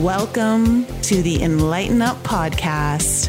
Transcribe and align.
Welcome 0.00 0.86
to 1.02 1.20
the 1.20 1.42
Enlighten 1.42 2.00
Up 2.00 2.16
podcast, 2.22 3.28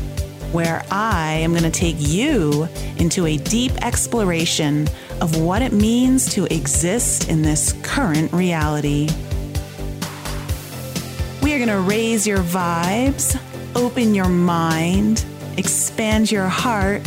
where 0.53 0.85
I 0.89 1.33
am 1.33 1.51
going 1.51 1.63
to 1.63 1.69
take 1.69 1.97
you 1.99 2.65
into 2.95 3.25
a 3.25 3.35
deep 3.35 3.73
exploration 3.85 4.87
of 5.19 5.37
what 5.41 5.61
it 5.61 5.73
means 5.73 6.33
to 6.33 6.45
exist 6.45 7.27
in 7.27 7.41
this 7.41 7.73
current 7.83 8.31
reality. 8.31 9.09
We 11.43 11.53
are 11.53 11.57
going 11.57 11.67
to 11.67 11.83
raise 11.85 12.25
your 12.25 12.37
vibes, 12.37 13.37
open 13.75 14.15
your 14.15 14.29
mind, 14.29 15.25
expand 15.57 16.31
your 16.31 16.47
heart, 16.47 17.01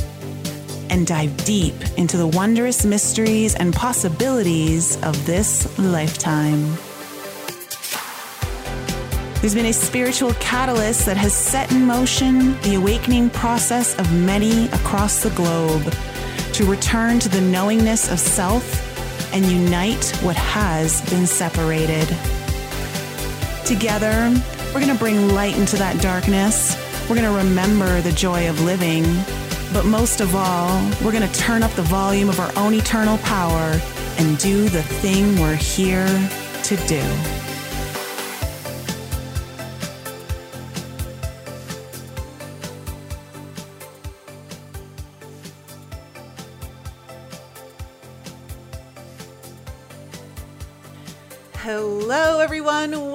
and 0.90 1.06
dive 1.06 1.42
deep 1.46 1.76
into 1.96 2.18
the 2.18 2.26
wondrous 2.26 2.84
mysteries 2.84 3.54
and 3.54 3.72
possibilities 3.72 5.02
of 5.02 5.24
this 5.24 5.78
lifetime. 5.78 6.76
There's 9.44 9.54
been 9.54 9.66
a 9.66 9.74
spiritual 9.74 10.32
catalyst 10.40 11.04
that 11.04 11.18
has 11.18 11.34
set 11.34 11.70
in 11.70 11.84
motion 11.84 12.58
the 12.62 12.76
awakening 12.76 13.28
process 13.28 13.94
of 13.98 14.10
many 14.10 14.68
across 14.68 15.22
the 15.22 15.28
globe 15.32 15.82
to 16.54 16.64
return 16.64 17.18
to 17.18 17.28
the 17.28 17.42
knowingness 17.42 18.10
of 18.10 18.18
self 18.18 18.64
and 19.34 19.44
unite 19.44 20.02
what 20.22 20.34
has 20.34 21.02
been 21.10 21.26
separated. 21.26 22.08
Together, 23.66 24.32
we're 24.72 24.80
going 24.80 24.90
to 24.90 24.98
bring 24.98 25.28
light 25.34 25.58
into 25.58 25.76
that 25.76 26.00
darkness. 26.00 26.74
We're 27.02 27.16
going 27.16 27.30
to 27.30 27.46
remember 27.46 28.00
the 28.00 28.12
joy 28.12 28.48
of 28.48 28.62
living. 28.62 29.04
But 29.74 29.84
most 29.84 30.22
of 30.22 30.34
all, 30.34 30.82
we're 31.04 31.12
going 31.12 31.28
to 31.30 31.38
turn 31.38 31.62
up 31.62 31.72
the 31.72 31.82
volume 31.82 32.30
of 32.30 32.40
our 32.40 32.50
own 32.56 32.72
eternal 32.72 33.18
power 33.18 33.78
and 34.16 34.38
do 34.38 34.70
the 34.70 34.82
thing 34.82 35.38
we're 35.38 35.54
here 35.54 36.08
to 36.62 36.76
do. 36.86 37.33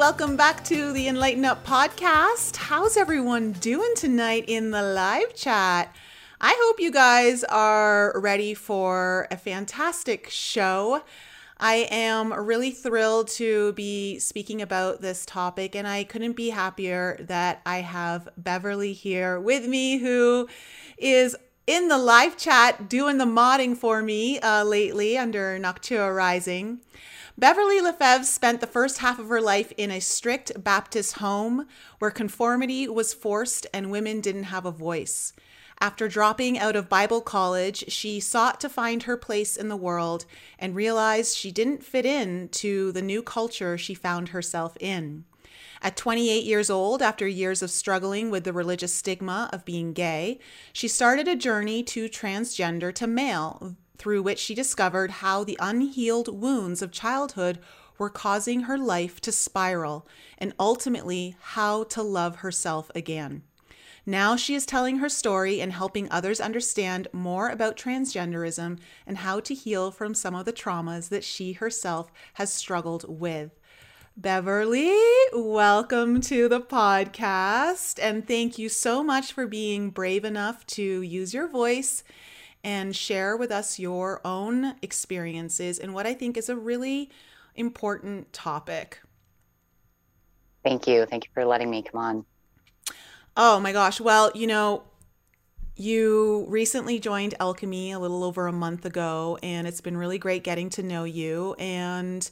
Welcome 0.10 0.38
back 0.38 0.64
to 0.64 0.92
the 0.92 1.08
Enlighten 1.08 1.46
Up 1.46 1.64
podcast. 1.64 2.56
How's 2.56 2.98
everyone 2.98 3.52
doing 3.52 3.94
tonight 3.96 4.46
in 4.48 4.72
the 4.72 4.82
live 4.82 5.36
chat? 5.36 5.96
I 6.42 6.60
hope 6.60 6.80
you 6.80 6.92
guys 6.92 7.44
are 7.44 8.20
ready 8.20 8.56
for 8.56 9.28
a 9.30 9.38
fantastic 9.38 10.28
show. 10.28 11.04
I 11.60 11.88
am 11.92 12.34
really 12.34 12.72
thrilled 12.72 13.28
to 13.34 13.74
be 13.74 14.18
speaking 14.18 14.64
about 14.64 15.00
this 15.00 15.28
topic, 15.28 15.76
and 15.76 15.88
I 15.88 16.06
couldn't 16.06 16.34
be 16.34 16.50
happier 16.50 17.16
that 17.28 17.62
I 17.68 17.82
have 17.82 18.30
Beverly 18.36 18.94
here 18.94 19.40
with 19.40 19.68
me, 19.68 20.00
who 20.00 20.50
is 20.98 21.36
in 21.68 21.88
the 21.88 22.00
live 22.00 22.36
chat 22.36 22.90
doing 22.90 23.20
the 23.20 23.26
modding 23.26 23.78
for 23.78 24.02
me 24.02 24.40
uh, 24.40 24.64
lately 24.64 25.20
under 25.20 25.60
Noctua 25.60 26.14
Rising. 26.14 26.80
Beverly 27.40 27.80
Lefevre 27.80 28.26
spent 28.26 28.60
the 28.60 28.68
first 28.68 28.98
half 28.98 29.18
of 29.18 29.30
her 29.30 29.40
life 29.40 29.72
in 29.78 29.92
a 29.92 30.02
strict 30.02 30.62
Baptist 30.62 31.20
home 31.20 31.68
where 32.00 32.12
conformity 32.12 32.86
was 32.90 33.14
forced 33.14 33.66
and 33.74 33.90
women 33.90 34.20
didn't 34.20 34.44
have 34.44 34.66
a 34.66 34.72
voice. 34.72 35.32
After 35.80 36.10
dropping 36.10 36.60
out 36.60 36.76
of 36.76 36.90
Bible 36.90 37.22
college, 37.22 37.86
she 37.88 38.20
sought 38.20 38.60
to 38.60 38.68
find 38.68 39.04
her 39.04 39.16
place 39.16 39.56
in 39.56 39.70
the 39.70 39.78
world 39.78 40.26
and 40.60 40.76
realized 40.76 41.38
she 41.38 41.50
didn't 41.50 41.86
fit 41.86 42.06
in 42.06 42.50
to 42.50 42.92
the 42.92 43.02
new 43.02 43.24
culture 43.24 43.78
she 43.78 43.94
found 43.94 44.30
herself 44.30 44.76
in. 44.82 45.24
At 45.82 45.96
28 45.96 46.44
years 46.44 46.70
old, 46.70 47.02
after 47.02 47.26
years 47.26 47.62
of 47.62 47.72
struggling 47.72 48.30
with 48.30 48.44
the 48.44 48.52
religious 48.52 48.94
stigma 48.94 49.50
of 49.54 49.64
being 49.64 49.94
gay, 49.94 50.40
she 50.74 50.90
started 50.90 51.30
a 51.30 51.38
journey 51.38 51.84
to 51.84 52.10
transgender 52.10 52.94
to 52.96 53.08
male, 53.08 53.78
through 54.00 54.24
which 54.24 54.40
she 54.40 54.56
discovered 54.56 55.12
how 55.12 55.44
the 55.44 55.58
unhealed 55.60 56.42
wounds 56.42 56.82
of 56.82 56.92
childhood 56.92 57.60
were 58.00 58.10
causing 58.10 58.62
her 58.62 58.78
life 58.78 59.20
to 59.20 59.32
spiral, 59.32 60.08
and 60.38 60.54
ultimately 60.58 61.36
how 61.40 61.84
to 61.84 62.02
love 62.02 62.38
herself 62.38 62.90
again. 62.96 63.44
Now 64.06 64.38
she 64.38 64.56
is 64.56 64.66
telling 64.66 65.00
her 65.00 65.10
story 65.10 65.62
and 65.62 65.74
helping 65.74 66.10
others 66.10 66.40
understand 66.40 67.10
more 67.12 67.50
about 67.50 67.78
transgenderism 67.78 68.80
and 69.06 69.18
how 69.18 69.42
to 69.42 69.54
heal 69.54 69.92
from 69.92 70.16
some 70.16 70.34
of 70.34 70.46
the 70.46 70.54
traumas 70.54 71.10
that 71.10 71.26
she 71.26 71.54
herself 71.54 72.10
has 72.36 72.52
struggled 72.52 73.06
with. 73.08 73.52
Beverly, 74.16 74.98
welcome 75.34 76.22
to 76.22 76.48
the 76.50 76.60
podcast. 76.62 78.00
And 78.02 78.28
thank 78.28 78.58
you 78.58 78.68
so 78.68 79.04
much 79.04 79.32
for 79.32 79.46
being 79.46 79.92
brave 79.92 80.26
enough 80.26 80.66
to 80.68 81.02
use 81.02 81.34
your 81.34 81.48
voice 81.48 82.04
and 82.64 82.96
share 82.96 83.38
with 83.38 83.52
us 83.52 83.80
your 83.80 84.22
own 84.26 84.76
experiences 84.82 85.80
and 85.80 85.94
what 85.94 86.06
I 86.06 86.14
think 86.14 86.38
is 86.38 86.50
a 86.50 86.56
really 86.56 87.10
important 87.56 88.32
topic. 88.34 89.00
Thank 90.64 90.88
you. 90.88 91.06
Thank 91.06 91.26
you 91.26 91.32
for 91.34 91.46
letting 91.46 91.70
me 91.70 91.84
come 91.84 92.00
on. 92.00 92.26
Oh 93.38 93.60
my 93.60 93.72
gosh. 93.72 94.02
Well, 94.02 94.32
you 94.36 94.48
know, 94.48 94.84
you 95.76 96.46
recently 96.50 97.00
joined 97.00 97.36
Alchemy 97.40 97.94
a 97.94 98.00
little 98.00 98.24
over 98.24 98.48
a 98.48 98.52
month 98.52 98.86
ago, 98.86 99.40
and 99.42 99.66
it's 99.66 99.80
been 99.80 99.96
really 99.96 100.18
great 100.18 100.44
getting 100.44 100.70
to 100.72 100.84
know 100.84 101.06
you. 101.06 101.56
And 101.58 102.30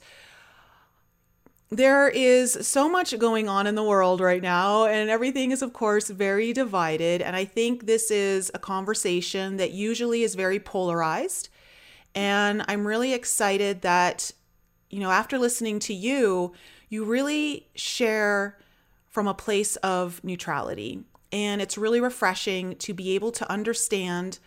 there 1.70 2.08
is 2.08 2.58
so 2.66 2.90
much 2.90 3.18
going 3.20 3.50
on 3.50 3.68
in 3.68 3.76
the 3.76 3.84
world 3.84 4.22
right 4.22 4.42
now, 4.42 4.86
and 4.86 5.10
everything 5.10 5.52
is, 5.52 5.62
of 5.62 5.74
course, 5.74 6.10
very 6.10 6.54
divided. 6.54 7.22
And 7.22 7.36
I 7.36 7.44
think 7.44 7.86
this 7.86 8.10
is 8.10 8.50
a 8.54 8.60
conversation 8.60 9.58
that 9.58 9.72
usually 9.72 10.24
is 10.24 10.36
very 10.36 10.60
polarized. 10.60 11.50
And 12.16 12.64
I'm 12.68 12.88
really 12.88 13.14
excited 13.14 13.82
that, 13.82 14.32
you 14.90 15.00
know, 15.00 15.12
after 15.12 15.38
listening 15.38 15.80
to 15.80 15.94
you, 15.94 16.54
you 16.90 17.04
really 17.04 17.68
share 17.76 18.58
from 19.08 19.28
a 19.28 19.34
place 19.34 19.76
of 19.78 20.24
neutrality. 20.24 21.04
And 21.34 21.62
it's 21.62 21.78
really 21.78 22.00
refreshing 22.00 22.76
to 22.78 22.94
be 22.94 23.14
able 23.16 23.32
to 23.34 23.52
understand 23.52 24.40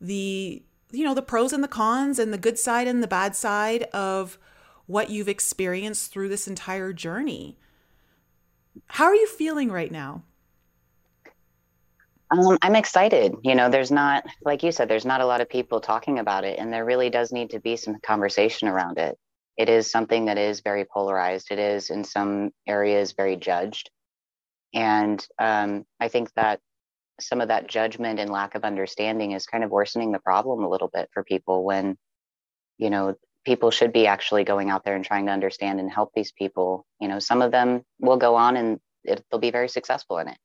the, 0.00 0.62
you 0.92 1.04
know, 1.04 1.14
the 1.14 1.22
pros 1.22 1.54
and 1.54 1.64
the 1.64 1.68
cons 1.68 2.18
and 2.18 2.30
the 2.30 2.38
good 2.38 2.58
side 2.58 2.86
and 2.86 3.02
the 3.02 3.08
bad 3.08 3.34
side 3.34 3.84
of 3.84 4.38
what 4.88 5.10
you've 5.10 5.28
experienced 5.28 6.10
through 6.10 6.30
this 6.30 6.48
entire 6.48 6.92
journey. 6.92 7.58
How 8.86 9.04
are 9.04 9.14
you 9.14 9.28
feeling 9.28 9.70
right 9.70 9.92
now? 9.92 10.24
Um, 12.30 12.58
I'm 12.62 12.74
excited. 12.74 13.34
You 13.42 13.54
know, 13.54 13.70
there's 13.70 13.90
not, 13.90 14.24
like 14.42 14.62
you 14.62 14.72
said, 14.72 14.88
there's 14.88 15.04
not 15.04 15.20
a 15.20 15.26
lot 15.26 15.40
of 15.40 15.48
people 15.48 15.80
talking 15.80 16.18
about 16.18 16.44
it, 16.44 16.58
and 16.58 16.72
there 16.72 16.84
really 16.84 17.10
does 17.10 17.32
need 17.32 17.50
to 17.50 17.60
be 17.60 17.76
some 17.76 18.00
conversation 18.00 18.66
around 18.66 18.98
it. 18.98 19.16
It 19.58 19.68
is 19.68 19.90
something 19.90 20.24
that 20.24 20.38
is 20.38 20.60
very 20.60 20.84
polarized. 20.84 21.48
It 21.50 21.58
is, 21.58 21.90
in 21.90 22.02
some 22.02 22.50
areas, 22.66 23.12
very 23.12 23.36
judged. 23.36 23.90
And 24.72 25.24
um, 25.38 25.84
I 26.00 26.08
think 26.08 26.32
that 26.34 26.60
some 27.20 27.40
of 27.40 27.48
that 27.48 27.66
judgment 27.66 28.20
and 28.20 28.30
lack 28.30 28.54
of 28.54 28.64
understanding 28.64 29.32
is 29.32 29.46
kind 29.46 29.64
of 29.64 29.70
worsening 29.70 30.12
the 30.12 30.18
problem 30.18 30.62
a 30.62 30.68
little 30.68 30.90
bit 30.92 31.10
for 31.12 31.24
people 31.24 31.64
when, 31.64 31.98
you 32.78 32.88
know, 32.88 33.16
people 33.48 33.70
should 33.70 33.94
be 33.94 34.06
actually 34.06 34.44
going 34.44 34.68
out 34.68 34.84
there 34.84 34.94
and 34.94 35.06
trying 35.06 35.24
to 35.24 35.32
understand 35.32 35.80
and 35.80 35.90
help 35.90 36.10
these 36.14 36.32
people. 36.32 36.84
You 37.00 37.08
know, 37.08 37.18
some 37.18 37.40
of 37.40 37.50
them 37.50 37.82
will 37.98 38.18
go 38.18 38.34
on 38.34 38.58
and 38.58 38.78
it, 39.04 39.24
they'll 39.30 39.40
be 39.40 39.50
very 39.50 39.70
successful 39.70 40.18
in 40.18 40.28
it. 40.28 40.36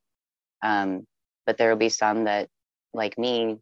Um, 0.63 1.05
but 1.45 1.57
there 1.57 1.69
will 1.69 1.77
be 1.77 1.89
some 1.89 2.23
that, 2.23 2.47
like 2.93 3.17
me, 3.17 3.57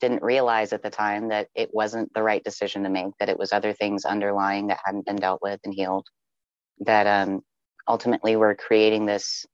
didn't 0.00 0.22
realize 0.22 0.72
at 0.72 0.82
the 0.82 0.88
time 0.88 1.28
that 1.28 1.48
it 1.54 1.74
wasn't 1.74 2.14
the 2.14 2.22
right 2.22 2.42
decision 2.42 2.84
to 2.84 2.88
make, 2.88 3.12
that 3.18 3.28
it 3.28 3.38
was 3.38 3.52
other 3.52 3.74
things 3.74 4.06
underlying 4.06 4.68
that 4.68 4.80
hadn't 4.82 5.04
been 5.04 5.16
dealt 5.16 5.42
with 5.42 5.60
and 5.64 5.74
healed, 5.74 6.06
that 6.80 7.06
um, 7.06 7.42
ultimately 7.86 8.34
were 8.34 8.54
creating 8.54 9.04
this, 9.04 9.44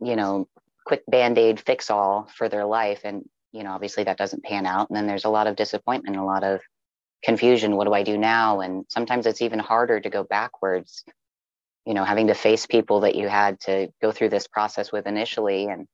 you 0.00 0.16
know, 0.16 0.48
quick 0.84 1.04
band 1.06 1.38
aid 1.38 1.60
fix 1.60 1.90
all 1.90 2.28
for 2.36 2.48
their 2.48 2.64
life. 2.64 3.02
And, 3.04 3.22
you 3.52 3.62
know, 3.62 3.70
obviously 3.70 4.02
that 4.02 4.18
doesn't 4.18 4.42
pan 4.42 4.66
out. 4.66 4.90
And 4.90 4.96
then 4.96 5.06
there's 5.06 5.26
a 5.26 5.30
lot 5.30 5.46
of 5.46 5.54
disappointment, 5.54 6.16
a 6.16 6.24
lot 6.24 6.42
of 6.42 6.60
confusion 7.24 7.76
what 7.76 7.86
do 7.86 7.94
i 7.94 8.02
do 8.02 8.18
now? 8.18 8.60
And 8.60 8.84
sometimes 8.88 9.26
it's 9.26 9.42
even 9.42 9.58
harder 9.58 10.00
to 10.00 10.10
go 10.10 10.24
backwards 10.24 11.04
you 11.86 11.94
know 11.94 12.04
having 12.04 12.28
to 12.28 12.34
face 12.34 12.66
people 12.66 13.00
that 13.00 13.14
you 13.14 13.28
had 13.28 13.60
to 13.60 13.88
go 14.00 14.10
through 14.10 14.30
this 14.30 14.46
process 14.46 14.90
with 14.90 15.06
initially 15.06 15.66
and 15.66 15.86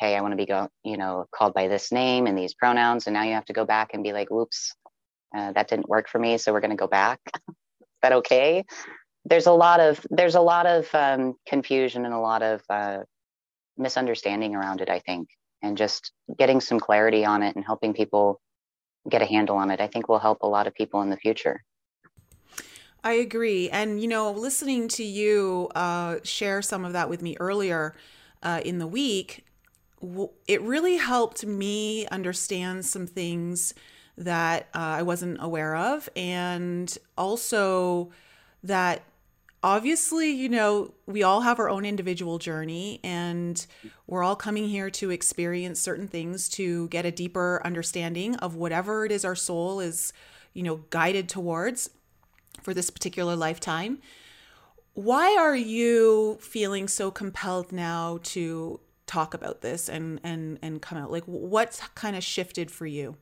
hey 0.00 0.16
i 0.16 0.20
want 0.20 0.32
to 0.32 0.36
be 0.36 0.46
go 0.46 0.68
you 0.84 0.96
know 0.96 1.26
called 1.34 1.52
by 1.52 1.68
this 1.68 1.92
name 1.92 2.26
and 2.26 2.36
these 2.36 2.54
pronouns 2.54 3.06
and 3.06 3.14
now 3.14 3.22
you 3.22 3.34
have 3.34 3.44
to 3.44 3.52
go 3.52 3.64
back 3.64 3.90
and 3.92 4.02
be 4.02 4.12
like 4.12 4.30
whoops 4.30 4.74
uh, 5.36 5.52
that 5.52 5.68
didn't 5.68 5.88
work 5.88 6.08
for 6.08 6.18
me 6.18 6.38
so 6.38 6.52
we're 6.52 6.60
going 6.60 6.70
to 6.70 6.76
go 6.76 6.86
back. 6.86 7.20
Is 7.48 7.86
that 8.02 8.12
okay? 8.12 8.64
There's 9.24 9.46
a 9.46 9.52
lot 9.52 9.80
of 9.80 10.06
there's 10.10 10.34
a 10.34 10.40
lot 10.40 10.66
of 10.66 10.88
um, 10.94 11.34
confusion 11.46 12.04
and 12.04 12.14
a 12.14 12.18
lot 12.18 12.42
of 12.42 12.62
uh, 12.68 12.98
misunderstanding 13.76 14.54
around 14.54 14.80
it 14.80 14.88
i 14.88 15.00
think 15.00 15.28
and 15.62 15.76
just 15.76 16.12
getting 16.38 16.60
some 16.60 16.78
clarity 16.78 17.24
on 17.24 17.42
it 17.42 17.56
and 17.56 17.64
helping 17.64 17.92
people 17.92 18.40
get 19.08 19.22
a 19.22 19.26
handle 19.26 19.56
on 19.56 19.70
it, 19.70 19.80
I 19.80 19.86
think 19.88 20.08
will 20.08 20.18
help 20.18 20.42
a 20.42 20.48
lot 20.48 20.66
of 20.66 20.74
people 20.74 21.02
in 21.02 21.10
the 21.10 21.16
future. 21.16 21.64
I 23.02 23.12
agree. 23.14 23.68
And, 23.68 24.00
you 24.00 24.08
know, 24.08 24.30
listening 24.32 24.88
to 24.88 25.04
you 25.04 25.70
uh, 25.74 26.18
share 26.22 26.62
some 26.62 26.84
of 26.84 26.92
that 26.94 27.10
with 27.10 27.20
me 27.20 27.36
earlier 27.38 27.94
uh, 28.42 28.62
in 28.64 28.78
the 28.78 28.86
week, 28.86 29.44
w- 30.00 30.30
it 30.48 30.62
really 30.62 30.96
helped 30.96 31.44
me 31.44 32.06
understand 32.06 32.86
some 32.86 33.06
things 33.06 33.74
that 34.16 34.68
uh, 34.74 34.78
I 34.78 35.02
wasn't 35.02 35.36
aware 35.40 35.76
of. 35.76 36.08
And 36.16 36.96
also 37.18 38.10
that 38.62 39.02
obviously, 39.64 40.30
you 40.30 40.50
know, 40.50 40.92
we 41.06 41.22
all 41.22 41.40
have 41.40 41.58
our 41.58 41.70
own 41.70 41.86
individual 41.86 42.38
journey 42.38 43.00
and 43.02 43.66
we're 44.06 44.22
all 44.22 44.36
coming 44.36 44.68
here 44.68 44.90
to 44.90 45.10
experience 45.10 45.80
certain 45.80 46.06
things 46.06 46.50
to 46.50 46.86
get 46.88 47.06
a 47.06 47.10
deeper 47.10 47.62
understanding 47.64 48.36
of 48.36 48.54
whatever 48.54 49.06
it 49.06 49.10
is 49.10 49.24
our 49.24 49.34
soul 49.34 49.80
is, 49.80 50.12
you 50.52 50.62
know, 50.62 50.84
guided 50.90 51.30
towards 51.30 51.88
for 52.62 52.74
this 52.74 52.90
particular 52.90 53.34
lifetime. 53.34 54.00
Why 54.92 55.34
are 55.40 55.56
you 55.56 56.36
feeling 56.42 56.86
so 56.86 57.10
compelled 57.10 57.72
now 57.72 58.18
to 58.24 58.80
talk 59.06 59.32
about 59.32 59.62
this 59.62 59.88
and 59.88 60.20
and 60.22 60.58
and 60.60 60.82
come 60.82 60.98
out? 60.98 61.10
Like 61.10 61.24
what's 61.24 61.80
kind 61.94 62.14
of 62.16 62.22
shifted 62.22 62.70
for 62.70 62.86
you? 62.86 63.16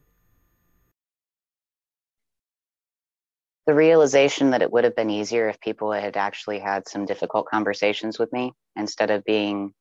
The 3.66 3.74
realization 3.74 4.50
that 4.50 4.62
it 4.62 4.72
would 4.72 4.84
have 4.84 4.96
been 4.96 5.10
easier 5.10 5.48
if 5.48 5.60
people 5.60 5.92
had 5.92 6.16
actually 6.16 6.58
had 6.58 6.88
some 6.88 7.06
difficult 7.06 7.46
conversations 7.46 8.18
with 8.18 8.32
me 8.32 8.52
instead 8.76 9.10
of 9.10 9.24
being 9.24 9.72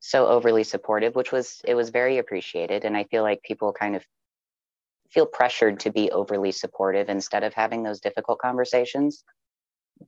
so 0.00 0.26
overly 0.26 0.64
supportive, 0.64 1.14
which 1.14 1.32
was 1.32 1.60
it 1.64 1.74
was 1.74 1.90
very 1.90 2.18
appreciated. 2.18 2.84
And 2.84 2.96
I 2.96 3.04
feel 3.04 3.22
like 3.22 3.42
people 3.42 3.72
kind 3.72 3.96
of 3.96 4.04
feel 5.10 5.26
pressured 5.26 5.80
to 5.80 5.90
be 5.90 6.10
overly 6.10 6.52
supportive 6.52 7.08
instead 7.08 7.44
of 7.44 7.54
having 7.54 7.82
those 7.82 8.00
difficult 8.00 8.38
conversations. 8.38 9.24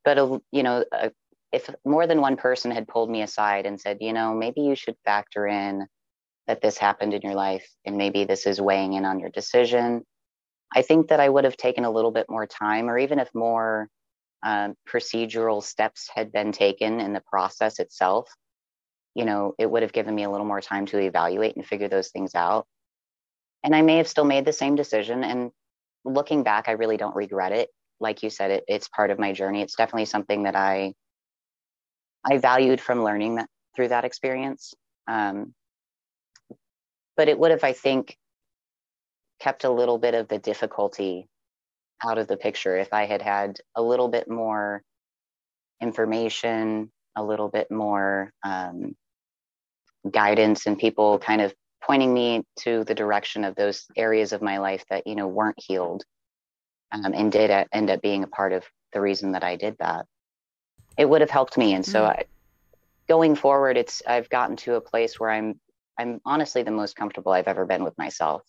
But, 0.05 0.19
uh, 0.19 0.38
you 0.52 0.62
know, 0.62 0.84
uh, 0.93 1.10
if 1.52 1.70
more 1.84 2.06
than 2.06 2.20
one 2.20 2.37
person 2.37 2.70
had 2.70 2.88
pulled 2.88 3.08
me 3.08 3.22
aside 3.22 3.64
and 3.64 3.81
said, 3.81 3.99
you 4.00 4.12
know, 4.12 4.34
maybe 4.34 4.60
you 4.60 4.75
should 4.75 4.96
factor 5.05 5.46
in 5.46 5.87
that 6.46 6.60
this 6.60 6.76
happened 6.76 7.14
in 7.14 7.22
your 7.22 7.34
life 7.34 7.66
and 7.84 7.96
maybe 7.96 8.25
this 8.25 8.46
is 8.46 8.60
weighing 8.60 8.94
in 8.94 9.05
on 9.05 9.19
your 9.19 9.31
decision, 9.31 10.05
I 10.75 10.82
think 10.82 11.09
that 11.09 11.20
I 11.20 11.29
would 11.29 11.44
have 11.44 11.56
taken 11.56 11.85
a 11.85 11.91
little 11.91 12.11
bit 12.11 12.26
more 12.29 12.47
time, 12.47 12.88
or 12.88 12.99
even 12.99 13.19
if 13.19 13.29
more 13.35 13.88
um, 14.44 14.75
procedural 14.88 15.62
steps 15.62 16.09
had 16.15 16.32
been 16.32 16.53
taken 16.53 17.00
in 17.00 17.12
the 17.12 17.23
process 17.23 17.79
itself, 17.79 18.31
you 19.15 19.25
know, 19.25 19.55
it 19.59 19.70
would 19.70 19.82
have 19.82 19.93
given 19.93 20.15
me 20.15 20.25
a 20.25 20.31
little 20.31 20.47
more 20.47 20.61
time 20.61 20.87
to 20.87 20.99
evaluate 20.99 21.56
and 21.56 21.67
figure 21.67 21.88
those 21.88 22.11
things 22.11 22.35
out 22.35 22.67
and 23.65 23.75
I 23.75 23.82
may 23.82 23.97
have 23.97 24.09
still 24.09 24.25
made 24.25 24.44
the 24.44 24.53
same 24.53 24.76
decision. 24.76 25.25
And 25.25 25.50
looking 26.05 26.43
back, 26.43 26.69
I 26.69 26.73
really 26.73 26.97
don't 26.97 27.17
regret 27.17 27.53
it. 27.53 27.69
Like 28.00 28.23
you 28.23 28.31
said, 28.31 28.50
it, 28.50 28.65
it's 28.69 28.88
part 28.88 29.11
of 29.11 29.19
my 29.19 29.32
journey. 29.32 29.62
It's 29.62 29.75
definitely 29.75 30.06
something 30.06 30.44
that 30.44 30.56
I 30.56 30.94
I 32.25 32.38
valued 32.38 32.81
from 32.81 33.05
learning 33.05 33.37
that 33.37 33.49
through 33.75 33.88
that 33.88 34.05
experience. 34.05 34.75
Um, 35.06 35.55
but 37.17 37.29
it 37.29 37.38
would 37.38 37.50
have, 37.50 37.65
I 37.65 37.73
think, 37.73 38.17
kept 39.40 39.64
a 39.64 39.70
little 39.70 39.99
bit 39.99 40.14
of 40.14 40.29
the 40.29 40.38
difficulty 40.38 41.29
out 42.05 42.19
of 42.19 42.29
the 42.29 42.37
picture. 42.37 42.76
If 42.76 42.93
I 42.93 43.06
had 43.06 43.23
had 43.23 43.58
a 43.75 43.82
little 43.82 44.08
bit 44.08 44.29
more 44.29 44.82
information, 45.81 46.90
a 47.17 47.23
little 47.23 47.49
bit 47.49 47.70
more 47.70 48.32
um, 48.44 48.96
guidance, 50.11 50.67
and 50.67 50.79
people 50.79 51.19
kind 51.19 51.40
of 51.40 51.55
pointing 51.85 52.12
me 52.12 52.44
to 52.61 52.85
the 52.85 52.94
direction 52.94 53.44
of 53.44 53.55
those 53.55 53.87
areas 53.96 54.32
of 54.32 54.43
my 54.43 54.58
life 54.58 54.85
that 54.90 55.06
you 55.06 55.14
know 55.14 55.29
weren't 55.29 55.58
healed 55.58 56.05
um, 56.93 57.12
and 57.14 57.31
did 57.31 57.67
end 57.73 57.91
up 57.91 58.02
being 58.02 58.25
a 58.25 58.29
part 58.29 58.52
of 58.52 58.64
the 58.93 59.00
reason 59.00 59.32
that 59.32 59.44
i 59.44 59.55
did 59.55 59.76
that 59.79 60.05
it 60.96 61.08
would 61.08 61.20
have 61.20 61.31
helped 61.31 61.56
me. 61.56 61.75
And 61.75 61.87
so 61.87 62.00
mm-hmm. 62.00 62.20
I, 62.20 62.25
going 63.08 63.34
forward 63.34 63.76
it's 63.76 64.02
i've 64.06 64.29
gotten 64.29 64.55
to 64.55 64.75
a 64.75 64.81
place 64.81 65.19
where 65.19 65.31
i'm 65.31 65.58
i'm 65.99 66.20
honestly 66.26 66.62
the 66.62 66.70
most 66.70 66.94
comfortable 66.94 67.32
i've 67.32 67.49
ever 67.49 67.64
been 67.64 67.82
with 67.82 67.96
myself 67.96 68.43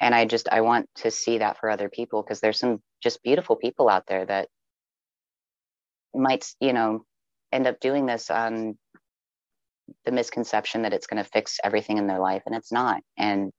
and 0.00 0.14
i 0.14 0.24
just 0.24 0.48
i 0.50 0.60
want 0.60 0.88
to 0.94 1.10
see 1.10 1.38
that 1.38 1.58
for 1.58 1.70
other 1.70 1.88
people 1.88 2.22
because 2.22 2.40
there's 2.40 2.58
some 2.58 2.80
just 3.02 3.22
beautiful 3.22 3.56
people 3.56 3.88
out 3.88 4.04
there 4.06 4.24
that 4.24 4.48
might 6.14 6.46
you 6.60 6.72
know 6.72 7.04
end 7.52 7.66
up 7.66 7.80
doing 7.80 8.06
this 8.06 8.30
on 8.30 8.76
the 10.04 10.12
misconception 10.12 10.82
that 10.82 10.92
it's 10.92 11.06
going 11.06 11.22
to 11.22 11.30
fix 11.30 11.58
everything 11.64 11.96
in 11.96 12.06
their 12.06 12.18
life 12.18 12.42
and 12.44 12.54
it's 12.54 12.70
not. 12.70 13.00
And 13.16 13.50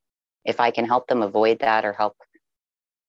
if 0.45 0.59
i 0.59 0.71
can 0.71 0.85
help 0.85 1.07
them 1.07 1.21
avoid 1.21 1.59
that 1.59 1.85
or 1.85 1.93
help 1.93 2.15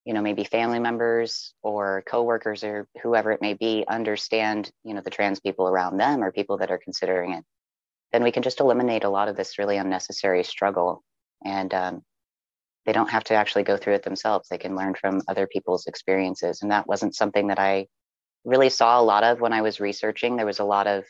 you 0.04 0.14
know 0.14 0.22
maybe 0.22 0.44
family 0.44 0.78
members 0.78 1.54
or 1.62 2.02
coworkers 2.06 2.64
or 2.64 2.88
whoever 3.02 3.30
it 3.30 3.42
may 3.42 3.54
be 3.54 3.84
understand 3.88 4.70
you 4.84 4.94
know 4.94 5.00
the 5.00 5.10
trans 5.10 5.38
people 5.40 5.68
around 5.68 5.96
them 5.96 6.24
or 6.24 6.32
people 6.32 6.58
that 6.58 6.70
are 6.70 6.80
considering 6.82 7.34
it 7.34 7.44
then 8.12 8.22
we 8.22 8.32
can 8.32 8.42
just 8.42 8.60
eliminate 8.60 9.04
a 9.04 9.10
lot 9.10 9.28
of 9.28 9.36
this 9.36 9.58
really 9.58 9.76
unnecessary 9.76 10.42
struggle. 10.42 11.02
And 11.44 11.72
um, 11.72 12.02
they 12.90 12.94
don't 12.94 13.10
have 13.10 13.22
to 13.22 13.34
actually 13.34 13.62
go 13.62 13.76
through 13.76 13.94
it 13.94 14.02
themselves. 14.02 14.48
They 14.48 14.58
can 14.58 14.74
learn 14.74 14.96
from 15.00 15.22
other 15.28 15.46
people's 15.46 15.86
experiences. 15.86 16.60
And 16.60 16.72
that 16.72 16.88
wasn't 16.88 17.14
something 17.14 17.46
that 17.46 17.60
i 17.60 17.86
really 18.44 18.68
saw 18.68 19.00
a 19.00 19.08
lot 19.12 19.22
of 19.22 19.40
when 19.40 19.52
i 19.52 19.62
was 19.62 19.78
researching. 19.78 20.34
There 20.34 20.44
was 20.44 20.58
a 20.58 20.64
lot 20.64 20.88
of 20.88 21.04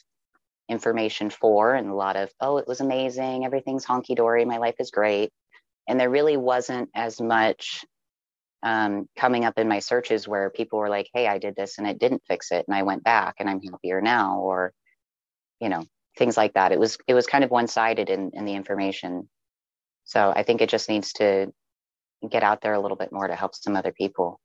information 0.68 1.30
for 1.30 1.72
and 1.72 1.88
a 1.88 1.94
lot 1.94 2.16
of 2.16 2.28
oh 2.38 2.58
it 2.58 2.68
was 2.68 2.82
amazing. 2.82 3.46
Everything's 3.46 3.86
honky 3.86 4.14
dory 4.14 4.44
my 4.44 4.58
life 4.58 4.74
is 4.78 4.90
great. 4.90 5.30
And 5.88 5.98
there 5.98 6.10
really 6.10 6.36
wasn't 6.36 6.90
as 6.94 7.18
much 7.18 7.82
um, 8.62 9.08
coming 9.18 9.46
up 9.46 9.58
in 9.58 9.66
my 9.66 9.78
searches 9.78 10.28
where 10.28 10.50
people 10.50 10.80
were 10.80 10.90
like 10.90 11.08
hey 11.14 11.26
i 11.26 11.38
did 11.38 11.56
this 11.56 11.78
and 11.78 11.86
it 11.86 11.98
didn't 11.98 12.22
fix 12.28 12.52
it 12.52 12.66
and 12.68 12.76
i 12.76 12.82
went 12.82 13.04
back 13.04 13.36
and 13.38 13.48
i'm 13.48 13.62
happier 13.62 14.02
now 14.02 14.40
or 14.40 14.74
you 15.60 15.70
know 15.70 15.86
things 16.18 16.36
like 16.36 16.52
that. 16.54 16.72
It 16.72 16.78
was 16.78 16.98
it 17.06 17.14
was 17.14 17.26
kind 17.26 17.42
of 17.42 17.50
one-sided 17.50 18.10
in, 18.10 18.32
in 18.34 18.44
the 18.44 18.54
information. 18.54 19.30
So 20.04 20.30
i 20.36 20.42
think 20.42 20.60
it 20.60 20.68
just 20.68 20.90
needs 20.90 21.14
to 21.14 21.54
get 22.28 22.42
out 22.42 22.60
there 22.60 22.74
a 22.74 22.80
little 22.80 22.96
bit 22.96 23.12
more 23.12 23.26
to 23.26 23.34
help 23.34 23.54
some 23.54 23.76
other 23.76 23.92
people 23.92 24.40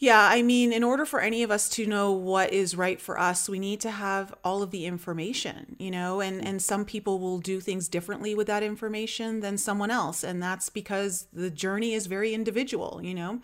yeah, 0.00 0.30
I 0.32 0.40
mean, 0.40 0.72
in 0.72 0.82
order 0.82 1.04
for 1.04 1.20
any 1.20 1.42
of 1.42 1.50
us 1.50 1.68
to 1.70 1.86
know 1.86 2.10
what 2.10 2.54
is 2.54 2.74
right 2.74 2.98
for 2.98 3.20
us, 3.20 3.50
we 3.50 3.58
need 3.58 3.80
to 3.80 3.90
have 3.90 4.32
all 4.42 4.62
of 4.62 4.70
the 4.70 4.86
information, 4.86 5.76
you 5.78 5.90
know, 5.90 6.22
and 6.22 6.42
and 6.42 6.62
some 6.62 6.86
people 6.86 7.18
will 7.18 7.38
do 7.38 7.60
things 7.60 7.86
differently 7.86 8.34
with 8.34 8.46
that 8.46 8.62
information 8.62 9.40
than 9.40 9.58
someone 9.58 9.90
else, 9.90 10.24
and 10.24 10.42
that's 10.42 10.70
because 10.70 11.26
the 11.34 11.50
journey 11.50 11.92
is 11.92 12.06
very 12.06 12.32
individual, 12.32 13.00
you 13.02 13.14
know. 13.14 13.42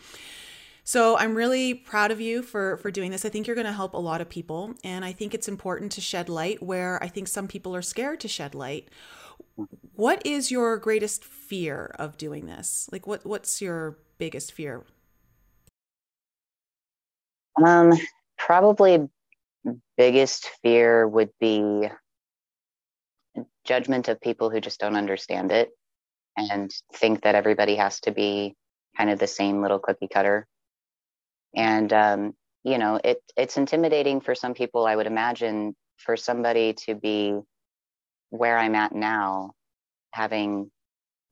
So 0.83 1.19
I'm 1.19 1.35
really 1.35 1.75
proud 1.75 2.11
of 2.11 2.23
you 2.23 2.41
for 2.43 2.79
for 2.79 2.91
doing 2.91 3.11
this. 3.11 3.27
I 3.27 3.29
think 3.29 3.47
you're 3.47 3.55
going 3.55 3.67
to 3.67 3.73
help 3.73 3.93
a 3.93 3.99
lot 3.99 4.23
of 4.23 4.31
people, 4.31 4.73
and 4.83 5.05
I 5.05 5.13
think 5.13 5.35
it's 5.35 5.49
important 5.49 5.93
to 5.93 6.01
shed 6.01 6.31
light 6.31 6.63
where 6.63 7.03
I 7.05 7.09
think 7.09 7.29
some 7.29 7.49
people 7.49 7.77
are 7.77 7.83
scared 7.83 8.19
to 8.21 8.29
shed 8.29 8.55
light. 8.55 8.89
What 9.95 10.25
is 10.27 10.51
your 10.51 10.77
greatest 10.77 11.25
fear 11.25 11.95
of 11.99 12.19
doing 12.19 12.47
this? 12.47 12.89
Like 12.93 13.07
what 13.07 13.25
what's 13.25 13.63
your 13.63 13.99
biggest 14.19 14.53
fear? 14.53 14.85
Um, 17.65 17.93
probably 18.37 19.09
biggest 19.97 20.51
fear 20.63 21.09
would 21.09 21.31
be 21.41 21.89
judgment 23.65 24.09
of 24.09 24.21
people 24.21 24.51
who 24.51 24.61
just 24.61 24.79
don't 24.79 24.97
understand 24.97 25.51
it 25.53 25.71
and 26.37 26.71
think 26.95 27.23
that 27.23 27.35
everybody 27.35 27.77
has 27.77 28.01
to 28.01 28.11
be 28.13 28.55
kind 28.97 29.11
of 29.11 29.19
the 29.19 29.27
same 29.27 29.63
little 29.63 29.79
cookie 29.79 30.09
cutter. 30.09 30.47
And 31.55 31.93
um, 31.93 32.35
you 32.65 32.79
know, 32.79 33.01
it 33.03 33.23
it's 33.37 33.57
intimidating 33.57 34.21
for 34.21 34.35
some 34.35 34.55
people, 34.55 34.87
I 34.87 34.97
would 34.97 35.07
imagine, 35.07 35.75
for 35.97 36.17
somebody 36.17 36.75
to 36.87 36.95
be 36.95 37.41
where 38.31 38.59
I'm 38.59 38.75
at 38.75 38.95
now, 38.95 39.53
having 40.13 40.71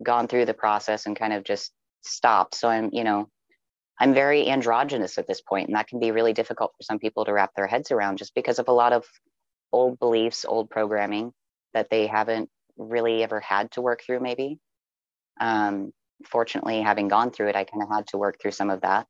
gone 0.02 0.28
through 0.28 0.46
the 0.46 0.54
process 0.54 1.06
and 1.06 1.18
kind 1.18 1.32
of 1.32 1.44
just 1.44 1.72
stopped. 2.02 2.54
So 2.54 2.68
I'm, 2.68 2.90
you 2.92 3.04
know, 3.04 3.28
I'm 3.98 4.14
very 4.14 4.48
androgynous 4.48 5.18
at 5.18 5.26
this 5.26 5.40
point, 5.40 5.68
and 5.68 5.76
that 5.76 5.88
can 5.88 6.00
be 6.00 6.10
really 6.10 6.32
difficult 6.32 6.72
for 6.76 6.82
some 6.82 6.98
people 6.98 7.24
to 7.24 7.32
wrap 7.32 7.52
their 7.54 7.66
heads 7.66 7.90
around 7.90 8.18
just 8.18 8.34
because 8.34 8.58
of 8.58 8.68
a 8.68 8.72
lot 8.72 8.92
of 8.92 9.04
old 9.72 9.98
beliefs, 9.98 10.44
old 10.44 10.70
programming 10.70 11.32
that 11.74 11.90
they 11.90 12.06
haven't 12.06 12.48
really 12.76 13.22
ever 13.22 13.40
had 13.40 13.70
to 13.72 13.80
work 13.80 14.02
through, 14.02 14.20
maybe. 14.20 14.58
Um, 15.40 15.92
fortunately, 16.26 16.82
having 16.82 17.08
gone 17.08 17.30
through 17.30 17.48
it, 17.48 17.56
I 17.56 17.64
kind 17.64 17.82
of 17.82 17.88
had 17.88 18.06
to 18.08 18.18
work 18.18 18.40
through 18.40 18.52
some 18.52 18.70
of 18.70 18.80
that. 18.82 19.06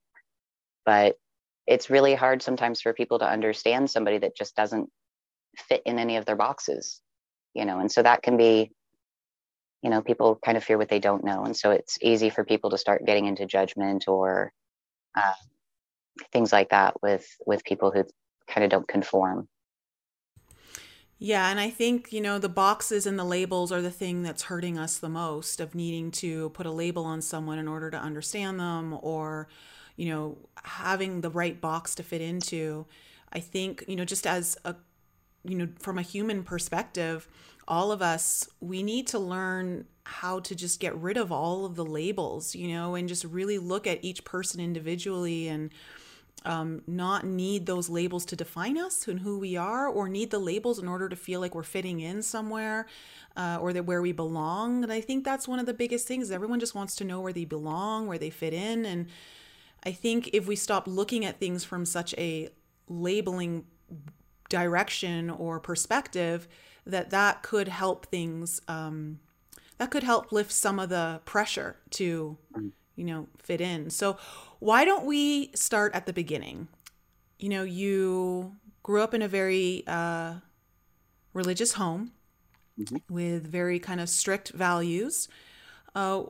But 0.84 1.16
it's 1.66 1.90
really 1.90 2.14
hard 2.14 2.42
sometimes 2.42 2.82
for 2.82 2.92
people 2.92 3.18
to 3.20 3.28
understand 3.28 3.90
somebody 3.90 4.18
that 4.18 4.36
just 4.36 4.54
doesn't 4.54 4.90
fit 5.56 5.82
in 5.86 5.98
any 5.98 6.16
of 6.16 6.26
their 6.26 6.36
boxes, 6.36 7.00
you 7.54 7.64
know, 7.64 7.80
and 7.80 7.90
so 7.90 8.02
that 8.02 8.22
can 8.22 8.36
be 8.36 8.70
you 9.84 9.90
know 9.90 10.00
people 10.00 10.38
kind 10.42 10.56
of 10.56 10.64
fear 10.64 10.78
what 10.78 10.88
they 10.88 10.98
don't 10.98 11.22
know 11.22 11.44
and 11.44 11.54
so 11.54 11.70
it's 11.70 11.98
easy 12.00 12.30
for 12.30 12.42
people 12.42 12.70
to 12.70 12.78
start 12.78 13.04
getting 13.04 13.26
into 13.26 13.44
judgment 13.44 14.08
or 14.08 14.50
uh, 15.14 15.34
things 16.32 16.52
like 16.52 16.70
that 16.70 16.94
with 17.02 17.26
with 17.46 17.62
people 17.64 17.92
who 17.92 18.02
kind 18.48 18.64
of 18.64 18.70
don't 18.70 18.88
conform 18.88 19.46
yeah, 21.16 21.48
and 21.48 21.60
I 21.60 21.70
think, 21.70 22.12
you 22.12 22.20
know, 22.20 22.38
the 22.38 22.48
boxes 22.48 23.06
and 23.06 23.18
the 23.18 23.24
labels 23.24 23.70
are 23.70 23.80
the 23.80 23.90
thing 23.90 24.22
that's 24.22 24.42
hurting 24.42 24.76
us 24.76 24.98
the 24.98 25.08
most 25.08 25.60
of 25.60 25.74
needing 25.74 26.10
to 26.10 26.50
put 26.50 26.66
a 26.66 26.70
label 26.70 27.04
on 27.04 27.22
someone 27.22 27.58
in 27.58 27.68
order 27.68 27.90
to 27.92 27.96
understand 27.96 28.58
them 28.58 28.98
or, 29.00 29.48
you 29.96 30.08
know, 30.08 30.36
having 30.64 31.20
the 31.20 31.30
right 31.30 31.60
box 31.60 31.94
to 31.94 32.02
fit 32.02 32.20
into. 32.20 32.84
I 33.32 33.38
think, 33.38 33.84
you 33.86 33.94
know, 33.94 34.04
just 34.04 34.26
as 34.26 34.58
a, 34.64 34.74
you 35.44 35.56
know, 35.56 35.68
from 35.78 35.98
a 35.98 36.02
human 36.02 36.42
perspective, 36.42 37.28
all 37.66 37.92
of 37.92 38.02
us, 38.02 38.48
we 38.60 38.82
need 38.82 39.06
to 39.08 39.18
learn 39.18 39.86
how 40.04 40.40
to 40.40 40.54
just 40.54 40.80
get 40.80 40.94
rid 40.96 41.16
of 41.16 41.32
all 41.32 41.64
of 41.64 41.76
the 41.76 41.84
labels, 41.84 42.54
you 42.54 42.68
know, 42.68 42.94
and 42.94 43.08
just 43.08 43.24
really 43.24 43.58
look 43.58 43.86
at 43.86 44.04
each 44.04 44.24
person 44.24 44.60
individually 44.60 45.48
and 45.48 45.70
um, 46.44 46.82
not 46.86 47.24
need 47.24 47.64
those 47.64 47.88
labels 47.88 48.26
to 48.26 48.36
define 48.36 48.76
us 48.76 49.08
and 49.08 49.20
who 49.20 49.38
we 49.38 49.56
are, 49.56 49.88
or 49.88 50.08
need 50.08 50.30
the 50.30 50.38
labels 50.38 50.78
in 50.78 50.86
order 50.88 51.08
to 51.08 51.16
feel 51.16 51.40
like 51.40 51.54
we're 51.54 51.62
fitting 51.62 52.00
in 52.00 52.22
somewhere 52.22 52.86
uh, 53.36 53.58
or 53.60 53.72
that 53.72 53.86
where 53.86 54.02
we 54.02 54.12
belong. 54.12 54.82
And 54.82 54.92
I 54.92 55.00
think 55.00 55.24
that's 55.24 55.48
one 55.48 55.58
of 55.58 55.64
the 55.64 55.72
biggest 55.72 56.06
things. 56.06 56.30
Everyone 56.30 56.60
just 56.60 56.74
wants 56.74 56.96
to 56.96 57.04
know 57.04 57.20
where 57.20 57.32
they 57.32 57.46
belong, 57.46 58.06
where 58.06 58.18
they 58.18 58.30
fit 58.30 58.52
in. 58.52 58.84
And 58.84 59.06
I 59.84 59.92
think 59.92 60.30
if 60.34 60.46
we 60.46 60.56
stop 60.56 60.86
looking 60.86 61.24
at 61.24 61.40
things 61.40 61.64
from 61.64 61.86
such 61.86 62.14
a 62.18 62.50
labeling 62.88 63.64
direction 64.54 65.30
or 65.30 65.58
perspective, 65.58 66.46
that 66.86 67.10
that 67.10 67.42
could 67.42 67.68
help 67.68 68.06
things 68.06 68.60
um, 68.68 69.18
that 69.78 69.90
could 69.90 70.04
help 70.04 70.32
lift 70.32 70.52
some 70.52 70.78
of 70.78 70.88
the 70.88 71.20
pressure 71.24 71.76
to 71.90 72.36
mm. 72.56 72.70
you 72.96 73.04
know 73.04 73.26
fit 73.42 73.60
in 73.60 73.90
so 73.90 74.16
why 74.60 74.84
don't 74.84 75.04
we 75.04 75.50
start 75.54 75.94
at 75.94 76.06
the 76.06 76.12
beginning 76.12 76.68
you 77.38 77.48
know 77.48 77.62
you 77.62 78.54
grew 78.82 79.02
up 79.02 79.14
in 79.14 79.22
a 79.22 79.28
very 79.28 79.82
uh, 79.86 80.34
religious 81.32 81.72
home 81.72 82.12
mm-hmm. 82.78 82.96
with 83.08 83.46
very 83.46 83.78
kind 83.78 84.00
of 84.00 84.08
strict 84.08 84.50
values 84.50 85.28
uh, 85.94 86.22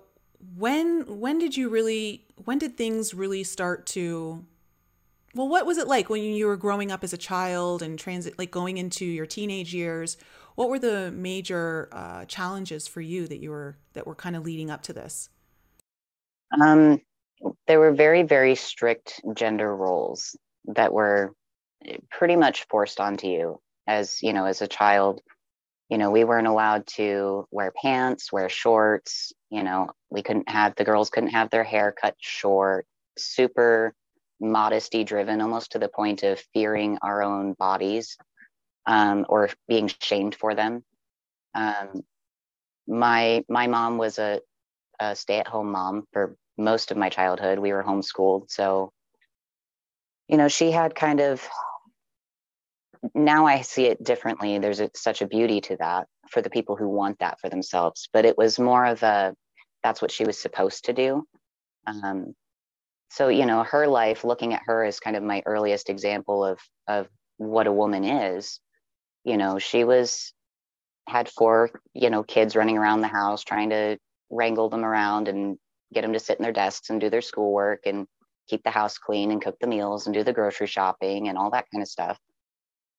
when 0.56 1.04
when 1.20 1.38
did 1.38 1.56
you 1.56 1.68
really 1.68 2.24
when 2.44 2.58
did 2.58 2.76
things 2.76 3.14
really 3.14 3.44
start 3.44 3.86
to 3.86 4.44
well 5.34 5.48
what 5.48 5.66
was 5.66 5.78
it 5.78 5.88
like 5.88 6.08
when 6.08 6.22
you 6.22 6.46
were 6.46 6.56
growing 6.56 6.92
up 6.92 7.04
as 7.04 7.12
a 7.12 7.18
child 7.18 7.82
and 7.82 7.98
transit 7.98 8.38
like 8.38 8.50
going 8.50 8.78
into 8.78 9.04
your 9.04 9.26
teenage 9.26 9.74
years? 9.74 10.16
What 10.54 10.68
were 10.68 10.78
the 10.78 11.10
major 11.10 11.88
uh, 11.90 12.24
challenges 12.26 12.86
for 12.86 13.00
you 13.00 13.26
that 13.26 13.40
you 13.40 13.50
were 13.50 13.76
that 13.94 14.06
were 14.06 14.14
kind 14.14 14.36
of 14.36 14.44
leading 14.44 14.70
up 14.70 14.82
to 14.82 14.92
this? 14.92 15.28
Um, 16.60 17.00
there 17.66 17.80
were 17.80 17.92
very 17.92 18.22
very 18.22 18.54
strict 18.54 19.20
gender 19.34 19.74
roles 19.74 20.36
that 20.66 20.92
were 20.92 21.34
eh, 21.84 21.96
pretty 22.10 22.36
much 22.36 22.66
forced 22.68 23.00
onto 23.00 23.26
you 23.26 23.60
as 23.86 24.22
you 24.22 24.32
know 24.32 24.44
as 24.44 24.62
a 24.62 24.68
child. 24.68 25.20
You 25.88 25.98
know 25.98 26.10
we 26.10 26.24
weren't 26.24 26.46
allowed 26.46 26.86
to 26.98 27.46
wear 27.50 27.72
pants 27.82 28.32
wear 28.32 28.48
shorts 28.48 29.32
you 29.50 29.62
know 29.62 29.90
we 30.10 30.22
couldn't 30.22 30.48
have 30.48 30.74
the 30.76 30.84
girls 30.84 31.10
couldn't 31.10 31.30
have 31.30 31.50
their 31.50 31.64
hair 31.64 31.92
cut 31.92 32.14
short. 32.18 32.86
Super 33.18 33.94
modesty 34.52 35.04
driven 35.04 35.40
almost 35.40 35.72
to 35.72 35.78
the 35.78 35.88
point 35.88 36.22
of 36.22 36.40
fearing 36.52 36.98
our 37.02 37.22
own 37.22 37.54
bodies 37.54 38.16
um, 38.86 39.26
or 39.28 39.50
being 39.68 39.90
shamed 40.00 40.34
for 40.34 40.54
them. 40.54 40.84
Um, 41.54 42.02
my 42.86 43.44
my 43.48 43.66
mom 43.66 43.98
was 43.98 44.18
a, 44.18 44.40
a 45.00 45.16
stay 45.16 45.38
at 45.38 45.48
home 45.48 45.72
mom 45.72 46.04
for 46.12 46.36
most 46.58 46.90
of 46.90 46.96
my 46.96 47.08
childhood. 47.08 47.58
We 47.58 47.72
were 47.72 47.82
homeschooled, 47.82 48.50
so 48.50 48.92
you 50.28 50.36
know 50.36 50.48
she 50.48 50.70
had 50.70 50.94
kind 50.94 51.20
of. 51.20 51.46
Now 53.14 53.46
I 53.46 53.60
see 53.60 53.84
it 53.84 54.02
differently. 54.02 54.58
There's 54.58 54.80
a, 54.80 54.90
such 54.96 55.20
a 55.20 55.26
beauty 55.26 55.60
to 55.62 55.76
that 55.76 56.06
for 56.30 56.40
the 56.40 56.48
people 56.48 56.74
who 56.74 56.88
want 56.88 57.18
that 57.18 57.38
for 57.38 57.50
themselves. 57.50 58.08
But 58.14 58.24
it 58.24 58.38
was 58.38 58.58
more 58.58 58.86
of 58.86 59.02
a 59.02 59.34
that's 59.82 60.00
what 60.00 60.10
she 60.10 60.24
was 60.24 60.38
supposed 60.38 60.86
to 60.86 60.94
do. 60.94 61.24
Um, 61.86 62.34
so 63.14 63.28
you 63.28 63.46
know 63.46 63.62
her 63.62 63.86
life 63.86 64.24
looking 64.24 64.54
at 64.54 64.62
her 64.66 64.84
is 64.84 65.00
kind 65.00 65.16
of 65.16 65.22
my 65.22 65.42
earliest 65.46 65.88
example 65.88 66.44
of 66.44 66.58
of 66.88 67.08
what 67.36 67.66
a 67.66 67.72
woman 67.72 68.04
is 68.04 68.60
you 69.24 69.36
know 69.36 69.58
she 69.58 69.84
was 69.84 70.32
had 71.08 71.28
four 71.28 71.70
you 71.92 72.10
know 72.10 72.22
kids 72.22 72.56
running 72.56 72.78
around 72.78 73.00
the 73.00 73.08
house 73.08 73.44
trying 73.44 73.70
to 73.70 73.98
wrangle 74.30 74.68
them 74.68 74.84
around 74.84 75.28
and 75.28 75.58
get 75.92 76.02
them 76.02 76.12
to 76.12 76.18
sit 76.18 76.38
in 76.38 76.42
their 76.42 76.52
desks 76.52 76.90
and 76.90 77.00
do 77.00 77.10
their 77.10 77.20
schoolwork 77.20 77.80
and 77.86 78.06
keep 78.48 78.62
the 78.64 78.70
house 78.70 78.98
clean 78.98 79.30
and 79.30 79.42
cook 79.42 79.56
the 79.60 79.66
meals 79.66 80.06
and 80.06 80.14
do 80.14 80.24
the 80.24 80.32
grocery 80.32 80.66
shopping 80.66 81.28
and 81.28 81.38
all 81.38 81.50
that 81.50 81.66
kind 81.72 81.82
of 81.82 81.88
stuff. 81.88 82.18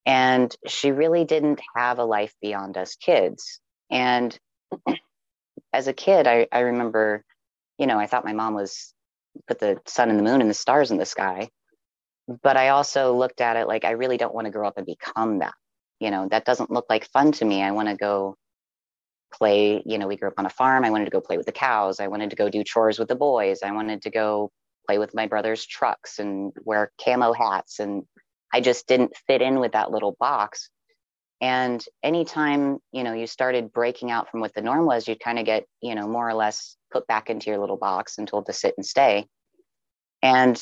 And 0.06 0.56
she 0.68 0.92
really 0.92 1.26
didn't 1.26 1.62
have 1.76 2.00
a 2.00 2.06
life 2.06 2.34
beyond 2.42 2.78
us 2.78 2.96
kids. 2.96 3.60
And 3.92 4.38
as 5.74 5.88
a 5.88 5.94
kid 5.94 6.26
I, 6.26 6.48
I 6.52 6.62
remember 6.62 7.24
you 7.78 7.86
know 7.86 8.00
i 8.00 8.08
thought 8.08 8.26
my 8.26 8.34
mom 8.34 8.54
was 8.54 8.94
put 9.48 9.60
the 9.60 9.80
sun 9.86 10.10
and 10.10 10.20
the 10.20 10.24
moon 10.24 10.42
and 10.42 10.50
the 10.50 10.56
stars 10.56 10.92
in 10.92 10.98
the 10.98 11.06
sky. 11.06 11.50
But 12.42 12.58
i 12.58 12.70
also 12.70 13.16
looked 13.16 13.40
at 13.40 13.56
it 13.56 13.68
like 13.68 13.86
i 13.86 13.92
really 13.92 14.18
don't 14.18 14.34
want 14.34 14.46
to 14.46 14.52
grow 14.52 14.68
up 14.68 14.78
and 14.78 14.86
become 14.86 15.40
that 15.40 15.54
you 16.00 16.12
know? 16.12 16.28
That 16.30 16.46
doesn't 16.46 16.72
look 16.72 16.86
like 16.90 17.10
fun 17.12 17.32
to 17.34 17.46
me. 17.46 17.64
I 17.64 17.72
want 17.72 17.90
to 17.90 17.96
go 17.96 18.38
play 19.34 19.84
you 19.86 19.98
know 19.98 20.08
we 20.08 20.16
grew 20.16 20.30
up 20.30 20.36
on 20.38 20.46
a 20.46 20.50
farm. 20.50 20.86
I 20.86 20.92
wanted 20.92 21.06
to 21.06 21.12
go 21.12 21.22
play 21.22 21.38
with 21.38 21.46
the 21.46 21.52
cows. 21.52 22.00
I 22.00 22.08
wanted 22.08 22.30
to 22.30 22.36
go 22.36 22.50
do 22.50 22.64
chores 22.64 23.00
with 23.00 23.08
the 23.08 23.16
boys. 23.16 23.64
I 23.64 23.72
wanted 23.72 24.04
to 24.04 24.10
go 24.10 24.52
play 24.86 24.98
with 24.98 25.16
my 25.16 25.28
brother's 25.28 25.66
trucks 25.66 26.20
and 26.20 26.54
wear 26.64 26.92
camo 27.04 27.34
hats. 27.34 27.80
And 27.80 28.04
i 28.54 28.62
just 28.62 28.88
didn't 28.88 29.18
fit 29.28 29.42
in 29.42 29.60
with 29.60 29.74
that 29.74 29.92
little 29.92 30.16
box. 30.20 30.70
And 31.42 31.84
anytime 32.04 32.78
you 32.92 33.04
know 33.04 33.14
you 33.14 33.28
started 33.28 33.74
breaking 33.74 34.12
out 34.12 34.30
from 34.30 34.40
what 34.40 34.54
the 34.54 34.62
norm 34.62 34.86
was 34.86 35.08
you'd 35.08 35.20
kind 35.20 35.40
of 35.40 35.46
get 35.46 35.66
you 35.82 35.96
know 35.96 36.08
more 36.08 36.30
or 36.30 36.34
less 36.34 36.78
put 36.96 37.08
back 37.08 37.30
into 37.30 37.50
your 37.50 37.60
little 37.60 37.78
box 37.78 38.18
and 38.18 38.28
told 38.28 38.46
to 38.46 38.54
sit 38.54 38.74
and 38.78 38.86
stay 38.86 39.26
and 40.22 40.62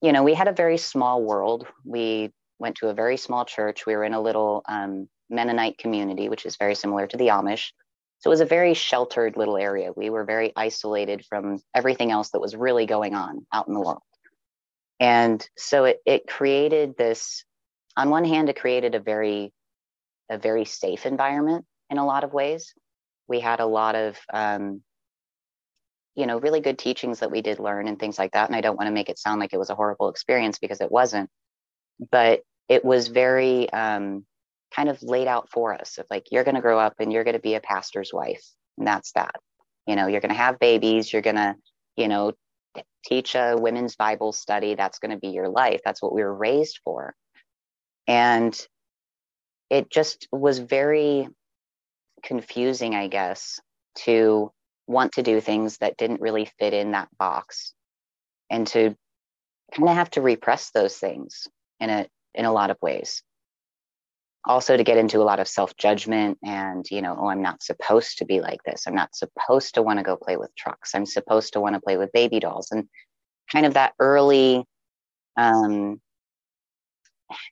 you 0.00 0.12
know 0.12 0.22
we 0.22 0.34
had 0.34 0.48
a 0.48 0.52
very 0.52 0.78
small 0.78 1.22
world 1.22 1.66
we 1.84 2.30
went 2.58 2.76
to 2.76 2.88
a 2.88 2.94
very 2.94 3.16
small 3.16 3.44
church. 3.44 3.86
We 3.86 3.94
were 3.96 4.04
in 4.04 4.14
a 4.14 4.20
little 4.20 4.62
um, 4.68 5.08
Mennonite 5.28 5.78
community, 5.78 6.28
which 6.28 6.46
is 6.46 6.56
very 6.56 6.74
similar 6.74 7.06
to 7.06 7.16
the 7.16 7.28
Amish. 7.28 7.72
So 8.18 8.30
it 8.30 8.32
was 8.32 8.40
a 8.40 8.46
very 8.46 8.74
sheltered 8.74 9.36
little 9.36 9.58
area. 9.58 9.92
We 9.94 10.10
were 10.10 10.24
very 10.24 10.52
isolated 10.56 11.24
from 11.28 11.58
everything 11.74 12.10
else 12.10 12.30
that 12.30 12.40
was 12.40 12.56
really 12.56 12.86
going 12.86 13.14
on 13.14 13.46
out 13.52 13.68
in 13.68 13.74
the 13.74 13.80
world. 13.80 14.02
And 14.98 15.46
so 15.58 15.84
it, 15.84 15.98
it 16.06 16.26
created 16.26 16.96
this, 16.96 17.44
on 17.96 18.08
one 18.08 18.24
hand, 18.24 18.48
it 18.48 18.58
created 18.58 18.94
a 18.94 19.00
very, 19.00 19.52
a 20.30 20.38
very 20.38 20.64
safe 20.64 21.04
environment 21.04 21.66
in 21.90 21.98
a 21.98 22.06
lot 22.06 22.24
of 22.24 22.32
ways. 22.32 22.72
We 23.28 23.40
had 23.40 23.60
a 23.60 23.66
lot 23.66 23.94
of, 23.94 24.16
um, 24.32 24.82
you 26.16 26.26
know, 26.26 26.40
really 26.40 26.60
good 26.60 26.78
teachings 26.78 27.20
that 27.20 27.30
we 27.30 27.42
did 27.42 27.60
learn 27.60 27.88
and 27.88 27.98
things 27.98 28.18
like 28.18 28.32
that. 28.32 28.48
And 28.48 28.56
I 28.56 28.60
don't 28.60 28.76
want 28.76 28.88
to 28.88 28.94
make 28.94 29.08
it 29.08 29.18
sound 29.18 29.40
like 29.40 29.52
it 29.52 29.58
was 29.58 29.70
a 29.70 29.74
horrible 29.74 30.08
experience 30.08 30.58
because 30.58 30.80
it 30.80 30.90
wasn't 30.90 31.30
but 32.10 32.42
it 32.68 32.84
was 32.84 33.08
very 33.08 33.70
um, 33.72 34.24
kind 34.74 34.88
of 34.88 35.02
laid 35.02 35.28
out 35.28 35.50
for 35.50 35.74
us 35.74 35.98
of 35.98 36.06
like 36.10 36.26
you're 36.30 36.44
going 36.44 36.54
to 36.54 36.60
grow 36.60 36.78
up 36.78 36.94
and 36.98 37.12
you're 37.12 37.24
going 37.24 37.36
to 37.36 37.40
be 37.40 37.54
a 37.54 37.60
pastor's 37.60 38.12
wife 38.12 38.44
and 38.78 38.86
that's 38.86 39.12
that 39.12 39.36
you 39.86 39.96
know 39.96 40.06
you're 40.06 40.20
going 40.20 40.32
to 40.32 40.36
have 40.36 40.58
babies 40.58 41.12
you're 41.12 41.22
going 41.22 41.36
to 41.36 41.54
you 41.96 42.08
know 42.08 42.32
teach 43.04 43.34
a 43.34 43.56
women's 43.56 43.96
bible 43.96 44.32
study 44.32 44.74
that's 44.74 44.98
going 44.98 45.12
to 45.12 45.18
be 45.18 45.28
your 45.28 45.48
life 45.48 45.80
that's 45.84 46.02
what 46.02 46.12
we 46.12 46.22
were 46.22 46.34
raised 46.34 46.80
for 46.84 47.14
and 48.06 48.58
it 49.70 49.88
just 49.88 50.28
was 50.30 50.58
very 50.58 51.28
confusing 52.22 52.94
i 52.94 53.06
guess 53.06 53.60
to 53.94 54.52
want 54.86 55.12
to 55.12 55.22
do 55.22 55.40
things 55.40 55.78
that 55.78 55.96
didn't 55.96 56.20
really 56.20 56.50
fit 56.58 56.72
in 56.72 56.92
that 56.92 57.08
box 57.18 57.74
and 58.50 58.66
to 58.68 58.94
kind 59.74 59.88
of 59.88 59.96
have 59.96 60.10
to 60.10 60.22
repress 60.22 60.70
those 60.70 60.96
things 60.96 61.48
in 61.80 61.90
a 61.90 62.06
in 62.34 62.44
a 62.44 62.52
lot 62.52 62.70
of 62.70 62.76
ways. 62.80 63.22
Also 64.44 64.76
to 64.76 64.84
get 64.84 64.98
into 64.98 65.18
a 65.18 65.24
lot 65.24 65.40
of 65.40 65.48
self-judgment 65.48 66.38
and 66.44 66.86
you 66.90 67.02
know 67.02 67.16
oh 67.18 67.26
i'm 67.26 67.42
not 67.42 67.62
supposed 67.62 68.18
to 68.18 68.24
be 68.24 68.40
like 68.40 68.62
this. 68.64 68.84
I'm 68.86 68.94
not 68.94 69.14
supposed 69.16 69.74
to 69.74 69.82
want 69.82 69.98
to 69.98 70.04
go 70.04 70.16
play 70.16 70.36
with 70.36 70.54
trucks. 70.56 70.94
I'm 70.94 71.06
supposed 71.06 71.54
to 71.54 71.60
want 71.60 71.74
to 71.74 71.80
play 71.80 71.96
with 71.96 72.12
baby 72.12 72.40
dolls. 72.40 72.68
And 72.70 72.88
kind 73.50 73.66
of 73.66 73.74
that 73.74 73.94
early 73.98 74.64
um, 75.36 76.00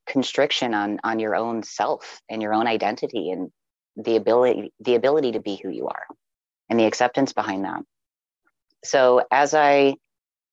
constriction 0.07 0.75
on 0.75 1.01
on 1.03 1.19
your 1.19 1.35
own 1.35 1.63
self 1.63 2.21
and 2.31 2.41
your 2.43 2.55
own 2.55 2.67
identity 2.67 3.31
and 3.31 3.51
the 3.97 4.17
ability 4.17 4.73
the 4.81 4.95
ability 4.95 5.33
to 5.33 5.41
be 5.41 5.59
who 5.63 5.71
you 5.71 5.89
are 5.89 6.07
and 6.69 6.79
the 6.79 6.87
acceptance 6.87 7.33
behind 7.33 7.65
that. 7.65 7.83
So 8.85 9.23
as 9.31 9.55
i 9.55 9.95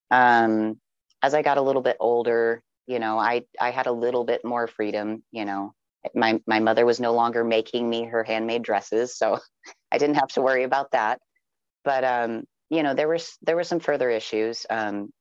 um 0.09 0.79
as 1.21 1.33
i 1.33 1.41
got 1.41 1.57
a 1.57 1.61
little 1.61 1.81
bit 1.81 1.97
older 1.99 2.61
you 2.87 2.99
know 2.99 3.17
i 3.17 3.43
i 3.59 3.71
had 3.71 3.87
a 3.87 3.91
little 3.91 4.23
bit 4.23 4.43
more 4.43 4.67
freedom 4.67 5.23
you 5.31 5.45
know. 5.45 5.73
My 6.15 6.41
my 6.47 6.59
mother 6.59 6.83
was 6.83 6.99
no 6.99 7.13
longer 7.13 7.43
making 7.43 7.87
me 7.87 8.05
her 8.05 8.23
handmade 8.23 8.63
dresses 8.63 9.15
so 9.15 9.37
i 9.91 9.97
didn't 9.99 10.15
have 10.15 10.29
to 10.29 10.41
worry 10.41 10.63
about 10.63 10.91
that. 10.91 11.19
But 11.83 12.03
um 12.03 12.43
you 12.69 12.83
know 12.83 12.93
there 12.93 13.07
was 13.07 13.37
there 13.43 13.55
were 13.55 13.63
some 13.63 13.79
further 13.79 14.09
issues 14.09 14.65
um 14.69 15.11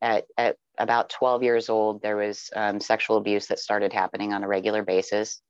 at 0.00 0.24
at 0.36 0.56
about 0.78 1.10
12 1.10 1.42
years 1.42 1.68
old 1.68 2.02
there 2.02 2.16
was 2.16 2.50
um, 2.56 2.80
sexual 2.80 3.16
abuse 3.16 3.46
that 3.48 3.58
started 3.58 3.92
happening 3.92 4.32
on 4.32 4.42
a 4.42 4.48
regular 4.48 4.82
basis. 4.82 5.40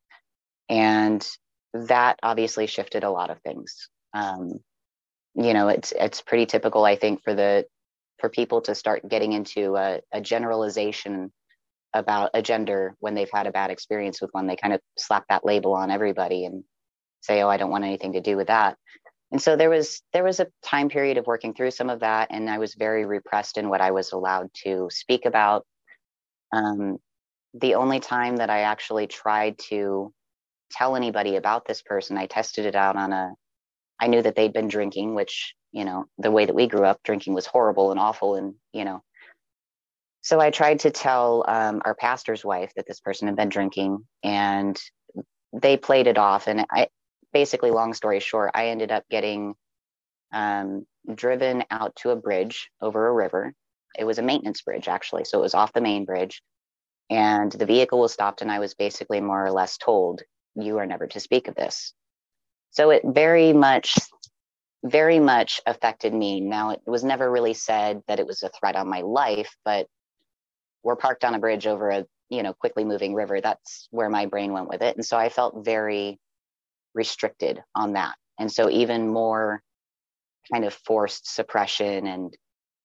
And 0.68 1.26
that 1.74 2.18
obviously 2.22 2.66
shifted 2.66 3.04
a 3.04 3.10
lot 3.10 3.30
of 3.30 3.40
things 3.40 3.88
um 4.14 4.60
you 5.34 5.54
know 5.54 5.68
it's 5.68 5.92
it's 5.92 6.20
pretty 6.20 6.46
typical 6.46 6.84
i 6.84 6.96
think 6.96 7.22
for 7.22 7.34
the 7.34 7.64
for 8.22 8.28
people 8.28 8.60
to 8.62 8.74
start 8.74 9.08
getting 9.08 9.32
into 9.32 9.76
a, 9.76 10.00
a 10.12 10.20
generalization 10.20 11.32
about 11.92 12.30
a 12.34 12.40
gender 12.40 12.96
when 13.00 13.14
they've 13.14 13.30
had 13.30 13.46
a 13.46 13.52
bad 13.52 13.70
experience 13.70 14.22
with 14.22 14.30
one. 14.32 14.46
They 14.46 14.56
kind 14.56 14.72
of 14.72 14.80
slap 14.96 15.24
that 15.28 15.44
label 15.44 15.74
on 15.74 15.90
everybody 15.90 16.44
and 16.44 16.64
say, 17.20 17.42
"Oh, 17.42 17.48
I 17.48 17.56
don't 17.56 17.70
want 17.70 17.84
anything 17.84 18.14
to 18.14 18.20
do 18.20 18.36
with 18.36 18.46
that." 18.46 18.78
And 19.32 19.42
so 19.42 19.56
there 19.56 19.70
was 19.70 20.02
there 20.12 20.24
was 20.24 20.40
a 20.40 20.46
time 20.62 20.88
period 20.88 21.18
of 21.18 21.26
working 21.26 21.52
through 21.52 21.72
some 21.72 21.90
of 21.90 22.00
that, 22.00 22.28
and 22.30 22.48
I 22.48 22.58
was 22.58 22.74
very 22.74 23.04
repressed 23.04 23.58
in 23.58 23.68
what 23.68 23.80
I 23.80 23.90
was 23.90 24.12
allowed 24.12 24.50
to 24.64 24.88
speak 24.90 25.26
about. 25.26 25.66
Um, 26.52 26.98
the 27.54 27.74
only 27.74 28.00
time 28.00 28.36
that 28.36 28.50
I 28.50 28.60
actually 28.60 29.06
tried 29.08 29.58
to 29.70 30.12
tell 30.70 30.96
anybody 30.96 31.36
about 31.36 31.66
this 31.66 31.82
person, 31.82 32.16
I 32.16 32.26
tested 32.26 32.66
it 32.66 32.76
out 32.76 32.96
on 32.96 33.12
a. 33.12 33.32
I 34.02 34.08
knew 34.08 34.20
that 34.20 34.34
they'd 34.34 34.52
been 34.52 34.68
drinking, 34.68 35.14
which 35.14 35.54
you 35.72 35.84
know 35.84 36.06
the 36.18 36.30
way 36.30 36.44
that 36.44 36.54
we 36.54 36.66
grew 36.66 36.84
up, 36.84 37.02
drinking 37.04 37.34
was 37.34 37.46
horrible 37.46 37.90
and 37.90 38.00
awful, 38.00 38.34
and 38.34 38.54
you 38.72 38.84
know 38.84 39.02
so 40.22 40.38
I 40.40 40.50
tried 40.50 40.80
to 40.80 40.90
tell 40.90 41.44
um, 41.48 41.82
our 41.84 41.96
pastor's 41.96 42.44
wife 42.44 42.72
that 42.76 42.86
this 42.86 43.00
person 43.00 43.26
had 43.26 43.36
been 43.36 43.48
drinking, 43.48 44.06
and 44.22 44.80
they 45.52 45.76
played 45.76 46.06
it 46.06 46.16
off. 46.16 46.46
And 46.46 46.64
I 46.70 46.86
basically, 47.32 47.72
long 47.72 47.92
story 47.92 48.20
short, 48.20 48.52
I 48.54 48.68
ended 48.68 48.92
up 48.92 49.04
getting 49.10 49.54
um, 50.32 50.86
driven 51.12 51.64
out 51.72 51.96
to 51.96 52.10
a 52.10 52.16
bridge 52.16 52.70
over 52.80 53.08
a 53.08 53.12
river. 53.12 53.52
It 53.98 54.04
was 54.04 54.18
a 54.18 54.22
maintenance 54.22 54.62
bridge, 54.62 54.86
actually. 54.86 55.24
So 55.24 55.38
it 55.40 55.42
was 55.42 55.54
off 55.54 55.72
the 55.72 55.80
main 55.80 56.04
bridge. 56.04 56.40
And 57.10 57.50
the 57.50 57.66
vehicle 57.66 58.00
was 58.00 58.12
stopped, 58.12 58.42
and 58.42 58.50
I 58.50 58.60
was 58.60 58.74
basically 58.74 59.20
more 59.20 59.44
or 59.44 59.50
less 59.50 59.76
told, 59.76 60.22
You 60.54 60.78
are 60.78 60.86
never 60.86 61.08
to 61.08 61.20
speak 61.20 61.48
of 61.48 61.56
this. 61.56 61.94
So 62.72 62.90
it 62.90 63.02
very 63.04 63.52
much, 63.52 63.94
very 64.82 65.20
much 65.20 65.60
affected 65.66 66.12
me. 66.12 66.40
Now, 66.40 66.70
it 66.70 66.80
was 66.86 67.04
never 67.04 67.30
really 67.30 67.54
said 67.54 68.02
that 68.08 68.18
it 68.18 68.26
was 68.26 68.42
a 68.42 68.48
threat 68.48 68.76
on 68.76 68.88
my 68.88 69.02
life, 69.02 69.54
but 69.64 69.86
we're 70.82 70.96
parked 70.96 71.24
on 71.24 71.34
a 71.34 71.38
bridge 71.38 71.66
over 71.66 71.90
a 71.90 72.06
you 72.28 72.42
know 72.42 72.54
quickly 72.54 72.84
moving 72.84 73.14
river. 73.14 73.40
That's 73.40 73.88
where 73.90 74.08
my 74.08 74.26
brain 74.26 74.52
went 74.52 74.68
with 74.68 74.82
it. 74.82 74.96
And 74.96 75.04
so 75.04 75.16
i 75.16 75.28
felt 75.28 75.64
very 75.64 76.18
restricted 76.94 77.62
on 77.74 77.92
that. 77.92 78.16
And 78.38 78.50
so 78.50 78.70
even 78.70 79.08
more 79.08 79.62
kind 80.50 80.64
of 80.64 80.74
forced 80.74 81.32
suppression 81.32 82.06
and 82.06 82.36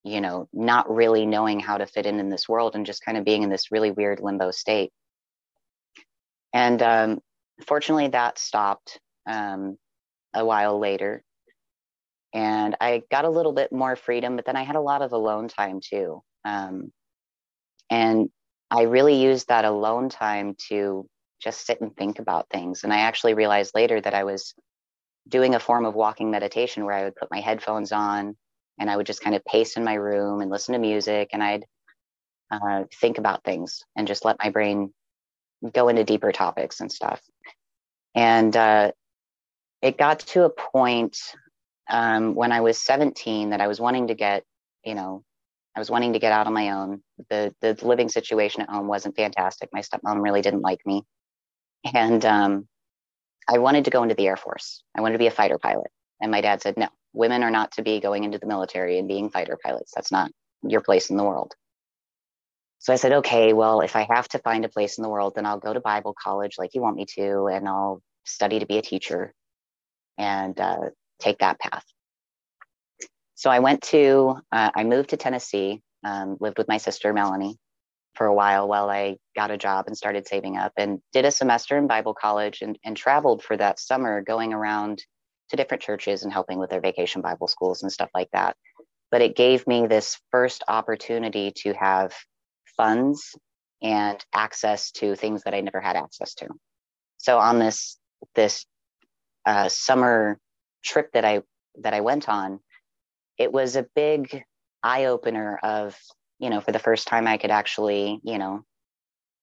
you 0.03 0.21
know 0.21 0.47
not 0.53 0.93
really 0.93 1.25
knowing 1.25 1.59
how 1.59 1.77
to 1.77 1.87
fit 1.87 2.05
in 2.05 2.19
in 2.19 2.29
this 2.29 2.47
world 2.47 2.75
and 2.75 2.85
just 2.85 3.03
kind 3.03 3.17
of 3.17 3.25
being 3.25 3.43
in 3.43 3.49
this 3.49 3.71
really 3.71 3.91
weird 3.91 4.19
limbo 4.19 4.51
state. 4.51 4.91
And 6.53 6.81
um, 6.81 7.19
fortunately 7.65 8.09
that 8.09 8.37
stopped 8.37 8.99
um, 9.27 9.77
a 10.33 10.45
while 10.45 10.79
later 10.79 11.23
and 12.33 12.75
i 12.81 13.01
got 13.11 13.25
a 13.25 13.29
little 13.29 13.53
bit 13.53 13.71
more 13.71 13.95
freedom 13.95 14.35
but 14.35 14.45
then 14.45 14.55
i 14.55 14.63
had 14.63 14.75
a 14.75 14.81
lot 14.81 15.01
of 15.01 15.13
alone 15.13 15.47
time 15.47 15.79
too 15.81 16.21
um, 16.45 16.91
and 17.89 18.29
I 18.69 18.83
really 18.83 19.15
used 19.21 19.47
that 19.47 19.65
alone 19.65 20.09
time 20.09 20.55
to 20.69 21.07
just 21.41 21.65
sit 21.65 21.81
and 21.81 21.95
think 21.95 22.19
about 22.19 22.49
things. 22.49 22.83
And 22.83 22.91
I 22.91 22.99
actually 22.99 23.33
realized 23.33 23.75
later 23.75 24.01
that 24.01 24.13
I 24.13 24.23
was 24.23 24.53
doing 25.27 25.55
a 25.55 25.59
form 25.59 25.85
of 25.85 25.93
walking 25.93 26.31
meditation 26.31 26.85
where 26.85 26.95
I 26.95 27.03
would 27.03 27.15
put 27.15 27.31
my 27.31 27.39
headphones 27.39 27.91
on 27.91 28.35
and 28.79 28.89
I 28.89 28.97
would 28.97 29.05
just 29.05 29.21
kind 29.21 29.35
of 29.35 29.45
pace 29.45 29.77
in 29.77 29.83
my 29.83 29.93
room 29.93 30.41
and 30.41 30.51
listen 30.51 30.73
to 30.73 30.79
music 30.79 31.29
and 31.33 31.43
I'd 31.43 31.65
uh, 32.51 32.83
think 32.99 33.17
about 33.17 33.43
things 33.43 33.83
and 33.95 34.07
just 34.07 34.25
let 34.25 34.37
my 34.43 34.49
brain 34.49 34.93
go 35.73 35.89
into 35.89 36.03
deeper 36.03 36.31
topics 36.31 36.79
and 36.79 36.91
stuff. 36.91 37.21
And 38.15 38.55
uh, 38.55 38.91
it 39.81 39.97
got 39.97 40.19
to 40.19 40.43
a 40.45 40.49
point 40.49 41.17
um, 41.89 42.35
when 42.35 42.51
I 42.51 42.61
was 42.61 42.79
17 42.79 43.51
that 43.51 43.61
I 43.61 43.67
was 43.67 43.79
wanting 43.79 44.07
to 44.07 44.15
get, 44.15 44.43
you 44.83 44.95
know, 44.95 45.23
I 45.75 45.79
was 45.79 45.91
wanting 45.91 46.13
to 46.13 46.19
get 46.19 46.31
out 46.31 46.47
on 46.47 46.53
my 46.53 46.71
own. 46.71 47.03
The 47.29 47.53
the 47.61 47.77
living 47.83 48.09
situation 48.09 48.61
at 48.61 48.69
home 48.69 48.87
wasn't 48.87 49.15
fantastic. 49.15 49.69
My 49.71 49.81
stepmom 49.81 50.23
really 50.23 50.41
didn't 50.41 50.61
like 50.61 50.79
me, 50.85 51.03
and 51.93 52.25
um, 52.25 52.67
I 53.47 53.59
wanted 53.59 53.85
to 53.85 53.91
go 53.91 54.01
into 54.01 54.15
the 54.15 54.27
Air 54.27 54.37
Force. 54.37 54.83
I 54.95 55.01
wanted 55.01 55.13
to 55.13 55.19
be 55.19 55.27
a 55.27 55.31
fighter 55.31 55.59
pilot, 55.59 55.91
and 56.19 56.31
my 56.31 56.41
dad 56.41 56.63
said, 56.63 56.77
"No, 56.77 56.87
women 57.13 57.43
are 57.43 57.51
not 57.51 57.73
to 57.73 57.83
be 57.83 57.99
going 57.99 58.23
into 58.23 58.39
the 58.39 58.47
military 58.47 58.97
and 58.97 59.07
being 59.07 59.29
fighter 59.29 59.57
pilots. 59.63 59.91
That's 59.95 60.11
not 60.11 60.31
your 60.63 60.81
place 60.81 61.11
in 61.11 61.17
the 61.17 61.23
world." 61.23 61.53
So 62.79 62.91
I 62.91 62.95
said, 62.95 63.11
"Okay, 63.11 63.53
well, 63.53 63.81
if 63.81 63.95
I 63.95 64.07
have 64.09 64.27
to 64.29 64.39
find 64.39 64.65
a 64.65 64.69
place 64.69 64.97
in 64.97 65.03
the 65.03 65.09
world, 65.09 65.35
then 65.35 65.45
I'll 65.45 65.59
go 65.59 65.73
to 65.73 65.79
Bible 65.79 66.15
college 66.19 66.55
like 66.57 66.73
you 66.73 66.81
want 66.81 66.95
me 66.97 67.05
to, 67.17 67.47
and 67.47 67.69
I'll 67.69 68.01
study 68.25 68.57
to 68.59 68.65
be 68.65 68.79
a 68.79 68.81
teacher, 68.81 69.35
and 70.17 70.59
uh, 70.59 70.89
take 71.19 71.39
that 71.39 71.59
path." 71.59 71.85
so 73.37 73.51
I 73.51 73.59
went 73.59 73.83
to, 73.83 74.35
uh, 74.51 74.71
I 74.75 74.83
moved 74.83 75.11
to 75.11 75.17
Tennessee, 75.17 75.83
um, 76.03 76.37
lived 76.39 76.57
with 76.57 76.67
my 76.67 76.77
sister 76.77 77.13
Melanie 77.13 77.57
for 78.15 78.25
a 78.25 78.33
while 78.33 78.67
while 78.67 78.89
I 78.89 79.17
got 79.35 79.51
a 79.51 79.59
job 79.59 79.85
and 79.85 79.95
started 79.95 80.27
saving 80.27 80.57
up 80.57 80.73
and 80.75 80.99
did 81.13 81.23
a 81.23 81.29
semester 81.29 81.77
in 81.77 81.85
Bible 81.85 82.15
college 82.15 82.63
and, 82.63 82.79
and 82.83 82.97
traveled 82.97 83.43
for 83.43 83.55
that 83.55 83.79
summer 83.79 84.23
going 84.23 84.53
around 84.53 85.03
to 85.49 85.55
different 85.55 85.83
churches 85.83 86.23
and 86.23 86.33
helping 86.33 86.57
with 86.57 86.71
their 86.71 86.81
vacation 86.81 87.21
Bible 87.21 87.47
schools 87.47 87.83
and 87.83 87.91
stuff 87.91 88.09
like 88.15 88.29
that. 88.33 88.57
But 89.11 89.21
it 89.21 89.35
gave 89.35 89.67
me 89.67 89.85
this 89.85 90.19
first 90.31 90.63
opportunity 90.67 91.53
to 91.57 91.73
have 91.73 92.15
funds 92.75 93.35
and 93.83 94.23
access 94.33 94.89
to 94.93 95.15
things 95.15 95.43
that 95.43 95.53
I 95.53 95.61
never 95.61 95.79
had 95.79 95.95
access 95.95 96.33
to. 96.35 96.47
So 97.19 97.37
on 97.37 97.59
this 97.59 97.99
this 98.33 98.65
uh, 99.47 99.69
summer 99.69 100.37
trip 100.83 101.11
that 101.13 101.25
I 101.25 101.41
that 101.81 101.93
I 101.93 102.01
went 102.01 102.27
on, 102.27 102.59
it 103.37 103.51
was 103.51 103.75
a 103.75 103.87
big 103.95 104.43
eye 104.83 105.05
opener 105.05 105.59
of, 105.63 105.97
you 106.39 106.49
know, 106.49 106.61
for 106.61 106.71
the 106.71 106.79
first 106.79 107.07
time 107.07 107.27
I 107.27 107.37
could 107.37 107.51
actually, 107.51 108.19
you 108.23 108.37
know, 108.37 108.63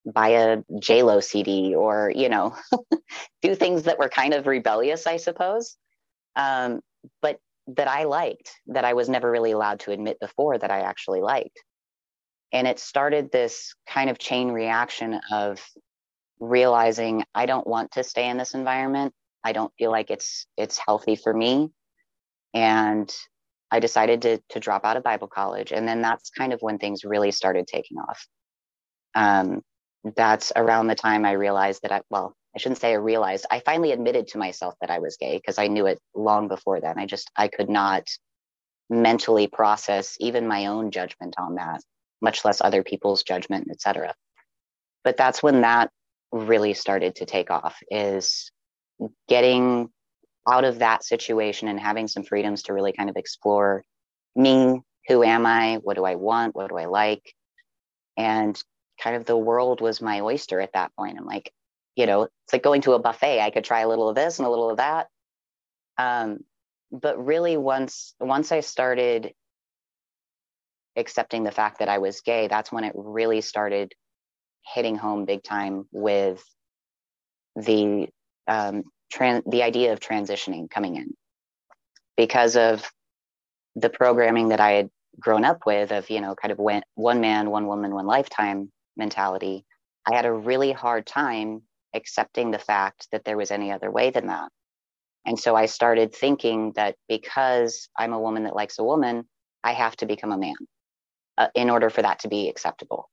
buy 0.04 0.28
a 0.28 0.58
JLo 0.72 1.22
CD 1.22 1.74
or, 1.74 2.12
you 2.14 2.28
know, 2.28 2.56
do 3.42 3.54
things 3.54 3.84
that 3.84 3.98
were 3.98 4.08
kind 4.08 4.34
of 4.34 4.46
rebellious, 4.46 5.06
I 5.06 5.16
suppose. 5.16 5.76
Um, 6.36 6.80
but 7.22 7.38
that 7.68 7.88
I 7.88 8.04
liked, 8.04 8.50
that 8.68 8.84
I 8.84 8.92
was 8.92 9.08
never 9.08 9.30
really 9.30 9.52
allowed 9.52 9.80
to 9.80 9.92
admit 9.92 10.20
before 10.20 10.58
that 10.58 10.70
I 10.70 10.80
actually 10.80 11.22
liked. 11.22 11.62
And 12.52 12.66
it 12.66 12.78
started 12.78 13.32
this 13.32 13.74
kind 13.88 14.10
of 14.10 14.18
chain 14.18 14.50
reaction 14.50 15.20
of 15.32 15.64
realizing 16.40 17.24
I 17.34 17.46
don't 17.46 17.66
want 17.66 17.92
to 17.92 18.04
stay 18.04 18.28
in 18.28 18.36
this 18.36 18.54
environment. 18.54 19.14
I 19.44 19.52
don't 19.52 19.72
feel 19.78 19.90
like 19.90 20.10
it's 20.10 20.46
it's 20.56 20.78
healthy 20.78 21.16
for 21.16 21.32
me. 21.32 21.70
And 22.54 23.14
I 23.70 23.80
decided 23.80 24.22
to, 24.22 24.40
to 24.50 24.60
drop 24.60 24.84
out 24.84 24.96
of 24.96 25.02
Bible 25.02 25.26
college. 25.26 25.72
And 25.72 25.86
then 25.88 26.00
that's 26.00 26.30
kind 26.30 26.52
of 26.52 26.60
when 26.60 26.78
things 26.78 27.04
really 27.04 27.32
started 27.32 27.66
taking 27.66 27.98
off. 27.98 28.24
Um, 29.16 29.62
that's 30.16 30.52
around 30.54 30.86
the 30.86 30.94
time 30.94 31.24
I 31.24 31.32
realized 31.32 31.82
that 31.82 31.90
I, 31.90 32.02
well, 32.08 32.36
I 32.54 32.60
shouldn't 32.60 32.80
say 32.80 32.92
I 32.92 32.96
realized, 32.96 33.46
I 33.50 33.60
finally 33.60 33.90
admitted 33.90 34.28
to 34.28 34.38
myself 34.38 34.74
that 34.80 34.90
I 34.90 35.00
was 35.00 35.16
gay 35.16 35.38
because 35.38 35.58
I 35.58 35.66
knew 35.66 35.86
it 35.86 35.98
long 36.14 36.46
before 36.46 36.80
then. 36.80 36.98
I 36.98 37.06
just, 37.06 37.30
I 37.36 37.48
could 37.48 37.68
not 37.68 38.04
mentally 38.88 39.48
process 39.48 40.16
even 40.20 40.46
my 40.46 40.66
own 40.66 40.92
judgment 40.92 41.34
on 41.36 41.56
that, 41.56 41.80
much 42.20 42.44
less 42.44 42.60
other 42.60 42.84
people's 42.84 43.24
judgment, 43.24 43.68
etc. 43.70 44.14
But 45.02 45.16
that's 45.16 45.42
when 45.42 45.62
that 45.62 45.90
really 46.30 46.74
started 46.74 47.16
to 47.16 47.26
take 47.26 47.50
off 47.50 47.76
is 47.90 48.52
getting 49.28 49.88
out 50.48 50.64
of 50.64 50.80
that 50.80 51.04
situation 51.04 51.68
and 51.68 51.80
having 51.80 52.08
some 52.08 52.22
freedoms 52.22 52.64
to 52.64 52.74
really 52.74 52.92
kind 52.92 53.08
of 53.08 53.16
explore 53.16 53.82
me 54.36 54.80
who 55.08 55.22
am 55.22 55.46
i 55.46 55.78
what 55.82 55.96
do 55.96 56.04
i 56.04 56.16
want 56.16 56.54
what 56.54 56.68
do 56.68 56.76
i 56.76 56.86
like? 56.86 57.34
And 58.16 58.60
kind 59.02 59.16
of 59.16 59.24
the 59.24 59.36
world 59.36 59.80
was 59.80 60.00
my 60.00 60.20
oyster 60.20 60.60
at 60.60 60.72
that 60.74 60.94
point. 60.96 61.18
I'm 61.18 61.26
like 61.26 61.52
you 61.96 62.06
know 62.06 62.22
it's 62.22 62.52
like 62.52 62.62
going 62.62 62.82
to 62.82 62.92
a 62.92 62.98
buffet. 62.98 63.40
I 63.40 63.50
could 63.50 63.64
try 63.64 63.80
a 63.80 63.88
little 63.88 64.08
of 64.08 64.14
this 64.14 64.38
and 64.38 64.46
a 64.46 64.50
little 64.50 64.70
of 64.70 64.76
that. 64.78 65.08
Um, 65.98 66.40
but 66.94 67.24
really 67.24 67.56
once 67.56 68.14
once 68.20 68.52
i 68.52 68.60
started 68.60 69.32
accepting 70.96 71.42
the 71.42 71.50
fact 71.50 71.80
that 71.80 71.88
i 71.88 71.98
was 71.98 72.20
gay 72.20 72.46
that's 72.46 72.70
when 72.70 72.84
it 72.84 72.92
really 72.94 73.40
started 73.40 73.92
hitting 74.74 74.96
home 74.96 75.24
big 75.24 75.42
time 75.42 75.86
with 75.92 76.42
the 77.56 78.08
um, 78.46 78.84
tran- 79.12 79.48
the 79.50 79.62
idea 79.62 79.92
of 79.92 80.00
transitioning 80.00 80.70
coming 80.70 80.96
in 80.96 81.14
because 82.16 82.56
of 82.56 82.90
the 83.76 83.90
programming 83.90 84.48
that 84.48 84.60
I 84.60 84.72
had 84.72 84.90
grown 85.18 85.44
up 85.44 85.60
with 85.66 85.90
of, 85.90 86.10
you 86.10 86.20
know, 86.20 86.34
kind 86.34 86.52
of 86.52 86.58
one, 86.58 86.82
one 86.94 87.20
man, 87.20 87.50
one 87.50 87.66
woman, 87.66 87.94
one 87.94 88.06
lifetime 88.06 88.70
mentality. 88.96 89.64
I 90.06 90.14
had 90.14 90.26
a 90.26 90.32
really 90.32 90.72
hard 90.72 91.06
time 91.06 91.62
accepting 91.94 92.50
the 92.50 92.58
fact 92.58 93.08
that 93.12 93.24
there 93.24 93.36
was 93.36 93.50
any 93.50 93.70
other 93.70 93.90
way 93.90 94.10
than 94.10 94.26
that. 94.26 94.50
And 95.26 95.38
so 95.38 95.56
I 95.56 95.66
started 95.66 96.14
thinking 96.14 96.72
that 96.76 96.96
because 97.08 97.88
I'm 97.96 98.12
a 98.12 98.20
woman 98.20 98.44
that 98.44 98.54
likes 98.54 98.78
a 98.78 98.84
woman, 98.84 99.26
I 99.62 99.72
have 99.72 99.96
to 99.96 100.06
become 100.06 100.32
a 100.32 100.38
man 100.38 100.54
uh, 101.38 101.48
in 101.54 101.70
order 101.70 101.88
for 101.88 102.02
that 102.02 102.20
to 102.20 102.28
be 102.28 102.48
acceptable. 102.48 103.08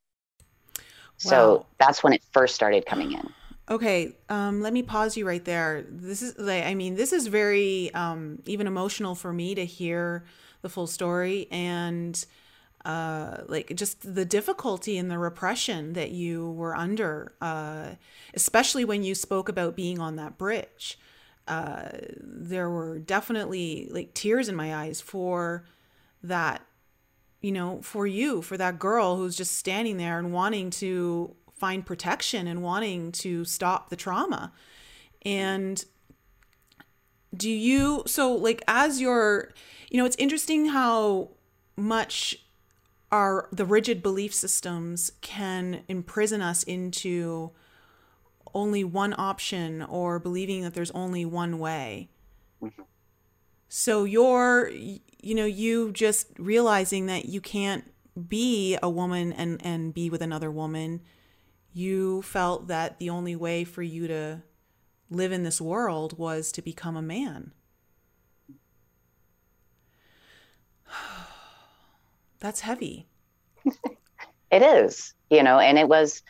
Wow. 0.77 0.83
So 1.17 1.65
that's 1.79 2.03
when 2.03 2.13
it 2.13 2.23
first 2.33 2.55
started 2.55 2.85
coming 2.85 3.13
in. 3.13 3.29
Okay, 3.69 4.17
um, 4.27 4.61
let 4.61 4.73
me 4.73 4.83
pause 4.83 5.15
you 5.15 5.25
right 5.25 5.43
there. 5.45 5.85
This 5.87 6.21
is 6.21 6.37
like, 6.37 6.65
I 6.65 6.73
mean, 6.73 6.95
this 6.95 7.13
is 7.13 7.27
very 7.27 7.93
um, 7.93 8.39
even 8.45 8.67
emotional 8.67 9.15
for 9.15 9.31
me 9.31 9.55
to 9.55 9.65
hear 9.65 10.25
the 10.61 10.69
full 10.69 10.87
story, 10.87 11.47
and 11.51 12.23
uh, 12.83 13.37
like 13.47 13.73
just 13.75 14.13
the 14.15 14.25
difficulty 14.25 14.97
and 14.97 15.09
the 15.09 15.17
repression 15.17 15.93
that 15.93 16.11
you 16.11 16.51
were 16.51 16.75
under, 16.75 17.33
uh, 17.39 17.91
especially 18.33 18.83
when 18.83 19.03
you 19.03 19.15
spoke 19.15 19.47
about 19.47 19.75
being 19.75 19.99
on 19.99 20.15
that 20.17 20.37
bridge. 20.37 20.99
Uh, 21.47 21.89
there 22.19 22.69
were 22.69 22.99
definitely 22.99 23.87
like 23.91 24.13
tears 24.13 24.49
in 24.49 24.55
my 24.55 24.75
eyes 24.75 25.01
for 25.01 25.65
that, 26.23 26.61
you 27.41 27.51
know, 27.51 27.81
for 27.81 28.05
you, 28.05 28.41
for 28.41 28.57
that 28.57 28.79
girl 28.79 29.17
who's 29.17 29.35
just 29.35 29.57
standing 29.57 29.97
there 29.97 30.19
and 30.19 30.33
wanting 30.33 30.69
to 30.69 31.35
find 31.61 31.85
protection 31.85 32.47
and 32.47 32.63
wanting 32.63 33.11
to 33.11 33.45
stop 33.45 33.89
the 33.89 33.95
trauma. 33.95 34.51
And 35.21 35.85
do 37.37 37.51
you, 37.51 38.03
so 38.07 38.33
like 38.33 38.63
as 38.67 38.99
you're, 38.99 39.53
you 39.91 39.97
know, 39.99 40.05
it's 40.05 40.15
interesting 40.17 40.65
how 40.65 41.29
much 41.77 42.43
our 43.11 43.47
the 43.51 43.65
rigid 43.65 44.01
belief 44.01 44.33
systems 44.33 45.11
can 45.21 45.83
imprison 45.87 46.41
us 46.41 46.63
into 46.63 47.51
only 48.53 48.83
one 48.83 49.13
option 49.17 49.83
or 49.83 50.17
believing 50.17 50.63
that 50.63 50.73
there's 50.73 50.91
only 50.91 51.25
one 51.25 51.59
way. 51.59 52.09
Mm-hmm. 52.63 52.81
So 53.69 54.03
you're 54.03 54.69
you 54.69 55.35
know 55.35 55.45
you 55.45 55.91
just 55.91 56.27
realizing 56.39 57.05
that 57.05 57.25
you 57.25 57.41
can't 57.41 57.83
be 58.27 58.77
a 58.81 58.89
woman 58.89 59.31
and 59.33 59.63
and 59.63 59.93
be 59.93 60.09
with 60.09 60.21
another 60.21 60.51
woman. 60.51 61.01
You 61.73 62.21
felt 62.21 62.67
that 62.67 62.99
the 62.99 63.09
only 63.09 63.35
way 63.35 63.63
for 63.63 63.81
you 63.81 64.07
to 64.07 64.43
live 65.09 65.31
in 65.31 65.43
this 65.43 65.61
world 65.61 66.17
was 66.17 66.51
to 66.53 66.61
become 66.61 66.97
a 66.97 67.01
man. 67.01 67.53
That's 72.39 72.61
heavy. 72.61 73.07
it 74.51 74.61
is, 74.61 75.13
you 75.29 75.43
know, 75.43 75.59
and 75.59 75.77
it 75.77 75.87
was. 75.87 76.23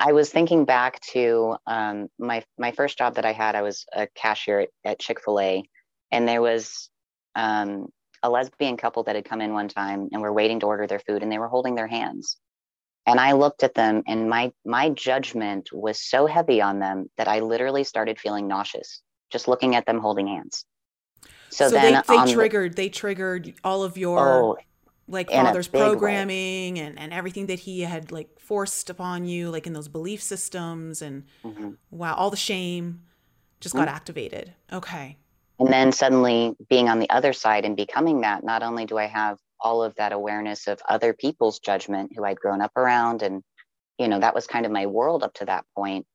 I 0.00 0.12
was 0.12 0.30
thinking 0.30 0.64
back 0.64 1.00
to 1.12 1.56
um, 1.66 2.08
my 2.18 2.44
my 2.56 2.70
first 2.70 2.96
job 2.98 3.16
that 3.16 3.24
I 3.24 3.32
had. 3.32 3.56
I 3.56 3.62
was 3.62 3.84
a 3.92 4.06
cashier 4.14 4.60
at, 4.60 4.68
at 4.84 5.00
Chick 5.00 5.20
Fil 5.24 5.40
A, 5.40 5.64
and 6.12 6.28
there 6.28 6.40
was 6.40 6.88
um, 7.34 7.88
a 8.22 8.30
lesbian 8.30 8.76
couple 8.76 9.02
that 9.04 9.16
had 9.16 9.24
come 9.24 9.40
in 9.40 9.52
one 9.52 9.68
time 9.68 10.08
and 10.12 10.22
were 10.22 10.32
waiting 10.32 10.60
to 10.60 10.66
order 10.66 10.86
their 10.86 11.00
food, 11.00 11.24
and 11.24 11.32
they 11.32 11.38
were 11.38 11.48
holding 11.48 11.74
their 11.74 11.88
hands. 11.88 12.36
And 13.08 13.18
I 13.18 13.32
looked 13.32 13.62
at 13.62 13.74
them, 13.74 14.02
and 14.06 14.28
my 14.28 14.52
my 14.64 14.90
judgment 14.90 15.70
was 15.72 16.00
so 16.00 16.26
heavy 16.26 16.60
on 16.60 16.78
them 16.78 17.10
that 17.16 17.26
I 17.26 17.40
literally 17.40 17.82
started 17.82 18.20
feeling 18.20 18.46
nauseous 18.46 19.02
just 19.30 19.48
looking 19.48 19.74
at 19.74 19.86
them 19.86 19.98
holding 19.98 20.26
hands. 20.26 20.64
So, 21.50 21.68
so 21.68 21.70
then 21.70 22.02
they, 22.06 22.16
they 22.16 22.32
triggered 22.32 22.72
the, 22.72 22.76
they 22.76 22.88
triggered 22.88 23.54
all 23.64 23.82
of 23.82 23.96
your 23.96 24.18
oh, 24.18 24.56
like 25.08 25.30
father's 25.30 25.68
programming 25.68 26.74
way. 26.74 26.80
and, 26.80 26.98
and 26.98 27.12
everything 27.12 27.46
that 27.46 27.60
he 27.60 27.80
had 27.82 28.12
like 28.12 28.38
forced 28.38 28.90
upon 28.90 29.24
you 29.24 29.50
like 29.50 29.66
in 29.66 29.72
those 29.72 29.88
belief 29.88 30.22
systems 30.22 31.00
and 31.00 31.24
mm-hmm. 31.42 31.70
wow 31.90 32.14
all 32.14 32.30
the 32.30 32.36
shame 32.36 33.00
just 33.60 33.74
mm-hmm. 33.74 33.86
got 33.86 33.94
activated 33.94 34.52
okay 34.70 35.16
and 35.58 35.72
then 35.72 35.90
suddenly 35.90 36.54
being 36.68 36.90
on 36.90 36.98
the 36.98 37.08
other 37.08 37.32
side 37.32 37.64
and 37.64 37.76
becoming 37.76 38.20
that 38.20 38.44
not 38.44 38.62
only 38.62 38.84
do 38.84 38.98
i 38.98 39.06
have 39.06 39.38
all 39.60 39.82
of 39.82 39.94
that 39.96 40.12
awareness 40.12 40.66
of 40.66 40.80
other 40.88 41.12
people's 41.12 41.58
judgment 41.58 42.12
who 42.14 42.24
i'd 42.24 42.40
grown 42.40 42.60
up 42.60 42.76
around 42.76 43.22
and 43.22 43.42
you 43.98 44.08
know 44.08 44.20
that 44.20 44.34
was 44.34 44.46
kind 44.46 44.66
of 44.66 44.72
my 44.72 44.86
world 44.86 45.22
up 45.22 45.34
to 45.34 45.44
that 45.44 45.64
point 45.76 46.06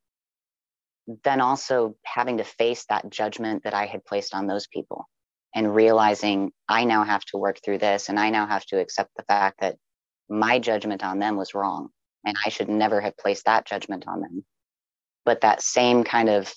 then 1.23 1.41
also 1.41 1.95
having 2.05 2.37
to 2.37 2.43
face 2.43 2.85
that 2.89 3.09
judgment 3.09 3.63
that 3.63 3.73
i 3.73 3.85
had 3.85 4.05
placed 4.05 4.33
on 4.33 4.47
those 4.47 4.67
people 4.67 5.07
and 5.53 5.75
realizing 5.75 6.51
I 6.67 6.85
now 6.85 7.03
have 7.03 7.23
to 7.25 7.37
work 7.37 7.59
through 7.63 7.77
this 7.77 8.09
and 8.09 8.19
I 8.19 8.29
now 8.29 8.47
have 8.47 8.65
to 8.67 8.79
accept 8.79 9.11
the 9.15 9.23
fact 9.23 9.61
that 9.61 9.77
my 10.29 10.59
judgment 10.59 11.03
on 11.03 11.19
them 11.19 11.35
was 11.35 11.53
wrong 11.53 11.89
and 12.25 12.35
I 12.45 12.49
should 12.49 12.69
never 12.69 13.01
have 13.01 13.17
placed 13.17 13.45
that 13.45 13.65
judgment 13.65 14.05
on 14.07 14.21
them. 14.21 14.45
But 15.25 15.41
that 15.41 15.61
same 15.61 16.03
kind 16.03 16.29
of 16.29 16.51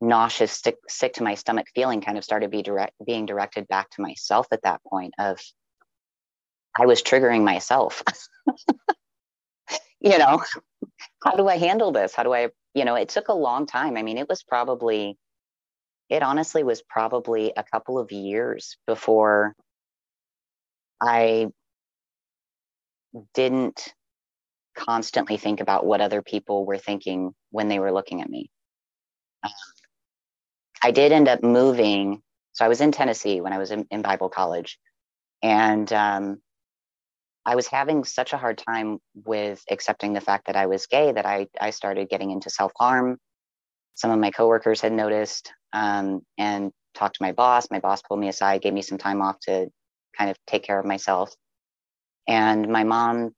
nauseous, 0.00 0.52
sick, 0.52 0.76
sick 0.88 1.14
to 1.14 1.22
my 1.22 1.34
stomach 1.34 1.66
feeling 1.74 2.00
kind 2.00 2.18
of 2.18 2.24
started 2.24 2.50
be 2.50 2.62
direct, 2.62 2.92
being 3.04 3.26
directed 3.26 3.66
back 3.66 3.90
to 3.90 4.02
myself 4.02 4.46
at 4.52 4.62
that 4.62 4.80
point 4.88 5.14
of 5.18 5.40
I 6.78 6.86
was 6.86 7.02
triggering 7.02 7.44
myself. 7.44 8.02
you 10.00 10.18
know, 10.18 10.42
how 11.24 11.36
do 11.36 11.48
I 11.48 11.56
handle 11.58 11.92
this? 11.92 12.14
How 12.14 12.22
do 12.22 12.34
I, 12.34 12.50
you 12.74 12.84
know, 12.84 12.94
it 12.94 13.08
took 13.08 13.28
a 13.28 13.34
long 13.34 13.66
time. 13.66 13.96
I 13.96 14.02
mean, 14.02 14.18
it 14.18 14.28
was 14.28 14.42
probably 14.42 15.16
it 16.08 16.22
honestly 16.22 16.62
was 16.62 16.82
probably 16.82 17.52
a 17.56 17.64
couple 17.64 17.98
of 17.98 18.12
years 18.12 18.76
before 18.86 19.54
I 21.00 21.48
didn't 23.34 23.92
constantly 24.76 25.36
think 25.36 25.60
about 25.60 25.86
what 25.86 26.00
other 26.00 26.22
people 26.22 26.64
were 26.64 26.78
thinking 26.78 27.34
when 27.50 27.68
they 27.68 27.78
were 27.78 27.92
looking 27.92 28.20
at 28.20 28.28
me. 28.28 28.50
I 30.82 30.90
did 30.90 31.12
end 31.12 31.28
up 31.28 31.42
moving. 31.42 32.22
So 32.52 32.64
I 32.64 32.68
was 32.68 32.80
in 32.80 32.92
Tennessee 32.92 33.40
when 33.40 33.52
I 33.52 33.58
was 33.58 33.70
in, 33.70 33.86
in 33.90 34.02
Bible 34.02 34.28
college. 34.28 34.78
And 35.42 35.90
um, 35.92 36.40
I 37.46 37.54
was 37.54 37.68
having 37.68 38.04
such 38.04 38.32
a 38.32 38.36
hard 38.36 38.58
time 38.58 38.98
with 39.14 39.62
accepting 39.70 40.12
the 40.12 40.20
fact 40.20 40.48
that 40.48 40.56
I 40.56 40.66
was 40.66 40.86
gay 40.86 41.12
that 41.12 41.24
I, 41.24 41.46
I 41.60 41.70
started 41.70 42.08
getting 42.08 42.32
into 42.32 42.50
self 42.50 42.72
harm. 42.76 43.18
Some 43.94 44.10
of 44.10 44.18
my 44.18 44.32
coworkers 44.32 44.80
had 44.80 44.92
noticed 44.92 45.52
um, 45.72 46.22
and 46.36 46.72
talked 46.94 47.16
to 47.16 47.22
my 47.22 47.30
boss. 47.30 47.70
My 47.70 47.78
boss 47.78 48.02
pulled 48.02 48.18
me 48.18 48.28
aside, 48.28 48.62
gave 48.62 48.72
me 48.74 48.82
some 48.82 48.98
time 48.98 49.22
off 49.22 49.38
to 49.42 49.68
kind 50.18 50.28
of 50.28 50.36
take 50.48 50.64
care 50.64 50.78
of 50.78 50.84
myself. 50.84 51.32
And 52.26 52.68
my 52.68 52.82
mom 52.82 53.30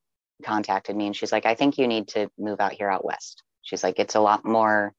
contacted 0.43 0.97
me 0.97 1.07
and 1.07 1.15
she's 1.15 1.33
like, 1.33 1.45
I 1.45 1.55
think 1.55 1.77
you 1.77 1.87
need 1.87 2.09
to 2.09 2.31
move 2.39 2.61
out 2.61 2.73
here 2.73 2.89
out 2.89 3.05
west. 3.05 3.43
She's 3.61 3.83
like, 3.83 3.99
it's 3.99 4.15
a 4.15 4.21
lot 4.21 4.43
more, 4.43 4.95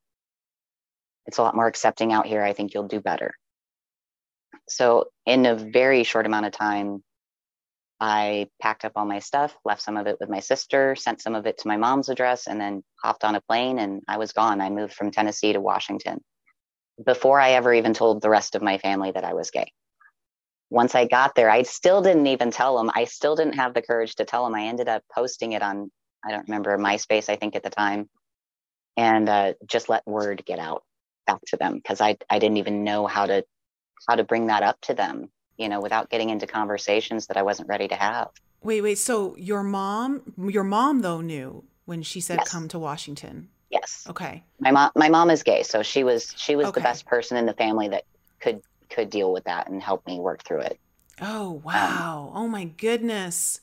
it's 1.25 1.39
a 1.39 1.41
lot 1.41 1.55
more 1.55 1.65
accepting 1.65 2.13
out 2.13 2.27
here. 2.27 2.43
I 2.43 2.53
think 2.53 2.75
you'll 2.75 2.87
do 2.87 3.01
better. 3.01 3.33
So 4.67 5.05
in 5.25 5.47
a 5.47 5.55
very 5.55 6.03
short 6.03 6.27
amount 6.27 6.45
of 6.45 6.51
time, 6.51 7.03
I 7.99 8.47
packed 8.61 8.85
up 8.85 8.93
all 8.95 9.05
my 9.05 9.19
stuff, 9.19 9.57
left 9.65 9.81
some 9.81 9.97
of 9.97 10.07
it 10.07 10.17
with 10.19 10.29
my 10.29 10.39
sister, 10.39 10.95
sent 10.95 11.21
some 11.21 11.35
of 11.35 11.45
it 11.45 11.57
to 11.59 11.67
my 11.67 11.77
mom's 11.77 12.09
address, 12.09 12.47
and 12.47 12.59
then 12.59 12.83
hopped 13.03 13.23
on 13.23 13.35
a 13.35 13.41
plane 13.41 13.79
and 13.79 14.01
I 14.07 14.17
was 14.17 14.31
gone. 14.31 14.61
I 14.61 14.69
moved 14.69 14.93
from 14.93 15.11
Tennessee 15.11 15.53
to 15.53 15.59
Washington 15.59 16.23
before 17.05 17.39
I 17.39 17.51
ever 17.51 17.73
even 17.73 17.93
told 17.93 18.21
the 18.21 18.29
rest 18.29 18.55
of 18.55 18.61
my 18.61 18.77
family 18.77 19.11
that 19.11 19.23
I 19.25 19.33
was 19.33 19.51
gay. 19.51 19.71
Once 20.69 20.95
I 20.95 21.05
got 21.05 21.35
there, 21.35 21.49
I 21.49 21.63
still 21.63 22.01
didn't 22.01 22.27
even 22.27 22.51
tell 22.51 22.77
them. 22.77 22.91
I 22.93 23.05
still 23.05 23.35
didn't 23.35 23.55
have 23.55 23.73
the 23.73 23.81
courage 23.81 24.15
to 24.15 24.25
tell 24.25 24.43
them. 24.43 24.55
I 24.55 24.67
ended 24.67 24.87
up 24.87 25.03
posting 25.13 25.53
it 25.53 25.61
on, 25.61 25.91
I 26.23 26.31
don't 26.31 26.47
remember, 26.47 26.77
MySpace, 26.77 27.29
I 27.29 27.35
think 27.35 27.55
at 27.55 27.63
the 27.63 27.69
time, 27.69 28.09
and 28.95 29.27
uh, 29.27 29.53
just 29.65 29.89
let 29.89 30.05
word 30.05 30.43
get 30.45 30.59
out 30.59 30.83
back 31.25 31.39
to 31.47 31.57
them 31.57 31.75
because 31.75 32.01
I, 32.01 32.17
I 32.29 32.39
didn't 32.39 32.57
even 32.57 32.83
know 32.83 33.07
how 33.07 33.25
to 33.25 33.43
how 34.07 34.15
to 34.15 34.23
bring 34.23 34.47
that 34.47 34.63
up 34.63 34.79
to 34.81 34.93
them, 34.93 35.29
you 35.59 35.69
know, 35.69 35.81
without 35.81 36.09
getting 36.09 36.29
into 36.29 36.47
conversations 36.47 37.27
that 37.27 37.37
I 37.37 37.43
wasn't 37.43 37.67
ready 37.67 37.87
to 37.89 37.95
have. 37.95 38.29
Wait, 38.63 38.81
wait. 38.81 38.97
So 38.97 39.35
your 39.37 39.61
mom, 39.61 40.33
your 40.37 40.63
mom 40.63 41.01
though 41.01 41.21
knew 41.21 41.63
when 41.85 42.01
she 42.01 42.21
said 42.21 42.39
yes. 42.39 42.49
come 42.49 42.67
to 42.69 42.79
Washington. 42.79 43.49
Yes. 43.69 44.07
Okay. 44.09 44.43
My 44.59 44.71
mom 44.71 44.91
my 44.95 45.09
mom 45.09 45.29
is 45.29 45.43
gay, 45.43 45.63
so 45.63 45.83
she 45.83 46.03
was 46.03 46.33
she 46.37 46.55
was 46.55 46.67
okay. 46.67 46.79
the 46.79 46.83
best 46.83 47.05
person 47.05 47.37
in 47.37 47.45
the 47.45 47.53
family 47.53 47.89
that 47.89 48.05
could 48.39 48.61
could 48.89 49.09
deal 49.09 49.31
with 49.31 49.43
that 49.43 49.69
and 49.69 49.83
help 49.83 50.07
me 50.07 50.19
work 50.19 50.43
through 50.43 50.61
it. 50.61 50.79
Oh, 51.21 51.57
um, 51.57 51.61
wow. 51.63 52.31
Um, 52.33 52.43
oh 52.43 52.47
my 52.47 52.65
goodness. 52.65 53.59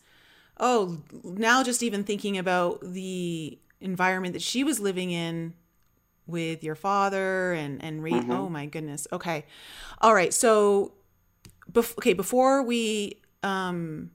Oh, 0.58 0.98
now 1.24 1.62
just 1.62 1.82
even 1.82 2.04
thinking 2.04 2.38
about 2.38 2.80
the 2.82 3.58
environment 3.80 4.34
that 4.34 4.42
she 4.42 4.64
was 4.64 4.80
living 4.80 5.10
in 5.10 5.54
with 6.26 6.62
your 6.62 6.74
father 6.74 7.52
and 7.52 7.82
and 7.82 8.02
re- 8.02 8.12
mm-hmm. 8.12 8.30
oh 8.30 8.48
my 8.48 8.66
goodness. 8.66 9.06
Okay. 9.12 9.44
All 10.00 10.14
right. 10.14 10.32
So 10.32 10.92
bef- 11.70 11.96
okay, 11.98 12.12
before 12.12 12.62
we 12.62 13.20
um 13.42 14.10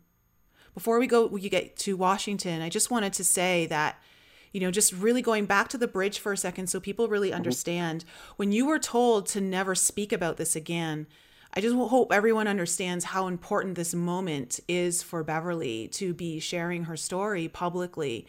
before 0.74 1.00
we 1.00 1.08
go 1.08 1.28
we 1.28 1.48
get 1.50 1.76
to 1.78 1.96
Washington, 1.98 2.62
I 2.62 2.70
just 2.70 2.92
wanted 2.92 3.14
to 3.14 3.24
say 3.24 3.66
that 3.68 3.98
you 4.52 4.60
know, 4.60 4.72
just 4.72 4.92
really 4.92 5.22
going 5.22 5.46
back 5.46 5.70
to 5.70 5.78
the 5.78 5.88
bridge 5.88 6.20
for 6.20 6.34
a 6.34 6.38
second 6.38 6.68
so 6.68 6.80
people 6.80 7.08
really 7.08 7.30
mm-hmm. 7.30 7.38
understand 7.38 8.04
when 8.36 8.52
you 8.52 8.66
were 8.66 8.80
told 8.80 9.26
to 9.28 9.42
never 9.42 9.76
speak 9.76 10.12
about 10.12 10.38
this 10.38 10.56
again. 10.56 11.08
I 11.54 11.60
just 11.60 11.76
hope 11.76 12.14
everyone 12.14 12.48
understands 12.48 13.06
how 13.06 13.28
important 13.28 13.76
this 13.76 13.94
moment 13.94 14.60
is 14.70 15.04
for 15.04 15.24
Beverly 15.24 15.90
to 15.90 16.14
be 16.14 16.40
sharing 16.40 16.86
her 16.86 16.96
story 16.96 17.50
publicly. 17.50 18.26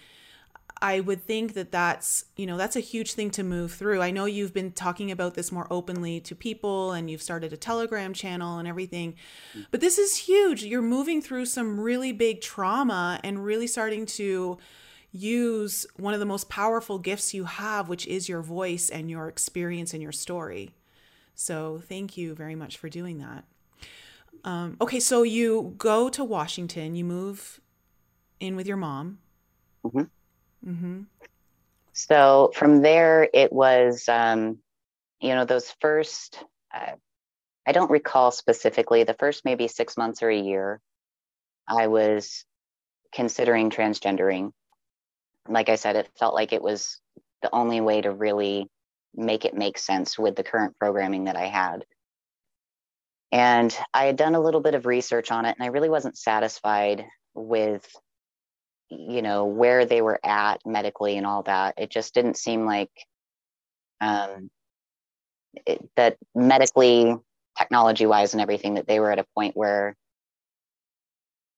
I 0.82 0.98
would 0.98 1.22
think 1.22 1.54
that 1.54 1.70
that's, 1.70 2.24
you 2.36 2.44
know, 2.44 2.56
that's 2.56 2.74
a 2.74 2.80
huge 2.80 3.14
thing 3.14 3.30
to 3.30 3.44
move 3.44 3.72
through. 3.72 4.02
I 4.02 4.10
know 4.10 4.24
you've 4.24 4.52
been 4.52 4.72
talking 4.72 5.12
about 5.12 5.34
this 5.34 5.52
more 5.52 5.68
openly 5.70 6.20
to 6.20 6.34
people 6.34 6.90
and 6.92 7.08
you've 7.08 7.22
started 7.22 7.52
a 7.52 7.56
Telegram 7.56 8.12
channel 8.12 8.58
and 8.58 8.66
everything. 8.66 9.14
But 9.70 9.80
this 9.80 9.96
is 9.96 10.16
huge. 10.16 10.64
You're 10.64 10.82
moving 10.82 11.22
through 11.22 11.46
some 11.46 11.78
really 11.78 12.10
big 12.10 12.40
trauma 12.40 13.20
and 13.22 13.44
really 13.44 13.68
starting 13.68 14.06
to 14.06 14.58
use 15.12 15.86
one 15.96 16.14
of 16.14 16.20
the 16.20 16.26
most 16.26 16.48
powerful 16.48 16.98
gifts 16.98 17.32
you 17.32 17.44
have, 17.44 17.88
which 17.88 18.06
is 18.08 18.28
your 18.28 18.42
voice 18.42 18.90
and 18.90 19.08
your 19.08 19.28
experience 19.28 19.94
and 19.94 20.02
your 20.02 20.12
story. 20.12 20.74
So, 21.34 21.80
thank 21.88 22.16
you 22.16 22.34
very 22.34 22.54
much 22.54 22.76
for 22.76 22.88
doing 22.88 23.18
that. 23.18 23.44
Um, 24.44 24.76
okay, 24.80 25.00
so 25.00 25.22
you 25.22 25.74
go 25.78 26.08
to 26.08 26.24
Washington, 26.24 26.94
you 26.94 27.04
move 27.04 27.60
in 28.40 28.56
with 28.56 28.66
your 28.66 28.76
mom. 28.76 29.18
Mm-hmm. 29.84 30.02
Mm-hmm. 30.66 31.02
So 31.92 32.52
from 32.54 32.82
there, 32.82 33.28
it 33.32 33.52
was, 33.52 34.08
um, 34.08 34.58
you 35.20 35.34
know, 35.34 35.44
those 35.44 35.70
first, 35.80 36.42
uh, 36.74 36.92
I 37.66 37.72
don't 37.72 37.90
recall 37.90 38.30
specifically, 38.30 39.04
the 39.04 39.14
first 39.14 39.44
maybe 39.44 39.68
six 39.68 39.96
months 39.96 40.22
or 40.22 40.30
a 40.30 40.38
year, 40.38 40.80
I 41.68 41.86
was 41.86 42.44
considering 43.14 43.70
transgendering. 43.70 44.52
Like 45.48 45.68
I 45.68 45.76
said, 45.76 45.96
it 45.96 46.08
felt 46.18 46.34
like 46.34 46.52
it 46.52 46.62
was 46.62 47.00
the 47.42 47.50
only 47.52 47.80
way 47.80 48.00
to 48.00 48.10
really 48.10 48.68
make 49.14 49.44
it 49.44 49.54
make 49.54 49.78
sense 49.78 50.18
with 50.18 50.34
the 50.36 50.44
current 50.44 50.78
programming 50.78 51.24
that 51.24 51.36
I 51.36 51.46
had. 51.46 51.84
And 53.30 53.76
I 53.92 54.04
had 54.04 54.16
done 54.16 54.34
a 54.34 54.40
little 54.40 54.60
bit 54.60 54.74
of 54.74 54.86
research 54.86 55.30
on 55.30 55.44
it, 55.46 55.56
and 55.58 55.64
I 55.64 55.70
really 55.70 55.88
wasn't 55.90 56.18
satisfied 56.18 57.04
with, 57.34 57.86
you 58.98 59.22
know, 59.22 59.46
where 59.46 59.86
they 59.86 60.02
were 60.02 60.20
at 60.24 60.60
medically 60.66 61.16
and 61.16 61.26
all 61.26 61.42
that. 61.44 61.74
It 61.78 61.90
just 61.90 62.14
didn't 62.14 62.36
seem 62.36 62.66
like 62.66 62.90
um, 64.00 64.50
it, 65.66 65.80
that 65.96 66.16
medically, 66.34 67.16
technology 67.56 68.06
wise, 68.06 68.34
and 68.34 68.40
everything 68.40 68.74
that 68.74 68.86
they 68.86 69.00
were 69.00 69.10
at 69.10 69.18
a 69.18 69.26
point 69.34 69.56
where 69.56 69.96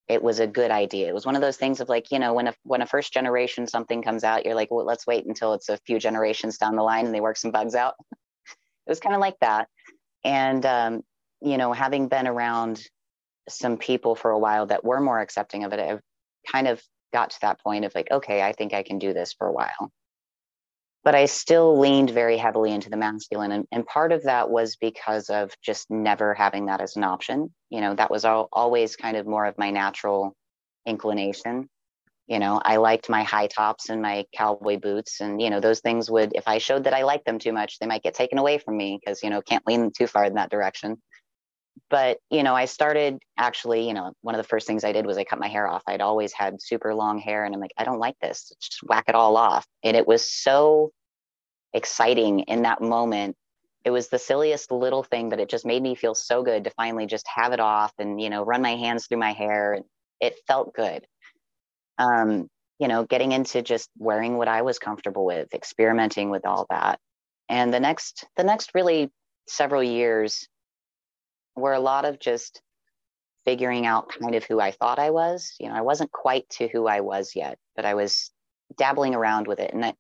it 0.07 0.23
was 0.23 0.39
a 0.39 0.47
good 0.47 0.71
idea. 0.71 1.09
It 1.09 1.15
was 1.15 1.25
one 1.25 1.35
of 1.35 1.41
those 1.41 1.57
things 1.57 1.81
of 1.81 1.89
like, 1.89 2.13
you 2.13 2.19
know, 2.19 2.35
when 2.35 2.49
a 2.49 2.55
when 2.63 2.83
a 2.83 2.87
first 2.87 3.13
generation 3.13 3.67
something 3.67 4.03
comes 4.03 4.23
out, 4.23 4.45
you're 4.45 4.55
like, 4.55 4.71
well, 4.71 4.85
let's 4.85 5.07
wait 5.07 5.27
until 5.27 5.55
it's 5.55 5.69
a 5.69 5.79
few 5.87 5.99
generations 5.99 6.59
down 6.59 6.77
the 6.77 6.83
line 6.83 7.07
and 7.07 7.15
they 7.15 7.21
work 7.21 7.37
some 7.37 7.51
bugs 7.51 7.75
out. 7.75 7.95
it 8.53 8.91
was 8.91 9.01
kind 9.01 9.15
of 9.15 9.21
like 9.21 9.39
that. 9.41 9.69
And 10.25 10.65
um, 10.67 11.03
you 11.41 11.57
know, 11.57 11.73
having 11.73 12.09
been 12.09 12.27
around 12.27 12.83
some 13.49 13.77
people 13.77 14.15
for 14.15 14.31
a 14.31 14.39
while 14.39 14.67
that 14.67 14.85
were 14.85 15.01
more 15.01 15.21
accepting 15.21 15.65
of 15.65 15.73
it, 15.73 15.81
I've 15.81 16.01
kind 16.51 16.69
of 16.69 16.83
got 17.15 17.31
to 17.31 17.41
that 17.41 17.61
point 17.61 17.87
of 17.87 17.95
like, 17.95 18.11
okay, 18.11 18.43
I 18.43 18.53
think 18.53 18.75
I 18.75 18.83
can 18.83 18.99
do 18.99 19.15
this 19.15 19.33
for 19.33 19.47
a 19.47 19.53
while. 19.53 19.91
But 21.05 21.15
I 21.15 21.27
still 21.27 21.79
leaned 21.79 22.11
very 22.11 22.37
heavily 22.37 22.73
into 22.73 22.91
the 22.91 22.97
masculine. 22.97 23.53
And, 23.53 23.67
and 23.71 23.87
part 23.87 24.11
of 24.11 24.25
that 24.25 24.51
was 24.51 24.77
because 24.77 25.31
of 25.31 25.53
just 25.63 25.91
never 25.91 26.35
having 26.35 26.67
that 26.67 26.81
as 26.81 26.97
an 26.97 27.05
option. 27.05 27.55
You 27.71 27.81
know, 27.83 27.95
that 27.95 28.11
was 28.11 28.25
all, 28.25 28.49
always 28.53 28.97
kind 28.97 29.17
of 29.17 29.27
more 29.27 29.47
of 29.47 29.57
my 29.57 29.71
natural 29.71 30.35
inclination. 30.87 31.69
You 32.27 32.39
know, 32.39 32.61
I 32.65 32.77
liked 32.77 33.11
my 33.11 33.23
high 33.23 33.47
tops 33.47 33.91
and 33.91 34.01
my 34.03 34.25
cowboy 34.35 34.79
boots. 34.79 35.21
And, 35.21 35.41
you 35.41 35.51
know, 35.51 35.61
those 35.61 35.81
things 35.81 36.11
would, 36.11 36.33
if 36.35 36.49
I 36.49 36.59
showed 36.59 36.85
that 36.85 36.95
I 36.95 37.03
liked 37.03 37.27
them 37.27 37.39
too 37.39 37.53
much, 37.53 37.79
they 37.79 37.87
might 37.87 38.03
get 38.03 38.15
taken 38.15 38.39
away 38.39 38.59
from 38.59 38.77
me 38.77 38.99
because, 38.99 39.23
you 39.23 39.31
know, 39.31 39.43
can't 39.43 39.67
lean 39.67 39.93
too 39.97 40.07
far 40.07 40.25
in 40.25 40.35
that 40.35 40.51
direction 40.51 40.97
but 41.91 42.19
you 42.31 42.43
know 42.43 42.55
i 42.55 42.65
started 42.65 43.19
actually 43.39 43.87
you 43.87 43.95
know 43.95 44.13
one 44.23 44.35
of 44.35 44.39
the 44.39 44.49
first 44.49 44.67
things 44.67 44.85
i 44.85 44.93
did 44.93 45.07
was 45.07 45.19
i 45.19 45.25
cut 45.25 45.39
my 45.39 45.49
hair 45.49 45.67
off. 45.69 45.83
I'd 45.87 46.01
always 46.01 46.33
had 46.33 46.61
super 46.61 46.95
long 46.95 47.19
hair 47.19 47.45
and 47.45 47.55
i'm 47.55 47.61
like 47.61 47.75
i 47.77 47.85
don't 47.85 47.99
like 47.99 48.19
this. 48.21 48.53
Just 48.61 48.81
whack 48.83 49.05
it 49.09 49.15
all 49.15 49.37
off. 49.37 49.67
And 49.83 49.97
it 49.97 50.07
was 50.07 50.29
so 50.29 50.91
exciting 51.73 52.41
in 52.41 52.63
that 52.63 52.81
moment. 52.81 53.37
It 53.85 53.91
was 53.91 54.09
the 54.09 54.19
silliest 54.19 54.71
little 54.71 55.03
thing 55.03 55.29
but 55.29 55.41
it 55.41 55.49
just 55.51 55.67
made 55.67 55.83
me 55.83 55.95
feel 55.95 56.15
so 56.15 56.43
good 56.43 56.65
to 56.65 56.71
finally 56.71 57.07
just 57.07 57.27
have 57.35 57.53
it 57.53 57.61
off 57.61 57.93
and 57.99 58.21
you 58.21 58.31
know 58.31 58.43
run 58.45 58.63
my 58.63 58.77
hands 58.77 59.07
through 59.07 59.19
my 59.19 59.33
hair. 59.33 59.81
It 60.21 60.39
felt 60.47 60.75
good. 60.75 61.07
Um 61.99 62.49
you 62.79 62.89
know 62.89 63.05
getting 63.05 63.33
into 63.33 63.63
just 63.63 63.89
wearing 63.99 64.37
what 64.37 64.49
i 64.49 64.63
was 64.63 64.81
comfortable 64.81 65.25
with 65.25 65.55
experimenting 65.55 66.31
with 66.31 66.47
all 66.47 66.67
that. 66.71 66.99
And 67.49 67.73
the 67.73 67.81
next 67.81 68.27
the 68.37 68.45
next 68.45 68.71
really 68.75 69.11
several 69.47 69.83
years 69.83 70.49
were 71.57 71.73
a 71.73 71.81
lot 71.81 72.05
of 72.05 72.19
just 72.19 72.61
figuring 73.45 73.87
out 73.87 74.09
kind 74.09 74.35
of 74.35 74.45
who 74.45 74.61
I 74.61 74.71
thought 74.71 74.99
I 74.99 75.11
was. 75.11 75.55
You 75.61 75.69
know, 75.69 75.75
I 75.75 75.83
wasn't 75.83 76.13
quite 76.13 76.49
to 76.51 76.69
who 76.69 76.87
I 76.87 77.01
was 77.01 77.33
yet, 77.35 77.59
but 77.77 77.85
I 77.85 77.95
was 77.95 78.31
dabbling 78.77 79.15
around 79.15 79.47
with 79.47 79.61
it. 79.61 79.73
And 79.73 79.85
I, 79.85 79.95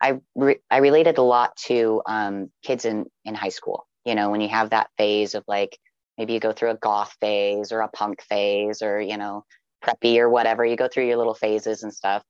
I, 0.00 0.20
re- 0.34 0.60
I 0.70 0.78
related 0.78 1.18
a 1.18 1.22
lot 1.22 1.56
to 1.66 2.02
um, 2.06 2.50
kids 2.62 2.84
in, 2.84 3.06
in 3.24 3.34
high 3.34 3.48
school. 3.48 3.86
You 4.04 4.14
know, 4.14 4.30
when 4.30 4.40
you 4.40 4.48
have 4.48 4.70
that 4.70 4.90
phase 4.96 5.34
of 5.34 5.44
like, 5.46 5.78
maybe 6.18 6.32
you 6.32 6.40
go 6.40 6.52
through 6.52 6.70
a 6.70 6.76
goth 6.76 7.16
phase 7.20 7.72
or 7.72 7.80
a 7.80 7.88
punk 7.88 8.22
phase 8.22 8.82
or, 8.82 9.00
you 9.00 9.16
know, 9.16 9.44
preppy 9.84 10.18
or 10.18 10.28
whatever, 10.28 10.64
you 10.64 10.76
go 10.76 10.88
through 10.88 11.06
your 11.06 11.16
little 11.16 11.34
phases 11.34 11.82
and 11.82 11.92
stuff. 11.92 12.22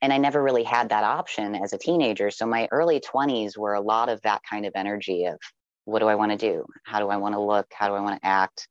And 0.00 0.12
I 0.12 0.18
never 0.18 0.42
really 0.42 0.64
had 0.64 0.88
that 0.88 1.04
option 1.04 1.54
as 1.54 1.72
a 1.72 1.78
teenager. 1.78 2.30
So 2.30 2.46
my 2.46 2.68
early 2.72 3.00
20s 3.00 3.56
were 3.56 3.74
a 3.74 3.80
lot 3.80 4.08
of 4.08 4.20
that 4.22 4.42
kind 4.48 4.66
of 4.66 4.72
energy 4.74 5.26
of 5.26 5.38
what 5.84 6.00
do 6.00 6.06
I 6.06 6.14
want 6.14 6.32
to 6.32 6.38
do? 6.38 6.66
How 6.84 7.00
do 7.00 7.08
I 7.08 7.16
want 7.16 7.34
to 7.34 7.40
look? 7.40 7.66
How 7.72 7.88
do 7.88 7.94
I 7.94 8.00
want 8.00 8.20
to 8.20 8.26
act? 8.26 8.68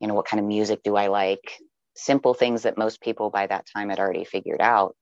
You 0.00 0.06
know, 0.06 0.14
what 0.14 0.26
kind 0.26 0.40
of 0.40 0.46
music 0.46 0.82
do 0.82 0.96
I 0.96 1.08
like? 1.08 1.58
Simple 1.96 2.34
things 2.34 2.62
that 2.62 2.78
most 2.78 3.00
people 3.00 3.30
by 3.30 3.46
that 3.46 3.66
time 3.74 3.90
had 3.90 3.98
already 3.98 4.24
figured 4.24 4.60
out. 4.60 4.94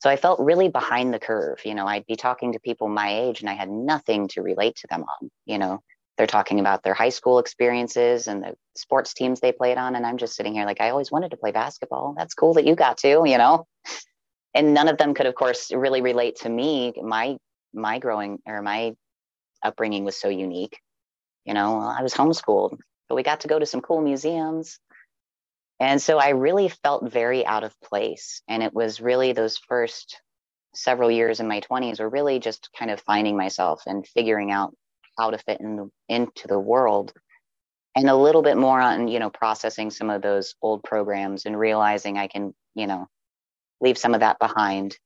So 0.00 0.10
I 0.10 0.16
felt 0.16 0.40
really 0.40 0.68
behind 0.68 1.14
the 1.14 1.20
curve. 1.20 1.60
You 1.64 1.76
know, 1.76 1.86
I'd 1.86 2.06
be 2.06 2.16
talking 2.16 2.52
to 2.52 2.60
people 2.60 2.88
my 2.88 3.20
age 3.20 3.40
and 3.40 3.48
I 3.48 3.54
had 3.54 3.70
nothing 3.70 4.26
to 4.28 4.42
relate 4.42 4.74
to 4.76 4.88
them 4.90 5.02
on. 5.02 5.30
You 5.46 5.58
know, 5.58 5.80
they're 6.18 6.26
talking 6.26 6.58
about 6.58 6.82
their 6.82 6.94
high 6.94 7.10
school 7.10 7.38
experiences 7.38 8.26
and 8.26 8.42
the 8.42 8.54
sports 8.76 9.14
teams 9.14 9.38
they 9.38 9.52
played 9.52 9.78
on. 9.78 9.94
And 9.94 10.04
I'm 10.04 10.18
just 10.18 10.34
sitting 10.34 10.54
here 10.54 10.66
like, 10.66 10.80
I 10.80 10.90
always 10.90 11.12
wanted 11.12 11.30
to 11.30 11.36
play 11.36 11.52
basketball. 11.52 12.14
That's 12.18 12.34
cool 12.34 12.54
that 12.54 12.66
you 12.66 12.74
got 12.74 12.98
to, 12.98 13.22
you 13.24 13.38
know? 13.38 13.66
And 14.54 14.74
none 14.74 14.88
of 14.88 14.98
them 14.98 15.14
could, 15.14 15.26
of 15.26 15.36
course, 15.36 15.70
really 15.72 16.02
relate 16.02 16.36
to 16.40 16.48
me, 16.48 16.92
my 17.00 17.36
my 17.72 17.98
growing 17.98 18.38
or 18.44 18.60
my 18.60 18.94
upbringing 19.62 20.04
was 20.04 20.16
so 20.16 20.28
unique. 20.28 20.78
You 21.44 21.54
know, 21.54 21.80
I 21.80 22.02
was 22.02 22.14
homeschooled, 22.14 22.78
but 23.08 23.14
we 23.14 23.22
got 23.22 23.40
to 23.40 23.48
go 23.48 23.58
to 23.58 23.66
some 23.66 23.80
cool 23.80 24.00
museums. 24.00 24.78
And 25.80 26.00
so 26.00 26.18
I 26.18 26.30
really 26.30 26.68
felt 26.68 27.10
very 27.10 27.44
out 27.44 27.64
of 27.64 27.80
place. 27.80 28.42
And 28.48 28.62
it 28.62 28.72
was 28.72 29.00
really 29.00 29.32
those 29.32 29.58
first 29.58 30.20
several 30.74 31.10
years 31.10 31.40
in 31.40 31.48
my 31.48 31.60
20s 31.60 32.00
were 32.00 32.08
really 32.08 32.38
just 32.38 32.70
kind 32.78 32.90
of 32.90 33.00
finding 33.00 33.36
myself 33.36 33.82
and 33.86 34.06
figuring 34.06 34.50
out 34.50 34.74
how 35.18 35.30
to 35.30 35.38
fit 35.38 35.60
in 35.60 35.90
into 36.08 36.48
the 36.48 36.58
world 36.58 37.12
and 37.94 38.08
a 38.08 38.16
little 38.16 38.42
bit 38.42 38.56
more 38.56 38.80
on 38.80 39.08
you 39.08 39.18
know 39.18 39.30
processing 39.30 39.90
some 39.90 40.10
of 40.10 40.22
those 40.22 40.54
old 40.62 40.82
programs 40.82 41.46
and 41.46 41.58
realizing 41.58 42.18
i 42.18 42.26
can 42.26 42.54
you 42.74 42.86
know 42.86 43.06
leave 43.80 43.98
some 43.98 44.14
of 44.14 44.20
that 44.20 44.38
behind 44.38 44.96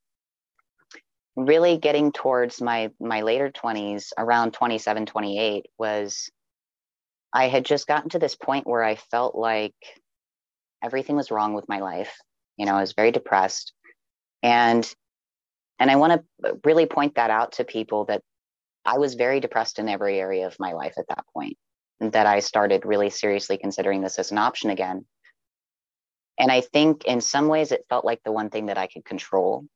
really 1.36 1.76
getting 1.76 2.12
towards 2.12 2.62
my 2.62 2.90
my 2.98 3.20
later 3.20 3.50
20s 3.50 4.12
around 4.16 4.52
27 4.54 5.04
28 5.04 5.66
was 5.78 6.30
i 7.32 7.48
had 7.48 7.64
just 7.64 7.86
gotten 7.86 8.08
to 8.08 8.18
this 8.18 8.34
point 8.34 8.66
where 8.66 8.82
i 8.82 8.96
felt 8.96 9.34
like 9.34 9.74
everything 10.82 11.14
was 11.14 11.30
wrong 11.30 11.52
with 11.52 11.68
my 11.68 11.80
life 11.80 12.16
you 12.56 12.64
know 12.64 12.74
i 12.74 12.80
was 12.80 12.94
very 12.94 13.12
depressed. 13.12 13.72
And 14.42 14.90
and 15.78 15.90
i 15.90 15.96
want 15.96 16.24
to 16.42 16.58
really 16.64 16.86
point 16.86 17.16
that 17.16 17.30
out 17.30 17.52
to 17.52 17.64
people 17.64 18.06
that 18.06 18.22
i 18.86 18.96
was 18.96 19.14
very 19.14 19.40
depressed 19.40 19.78
in 19.78 19.90
every 19.90 20.18
area 20.18 20.46
of 20.46 20.56
my 20.58 20.72
life 20.72 20.94
at 20.96 21.08
that 21.08 21.24
point 21.34 21.58
that 22.00 22.26
i 22.26 22.40
started 22.40 22.86
really 22.86 23.10
seriously 23.10 23.58
considering 23.58 24.00
this 24.00 24.18
as 24.18 24.30
an 24.30 24.38
option 24.38 24.70
again. 24.70 25.04
And 26.38 26.50
i 26.50 26.60
think 26.62 27.04
in 27.04 27.20
some 27.20 27.48
ways 27.48 27.72
it 27.72 27.86
felt 27.90 28.04
like 28.06 28.22
the 28.24 28.32
one 28.32 28.48
thing 28.48 28.66
that 28.66 28.78
i 28.78 28.86
could 28.86 29.04
control 29.04 29.66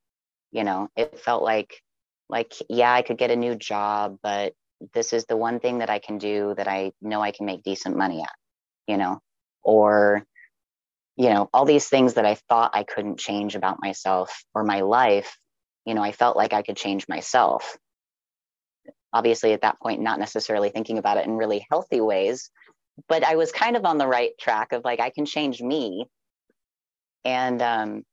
you 0.52 0.64
know 0.64 0.88
it 0.96 1.18
felt 1.20 1.42
like 1.42 1.82
like 2.28 2.54
yeah 2.68 2.92
i 2.92 3.02
could 3.02 3.18
get 3.18 3.30
a 3.30 3.36
new 3.36 3.54
job 3.54 4.18
but 4.22 4.52
this 4.94 5.12
is 5.12 5.26
the 5.26 5.36
one 5.36 5.60
thing 5.60 5.78
that 5.78 5.90
i 5.90 5.98
can 5.98 6.18
do 6.18 6.54
that 6.56 6.68
i 6.68 6.92
know 7.00 7.20
i 7.20 7.30
can 7.30 7.46
make 7.46 7.62
decent 7.62 7.96
money 7.96 8.22
at 8.22 8.30
you 8.90 8.96
know? 8.96 9.20
Or 9.62 10.24
you 11.16 11.28
know 11.28 11.50
all 11.52 11.64
these 11.64 11.88
things 11.88 12.14
that 12.14 12.24
i 12.24 12.34
thought 12.48 12.70
i 12.74 12.82
couldn't 12.82 13.18
change 13.18 13.54
about 13.54 13.82
myself 13.82 14.42
or 14.54 14.64
my 14.64 14.80
life 14.80 15.36
you 15.84 15.94
know 15.94 16.02
i 16.02 16.12
felt 16.12 16.36
like 16.36 16.52
i 16.52 16.62
could 16.62 16.76
change 16.76 17.06
myself. 17.08 17.76
Obviously 19.12 19.52
at 19.52 19.62
that 19.62 19.78
point 19.80 20.00
not 20.00 20.18
necessarily 20.18 20.70
thinking 20.70 20.98
about 20.98 21.18
it 21.18 21.26
in 21.26 21.36
really 21.36 21.66
healthy 21.70 22.00
ways 22.00 22.50
but 23.08 23.22
i 23.22 23.36
was 23.36 23.52
kind 23.52 23.76
of 23.76 23.84
on 23.84 23.98
the 23.98 24.06
right 24.06 24.32
track 24.40 24.72
of 24.72 24.84
like 24.84 25.00
i 25.00 25.10
can 25.10 25.26
change 25.26 25.60
me. 25.60 26.06
And 27.24 27.60
um 27.60 28.04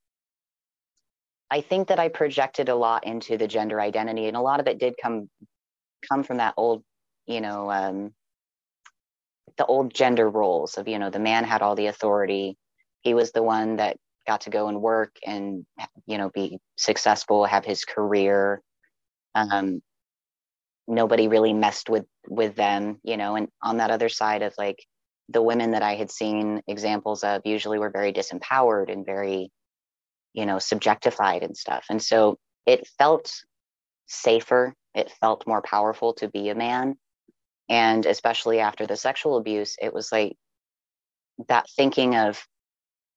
I 1.49 1.61
think 1.61 1.87
that 1.87 1.99
I 1.99 2.09
projected 2.09 2.69
a 2.69 2.75
lot 2.75 3.05
into 3.05 3.37
the 3.37 3.47
gender 3.47 3.79
identity, 3.79 4.27
and 4.27 4.35
a 4.35 4.41
lot 4.41 4.59
of 4.59 4.67
it 4.67 4.79
did 4.79 4.95
come 5.01 5.29
come 6.07 6.23
from 6.23 6.37
that 6.37 6.53
old, 6.57 6.83
you 7.25 7.41
know, 7.41 7.71
um, 7.71 8.13
the 9.57 9.65
old 9.65 9.93
gender 9.93 10.29
roles 10.29 10.77
of 10.77 10.87
you 10.87 10.99
know 10.99 11.09
the 11.09 11.19
man 11.19 11.43
had 11.43 11.61
all 11.61 11.75
the 11.75 11.87
authority, 11.87 12.57
he 13.01 13.13
was 13.13 13.31
the 13.31 13.43
one 13.43 13.77
that 13.77 13.97
got 14.25 14.41
to 14.41 14.49
go 14.49 14.67
and 14.67 14.81
work 14.81 15.15
and 15.25 15.65
you 16.05 16.17
know 16.17 16.29
be 16.29 16.59
successful, 16.77 17.45
have 17.45 17.65
his 17.65 17.85
career. 17.85 18.61
Um, 19.35 19.81
nobody 20.87 21.27
really 21.27 21.53
messed 21.53 21.89
with 21.89 22.05
with 22.27 22.55
them, 22.55 22.99
you 23.03 23.17
know, 23.17 23.35
and 23.35 23.47
on 23.61 23.77
that 23.77 23.91
other 23.91 24.09
side 24.09 24.41
of 24.41 24.53
like 24.57 24.83
the 25.29 25.41
women 25.41 25.71
that 25.71 25.83
I 25.83 25.95
had 25.95 26.11
seen 26.11 26.61
examples 26.67 27.23
of 27.23 27.41
usually 27.45 27.79
were 27.79 27.89
very 27.89 28.13
disempowered 28.13 28.91
and 28.91 29.05
very 29.05 29.51
you 30.33 30.45
know, 30.45 30.57
subjectified 30.57 31.43
and 31.43 31.55
stuff. 31.57 31.85
And 31.89 32.01
so 32.01 32.37
it 32.65 32.87
felt 32.97 33.33
safer. 34.07 34.73
It 34.93 35.11
felt 35.19 35.47
more 35.47 35.61
powerful 35.61 36.13
to 36.15 36.27
be 36.27 36.49
a 36.49 36.55
man. 36.55 36.95
And 37.69 38.05
especially 38.05 38.59
after 38.59 38.87
the 38.87 38.95
sexual 38.95 39.37
abuse, 39.37 39.75
it 39.81 39.93
was 39.93 40.11
like 40.11 40.37
that 41.47 41.69
thinking 41.75 42.15
of 42.15 42.45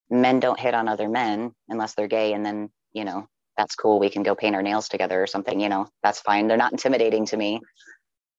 men 0.09 0.39
don't 0.39 0.59
hit 0.59 0.73
on 0.73 0.87
other 0.87 1.09
men 1.09 1.53
unless 1.69 1.95
they're 1.95 2.07
gay 2.07 2.33
and 2.33 2.45
then 2.45 2.69
you 2.93 3.05
know 3.05 3.27
that's 3.57 3.75
cool 3.75 3.97
we 3.99 4.09
can 4.09 4.23
go 4.23 4.35
paint 4.35 4.55
our 4.55 4.61
nails 4.61 4.89
together 4.89 5.23
or 5.23 5.27
something 5.27 5.59
you 5.59 5.69
know 5.69 5.87
that's 6.03 6.19
fine 6.19 6.47
they're 6.47 6.57
not 6.57 6.73
intimidating 6.73 7.25
to 7.25 7.37
me 7.37 7.61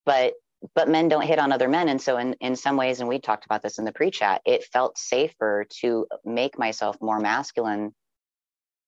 but 0.04 0.34
but 0.74 0.88
men 0.88 1.08
don't 1.08 1.26
hit 1.26 1.38
on 1.38 1.50
other 1.50 1.68
men 1.68 1.88
and 1.88 2.00
so 2.00 2.18
in 2.18 2.34
in 2.40 2.54
some 2.54 2.76
ways 2.76 3.00
and 3.00 3.08
we 3.08 3.18
talked 3.18 3.46
about 3.46 3.62
this 3.62 3.78
in 3.78 3.84
the 3.84 3.92
pre-chat 3.92 4.42
it 4.44 4.64
felt 4.64 4.98
safer 4.98 5.66
to 5.70 6.06
make 6.24 6.58
myself 6.58 6.96
more 7.00 7.18
masculine 7.18 7.92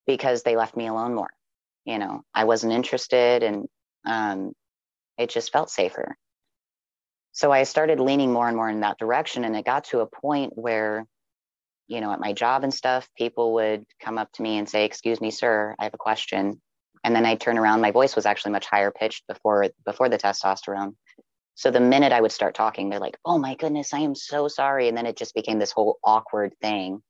because 0.06 0.42
they 0.42 0.56
left 0.56 0.76
me 0.76 0.86
alone 0.86 1.14
more 1.14 1.30
you 1.84 1.98
know 1.98 2.22
i 2.34 2.44
wasn't 2.44 2.72
interested 2.72 3.42
and 3.42 3.66
um, 4.06 4.52
it 5.18 5.30
just 5.30 5.52
felt 5.52 5.70
safer 5.70 6.16
so 7.32 7.50
i 7.50 7.62
started 7.62 8.00
leaning 8.00 8.32
more 8.32 8.48
and 8.48 8.56
more 8.56 8.70
in 8.70 8.80
that 8.80 8.98
direction 8.98 9.44
and 9.44 9.56
it 9.56 9.64
got 9.64 9.84
to 9.84 10.00
a 10.00 10.06
point 10.06 10.52
where 10.56 11.04
you 11.86 12.00
know 12.00 12.12
at 12.12 12.20
my 12.20 12.32
job 12.32 12.64
and 12.64 12.72
stuff 12.72 13.08
people 13.16 13.54
would 13.54 13.84
come 14.00 14.18
up 14.18 14.30
to 14.32 14.42
me 14.42 14.58
and 14.58 14.68
say 14.68 14.84
excuse 14.84 15.20
me 15.20 15.30
sir 15.30 15.74
i 15.78 15.84
have 15.84 15.94
a 15.94 15.98
question 15.98 16.60
and 17.02 17.14
then 17.14 17.26
I'd 17.26 17.40
turn 17.40 17.58
around 17.58 17.82
my 17.82 17.90
voice 17.90 18.16
was 18.16 18.24
actually 18.24 18.52
much 18.52 18.64
higher 18.64 18.90
pitched 18.90 19.26
before 19.26 19.68
before 19.84 20.08
the 20.08 20.16
testosterone 20.16 20.94
so 21.54 21.70
the 21.70 21.80
minute 21.80 22.12
I 22.12 22.20
would 22.20 22.32
start 22.32 22.54
talking, 22.54 22.88
they're 22.88 22.98
like, 22.98 23.18
oh 23.24 23.38
my 23.38 23.54
goodness, 23.54 23.94
I 23.94 24.00
am 24.00 24.14
so 24.14 24.48
sorry. 24.48 24.88
And 24.88 24.96
then 24.96 25.06
it 25.06 25.16
just 25.16 25.34
became 25.34 25.58
this 25.58 25.72
whole 25.72 25.98
awkward 26.02 26.54
thing. 26.60 27.00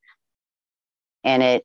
And 1.24 1.42
it, 1.42 1.64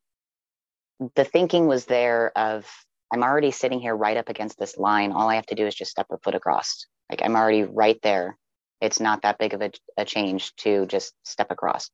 the 1.15 1.23
thinking 1.23 1.67
was 1.67 1.85
there 1.85 2.31
of, 2.37 2.65
I'm 3.11 3.23
already 3.23 3.51
sitting 3.51 3.79
here 3.79 3.95
right 3.95 4.17
up 4.17 4.29
against 4.29 4.59
this 4.59 4.77
line. 4.77 5.11
All 5.11 5.29
I 5.29 5.35
have 5.35 5.45
to 5.47 5.55
do 5.55 5.65
is 5.65 5.75
just 5.75 5.91
step 5.91 6.07
a 6.11 6.17
foot 6.17 6.35
across. 6.35 6.85
Like 7.09 7.21
I'm 7.23 7.35
already 7.35 7.63
right 7.63 7.99
there. 8.03 8.37
It's 8.81 8.99
not 8.99 9.23
that 9.23 9.37
big 9.37 9.53
of 9.53 9.61
a, 9.61 9.71
a 9.97 10.05
change 10.05 10.55
to 10.57 10.85
just 10.85 11.13
step 11.23 11.51
across. 11.51 11.89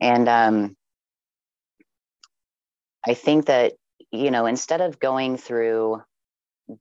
And 0.00 0.28
um, 0.28 0.76
I 3.06 3.14
think 3.14 3.46
that, 3.46 3.74
you 4.10 4.30
know, 4.30 4.46
instead 4.46 4.80
of 4.80 4.98
going 4.98 5.36
through 5.36 6.02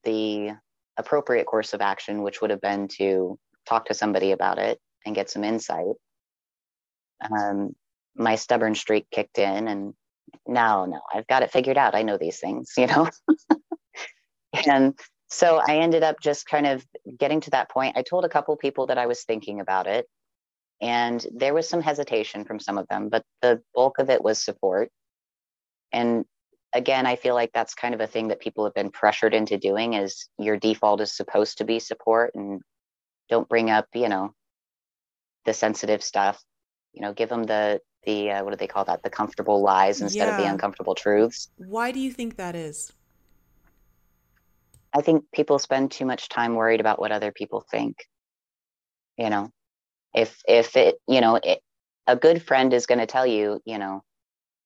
the 0.03 0.51
appropriate 0.97 1.45
course 1.45 1.73
of 1.73 1.81
action, 1.81 2.23
which 2.23 2.41
would 2.41 2.49
have 2.49 2.61
been 2.61 2.87
to 2.97 3.37
talk 3.67 3.85
to 3.85 3.93
somebody 3.93 4.31
about 4.31 4.57
it 4.57 4.79
and 5.05 5.15
get 5.15 5.29
some 5.29 5.43
insight. 5.43 5.95
Um, 7.21 7.75
my 8.15 8.35
stubborn 8.35 8.75
streak 8.75 9.07
kicked 9.11 9.37
in, 9.37 9.67
and 9.67 9.93
no, 10.47 10.85
no, 10.85 11.01
I've 11.13 11.27
got 11.27 11.43
it 11.43 11.51
figured 11.51 11.77
out. 11.77 11.95
I 11.95 12.03
know 12.03 12.17
these 12.17 12.39
things, 12.39 12.73
you 12.77 12.87
know. 12.87 13.09
and 14.67 14.97
so 15.29 15.61
I 15.65 15.77
ended 15.77 16.03
up 16.03 16.19
just 16.19 16.45
kind 16.45 16.67
of 16.67 16.85
getting 17.17 17.41
to 17.41 17.51
that 17.51 17.69
point. 17.69 17.97
I 17.97 18.01
told 18.01 18.25
a 18.25 18.29
couple 18.29 18.55
people 18.57 18.87
that 18.87 18.97
I 18.97 19.05
was 19.05 19.23
thinking 19.23 19.59
about 19.59 19.87
it, 19.87 20.07
and 20.81 21.25
there 21.33 21.53
was 21.53 21.69
some 21.69 21.81
hesitation 21.81 22.43
from 22.45 22.59
some 22.59 22.77
of 22.77 22.87
them, 22.87 23.09
but 23.09 23.23
the 23.41 23.61
bulk 23.73 23.99
of 23.99 24.09
it 24.09 24.23
was 24.23 24.43
support. 24.43 24.89
And 25.91 26.25
again, 26.73 27.05
I 27.05 27.15
feel 27.15 27.35
like 27.35 27.51
that's 27.53 27.75
kind 27.75 27.93
of 27.93 28.01
a 28.01 28.07
thing 28.07 28.29
that 28.29 28.39
people 28.39 28.63
have 28.65 28.73
been 28.73 28.91
pressured 28.91 29.33
into 29.33 29.57
doing 29.57 29.93
is 29.93 30.27
your 30.37 30.57
default 30.57 31.01
is 31.01 31.15
supposed 31.15 31.59
to 31.59 31.65
be 31.65 31.79
support 31.79 32.31
and 32.35 32.61
don't 33.29 33.49
bring 33.49 33.69
up, 33.69 33.87
you 33.93 34.09
know, 34.09 34.33
the 35.45 35.53
sensitive 35.53 36.03
stuff. 36.03 36.41
You 36.93 37.01
know, 37.01 37.13
give 37.13 37.29
them 37.29 37.43
the 37.43 37.79
the 38.03 38.31
uh, 38.31 38.43
what 38.43 38.51
do 38.51 38.57
they 38.57 38.67
call 38.67 38.85
that? 38.85 39.03
The 39.03 39.09
comfortable 39.09 39.61
lies 39.61 40.01
instead 40.01 40.27
yeah. 40.27 40.37
of 40.37 40.43
the 40.43 40.49
uncomfortable 40.49 40.95
truths. 40.95 41.49
Why 41.57 41.91
do 41.91 41.99
you 41.99 42.11
think 42.11 42.37
that 42.37 42.55
is? 42.55 42.91
I 44.93 45.01
think 45.01 45.25
people 45.33 45.59
spend 45.59 45.91
too 45.91 46.05
much 46.05 46.29
time 46.29 46.55
worried 46.55 46.79
about 46.81 46.99
what 46.99 47.11
other 47.11 47.31
people 47.31 47.61
think. 47.61 48.05
You 49.17 49.29
know, 49.29 49.51
if 50.13 50.41
if 50.47 50.75
it, 50.75 50.97
you 51.07 51.21
know, 51.21 51.35
it, 51.35 51.61
a 52.07 52.15
good 52.15 52.43
friend 52.43 52.73
is 52.73 52.87
going 52.87 52.99
to 52.99 53.05
tell 53.05 53.25
you, 53.25 53.61
you 53.65 53.77
know, 53.77 54.03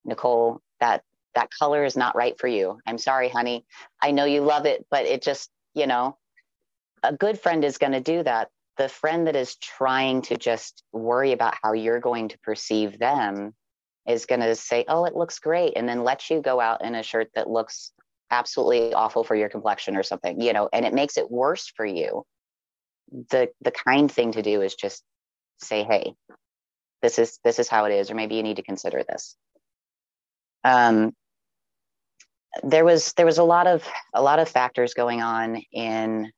Nicole, 0.04 0.62
that 0.80 1.04
that 1.36 1.52
color 1.52 1.84
is 1.84 1.98
not 1.98 2.16
right 2.16 2.40
for 2.40 2.48
you. 2.48 2.80
I'm 2.88 2.98
sorry, 2.98 3.30
honey. 3.30 3.66
I 4.02 4.12
know 4.12 4.26
you 4.26 4.42
love 4.42 4.66
it, 4.66 4.86
but 4.90 5.06
it 5.06 5.22
just, 5.22 5.50
you 5.74 5.86
know, 5.86 6.18
a 7.04 7.14
good 7.14 7.40
friend 7.40 7.64
is 7.64 7.78
going 7.78 7.92
to 7.92 8.02
do 8.02 8.24
that. 8.24 8.50
The 8.78 8.90
friend 8.90 9.28
that 9.28 9.36
is 9.36 9.56
trying 9.56 10.22
to 10.24 10.38
just 10.38 10.84
worry 10.92 11.32
about 11.32 11.56
how 11.64 11.74
you're 11.74 12.00
going 12.00 12.30
to 12.30 12.40
perceive 12.40 13.00
them 13.00 13.54
is 14.08 14.26
going 14.26 14.42
to 14.42 14.56
say, 14.56 14.86
oh, 14.88 15.06
it 15.06 15.16
looks 15.16 15.40
great. 15.40 15.74
And 15.76 15.88
then 15.88 16.04
let 16.04 16.30
you 16.30 16.42
go 16.42 16.60
out 16.60 16.84
in 16.84 16.94
a 16.96 17.04
shirt 17.04 17.30
that 17.36 17.50
looks 17.50 17.92
absolutely 18.32 18.94
awful 18.94 19.24
for 19.24 19.36
your 19.36 19.50
complexion 19.50 19.96
or 19.96 20.04
something, 20.04 20.42
you 20.42 20.54
know, 20.54 20.70
and 20.74 20.86
it 20.86 20.94
makes 20.94 21.18
it 21.18 21.32
worse 21.32 21.72
for 21.76 21.86
you. 21.86 22.24
The, 23.30 23.50
the 23.62 23.72
kind 23.72 24.12
thing 24.12 24.34
to 24.34 24.42
do 24.42 24.62
is 24.62 24.76
just 24.76 25.04
say, 25.62 25.84
hey, 25.84 26.14
this 27.02 27.18
is, 27.18 27.40
this 27.44 27.60
is 27.60 27.70
how 27.70 27.86
it 27.86 27.94
is, 27.94 28.12
or 28.12 28.16
maybe 28.16 28.36
you 28.36 28.44
need 28.44 28.58
to 28.58 28.64
consider 28.64 29.04
this. 29.08 29.36
Um, 30.64 31.14
there 32.64 32.86
was 32.86 33.14
there 33.14 33.26
was 33.26 33.38
a 33.38 33.44
lot 33.44 33.68
of 33.68 33.88
a 34.14 34.22
lot 34.22 34.40
of 34.40 34.50
factors 34.50 34.94
going 34.94 35.22
on 35.22 35.62
in 35.72 36.32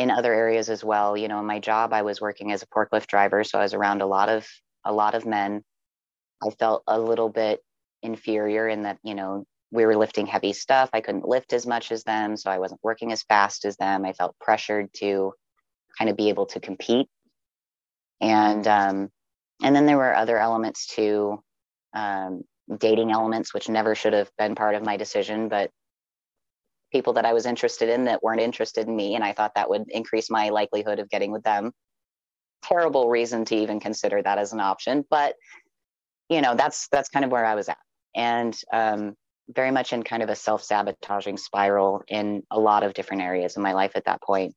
in 0.00 0.10
other 0.10 0.32
areas 0.32 0.70
as 0.70 0.82
well. 0.82 1.16
You 1.16 1.28
know 1.28 1.40
in 1.40 1.46
my 1.46 1.58
job 1.58 1.92
i 1.92 2.02
was 2.02 2.20
working 2.20 2.52
as 2.52 2.62
a 2.62 2.66
forklift 2.66 3.06
driver 3.06 3.44
so 3.44 3.58
i 3.58 3.62
was 3.62 3.74
around 3.74 4.00
a 4.00 4.06
lot 4.06 4.28
of 4.28 4.46
a 4.84 4.92
lot 4.92 5.14
of 5.14 5.26
men. 5.26 5.62
I 6.42 6.50
felt 6.58 6.82
a 6.86 6.98
little 6.98 7.28
bit 7.28 7.60
inferior 8.02 8.66
in 8.66 8.84
that 8.84 8.98
you 9.02 9.14
know 9.14 9.44
we 9.70 9.84
were 9.84 9.96
lifting 9.96 10.26
heavy 10.26 10.52
stuff. 10.52 10.90
I 10.92 11.02
couldn't 11.02 11.28
lift 11.28 11.52
as 11.52 11.66
much 11.66 11.92
as 11.92 12.02
them 12.04 12.36
so 12.36 12.50
i 12.50 12.58
wasn't 12.58 12.80
working 12.82 13.12
as 13.12 13.22
fast 13.24 13.64
as 13.64 13.76
them. 13.76 14.04
I 14.06 14.14
felt 14.14 14.34
pressured 14.40 14.88
to 14.94 15.34
kind 15.98 16.08
of 16.10 16.16
be 16.16 16.30
able 16.30 16.46
to 16.46 16.60
compete. 16.60 17.08
And 18.20 18.66
um 18.66 19.10
and 19.62 19.76
then 19.76 19.84
there 19.84 19.98
were 19.98 20.16
other 20.16 20.38
elements 20.38 20.86
to 20.94 21.42
um, 21.94 22.42
dating 22.78 23.10
elements, 23.10 23.52
which 23.52 23.68
never 23.68 23.94
should 23.94 24.14
have 24.14 24.30
been 24.38 24.54
part 24.54 24.74
of 24.74 24.82
my 24.82 24.96
decision, 24.96 25.48
but 25.48 25.70
people 26.90 27.14
that 27.14 27.24
I 27.24 27.32
was 27.32 27.46
interested 27.46 27.88
in 27.88 28.04
that 28.04 28.22
weren't 28.22 28.40
interested 28.40 28.86
in 28.86 28.94
me. 28.94 29.14
And 29.14 29.24
I 29.24 29.32
thought 29.32 29.54
that 29.54 29.70
would 29.70 29.84
increase 29.88 30.30
my 30.30 30.50
likelihood 30.50 30.98
of 30.98 31.08
getting 31.08 31.32
with 31.32 31.42
them. 31.42 31.72
Terrible 32.62 33.08
reason 33.08 33.44
to 33.46 33.56
even 33.56 33.80
consider 33.80 34.22
that 34.22 34.38
as 34.38 34.52
an 34.52 34.60
option. 34.60 35.04
But, 35.08 35.34
you 36.28 36.40
know, 36.40 36.54
that's 36.54 36.88
that's 36.90 37.08
kind 37.08 37.24
of 37.24 37.30
where 37.30 37.44
I 37.44 37.54
was 37.54 37.68
at. 37.68 37.78
And 38.14 38.56
um, 38.72 39.14
very 39.48 39.70
much 39.70 39.92
in 39.92 40.02
kind 40.02 40.22
of 40.22 40.28
a 40.28 40.36
self-sabotaging 40.36 41.36
spiral 41.36 42.02
in 42.08 42.42
a 42.50 42.60
lot 42.60 42.82
of 42.82 42.94
different 42.94 43.22
areas 43.22 43.56
in 43.56 43.62
my 43.62 43.72
life 43.72 43.92
at 43.94 44.04
that 44.04 44.22
point. 44.22 44.54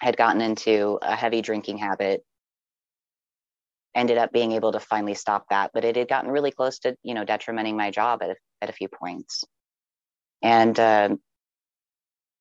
Had 0.00 0.16
gotten 0.16 0.40
into 0.40 0.98
a 1.00 1.14
heavy 1.14 1.42
drinking 1.42 1.78
habit 1.78 2.24
ended 3.94 4.18
up 4.18 4.32
being 4.32 4.52
able 4.52 4.72
to 4.72 4.80
finally 4.80 5.12
stop 5.12 5.44
that 5.50 5.70
but 5.74 5.84
it 5.84 5.96
had 5.96 6.08
gotten 6.08 6.30
really 6.30 6.50
close 6.50 6.78
to 6.78 6.96
you 7.02 7.12
know 7.12 7.24
detrimenting 7.24 7.76
my 7.76 7.90
job 7.90 8.22
at, 8.22 8.36
at 8.62 8.70
a 8.70 8.72
few 8.72 8.88
points 8.88 9.44
and 10.42 10.78
uh, 10.80 11.10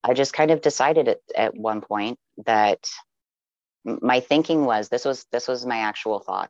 i 0.03 0.13
just 0.13 0.33
kind 0.33 0.51
of 0.51 0.61
decided 0.61 1.07
at, 1.07 1.19
at 1.35 1.55
one 1.55 1.81
point 1.81 2.17
that 2.45 2.87
my 3.83 4.19
thinking 4.19 4.65
was 4.65 4.89
this 4.89 5.05
was 5.05 5.25
this 5.31 5.47
was 5.47 5.65
my 5.65 5.79
actual 5.79 6.19
thought. 6.19 6.49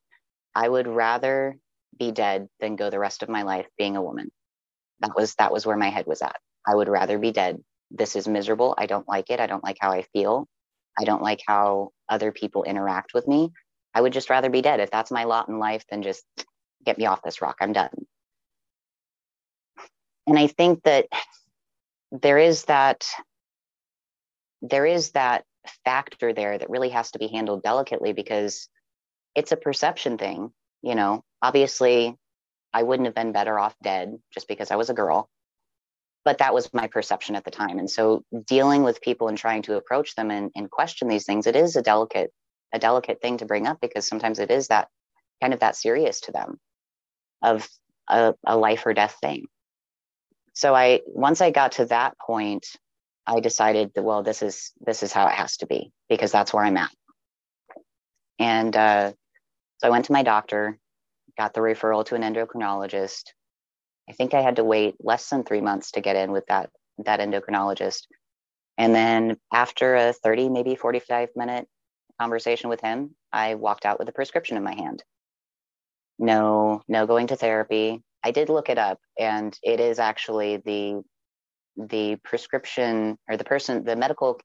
I 0.53 0.67
would 0.67 0.87
rather 0.87 1.57
be 1.97 2.11
dead 2.11 2.49
than 2.59 2.75
go 2.75 2.89
the 2.89 2.99
rest 2.99 3.23
of 3.23 3.29
my 3.29 3.43
life 3.43 3.67
being 3.77 3.95
a 3.95 4.01
woman. 4.01 4.31
That 4.99 5.15
was 5.15 5.35
that 5.35 5.51
was 5.51 5.65
where 5.65 5.77
my 5.77 5.89
head 5.89 6.07
was 6.07 6.21
at. 6.21 6.37
I 6.67 6.75
would 6.75 6.89
rather 6.89 7.17
be 7.17 7.31
dead. 7.31 7.63
This 7.89 8.15
is 8.15 8.27
miserable. 8.27 8.75
I 8.77 8.85
don't 8.85 9.07
like 9.07 9.29
it. 9.29 9.39
I 9.39 9.47
don't 9.47 9.63
like 9.63 9.77
how 9.79 9.91
i 9.91 10.03
feel. 10.13 10.47
I 10.99 11.05
don't 11.05 11.21
like 11.21 11.41
how 11.47 11.91
other 12.09 12.31
people 12.31 12.63
interact 12.63 13.13
with 13.13 13.27
me. 13.27 13.51
I 13.93 14.01
would 14.01 14.13
just 14.13 14.29
rather 14.29 14.49
be 14.49 14.61
dead. 14.61 14.79
If 14.79 14.91
that's 14.91 15.11
my 15.11 15.23
lot 15.23 15.49
in 15.49 15.59
life, 15.59 15.83
then 15.89 16.01
just 16.01 16.23
get 16.85 16.97
me 16.97 17.05
off 17.05 17.21
this 17.21 17.41
rock. 17.41 17.57
I'm 17.61 17.73
done. 17.73 17.89
And 20.27 20.37
I 20.37 20.47
think 20.47 20.83
that 20.83 21.07
there 22.11 22.37
is 22.37 22.65
that 22.65 23.05
there 24.61 24.85
is 24.85 25.11
that 25.11 25.43
factor 25.85 26.33
there 26.33 26.57
that 26.57 26.69
really 26.69 26.89
has 26.89 27.11
to 27.11 27.19
be 27.19 27.27
handled 27.27 27.63
delicately 27.63 28.13
because 28.13 28.67
it's 29.35 29.51
a 29.51 29.57
perception 29.57 30.17
thing. 30.17 30.51
You 30.81 30.95
know, 30.95 31.23
obviously, 31.41 32.15
I 32.73 32.83
wouldn't 32.83 33.05
have 33.05 33.15
been 33.15 33.31
better 33.31 33.59
off 33.59 33.75
dead 33.83 34.17
just 34.33 34.47
because 34.47 34.71
I 34.71 34.75
was 34.75 34.89
a 34.89 34.95
girl, 34.95 35.29
but 36.25 36.39
that 36.39 36.53
was 36.53 36.73
my 36.73 36.87
perception 36.87 37.35
at 37.35 37.43
the 37.43 37.51
time. 37.51 37.79
And 37.79 37.89
so, 37.89 38.23
dealing 38.47 38.83
with 38.83 39.01
people 39.01 39.27
and 39.27 39.37
trying 39.37 39.61
to 39.63 39.75
approach 39.75 40.15
them 40.15 40.31
and, 40.31 40.51
and 40.55 40.69
question 40.69 41.07
these 41.07 41.25
things, 41.25 41.47
it 41.47 41.55
is 41.55 41.75
a 41.75 41.81
delicate 41.81 42.31
a 42.73 42.79
delicate 42.79 43.21
thing 43.21 43.37
to 43.37 43.45
bring 43.45 43.67
up 43.67 43.79
because 43.81 44.07
sometimes 44.07 44.39
it 44.39 44.49
is 44.49 44.67
that 44.67 44.87
kind 45.41 45.53
of 45.53 45.59
that 45.59 45.75
serious 45.75 46.21
to 46.21 46.31
them 46.31 46.57
of 47.41 47.67
a, 48.07 48.33
a 48.45 48.57
life 48.57 48.85
or 48.85 48.93
death 48.93 49.17
thing. 49.21 49.45
So 50.53 50.75
I 50.75 51.01
once 51.05 51.41
I 51.41 51.51
got 51.51 51.73
to 51.73 51.85
that 51.85 52.17
point, 52.19 52.65
I 53.27 53.39
decided 53.39 53.91
that 53.95 54.03
well, 54.03 54.23
this 54.23 54.41
is 54.41 54.71
this 54.79 55.03
is 55.03 55.11
how 55.11 55.27
it 55.27 55.33
has 55.33 55.57
to 55.57 55.67
be 55.67 55.91
because 56.09 56.31
that's 56.31 56.53
where 56.53 56.63
I'm 56.63 56.77
at. 56.77 56.91
And 58.39 58.75
uh, 58.75 59.11
so 59.77 59.87
I 59.87 59.89
went 59.89 60.05
to 60.05 60.13
my 60.13 60.23
doctor, 60.23 60.77
got 61.37 61.53
the 61.53 61.61
referral 61.61 62.05
to 62.05 62.15
an 62.15 62.23
endocrinologist. 62.23 63.23
I 64.09 64.13
think 64.13 64.33
I 64.33 64.41
had 64.41 64.55
to 64.55 64.63
wait 64.63 64.95
less 64.99 65.29
than 65.29 65.43
three 65.43 65.61
months 65.61 65.91
to 65.91 66.01
get 66.01 66.15
in 66.15 66.31
with 66.31 66.45
that 66.47 66.69
that 67.05 67.19
endocrinologist. 67.19 68.07
And 68.77 68.95
then 68.95 69.37
after 69.53 69.95
a 69.95 70.13
30, 70.13 70.49
maybe 70.49 70.75
45 70.75 71.29
minute 71.35 71.67
conversation 72.19 72.69
with 72.69 72.81
him, 72.81 73.15
I 73.31 73.55
walked 73.55 73.85
out 73.85 73.99
with 73.99 74.09
a 74.09 74.13
prescription 74.13 74.57
in 74.57 74.63
my 74.63 74.73
hand. 74.73 75.03
No, 76.17 76.81
no 76.87 77.05
going 77.05 77.27
to 77.27 77.35
therapy. 77.35 78.01
I 78.23 78.31
did 78.31 78.49
look 78.49 78.69
it 78.69 78.77
up, 78.77 78.99
and 79.19 79.57
it 79.63 79.79
is 79.79 79.99
actually 79.99 80.57
the 80.57 81.01
the 81.77 82.17
prescription 82.23 83.17
or 83.29 83.37
the 83.37 83.43
person, 83.43 83.83
the 83.83 83.95
medical 83.95 84.39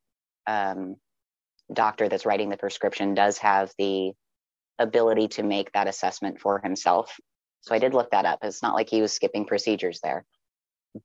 um, 0.47 0.97
doctor 1.73 2.09
that's 2.09 2.27
writing 2.27 2.49
the 2.49 2.57
prescription 2.57 3.15
does 3.15 3.39
have 3.39 3.73
the 3.79 4.13
ability 4.79 5.29
to 5.29 5.43
make 5.43 5.73
that 5.73 5.89
assessment 5.89 6.41
for 6.41 6.61
himself. 6.61 7.19
So 7.63 7.75
I 7.75 7.79
did 7.79 7.95
look 7.95 8.11
that 8.11 8.25
up. 8.25 8.41
It's 8.43 8.63
not 8.63 8.75
like 8.75 8.89
he 8.89 9.03
was 9.03 9.13
skipping 9.13 9.47
procedures 9.47 10.01
there, 10.03 10.25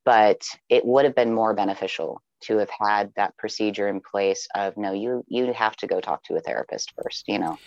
but 0.04 0.42
it 0.68 0.84
would 0.84 1.04
have 1.04 1.14
been 1.14 1.32
more 1.32 1.54
beneficial 1.54 2.20
to 2.42 2.58
have 2.58 2.70
had 2.70 3.12
that 3.16 3.36
procedure 3.36 3.88
in 3.88 4.00
place 4.00 4.46
of 4.54 4.76
no, 4.76 4.92
you 4.92 5.24
you 5.28 5.52
have 5.52 5.76
to 5.76 5.86
go 5.86 6.00
talk 6.00 6.22
to 6.24 6.34
a 6.34 6.40
therapist 6.40 6.92
first, 7.00 7.24
you 7.28 7.38
know. 7.38 7.58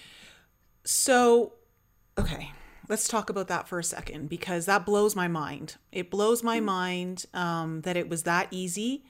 So, 0.84 1.54
okay, 2.18 2.52
let's 2.88 3.08
talk 3.08 3.30
about 3.30 3.48
that 3.48 3.68
for 3.68 3.80
a 3.80 3.84
second 3.84 4.30
because 4.30 4.66
that 4.66 4.86
blows 4.86 5.16
my 5.16 5.28
mind. 5.28 5.76
It 5.92 6.10
blows 6.10 6.44
my 6.44 6.58
mm-hmm. 6.58 6.66
mind 6.66 7.26
um, 7.34 7.82
that 7.82 7.98
it 7.98 8.10
was 8.10 8.24
that 8.24 8.48
easy 8.52 9.04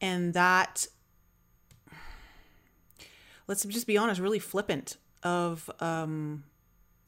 and 0.00 0.34
that 0.34 0.86
let's 3.48 3.64
just 3.64 3.86
be 3.86 3.96
honest, 3.96 4.20
really 4.20 4.38
flippant 4.38 4.98
of 5.22 5.70
um, 5.80 6.44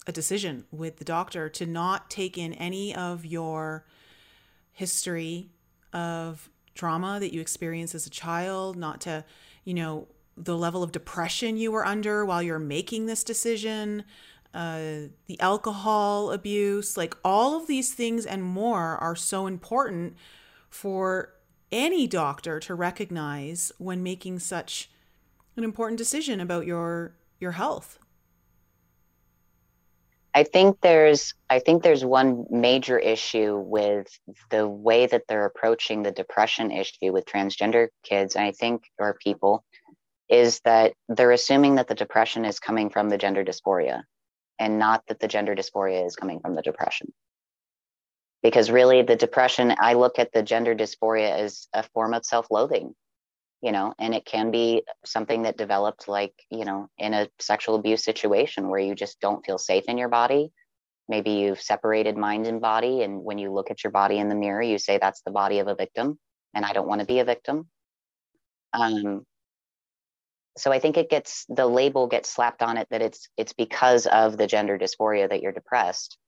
a 0.06 0.12
decision 0.12 0.64
with 0.72 0.96
the 0.96 1.04
doctor 1.04 1.48
to 1.50 1.66
not 1.66 2.10
take 2.10 2.36
in 2.36 2.54
any 2.54 2.94
of 2.94 3.24
your 3.24 3.84
history 4.72 5.50
of 5.92 6.48
trauma 6.74 7.20
that 7.20 7.34
you 7.34 7.40
experienced 7.40 7.94
as 7.94 8.06
a 8.06 8.10
child, 8.10 8.76
not 8.76 9.00
to, 9.02 9.24
you 9.64 9.74
know, 9.74 10.08
the 10.36 10.56
level 10.56 10.82
of 10.82 10.90
depression 10.90 11.58
you 11.58 11.70
were 11.70 11.84
under 11.84 12.24
while 12.24 12.42
you're 12.42 12.58
making 12.58 13.04
this 13.04 13.22
decision, 13.22 14.04
uh, 14.52 15.08
the 15.26 15.40
alcohol 15.40 16.32
abuse, 16.32 16.96
like 16.96 17.16
all 17.24 17.56
of 17.60 17.66
these 17.66 17.94
things 17.94 18.26
and 18.26 18.42
more 18.42 18.96
are 18.98 19.16
so 19.16 19.46
important 19.46 20.16
for 20.68 21.34
any 21.70 22.06
doctor 22.06 22.58
to 22.60 22.74
recognize 22.74 23.70
when 23.78 24.02
making 24.02 24.40
such 24.40 24.90
an 25.56 25.64
important 25.64 25.98
decision 25.98 26.40
about 26.40 26.66
your 26.66 27.14
your 27.38 27.52
health. 27.52 27.98
I 30.34 30.44
think 30.44 30.80
there's 30.80 31.34
I 31.48 31.58
think 31.58 31.82
there's 31.82 32.04
one 32.04 32.46
major 32.50 32.98
issue 32.98 33.56
with 33.56 34.08
the 34.50 34.66
way 34.66 35.06
that 35.06 35.24
they're 35.28 35.46
approaching 35.46 36.02
the 36.02 36.12
depression 36.12 36.70
issue 36.70 37.12
with 37.12 37.26
transgender 37.26 37.88
kids, 38.04 38.36
and 38.36 38.44
I 38.44 38.52
think, 38.52 38.82
or 38.98 39.14
people, 39.14 39.64
is 40.28 40.60
that 40.60 40.92
they're 41.08 41.32
assuming 41.32 41.76
that 41.76 41.88
the 41.88 41.94
depression 41.94 42.44
is 42.44 42.60
coming 42.60 42.90
from 42.90 43.08
the 43.08 43.18
gender 43.18 43.44
dysphoria 43.44 44.02
and 44.60 44.78
not 44.78 45.02
that 45.08 45.18
the 45.18 45.26
gender 45.26 45.56
dysphoria 45.56 46.06
is 46.06 46.14
coming 46.14 46.38
from 46.38 46.54
the 46.54 46.62
depression. 46.62 47.12
Because 48.42 48.70
really, 48.70 49.02
the 49.02 49.16
depression, 49.16 49.74
I 49.80 49.94
look 49.94 50.20
at 50.20 50.32
the 50.32 50.42
gender 50.42 50.74
dysphoria 50.74 51.30
as 51.30 51.66
a 51.72 51.82
form 51.82 52.14
of 52.14 52.24
self 52.24 52.46
loathing 52.50 52.94
you 53.62 53.72
know 53.72 53.94
and 53.98 54.14
it 54.14 54.24
can 54.24 54.50
be 54.50 54.82
something 55.04 55.42
that 55.42 55.56
developed 55.56 56.08
like 56.08 56.32
you 56.50 56.64
know 56.64 56.88
in 56.98 57.14
a 57.14 57.28
sexual 57.38 57.74
abuse 57.74 58.04
situation 58.04 58.68
where 58.68 58.80
you 58.80 58.94
just 58.94 59.20
don't 59.20 59.44
feel 59.44 59.58
safe 59.58 59.84
in 59.88 59.98
your 59.98 60.08
body 60.08 60.50
maybe 61.08 61.30
you've 61.30 61.60
separated 61.60 62.16
mind 62.16 62.46
and 62.46 62.60
body 62.60 63.02
and 63.02 63.22
when 63.22 63.38
you 63.38 63.52
look 63.52 63.70
at 63.70 63.84
your 63.84 63.90
body 63.90 64.18
in 64.18 64.28
the 64.28 64.34
mirror 64.34 64.62
you 64.62 64.78
say 64.78 64.98
that's 64.98 65.22
the 65.22 65.30
body 65.30 65.58
of 65.58 65.68
a 65.68 65.74
victim 65.74 66.18
and 66.54 66.64
i 66.64 66.72
don't 66.72 66.88
want 66.88 67.00
to 67.00 67.06
be 67.06 67.20
a 67.20 67.24
victim 67.24 67.68
um, 68.72 69.26
so 70.60 70.72
i 70.72 70.78
think 70.78 70.96
it 70.96 71.10
gets 71.10 71.46
the 71.48 71.66
label 71.66 72.06
gets 72.06 72.28
slapped 72.28 72.62
on 72.62 72.76
it 72.76 72.88
that 72.90 73.02
it's 73.02 73.28
it's 73.36 73.52
because 73.52 74.06
of 74.06 74.36
the 74.36 74.46
gender 74.46 74.78
dysphoria 74.78 75.28
that 75.28 75.42
you're 75.42 75.52
depressed 75.52 76.18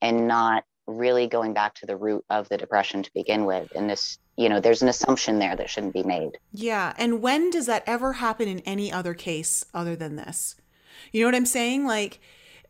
and 0.00 0.28
not 0.28 0.64
really 0.86 1.26
going 1.26 1.52
back 1.52 1.74
to 1.74 1.86
the 1.86 1.96
root 1.96 2.24
of 2.30 2.48
the 2.48 2.56
depression 2.56 3.02
to 3.02 3.10
begin 3.12 3.44
with. 3.44 3.72
And 3.74 3.90
this 3.90 4.18
you 4.36 4.48
know 4.48 4.60
there's 4.60 4.82
an 4.82 4.88
assumption 4.88 5.38
there 5.38 5.56
that 5.56 5.70
shouldn't 5.70 5.94
be 5.94 6.02
made. 6.02 6.38
Yeah. 6.52 6.92
And 6.98 7.22
when 7.22 7.50
does 7.50 7.66
that 7.66 7.82
ever 7.86 8.14
happen 8.14 8.48
in 8.48 8.60
any 8.60 8.92
other 8.92 9.14
case 9.14 9.64
other 9.74 9.96
than 9.96 10.16
this? 10.16 10.56
You 11.12 11.20
know 11.20 11.28
what 11.28 11.34
i'm 11.34 11.46
saying? 11.46 11.86
Like 11.86 12.20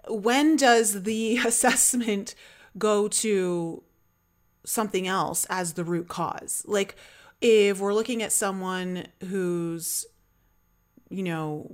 when 0.09 0.57
does 0.57 1.03
the 1.03 1.37
assessment 1.45 2.35
go 2.79 3.09
to 3.09 3.83
something 4.65 5.07
else 5.07 5.47
as 5.51 5.75
the 5.75 5.85
root 5.85 6.09
cause? 6.09 6.63
Like 6.67 6.97
if 7.41 7.81
we're 7.81 7.95
looking 7.95 8.23
at 8.23 8.33
someone 8.33 9.09
who's 9.29 10.07
you 11.09 11.23
know 11.23 11.71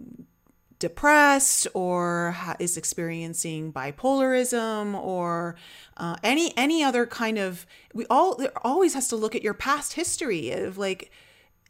depressed 0.78 1.68
or 1.74 2.36
is 2.58 2.76
experiencing 2.76 3.72
bipolarism 3.72 4.94
or 4.94 5.54
uh, 5.96 6.16
any 6.24 6.52
any 6.56 6.82
other 6.82 7.06
kind 7.06 7.38
of 7.38 7.64
we 7.94 8.04
all 8.10 8.40
always 8.64 8.94
has 8.94 9.06
to 9.06 9.14
look 9.14 9.36
at 9.36 9.42
your 9.42 9.54
past 9.54 9.92
history 9.92 10.50
of 10.50 10.76
like 10.76 11.12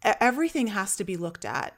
everything 0.03 0.69
has 0.69 0.97
to 0.97 1.05
be 1.05 1.17
looked 1.17 1.45
at 1.45 1.75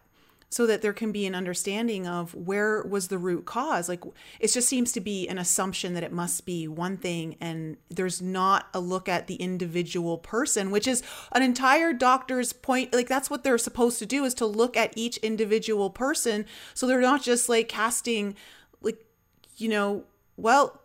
so 0.55 0.66
that 0.66 0.82
there 0.82 0.92
can 0.92 1.11
be 1.11 1.26
an 1.26 1.34
understanding 1.34 2.07
of 2.07 2.32
where 2.32 2.80
was 2.84 3.09
the 3.09 3.18
root 3.18 3.44
cause. 3.44 3.88
Like 3.88 4.05
it 4.38 4.52
just 4.52 4.68
seems 4.68 4.92
to 4.92 5.00
be 5.00 5.26
an 5.26 5.36
assumption 5.36 5.94
that 5.94 6.05
it 6.05 6.12
must 6.12 6.46
be 6.46 6.68
one 6.68 6.96
thing 6.96 7.34
and 7.40 7.76
there's 7.90 8.22
not 8.22 8.68
a 8.72 8.78
look 8.78 9.09
at 9.09 9.26
the 9.26 9.34
individual 9.34 10.16
person 10.16 10.70
which 10.70 10.86
is 10.86 11.02
an 11.32 11.42
entire 11.42 11.92
doctor's 11.92 12.52
point. 12.52 12.94
Like 12.94 13.09
that's 13.09 13.28
what 13.28 13.42
they're 13.42 13.59
supposed 13.59 13.98
to 13.98 14.07
do 14.07 14.24
is 14.24 14.32
to 14.34 14.46
look 14.46 14.76
at 14.76 14.92
each 14.94 15.16
individual 15.16 15.90
person. 15.90 16.46
So 16.72 16.86
they're 16.86 17.00
not 17.00 17.20
just 17.20 17.48
like 17.48 17.68
casting 17.68 18.36
like 18.80 19.05
you 19.57 19.68
know 19.68 20.05
well 20.36 20.84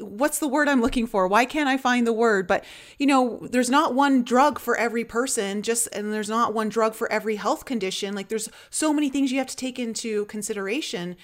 what's 0.00 0.38
the 0.38 0.48
word 0.48 0.68
I'm 0.68 0.80
looking 0.80 1.06
for? 1.06 1.26
Why 1.26 1.44
can't 1.44 1.68
I 1.68 1.76
find 1.76 2.06
the 2.06 2.12
word? 2.12 2.46
But 2.46 2.64
you 2.98 3.06
know, 3.06 3.38
there's 3.50 3.70
not 3.70 3.94
one 3.94 4.22
drug 4.22 4.58
for 4.58 4.76
every 4.76 5.04
person, 5.04 5.62
just 5.62 5.88
and 5.92 6.12
there's 6.12 6.28
not 6.28 6.54
one 6.54 6.68
drug 6.68 6.94
for 6.94 7.10
every 7.10 7.36
health 7.36 7.64
condition. 7.64 8.14
Like 8.14 8.28
there's 8.28 8.48
so 8.70 8.92
many 8.92 9.08
things 9.08 9.32
you 9.32 9.38
have 9.38 9.48
to 9.48 9.56
take 9.56 9.78
into 9.78 10.24
consideration, 10.26 11.16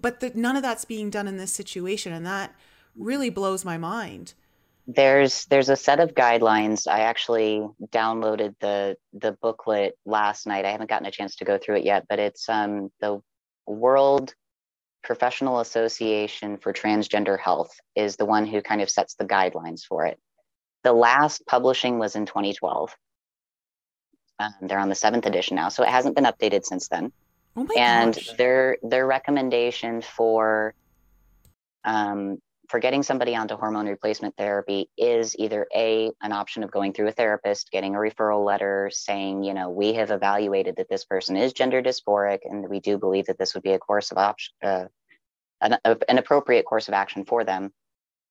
but 0.00 0.20
the, 0.20 0.32
none 0.34 0.56
of 0.56 0.62
that's 0.62 0.84
being 0.84 1.10
done 1.10 1.28
in 1.28 1.36
this 1.36 1.52
situation, 1.52 2.12
and 2.12 2.24
that 2.26 2.54
really 2.96 3.30
blows 3.30 3.64
my 3.64 3.78
mind. 3.78 4.34
There's 4.86 5.46
there's 5.46 5.70
a 5.70 5.76
set 5.76 6.00
of 6.00 6.14
guidelines. 6.14 6.86
I 6.86 7.00
actually 7.00 7.66
downloaded 7.88 8.54
the 8.60 8.96
the 9.12 9.32
booklet 9.32 9.98
last 10.04 10.46
night. 10.46 10.64
I 10.64 10.70
haven't 10.70 10.90
gotten 10.90 11.06
a 11.06 11.10
chance 11.10 11.36
to 11.36 11.44
go 11.44 11.58
through 11.58 11.76
it 11.76 11.84
yet, 11.84 12.06
but 12.08 12.18
it's 12.18 12.48
um 12.48 12.90
the 13.00 13.20
World 13.66 14.34
Professional 15.04 15.60
Association 15.60 16.56
for 16.56 16.72
Transgender 16.72 17.38
Health 17.38 17.78
is 17.94 18.16
the 18.16 18.24
one 18.24 18.46
who 18.46 18.62
kind 18.62 18.80
of 18.80 18.90
sets 18.90 19.14
the 19.14 19.24
guidelines 19.24 19.84
for 19.84 20.06
it. 20.06 20.18
The 20.82 20.92
last 20.92 21.46
publishing 21.46 21.98
was 21.98 22.16
in 22.16 22.26
2012. 22.26 22.96
Um, 24.40 24.52
they're 24.62 24.78
on 24.78 24.88
the 24.88 24.94
seventh 24.94 25.26
edition 25.26 25.56
now, 25.56 25.68
so 25.68 25.82
it 25.82 25.90
hasn't 25.90 26.16
been 26.16 26.24
updated 26.24 26.64
since 26.64 26.88
then. 26.88 27.12
Oh 27.56 27.68
and 27.76 28.14
gosh. 28.14 28.32
their 28.36 28.78
their 28.82 29.06
recommendation 29.06 30.02
for 30.02 30.74
um, 31.84 32.38
for 32.68 32.80
getting 32.80 33.02
somebody 33.02 33.36
onto 33.36 33.56
hormone 33.56 33.86
replacement 33.86 34.36
therapy 34.36 34.88
is 34.96 35.36
either 35.38 35.66
a 35.74 36.10
an 36.22 36.32
option 36.32 36.62
of 36.62 36.70
going 36.70 36.92
through 36.92 37.08
a 37.08 37.12
therapist, 37.12 37.70
getting 37.70 37.94
a 37.94 37.98
referral 37.98 38.44
letter 38.44 38.90
saying, 38.92 39.44
you 39.44 39.54
know, 39.54 39.70
we 39.70 39.94
have 39.94 40.10
evaluated 40.10 40.76
that 40.76 40.88
this 40.88 41.04
person 41.04 41.36
is 41.36 41.52
gender 41.52 41.82
dysphoric, 41.82 42.40
and 42.44 42.68
we 42.68 42.80
do 42.80 42.98
believe 42.98 43.26
that 43.26 43.38
this 43.38 43.54
would 43.54 43.62
be 43.62 43.72
a 43.72 43.78
course 43.78 44.10
of 44.10 44.18
option, 44.18 44.54
uh, 44.62 44.84
an, 45.60 45.76
an 46.08 46.18
appropriate 46.18 46.64
course 46.64 46.88
of 46.88 46.94
action 46.94 47.24
for 47.24 47.44
them, 47.44 47.70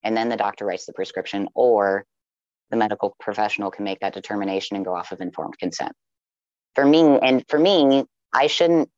and 0.04 0.18
then 0.18 0.30
the 0.30 0.38
doctor 0.38 0.66
writes 0.66 0.86
the 0.86 0.94
prescription, 0.94 1.48
or 1.54 2.06
the 2.72 2.78
medical 2.78 3.16
professional 3.20 3.72
can 3.72 3.86
make 3.86 4.00
that 4.00 4.14
determination 4.14 4.76
and 4.76 4.86
go 4.86 4.96
off 4.96 5.12
of 5.12 5.22
informed 5.22 5.58
consent. 5.60 5.94
For 6.76 6.86
me, 6.86 7.20
and 7.22 7.46
for 7.48 7.60
me, 7.60 8.06
I 8.34 8.48
shouldn't 8.48 8.90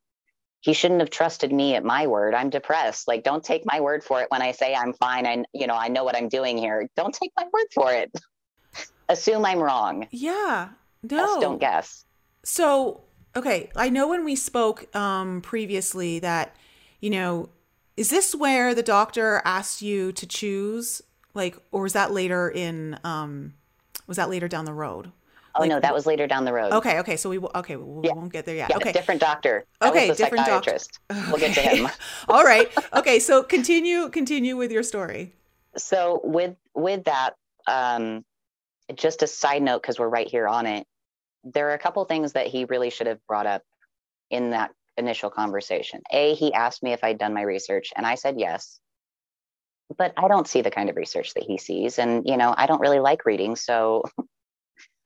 he 0.65 0.73
shouldn't 0.73 0.99
have 0.99 1.11
trusted 1.11 1.53
me 1.53 1.75
at 1.75 1.83
my 1.83 2.07
word. 2.07 2.33
I'm 2.33 2.49
depressed. 2.49 3.07
Like, 3.07 3.23
don't 3.23 3.43
take 3.43 3.61
my 3.67 3.81
word 3.81 4.03
for 4.03 4.21
it 4.21 4.31
when 4.31 4.41
I 4.41 4.51
say 4.51 4.73
I'm 4.73 4.93
fine. 4.93 5.27
I, 5.27 5.43
you 5.53 5.67
know, 5.67 5.75
I 5.75 5.89
know 5.89 6.03
what 6.03 6.17
I'm 6.17 6.27
doing 6.27 6.57
here. 6.57 6.89
Don't 6.95 7.13
take 7.13 7.31
my 7.37 7.43
word 7.43 7.67
for 7.71 7.93
it. 7.93 8.11
Assume 9.09 9.45
I'm 9.45 9.59
wrong. 9.59 10.07
Yeah. 10.09 10.69
No. 11.03 11.17
Just 11.17 11.39
don't 11.39 11.59
guess. 11.59 12.03
So, 12.43 13.01
okay. 13.35 13.69
I 13.75 13.89
know 13.89 14.07
when 14.07 14.25
we 14.25 14.35
spoke 14.35 14.93
um, 14.95 15.41
previously 15.41 16.17
that, 16.17 16.55
you 16.99 17.11
know, 17.11 17.49
is 17.95 18.09
this 18.09 18.33
where 18.33 18.73
the 18.73 18.81
doctor 18.81 19.43
asked 19.45 19.83
you 19.83 20.11
to 20.13 20.25
choose? 20.25 20.99
Like, 21.35 21.59
or 21.71 21.83
was 21.83 21.93
that 21.93 22.11
later 22.11 22.49
in, 22.49 22.99
um, 23.03 23.53
was 24.07 24.17
that 24.17 24.31
later 24.31 24.47
down 24.47 24.65
the 24.65 24.73
road? 24.73 25.11
Oh 25.55 25.61
like, 25.61 25.69
no, 25.69 25.79
that 25.79 25.93
was 25.93 26.05
later 26.05 26.27
down 26.27 26.43
the 26.43 26.51
road. 26.51 26.73
Okay, 26.73 26.99
okay, 26.99 27.15
so 27.15 27.29
we 27.29 27.37
will, 27.37 27.51
okay, 27.55 27.77
we 27.77 28.07
yeah. 28.07 28.13
won't 28.13 28.33
get 28.33 28.45
there 28.45 28.55
yet. 28.55 28.69
Yeah, 28.69 28.77
okay, 28.77 28.91
different 28.91 29.21
doctor. 29.21 29.65
That 29.79 29.91
okay, 29.91 30.13
different 30.13 30.45
doctor. 30.45 30.77
Okay. 31.09 31.23
We'll 31.29 31.39
get 31.39 31.53
to 31.55 31.61
him. 31.61 31.87
All 32.27 32.43
right. 32.43 32.69
Okay, 32.93 33.19
so 33.19 33.41
continue 33.41 34.09
continue 34.09 34.57
with 34.57 34.71
your 34.71 34.83
story. 34.83 35.33
So 35.77 36.19
with 36.23 36.55
with 36.73 37.05
that, 37.05 37.35
um, 37.67 38.25
just 38.93 39.23
a 39.23 39.27
side 39.27 39.63
note 39.63 39.81
because 39.81 39.97
we're 39.97 40.09
right 40.09 40.27
here 40.27 40.47
on 40.47 40.65
it. 40.65 40.85
There 41.43 41.69
are 41.69 41.73
a 41.73 41.79
couple 41.79 42.03
things 42.05 42.33
that 42.33 42.47
he 42.47 42.65
really 42.65 42.89
should 42.89 43.07
have 43.07 43.25
brought 43.25 43.47
up 43.47 43.63
in 44.29 44.49
that 44.51 44.71
initial 44.97 45.29
conversation. 45.29 46.01
A, 46.11 46.35
he 46.35 46.53
asked 46.53 46.83
me 46.83 46.93
if 46.93 47.03
I'd 47.03 47.17
done 47.17 47.33
my 47.33 47.41
research, 47.41 47.93
and 47.95 48.05
I 48.05 48.15
said 48.15 48.35
yes. 48.39 48.79
But 49.97 50.13
I 50.17 50.27
don't 50.27 50.47
see 50.47 50.61
the 50.61 50.71
kind 50.71 50.89
of 50.89 50.95
research 50.95 51.33
that 51.35 51.43
he 51.43 51.57
sees. 51.57 51.99
And, 51.99 52.27
you 52.27 52.37
know, 52.37 52.53
I 52.57 52.65
don't 52.65 52.81
really 52.81 52.99
like 52.99 53.25
reading. 53.25 53.55
So 53.55 54.03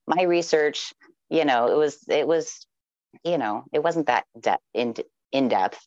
my 0.10 0.24
research, 0.24 0.94
you 1.30 1.46
know, 1.46 1.68
it 1.68 1.78
was, 1.78 2.00
it 2.10 2.28
was, 2.28 2.68
you 3.24 3.38
know, 3.38 3.66
it 3.74 3.84
wasn't 3.84 4.08
that 4.08 4.26
de- 4.40 4.60
in, 4.74 4.96
in 5.32 5.50
depth. 5.50 5.80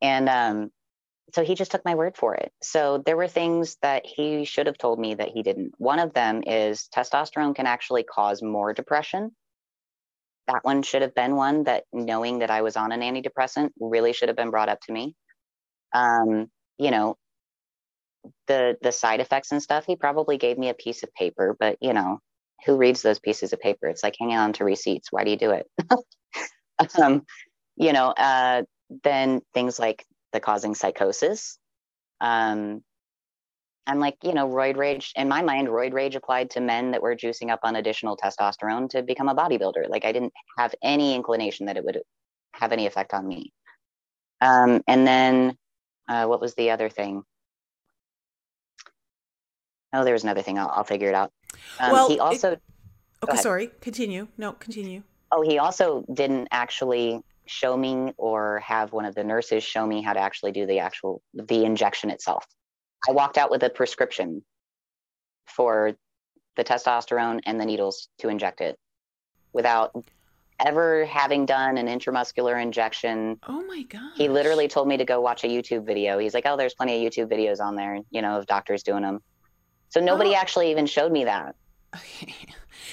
And 0.00 0.28
um, 0.28 0.70
so 1.34 1.44
he 1.44 1.54
just 1.54 1.70
took 1.70 1.84
my 1.84 1.94
word 1.94 2.16
for 2.16 2.34
it. 2.34 2.52
So 2.62 3.02
there 3.04 3.16
were 3.16 3.28
things 3.28 3.76
that 3.82 4.06
he 4.06 4.44
should 4.44 4.66
have 4.66 4.78
told 4.78 4.98
me 4.98 5.14
that 5.14 5.28
he 5.28 5.42
didn't. 5.42 5.74
One 5.78 5.98
of 5.98 6.14
them 6.14 6.42
is 6.46 6.88
testosterone 6.94 7.54
can 7.54 7.66
actually 7.66 8.04
cause 8.04 8.42
more 8.42 8.72
depression. 8.72 9.32
That 10.46 10.64
one 10.64 10.82
should 10.82 11.02
have 11.02 11.14
been 11.14 11.36
one 11.36 11.64
that 11.64 11.84
knowing 11.92 12.38
that 12.38 12.50
I 12.50 12.62
was 12.62 12.76
on 12.76 12.92
an 12.92 13.02
antidepressant 13.02 13.70
really 13.80 14.14
should 14.14 14.30
have 14.30 14.36
been 14.36 14.50
brought 14.50 14.70
up 14.70 14.80
to 14.82 14.92
me. 14.92 15.14
Um, 15.92 16.48
you 16.78 16.90
know, 16.90 17.16
the 18.46 18.76
the 18.82 18.92
side 18.92 19.20
effects 19.20 19.52
and 19.52 19.62
stuff, 19.62 19.84
he 19.86 19.96
probably 19.96 20.38
gave 20.38 20.58
me 20.58 20.70
a 20.70 20.74
piece 20.74 21.02
of 21.02 21.12
paper, 21.14 21.56
but 21.58 21.76
you 21.80 21.92
know, 21.92 22.20
who 22.66 22.76
reads 22.76 23.02
those 23.02 23.18
pieces 23.18 23.52
of 23.52 23.60
paper? 23.60 23.86
It's 23.86 24.02
like 24.02 24.16
hanging 24.18 24.36
on 24.36 24.52
to 24.54 24.64
receipts. 24.64 25.12
Why 25.12 25.24
do 25.24 25.30
you 25.30 25.36
do 25.36 25.50
it? 25.52 25.66
um, 27.00 27.24
you 27.76 27.92
know, 27.92 28.08
uh, 28.08 28.62
then 29.04 29.40
things 29.54 29.78
like 29.78 30.04
the 30.32 30.40
causing 30.40 30.74
psychosis. 30.74 31.58
Um, 32.20 32.82
and 33.86 34.00
like, 34.00 34.16
you 34.22 34.34
know, 34.34 34.46
roid 34.46 34.76
rage, 34.76 35.12
in 35.16 35.28
my 35.28 35.40
mind, 35.40 35.68
roid 35.68 35.94
rage 35.94 36.14
applied 36.14 36.50
to 36.50 36.60
men 36.60 36.90
that 36.90 37.00
were 37.00 37.16
juicing 37.16 37.50
up 37.50 37.60
on 37.62 37.76
additional 37.76 38.18
testosterone 38.18 38.90
to 38.90 39.02
become 39.02 39.28
a 39.28 39.34
bodybuilder. 39.34 39.88
Like 39.88 40.04
I 40.04 40.12
didn't 40.12 40.34
have 40.58 40.74
any 40.82 41.14
inclination 41.14 41.66
that 41.66 41.78
it 41.78 41.84
would 41.84 42.02
have 42.52 42.72
any 42.72 42.86
effect 42.86 43.14
on 43.14 43.26
me. 43.26 43.52
Um, 44.42 44.82
and 44.86 45.06
then 45.06 45.56
uh, 46.08 46.26
what 46.26 46.40
was 46.40 46.54
the 46.54 46.70
other 46.70 46.90
thing? 46.90 47.22
Oh, 49.92 50.04
there 50.04 50.12
was 50.12 50.24
another 50.24 50.42
thing. 50.42 50.58
I'll, 50.58 50.68
I'll 50.68 50.84
figure 50.84 51.08
it 51.08 51.14
out. 51.14 51.32
Um, 51.80 51.92
well, 51.92 52.08
he 52.08 52.18
also. 52.18 52.52
It, 52.52 52.62
okay, 53.22 53.36
sorry. 53.36 53.70
Continue. 53.80 54.28
No, 54.36 54.52
continue. 54.52 55.02
Oh, 55.30 55.42
he 55.42 55.58
also 55.58 56.04
didn't 56.12 56.48
actually 56.50 57.20
show 57.46 57.76
me 57.76 58.12
or 58.16 58.60
have 58.60 58.92
one 58.92 59.04
of 59.04 59.14
the 59.14 59.24
nurses 59.24 59.64
show 59.64 59.86
me 59.86 60.02
how 60.02 60.12
to 60.12 60.20
actually 60.20 60.52
do 60.52 60.66
the 60.66 60.78
actual 60.78 61.22
the 61.34 61.64
injection 61.64 62.10
itself. 62.10 62.44
I 63.08 63.12
walked 63.12 63.38
out 63.38 63.50
with 63.50 63.62
a 63.62 63.70
prescription 63.70 64.42
for 65.46 65.92
the 66.56 66.64
testosterone 66.64 67.40
and 67.46 67.60
the 67.60 67.64
needles 67.64 68.08
to 68.18 68.28
inject 68.28 68.60
it 68.60 68.78
without 69.52 69.92
ever 70.64 71.04
having 71.06 71.46
done 71.46 71.78
an 71.78 71.86
intramuscular 71.86 72.60
injection. 72.60 73.38
Oh 73.46 73.62
my 73.64 73.82
god. 73.84 74.12
He 74.16 74.28
literally 74.28 74.68
told 74.68 74.88
me 74.88 74.96
to 74.96 75.04
go 75.04 75.20
watch 75.20 75.44
a 75.44 75.46
YouTube 75.46 75.86
video. 75.86 76.18
He's 76.18 76.34
like, 76.34 76.44
"Oh, 76.46 76.56
there's 76.56 76.74
plenty 76.74 77.06
of 77.06 77.12
YouTube 77.12 77.30
videos 77.30 77.60
on 77.60 77.76
there, 77.76 78.00
you 78.10 78.22
know, 78.22 78.38
of 78.38 78.46
doctors 78.46 78.82
doing 78.82 79.02
them." 79.02 79.20
So 79.88 80.00
nobody 80.00 80.30
oh. 80.30 80.34
actually 80.34 80.70
even 80.70 80.86
showed 80.86 81.12
me 81.12 81.24
that. 81.24 81.54
Okay. 81.94 82.34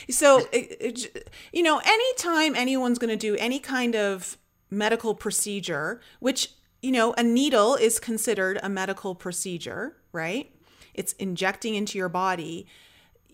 So, 0.09 0.47
it, 0.51 0.77
it, 0.79 1.33
you 1.51 1.63
know, 1.63 1.81
anytime 1.83 2.55
anyone's 2.55 2.99
going 2.99 3.09
to 3.09 3.17
do 3.17 3.35
any 3.37 3.59
kind 3.59 3.95
of 3.95 4.37
medical 4.69 5.15
procedure, 5.15 6.01
which, 6.19 6.51
you 6.81 6.91
know, 6.91 7.13
a 7.17 7.23
needle 7.23 7.75
is 7.75 7.99
considered 7.99 8.59
a 8.61 8.69
medical 8.69 9.15
procedure, 9.15 9.97
right? 10.11 10.51
It's 10.93 11.13
injecting 11.13 11.75
into 11.75 11.97
your 11.97 12.09
body. 12.09 12.67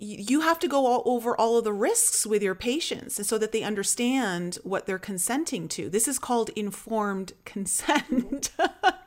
You 0.04 0.42
have 0.42 0.58
to 0.60 0.68
go 0.68 0.88
all 0.88 1.04
over 1.06 1.38
all 1.38 1.60
of 1.60 1.64
the 1.64 1.72
risks 1.72 2.26
with 2.26 2.42
your 2.42 2.56
patients 2.56 3.28
so 3.28 3.38
that 3.38 3.52
they 3.52 3.62
understand 3.62 4.58
what 4.64 4.88
they're 4.88 4.98
consenting 4.98 5.68
to. 5.70 5.90
This 5.90 6.08
is 6.08 6.18
called 6.18 6.50
informed 6.56 7.34
consent. 7.46 8.50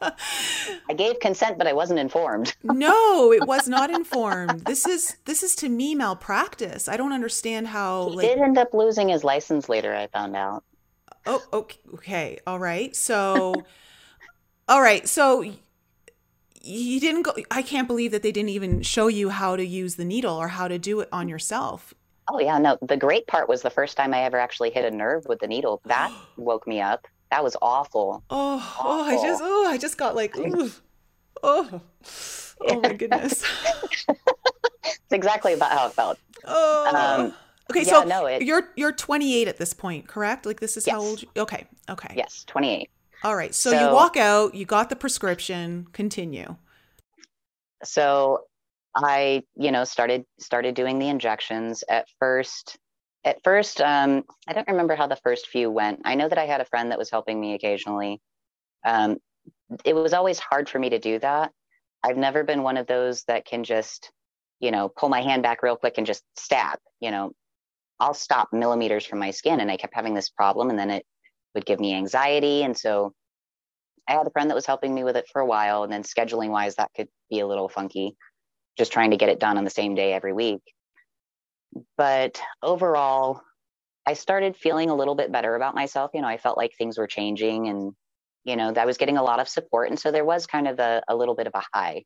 I 0.01 0.95
gave 0.97 1.18
consent, 1.18 1.59
but 1.59 1.66
I 1.66 1.72
wasn't 1.72 1.99
informed. 1.99 2.55
no, 2.62 3.32
it 3.32 3.45
was 3.45 3.66
not 3.66 3.90
informed. 3.90 4.66
This 4.66 4.86
is 4.86 5.16
this 5.24 5.42
is 5.42 5.57
to 5.57 5.68
me 5.68 5.97
malpractice. 5.97 6.86
I 6.86 6.97
don't 6.97 7.12
understand 7.12 7.66
how. 7.66 8.11
He 8.11 8.16
like, 8.16 8.28
did 8.28 8.38
end 8.38 8.57
up 8.57 8.72
losing 8.72 9.09
his 9.09 9.24
license 9.24 9.68
later. 9.68 9.92
I 9.92 10.07
found 10.07 10.36
out. 10.36 10.62
Oh, 11.26 11.42
okay. 11.53 11.78
Okay. 11.95 12.38
All 12.47 12.61
right. 12.61 12.95
So, 12.95 13.55
all 14.68 14.80
right. 14.80 15.09
So 15.09 15.45
you 16.65 17.01
didn't 17.01 17.23
go. 17.23 17.35
I 17.51 17.62
can't 17.62 17.87
believe 17.87 18.11
that 18.12 18.23
they 18.23 18.33
didn't 18.33 18.51
even 18.51 18.83
show 18.83 19.09
you 19.09 19.29
how 19.29 19.57
to 19.57 19.65
use 19.65 19.97
the 19.97 20.05
needle 20.05 20.37
or 20.37 20.49
how 20.49 20.69
to 20.69 20.79
do 20.79 21.01
it 21.01 21.09
on 21.12 21.29
yourself. 21.29 21.95
Oh, 22.29 22.39
yeah. 22.39 22.59
No, 22.59 22.79
the 22.81 22.97
great 22.97 23.27
part 23.27 23.49
was 23.49 23.62
the 23.62 23.71
first 23.71 23.97
time 23.97 24.15
I 24.15 24.23
ever 24.23 24.39
actually 24.39 24.71
hit 24.71 24.85
a 24.85 24.95
nerve 24.95 25.25
with 25.27 25.41
the 25.41 25.47
needle. 25.47 25.81
That 25.87 26.12
woke 26.37 26.67
me 26.67 26.81
up. 26.81 27.07
That 27.31 27.45
was 27.45 27.57
awful. 27.61 28.23
Oh, 28.31 28.57
awful. 28.57 28.91
oh, 28.91 29.03
I 29.03 29.15
just, 29.17 29.43
oh, 29.45 29.67
I 29.67 29.79
just 29.79 29.99
got 29.99 30.15
like, 30.15 30.37
ooh, 30.39 30.71
oh, 31.43 31.81
oh 32.69 32.81
my 32.81 32.93
goodness. 32.93 33.45
It's 34.85 35.12
exactly 35.12 35.53
about 35.55 35.73
how 35.73 35.87
it 35.87 35.93
felt. 35.93 36.19
Oh. 36.45 37.23
Um, 37.25 37.35
Okay, 37.71 37.81
yeah, 37.81 38.03
so 38.03 38.03
no, 38.05 38.27
it, 38.27 38.43
you're 38.43 38.69
you're 38.77 38.93
28 38.93 39.49
at 39.49 39.57
this 39.57 39.73
point, 39.73 40.07
correct? 40.07 40.45
Like 40.45 40.61
this 40.61 40.77
is 40.77 40.87
yes. 40.87 40.95
how 40.95 41.01
old? 41.01 41.23
You, 41.23 41.29
okay, 41.39 41.67
okay. 41.89 42.12
Yes, 42.15 42.45
28. 42.47 42.91
All 43.25 43.35
right. 43.35 43.55
So, 43.55 43.70
so 43.70 43.81
you 43.81 43.95
walk 43.95 44.16
out, 44.18 44.55
you 44.55 44.66
got 44.66 44.91
the 44.91 44.97
prescription. 44.97 45.87
Continue. 45.93 46.57
So 47.83 48.41
I, 48.95 49.43
you 49.57 49.72
know, 49.72 49.85
started 49.85 50.25
started 50.39 50.75
doing 50.75 50.99
the 50.99 51.09
injections 51.09 51.83
at 51.89 52.07
first. 52.20 52.77
At 53.25 53.43
first, 53.43 53.81
um, 53.81 54.25
I 54.47 54.53
don't 54.53 54.68
remember 54.68 54.95
how 54.95 55.07
the 55.07 55.16
first 55.16 55.49
few 55.49 55.70
went. 55.70 56.03
I 56.05 56.14
know 56.14 56.29
that 56.29 56.37
I 56.37 56.45
had 56.45 56.61
a 56.61 56.66
friend 56.66 56.91
that 56.91 56.99
was 56.99 57.11
helping 57.11 57.41
me 57.41 57.55
occasionally. 57.55 58.20
Um, 58.85 59.16
it 59.85 59.95
was 59.95 60.12
always 60.12 60.39
hard 60.39 60.68
for 60.68 60.79
me 60.79 60.91
to 60.91 60.99
do 60.99 61.18
that. 61.20 61.51
I've 62.03 62.18
never 62.18 62.45
been 62.45 62.62
one 62.62 62.77
of 62.77 62.87
those 62.87 63.25
that 63.25 63.47
can 63.47 63.64
just, 63.64 64.12
you 64.61 64.70
know, 64.70 64.91
pull 64.91 65.09
my 65.09 65.22
hand 65.22 65.43
back 65.43 65.62
real 65.62 65.77
quick 65.77 65.95
and 65.97 66.07
just 66.07 66.22
stab. 66.37 66.79
You 67.01 67.11
know, 67.11 67.33
I'll 67.99 68.12
stop 68.12 68.51
millimeters 68.53 69.07
from 69.07 69.20
my 69.20 69.31
skin. 69.31 69.61
And 69.61 69.70
I 69.70 69.79
kept 69.79 69.95
having 69.95 70.12
this 70.12 70.29
problem, 70.29 70.68
and 70.68 70.79
then 70.79 70.91
it 70.91 71.07
would 71.55 71.66
give 71.66 71.80
me 71.80 71.94
anxiety. 71.94 72.62
And 72.62 72.76
so 72.76 73.12
I 74.09 74.12
had 74.12 74.26
a 74.26 74.30
friend 74.30 74.50
that 74.50 74.55
was 74.55 74.66
helping 74.66 74.94
me 74.94 75.05
with 75.05 75.16
it 75.16 75.28
for 75.32 75.40
a 75.40 75.46
while. 75.46 75.82
And 75.82 75.92
then 75.92 76.02
scheduling 76.02 76.50
wise, 76.50 76.76
that 76.76 76.90
could 76.94 77.09
be 77.30 77.40
a 77.40 77.46
little 77.46 77.68
funky, 77.68 78.16
just 78.76 78.92
trying 78.92 79.11
to 79.12 79.16
get 79.16 79.28
it 79.28 79.40
done 79.40 79.59
on 79.59 79.64
the 79.64 79.70
same 79.70 79.94
day 79.94 80.12
every 80.12 80.32
week. 80.32 80.62
But 81.96 82.40
overall, 82.62 83.40
I 84.07 84.14
started 84.14 84.57
feeling 84.57 84.90
a 84.90 84.94
little 84.94 85.14
bit 85.14 85.32
better 85.32 85.55
about 85.55 85.74
myself. 85.74 86.11
You 86.14 86.20
know, 86.20 86.28
I 86.28 86.36
felt 86.36 86.59
like 86.59 86.72
things 86.76 86.98
were 86.98 87.07
changing 87.07 87.68
and, 87.68 87.92
you 88.44 88.57
know, 88.57 88.72
I 88.76 88.84
was 88.84 88.98
getting 88.98 89.16
a 89.16 89.22
lot 89.22 89.40
of 89.40 89.48
support. 89.48 89.88
And 89.88 89.98
so 89.98 90.12
there 90.12 90.24
was 90.24 90.46
kind 90.46 90.68
of 90.68 90.78
a, 90.78 91.02
a 91.09 91.16
little 91.16 91.34
bit 91.34 91.46
of 91.46 91.55
a 91.55 91.62
high 91.72 92.05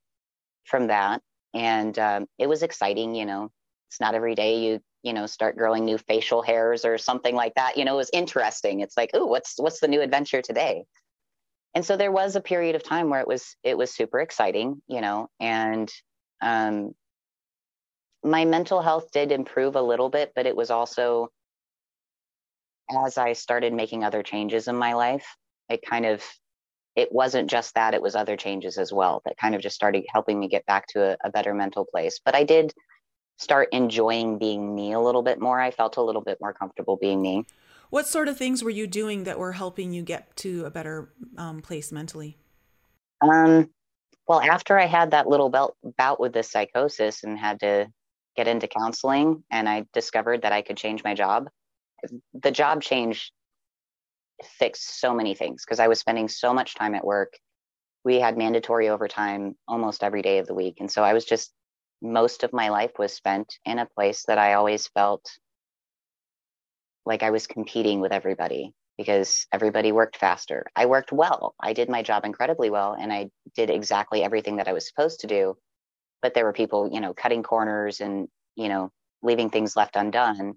from 0.64 0.86
that. 0.86 1.20
And 1.54 1.98
um, 1.98 2.26
it 2.38 2.48
was 2.48 2.62
exciting. 2.62 3.14
You 3.14 3.26
know, 3.26 3.50
it's 3.90 4.00
not 4.00 4.14
every 4.14 4.34
day 4.34 4.60
you 4.60 4.80
you 5.02 5.12
know 5.12 5.26
start 5.26 5.56
growing 5.56 5.84
new 5.84 5.98
facial 5.98 6.42
hairs 6.42 6.84
or 6.84 6.98
something 6.98 7.34
like 7.34 7.54
that 7.54 7.76
you 7.76 7.84
know 7.84 7.94
it 7.94 7.98
was 7.98 8.10
interesting. 8.12 8.80
It's 8.80 8.96
like 8.96 9.10
oh 9.14 9.26
what's 9.26 9.54
what's 9.58 9.80
the 9.80 9.88
new 9.88 10.00
adventure 10.00 10.42
today? 10.42 10.84
And 11.74 11.84
so 11.84 11.96
there 11.96 12.12
was 12.12 12.34
a 12.34 12.40
period 12.40 12.74
of 12.74 12.82
time 12.82 13.10
where 13.10 13.20
it 13.20 13.28
was 13.28 13.56
it 13.62 13.76
was 13.76 13.94
super 13.94 14.20
exciting 14.20 14.82
you 14.88 15.00
know 15.00 15.28
and 15.40 15.90
um 16.40 16.94
my 18.24 18.44
mental 18.44 18.82
health 18.82 19.10
did 19.12 19.30
improve 19.32 19.76
a 19.76 19.82
little 19.82 20.08
bit 20.08 20.32
but 20.34 20.46
it 20.46 20.56
was 20.56 20.70
also 20.70 21.28
as 23.04 23.18
i 23.18 23.32
started 23.32 23.72
making 23.72 24.02
other 24.02 24.22
changes 24.22 24.66
in 24.66 24.76
my 24.76 24.94
life 24.94 25.36
it 25.68 25.82
kind 25.82 26.06
of 26.06 26.24
it 26.96 27.12
wasn't 27.12 27.48
just 27.48 27.74
that 27.74 27.94
it 27.94 28.02
was 28.02 28.16
other 28.16 28.36
changes 28.36 28.76
as 28.76 28.92
well 28.92 29.22
that 29.24 29.36
kind 29.36 29.54
of 29.54 29.60
just 29.60 29.76
started 29.76 30.04
helping 30.12 30.40
me 30.40 30.48
get 30.48 30.66
back 30.66 30.86
to 30.88 31.12
a, 31.12 31.16
a 31.24 31.30
better 31.30 31.54
mental 31.54 31.84
place. 31.84 32.20
But 32.24 32.34
i 32.34 32.42
did 32.42 32.72
start 33.38 33.68
enjoying 33.72 34.38
being 34.38 34.74
me 34.74 34.92
a 34.92 35.00
little 35.00 35.22
bit 35.22 35.40
more. 35.40 35.60
I 35.60 35.70
felt 35.70 35.96
a 35.96 36.02
little 36.02 36.22
bit 36.22 36.38
more 36.40 36.52
comfortable 36.52 36.96
being 36.96 37.22
me. 37.22 37.46
What 37.90 38.06
sort 38.06 38.28
of 38.28 38.36
things 38.36 38.62
were 38.62 38.70
you 38.70 38.86
doing 38.86 39.24
that 39.24 39.38
were 39.38 39.52
helping 39.52 39.92
you 39.92 40.02
get 40.02 40.36
to 40.38 40.66
a 40.66 40.70
better 40.70 41.10
um, 41.38 41.62
place 41.62 41.90
mentally? 41.90 42.36
Um, 43.22 43.70
well, 44.26 44.40
after 44.40 44.78
I 44.78 44.86
had 44.86 45.12
that 45.12 45.26
little 45.26 45.48
bout, 45.48 45.76
bout 45.96 46.20
with 46.20 46.34
this 46.34 46.50
psychosis 46.50 47.24
and 47.24 47.38
had 47.38 47.60
to 47.60 47.90
get 48.36 48.46
into 48.46 48.68
counseling, 48.68 49.42
and 49.50 49.68
I 49.68 49.86
discovered 49.94 50.42
that 50.42 50.52
I 50.52 50.60
could 50.60 50.76
change 50.76 51.02
my 51.02 51.14
job, 51.14 51.48
the 52.34 52.50
job 52.50 52.82
change 52.82 53.32
fixed 54.44 55.00
so 55.00 55.14
many 55.14 55.34
things 55.34 55.64
because 55.64 55.80
I 55.80 55.88
was 55.88 55.98
spending 55.98 56.28
so 56.28 56.52
much 56.52 56.74
time 56.74 56.94
at 56.94 57.04
work. 57.04 57.32
We 58.04 58.20
had 58.20 58.36
mandatory 58.36 58.88
overtime 58.88 59.56
almost 59.66 60.04
every 60.04 60.22
day 60.22 60.38
of 60.38 60.46
the 60.46 60.54
week. 60.54 60.76
And 60.80 60.90
so 60.90 61.02
I 61.02 61.14
was 61.14 61.24
just 61.24 61.52
most 62.00 62.44
of 62.44 62.52
my 62.52 62.68
life 62.68 62.92
was 62.98 63.12
spent 63.12 63.58
in 63.64 63.78
a 63.78 63.86
place 63.86 64.24
that 64.28 64.38
I 64.38 64.54
always 64.54 64.86
felt 64.88 65.28
like 67.04 67.22
I 67.22 67.30
was 67.30 67.46
competing 67.46 68.00
with 68.00 68.12
everybody 68.12 68.72
because 68.96 69.46
everybody 69.52 69.92
worked 69.92 70.16
faster. 70.16 70.66
I 70.76 70.86
worked 70.86 71.12
well. 71.12 71.54
I 71.60 71.72
did 71.72 71.88
my 71.88 72.02
job 72.02 72.24
incredibly 72.24 72.68
well 72.68 72.96
and 72.98 73.12
I 73.12 73.30
did 73.54 73.70
exactly 73.70 74.22
everything 74.22 74.56
that 74.56 74.68
I 74.68 74.72
was 74.72 74.86
supposed 74.86 75.20
to 75.20 75.26
do. 75.26 75.56
But 76.20 76.34
there 76.34 76.44
were 76.44 76.52
people, 76.52 76.90
you 76.92 77.00
know, 77.00 77.14
cutting 77.14 77.44
corners 77.44 78.00
and, 78.00 78.28
you 78.56 78.68
know, 78.68 78.90
leaving 79.22 79.50
things 79.50 79.76
left 79.76 79.96
undone. 79.96 80.54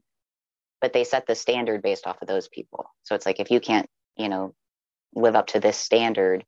But 0.81 0.93
they 0.93 1.03
set 1.03 1.27
the 1.27 1.35
standard 1.35 1.83
based 1.83 2.07
off 2.07 2.21
of 2.21 2.27
those 2.27 2.47
people. 2.47 2.85
So 3.03 3.13
it's 3.13 3.27
like 3.27 3.39
if 3.39 3.51
you 3.51 3.59
can't, 3.59 3.87
you 4.17 4.27
know, 4.27 4.55
live 5.13 5.35
up 5.35 5.47
to 5.47 5.59
this 5.59 5.77
standard 5.77 6.43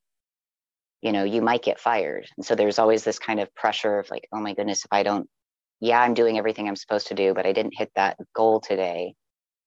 you 1.04 1.12
know 1.12 1.24
you 1.24 1.42
might 1.42 1.62
get 1.62 1.80
fired. 1.80 2.26
And 2.38 2.46
so 2.46 2.56
there's 2.56 2.80
always 2.80 3.04
this 3.04 3.20
kind 3.20 3.40
of 3.40 3.54
pressure 3.54 4.00
of 4.00 4.10
like 4.10 4.28
oh 4.34 4.40
my 4.40 4.54
goodness 4.54 4.86
if 4.86 4.92
i 4.92 5.04
don't 5.04 5.30
yeah 5.80 6.02
i'm 6.02 6.14
doing 6.14 6.38
everything 6.38 6.68
i'm 6.68 6.78
supposed 6.78 7.08
to 7.08 7.14
do 7.14 7.34
but 7.34 7.46
i 7.46 7.52
didn't 7.52 7.78
hit 7.78 7.92
that 7.96 8.18
goal 8.34 8.62
today. 8.62 9.14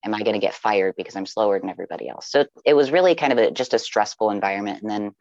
Am 0.04 0.14
i 0.14 0.22
going 0.22 0.34
to 0.34 0.40
get 0.40 0.54
fired 0.54 0.94
because 0.96 1.14
i'm 1.14 1.26
slower 1.26 1.60
than 1.60 1.70
everybody 1.70 2.08
else? 2.08 2.30
So 2.30 2.46
it 2.64 2.74
was 2.74 2.90
really 2.90 3.14
kind 3.14 3.32
of 3.32 3.38
a, 3.38 3.50
just 3.50 3.74
a 3.74 3.78
stressful 3.78 4.30
environment. 4.30 4.82
And 4.82 4.90
then 4.90 5.12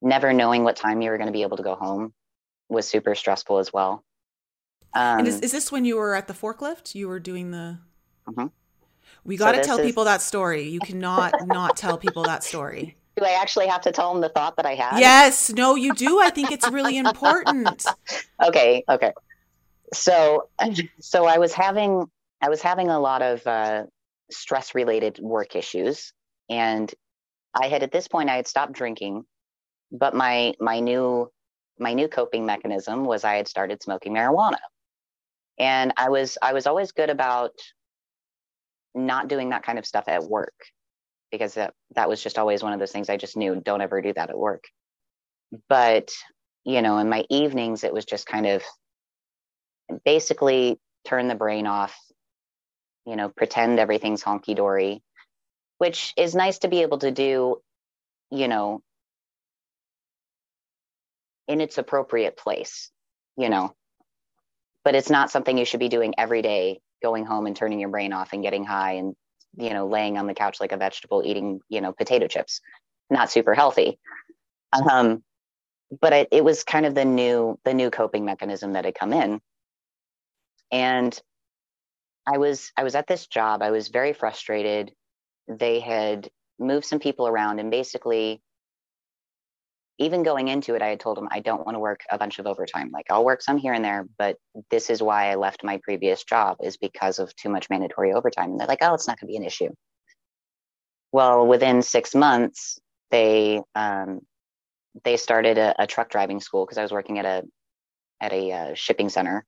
never 0.00 0.32
knowing 0.32 0.62
what 0.64 0.76
time 0.76 1.02
you 1.02 1.10
were 1.10 1.18
going 1.18 1.26
to 1.26 1.32
be 1.32 1.42
able 1.42 1.56
to 1.56 1.62
go 1.62 1.74
home 1.74 2.14
was 2.68 2.86
super 2.86 3.14
stressful 3.14 3.58
as 3.58 3.72
well. 3.72 4.04
Um, 4.94 5.20
and 5.20 5.28
is, 5.28 5.40
is 5.40 5.52
this 5.52 5.72
when 5.72 5.84
you 5.84 5.96
were 5.96 6.14
at 6.14 6.28
the 6.28 6.34
forklift? 6.34 6.94
You 6.94 7.08
were 7.08 7.18
doing 7.18 7.50
the 7.50 7.78
mm-hmm. 8.28 8.46
we 9.24 9.36
got 9.36 9.52
to 9.52 9.62
tell 9.62 9.78
is... 9.78 9.86
people 9.86 10.04
that 10.04 10.22
story. 10.22 10.68
You 10.68 10.80
cannot 10.80 11.34
not 11.46 11.76
tell 11.76 11.98
people 11.98 12.22
that 12.24 12.44
story 12.44 12.97
do 13.18 13.24
I 13.24 13.40
actually 13.40 13.66
have 13.66 13.82
to 13.82 13.92
tell 13.92 14.12
them 14.12 14.20
the 14.20 14.28
thought 14.28 14.56
that 14.56 14.66
I 14.66 14.74
had? 14.74 15.00
Yes, 15.00 15.50
no, 15.52 15.74
you 15.74 15.94
do. 15.94 16.20
I 16.20 16.30
think 16.30 16.50
it's 16.50 16.70
really 16.70 16.98
important. 16.98 17.84
okay, 18.44 18.84
okay. 18.88 19.12
So, 19.92 20.48
so 21.00 21.26
I 21.26 21.38
was 21.38 21.52
having 21.52 22.06
I 22.40 22.48
was 22.48 22.62
having 22.62 22.88
a 22.88 23.00
lot 23.00 23.22
of 23.22 23.46
uh, 23.46 23.84
stress 24.30 24.74
related 24.74 25.18
work 25.18 25.56
issues, 25.56 26.12
and 26.48 26.92
I 27.54 27.68
had 27.68 27.82
at 27.82 27.92
this 27.92 28.08
point 28.08 28.30
I 28.30 28.36
had 28.36 28.46
stopped 28.46 28.72
drinking, 28.72 29.24
but 29.90 30.14
my 30.14 30.54
my 30.60 30.80
new 30.80 31.30
my 31.78 31.94
new 31.94 32.08
coping 32.08 32.46
mechanism 32.46 33.04
was 33.04 33.24
I 33.24 33.36
had 33.36 33.48
started 33.48 33.82
smoking 33.82 34.14
marijuana, 34.14 34.58
and 35.58 35.92
I 35.96 36.10
was 36.10 36.38
I 36.40 36.52
was 36.52 36.66
always 36.66 36.92
good 36.92 37.10
about 37.10 37.52
not 38.94 39.28
doing 39.28 39.50
that 39.50 39.62
kind 39.62 39.78
of 39.78 39.86
stuff 39.86 40.04
at 40.08 40.24
work 40.24 40.54
because 41.30 41.54
that, 41.54 41.74
that 41.94 42.08
was 42.08 42.22
just 42.22 42.38
always 42.38 42.62
one 42.62 42.72
of 42.72 42.78
those 42.78 42.92
things 42.92 43.08
I 43.08 43.16
just 43.16 43.36
knew 43.36 43.60
don't 43.60 43.80
ever 43.80 44.00
do 44.00 44.12
that 44.14 44.30
at 44.30 44.38
work. 44.38 44.64
But, 45.68 46.10
you 46.64 46.82
know, 46.82 46.98
in 46.98 47.08
my 47.08 47.24
evenings, 47.30 47.84
it 47.84 47.92
was 47.92 48.04
just 48.04 48.26
kind 48.26 48.46
of 48.46 48.62
basically 50.04 50.78
turn 51.06 51.28
the 51.28 51.34
brain 51.34 51.66
off, 51.66 51.96
you 53.06 53.16
know, 53.16 53.28
pretend 53.28 53.78
everything's 53.78 54.22
honky 54.22 54.54
dory, 54.54 55.02
which 55.78 56.12
is 56.16 56.34
nice 56.34 56.58
to 56.60 56.68
be 56.68 56.82
able 56.82 56.98
to 56.98 57.10
do, 57.10 57.56
you 58.30 58.48
know, 58.48 58.82
in 61.46 61.60
its 61.60 61.78
appropriate 61.78 62.36
place, 62.36 62.90
you 63.36 63.48
know. 63.48 63.74
But 64.84 64.94
it's 64.94 65.10
not 65.10 65.30
something 65.30 65.56
you 65.56 65.64
should 65.64 65.80
be 65.80 65.88
doing 65.88 66.14
every 66.18 66.42
day, 66.42 66.80
going 67.02 67.24
home 67.24 67.46
and 67.46 67.56
turning 67.56 67.80
your 67.80 67.88
brain 67.88 68.12
off 68.12 68.32
and 68.32 68.42
getting 68.42 68.64
high 68.64 68.92
and 68.94 69.14
you 69.58 69.74
know 69.74 69.86
laying 69.86 70.16
on 70.16 70.26
the 70.26 70.34
couch 70.34 70.60
like 70.60 70.72
a 70.72 70.76
vegetable 70.76 71.22
eating 71.24 71.60
you 71.68 71.80
know 71.80 71.92
potato 71.92 72.26
chips. 72.26 72.60
Not 73.10 73.30
super 73.30 73.54
healthy. 73.54 73.98
Um, 74.72 75.22
but 76.00 76.12
it, 76.12 76.28
it 76.30 76.44
was 76.44 76.64
kind 76.64 76.86
of 76.86 76.94
the 76.94 77.04
new 77.04 77.58
the 77.64 77.74
new 77.74 77.90
coping 77.90 78.24
mechanism 78.24 78.74
that 78.74 78.84
had 78.84 78.94
come 78.94 79.12
in. 79.12 79.40
And 80.70 81.18
i 82.26 82.36
was 82.36 82.72
i 82.76 82.84
was 82.84 82.94
at 82.94 83.06
this 83.06 83.26
job. 83.26 83.62
I 83.62 83.70
was 83.70 83.88
very 83.88 84.12
frustrated. 84.12 84.92
They 85.48 85.80
had 85.80 86.30
moved 86.58 86.86
some 86.86 86.98
people 86.98 87.26
around 87.26 87.58
and 87.58 87.70
basically 87.70 88.42
even 89.98 90.22
going 90.22 90.48
into 90.48 90.74
it, 90.74 90.82
I 90.82 90.88
had 90.88 91.00
told 91.00 91.16
them 91.16 91.28
I 91.30 91.40
don't 91.40 91.66
want 91.66 91.74
to 91.74 91.80
work 91.80 92.00
a 92.10 92.18
bunch 92.18 92.38
of 92.38 92.46
overtime. 92.46 92.90
Like 92.92 93.06
I'll 93.10 93.24
work 93.24 93.42
some 93.42 93.58
here 93.58 93.72
and 93.72 93.84
there, 93.84 94.06
but 94.16 94.36
this 94.70 94.90
is 94.90 95.02
why 95.02 95.30
I 95.30 95.34
left 95.34 95.64
my 95.64 95.80
previous 95.82 96.22
job 96.24 96.58
is 96.62 96.76
because 96.76 97.18
of 97.18 97.34
too 97.34 97.48
much 97.48 97.68
mandatory 97.68 98.12
overtime. 98.12 98.52
And 98.52 98.60
they're 98.60 98.68
like, 98.68 98.78
oh, 98.82 98.94
it's 98.94 99.08
not 99.08 99.18
going 99.18 99.28
to 99.28 99.32
be 99.32 99.36
an 99.36 99.44
issue. 99.44 99.70
Well, 101.10 101.46
within 101.46 101.82
six 101.82 102.14
months, 102.14 102.78
they 103.10 103.60
um, 103.74 104.20
they 105.04 105.16
started 105.16 105.58
a, 105.58 105.82
a, 105.82 105.86
truck 105.86 106.10
driving 106.10 106.40
school 106.40 106.64
because 106.64 106.78
I 106.78 106.82
was 106.82 106.92
working 106.92 107.18
at 107.18 107.24
a 107.24 107.42
at 108.20 108.32
a 108.32 108.52
uh, 108.52 108.74
shipping 108.74 109.08
center, 109.08 109.44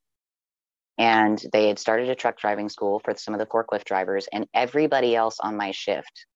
and 0.99 1.41
they 1.53 1.69
had 1.69 1.79
started 1.79 2.09
a 2.09 2.15
truck 2.15 2.39
driving 2.39 2.69
school 2.69 3.01
for 3.05 3.15
some 3.17 3.35
of 3.35 3.41
the 3.41 3.47
forklift 3.47 3.85
drivers, 3.85 4.27
and 4.33 4.47
everybody 4.55 5.15
else 5.15 5.39
on 5.41 5.57
my 5.57 5.71
shift 5.71 6.27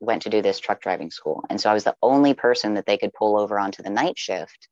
went 0.00 0.22
to 0.22 0.30
do 0.30 0.42
this 0.42 0.60
truck 0.60 0.80
driving 0.80 1.10
school. 1.10 1.44
And 1.48 1.60
so 1.60 1.70
I 1.70 1.74
was 1.74 1.84
the 1.84 1.96
only 2.02 2.34
person 2.34 2.74
that 2.74 2.86
they 2.86 2.98
could 2.98 3.12
pull 3.12 3.38
over 3.38 3.58
onto 3.58 3.82
the 3.82 3.90
night 3.90 4.18
shift 4.18 4.68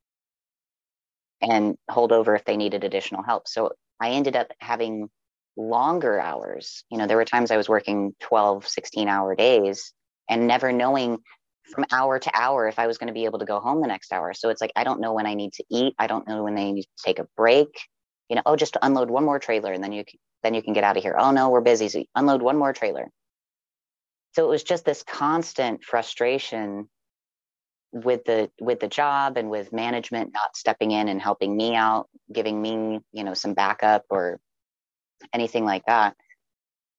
and 1.41 1.77
hold 1.91 2.12
over 2.12 2.35
if 2.35 2.45
they 2.45 2.57
needed 2.57 2.85
additional 2.85 3.22
help. 3.22 3.49
So 3.49 3.72
I 4.01 4.11
ended 4.11 4.37
up 4.37 4.49
having 4.61 5.09
longer 5.57 6.20
hours. 6.20 6.85
You 6.91 6.99
know, 6.99 7.07
there 7.07 7.16
were 7.16 7.25
times 7.25 7.51
I 7.51 7.57
was 7.57 7.68
working 7.68 8.14
12, 8.20 8.66
16 8.66 9.09
hour 9.09 9.35
days 9.35 9.93
and 10.29 10.47
never 10.47 10.72
knowing 10.72 11.18
from 11.72 11.87
hour 11.93 12.18
to 12.18 12.31
hour 12.35 12.68
if 12.68 12.79
I 12.79 12.87
was 12.87 12.99
going 12.99 13.09
to 13.09 13.14
be 13.14 13.25
able 13.25 13.39
to 13.39 13.45
go 13.47 13.61
home 13.61 13.81
the 13.81 13.89
next 13.89 14.12
hour. 14.12 14.35
So 14.35 14.51
it's 14.51 14.61
like, 14.61 14.72
I 14.77 14.85
don't 14.85 15.01
know 15.01 15.14
when 15.14 15.27
I 15.27 15.35
need 15.35 15.53
to 15.55 15.64
eat. 15.70 15.95
I 15.99 16.07
don't 16.07 16.29
know 16.29 16.43
when 16.43 16.55
they 16.55 16.72
need 16.72 16.83
to 16.83 17.05
take 17.05 17.18
a 17.18 17.27
break. 17.37 17.68
You 18.29 18.37
know, 18.37 18.43
oh, 18.47 18.57
just 18.57 18.77
unload 18.83 19.11
one 19.11 19.25
more 19.25 19.39
trailer 19.39 19.72
and 19.72 19.83
then 19.83 19.93
you 19.93 20.05
can, 20.05 20.18
then 20.43 20.55
you 20.55 20.62
can 20.62 20.75
get 20.75 20.85
out 20.85 20.97
of 20.97 21.03
here. 21.03 21.16
Oh 21.18 21.31
no, 21.31 21.49
we're 21.49 21.61
busy. 21.62 21.89
So 21.89 22.05
unload 22.14 22.43
one 22.43 22.59
more 22.59 22.72
trailer 22.72 23.11
so 24.35 24.45
it 24.45 24.49
was 24.49 24.64
just 24.64 24.85
this 24.85 25.03
constant 25.03 25.85
frustration 25.85 26.89
with 27.93 28.24
the 28.24 28.51
with 28.61 28.80
the 28.80 28.89
job 28.89 29.37
and 29.37 29.49
with 29.49 29.72
management 29.72 30.32
not 30.32 30.57
stepping 30.57 30.91
in 30.91 31.09
and 31.09 31.22
helping 31.22 31.57
me 31.57 31.76
out 31.76 32.09
giving 32.32 32.61
me 32.61 32.99
you 33.12 33.22
know 33.22 33.35
some 33.35 33.55
backup 33.55 34.05
or 34.11 34.41
anything 35.32 35.64
like 35.64 35.85
that. 35.87 36.16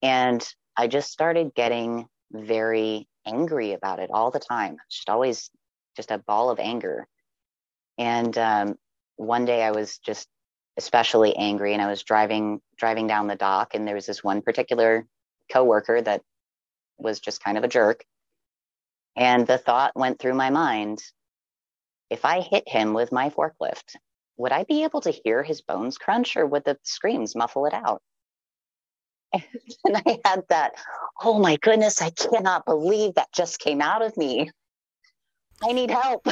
And 0.02 0.46
i 0.78 0.88
just 0.88 1.12
started 1.12 1.54
getting 1.56 2.08
very 2.32 3.08
angry 3.26 3.74
about 3.74 4.00
it 4.00 4.10
all 4.14 4.32
the 4.32 4.40
time. 4.40 4.78
Just 4.90 5.10
always 5.10 5.50
just 5.96 6.12
a 6.12 6.18
ball 6.18 6.50
of 6.50 6.60
anger. 6.60 7.08
And 7.98 8.38
um, 8.38 8.76
one 9.18 9.46
day 9.46 9.64
i 9.64 9.72
was 9.72 9.98
just 10.00 10.28
especially 10.78 11.36
angry 11.38 11.74
and 11.74 11.82
i 11.82 11.88
was 11.88 12.04
driving 12.04 12.62
driving 12.78 13.08
down 13.08 13.28
the 13.28 13.36
dock 13.36 13.74
and 13.74 13.88
there 13.88 13.96
was 13.96 14.06
this 14.06 14.24
one 14.24 14.42
particular 14.42 15.06
coworker 15.52 16.02
that 16.02 16.22
was 16.98 17.20
just 17.20 17.44
kind 17.44 17.58
of 17.58 17.64
a 17.64 17.70
jerk. 17.70 18.04
And 19.16 19.48
the 19.48 19.58
thought 19.58 19.96
went 19.96 20.20
through 20.20 20.34
my 20.34 20.50
mind 20.50 21.02
if 22.10 22.26
I 22.26 22.42
hit 22.42 22.68
him 22.68 22.94
with 22.94 23.12
my 23.12 23.30
forklift, 23.30 23.96
would 24.38 24.52
I 24.52 24.64
be 24.64 24.84
able 24.84 25.02
to 25.02 25.12
hear 25.12 25.44
his 25.44 25.62
bones 25.62 25.98
crunch 25.98 26.38
or 26.38 26.46
would 26.46 26.66
the 26.66 26.78
screams 26.84 27.36
muffle 27.36 27.66
it 27.66 27.74
out? 27.74 28.02
And 29.84 29.98
I 29.98 30.20
had 30.24 30.44
that, 30.50 30.74
oh 31.22 31.40
my 31.40 31.58
goodness, 31.58 32.02
I 32.02 32.10
cannot 32.10 32.66
believe 32.66 33.16
that 33.16 33.32
just 33.34 33.60
came 33.60 33.82
out 33.82 34.02
of 34.02 34.16
me. 34.18 34.50
I 35.64 35.74
need 35.74 35.92
help. 35.92 36.28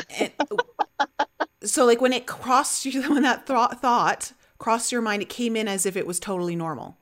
so, 1.64 1.86
like 1.86 2.02
when 2.02 2.14
it 2.14 2.26
crossed 2.26 2.86
you, 2.86 3.02
when 3.14 3.24
that 3.24 3.46
thought, 3.46 3.82
thought 3.82 4.34
crossed 4.58 4.92
your 4.92 5.02
mind, 5.02 5.22
it 5.22 5.30
came 5.30 5.56
in 5.56 5.68
as 5.68 5.86
if 5.86 5.96
it 5.96 6.08
was 6.08 6.20
totally 6.20 6.56
normal 6.56 6.98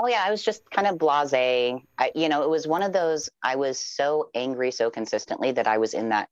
oh 0.00 0.08
yeah 0.08 0.22
i 0.26 0.30
was 0.30 0.42
just 0.42 0.68
kind 0.70 0.86
of 0.86 0.96
blasé. 0.96 1.80
I, 1.98 2.10
you 2.14 2.28
know 2.28 2.42
it 2.42 2.50
was 2.50 2.66
one 2.66 2.82
of 2.82 2.92
those 2.92 3.30
i 3.42 3.56
was 3.56 3.78
so 3.78 4.30
angry 4.34 4.70
so 4.70 4.90
consistently 4.90 5.52
that 5.52 5.66
i 5.66 5.78
was 5.78 5.94
in 5.94 6.08
that 6.08 6.28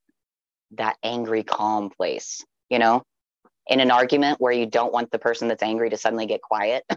that 0.72 0.96
angry 1.02 1.42
calm 1.42 1.90
place 1.90 2.44
you 2.68 2.78
know 2.78 3.02
in 3.68 3.80
an 3.80 3.90
argument 3.90 4.40
where 4.40 4.52
you 4.52 4.66
don't 4.66 4.92
want 4.92 5.10
the 5.10 5.18
person 5.18 5.46
that's 5.46 5.62
angry 5.62 5.90
to 5.90 5.96
suddenly 5.96 6.26
get 6.26 6.42
quiet. 6.42 6.84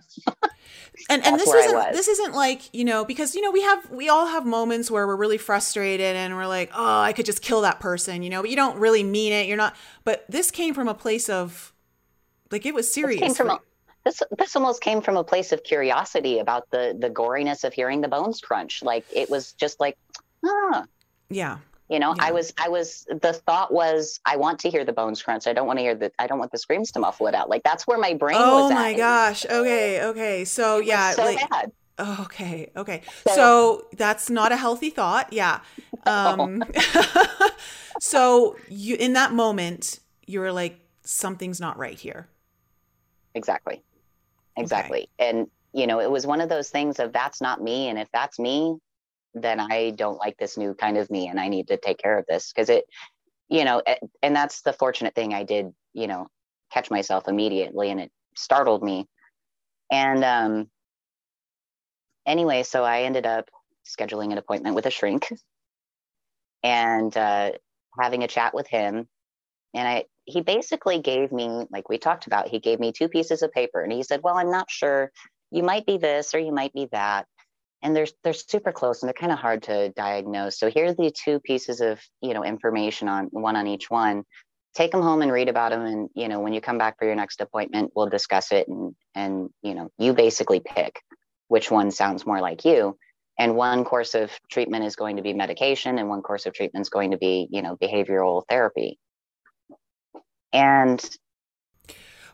And 1.09 1.26
and 1.26 1.39
this 1.39 1.51
isn't 1.51 1.93
this 1.93 2.07
isn't 2.07 2.34
like 2.34 2.74
you 2.74 2.86
know 2.86 3.03
because 3.03 3.36
you 3.36 3.41
know 3.41 3.51
we 3.51 3.61
have 3.61 3.89
we 3.89 4.09
all 4.09 4.28
have 4.28 4.45
moments 4.45 4.89
where 4.89 5.05
we're 5.07 5.15
really 5.15 5.38
frustrated 5.38 6.15
and 6.15 6.36
we're 6.36 6.47
like 6.47 6.69
oh 6.74 7.01
i 7.01 7.13
could 7.13 7.26
just 7.26 7.41
kill 7.41 7.61
that 7.61 7.80
person 7.80 8.24
you 8.24 8.30
know 8.30 8.41
but 8.41 8.49
you 8.49 8.55
don't 8.55 8.78
really 8.78 9.03
mean 9.03 9.34
it. 9.34 9.47
You're 9.47 9.57
not 9.57 9.76
but 10.03 10.26
this 10.30 10.51
came 10.51 10.74
from 10.74 10.88
a 10.88 10.93
place 10.93 11.30
of 11.30 11.74
like 12.51 12.65
it 12.65 12.74
was 12.74 12.91
serious 12.91 13.22
came 13.22 13.34
from 13.34 13.49
a, 13.49 13.59
this 14.04 14.24
this 14.38 14.56
almost 14.56 14.82
came 14.82 15.02
from 15.02 15.18
a 15.18 15.24
place 15.24 15.52
of 15.52 15.64
curiosity 15.64 16.39
about 16.39 16.70
the 16.72 16.97
the 16.99 17.10
goriness 17.10 17.64
of 17.64 17.74
hearing 17.74 18.02
the 18.02 18.08
bones 18.08 18.41
crunch. 18.41 18.82
Like 18.82 19.06
it 19.14 19.30
was 19.30 19.54
just 19.54 19.80
like, 19.80 19.97
ah, 20.45 20.86
yeah. 21.30 21.60
You 21.88 21.99
know, 21.99 22.16
yeah. 22.16 22.26
I 22.26 22.32
was 22.32 22.54
I 22.58 22.70
was 22.70 23.06
the 23.10 23.34
thought 23.34 23.72
was 23.72 24.20
I 24.26 24.38
want 24.38 24.60
to 24.60 24.70
hear 24.70 24.86
the 24.86 24.93
bones 24.93 25.22
crunch. 25.22 25.45
I 25.45 25.54
don't 25.54 25.68
want 25.68 25.80
to 25.80 25.84
hear 25.84 25.95
the 25.95 26.12
I 26.18 26.26
don't 26.26 26.39
want 26.39 26.52
the 26.52 26.58
screams 26.58 26.91
to 26.91 26.99
muffle 26.99 27.28
it 27.28 27.36
out. 27.36 27.49
Like 27.49 27.64
that's 27.64 27.86
where 27.86 27.99
my 27.99 28.14
brain 28.14 28.38
oh 28.39 28.64
was. 28.64 28.72
Oh 28.72 28.76
my 28.76 28.93
gosh. 28.93 29.45
Okay. 29.45 30.02
Okay. 30.02 30.45
So 30.45 30.80
yeah. 30.80 31.12
So 31.12 31.26
like, 31.26 31.49
bad. 31.49 31.72
Okay. 31.99 32.72
Okay. 32.76 33.02
So, 33.28 33.36
so, 33.36 33.88
that's 33.95 34.30
not 34.32 34.52
a 34.52 34.58
healthy 34.58 34.89
thought. 34.89 35.32
Yeah. 35.32 35.60
Um, 36.08 36.64
so 37.99 38.56
you 38.68 38.95
in 38.95 39.14
that 39.14 39.34
moment 39.34 39.99
you 40.26 40.39
were 40.39 40.52
like 40.52 40.80
something's 41.04 41.62
not 41.62 41.78
right 41.78 41.99
here. 41.99 42.28
Exactly 43.36 43.84
exactly 44.58 45.10
okay. 45.20 45.30
and 45.30 45.47
you 45.74 45.88
know 45.88 45.99
it 45.99 46.10
was 46.10 46.26
one 46.26 46.41
of 46.41 46.49
those 46.49 46.70
things 46.70 46.99
of 46.99 47.14
that's 47.14 47.41
not 47.41 47.62
me 47.62 47.89
and 47.89 47.97
if 47.97 48.08
that's 48.14 48.39
me 48.39 48.76
then 49.34 49.60
i 49.60 49.91
don't 49.91 50.18
like 50.18 50.38
this 50.38 50.58
new 50.58 50.74
kind 50.74 50.97
of 50.97 51.10
me 51.10 51.28
and 51.28 51.39
i 51.39 51.47
need 51.47 51.68
to 51.68 51.78
take 51.78 51.97
care 51.97 52.18
of 52.18 52.26
this 52.28 52.52
because 52.54 52.70
it 52.70 52.86
you 53.49 53.64
know 53.64 53.82
and 54.22 54.36
that's 54.36 54.62
the 54.62 54.74
fortunate 54.74 55.16
thing 55.16 55.34
i 55.34 55.43
did 55.43 55.68
you 55.93 56.08
know 56.08 56.28
catch 56.72 56.91
myself 56.91 57.28
immediately 57.28 57.89
and 57.89 57.99
it 57.99 58.12
startled 58.36 58.84
me 58.84 59.08
and 59.91 60.24
um 60.24 60.70
anyway 62.26 62.64
so 62.64 62.84
i 62.84 63.04
ended 63.04 63.26
up 63.26 63.49
scheduling 63.86 64.32
an 64.32 64.38
appointment 64.38 64.76
with 64.76 64.86
a 64.86 64.91
shrink 64.91 65.28
and 66.64 67.16
uh, 67.16 67.52
having 67.99 68.24
a 68.24 68.28
chat 68.28 68.54
with 68.54 68.68
him. 68.68 69.08
And 69.74 69.88
I, 69.88 70.05
he 70.26 70.41
basically 70.41 70.99
gave 70.99 71.32
me, 71.32 71.65
like 71.72 71.89
we 71.89 71.97
talked 71.97 72.28
about, 72.28 72.47
he 72.47 72.59
gave 72.59 72.80
me 72.80 72.91
two 72.91 73.07
pieces 73.07 73.41
of 73.41 73.51
paper 73.51 73.82
and 73.82 73.91
he 73.91 74.03
said, 74.03 74.22
Well, 74.24 74.38
I'm 74.38 74.51
not 74.51 74.69
sure. 74.69 75.11
You 75.51 75.63
might 75.63 75.86
be 75.86 75.97
this 75.97 76.34
or 76.34 76.39
you 76.39 76.53
might 76.53 76.74
be 76.74 76.88
that. 76.91 77.26
And 77.82 77.95
they're 77.95 78.07
they're 78.24 78.34
super 78.34 78.72
close 78.72 79.01
and 79.01 79.07
they're 79.07 79.13
kind 79.13 79.32
of 79.32 79.39
hard 79.39 79.63
to 79.63 79.89
diagnose. 79.89 80.59
So 80.59 80.69
here 80.69 80.88
are 80.88 80.93
the 80.93 81.11
two 81.11 81.39
pieces 81.39 81.82
of 81.82 81.99
you 82.22 82.34
know 82.34 82.43
information 82.43 83.07
on 83.07 83.26
one 83.32 83.55
on 83.55 83.67
each 83.67 83.89
one. 83.89 84.24
Take 84.76 84.91
them 84.91 85.01
home 85.01 85.22
and 85.22 85.32
read 85.32 85.49
about 85.49 85.72
them. 85.72 85.86
And 85.86 86.09
you 86.13 86.28
know 86.28 86.39
when 86.41 86.53
you 86.53 86.61
come 86.61 86.78
back 86.78 86.99
for 86.99 87.05
your 87.05 87.15
next 87.15 87.41
appointment, 87.41 87.91
we'll 87.95 88.09
discuss 88.09 88.51
it. 88.51 88.67
And 88.67 88.93
and 89.15 89.49
you 89.63 89.74
know 89.74 89.89
you 89.97 90.13
basically 90.13 90.59
pick 90.59 91.01
which 91.47 91.72
one 91.72 91.91
sounds 91.91 92.26
more 92.26 92.39
like 92.39 92.65
you 92.65 92.97
and 93.38 93.55
one 93.55 93.84
course 93.84 94.13
of 94.13 94.32
treatment 94.49 94.86
is 94.86 94.95
going 94.95 95.17
to 95.17 95.24
be 95.24 95.34
medication 95.34 95.97
and 95.97 96.07
one 96.07 96.22
course 96.22 96.45
of 96.45 96.53
treatment 96.53 96.84
is 96.84 96.89
going 96.89 97.11
to 97.11 97.17
be 97.17 97.47
you 97.51 97.61
know 97.61 97.76
behavioral 97.78 98.43
therapy 98.47 98.99
and 100.54 101.18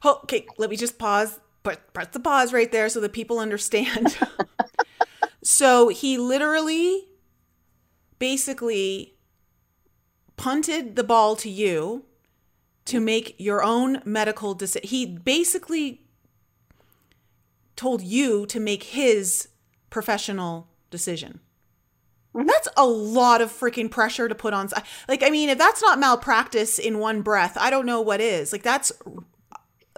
okay 0.05 0.45
let 0.57 0.69
me 0.69 0.75
just 0.75 0.97
pause 0.97 1.39
but 1.63 1.93
press 1.93 2.07
the 2.11 2.19
pause 2.19 2.53
right 2.53 2.71
there 2.71 2.89
so 2.89 2.99
that 2.99 3.13
people 3.13 3.39
understand 3.39 4.17
so 5.43 5.89
he 5.89 6.17
literally 6.17 7.07
basically 8.19 9.15
punted 10.35 10.95
the 10.95 11.03
ball 11.03 11.35
to 11.35 11.49
you 11.49 12.05
to 12.85 12.99
make 12.99 13.35
your 13.37 13.63
own 13.63 14.01
medical 14.05 14.53
decision 14.53 14.87
he 14.87 15.05
basically 15.05 16.01
told 17.77 18.01
you 18.01 18.45
to 18.47 18.59
make 18.59 18.83
his 18.83 19.47
professional 19.89 20.67
decision. 20.89 21.39
That's 22.45 22.67
a 22.77 22.85
lot 22.85 23.41
of 23.41 23.51
freaking 23.51 23.89
pressure 23.89 24.27
to 24.27 24.35
put 24.35 24.53
on. 24.53 24.69
Like, 25.07 25.23
I 25.23 25.29
mean, 25.29 25.49
if 25.49 25.57
that's 25.57 25.81
not 25.81 25.99
malpractice 25.99 26.77
in 26.77 26.99
one 26.99 27.21
breath, 27.21 27.57
I 27.59 27.69
don't 27.69 27.85
know 27.85 28.01
what 28.01 28.21
is. 28.21 28.51
Like, 28.51 28.63
that's 28.63 28.91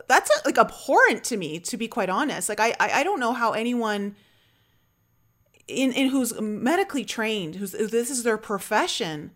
that's 0.08 0.32
like 0.46 0.58
abhorrent 0.58 1.24
to 1.26 1.38
me, 1.38 1.60
to 1.60 1.78
be 1.78 1.88
quite 1.88 2.10
honest. 2.10 2.48
Like, 2.48 2.60
I 2.60 2.76
I 2.80 3.04
don't 3.04 3.20
know 3.20 3.34
how 3.34 3.52
anyone 3.52 4.16
in 5.68 5.92
in 5.92 6.10
who's 6.10 6.40
medically 6.40 7.04
trained, 7.04 7.56
who's 7.56 7.72
this 7.72 8.10
is 8.10 8.24
their 8.24 8.38
profession, 8.38 9.32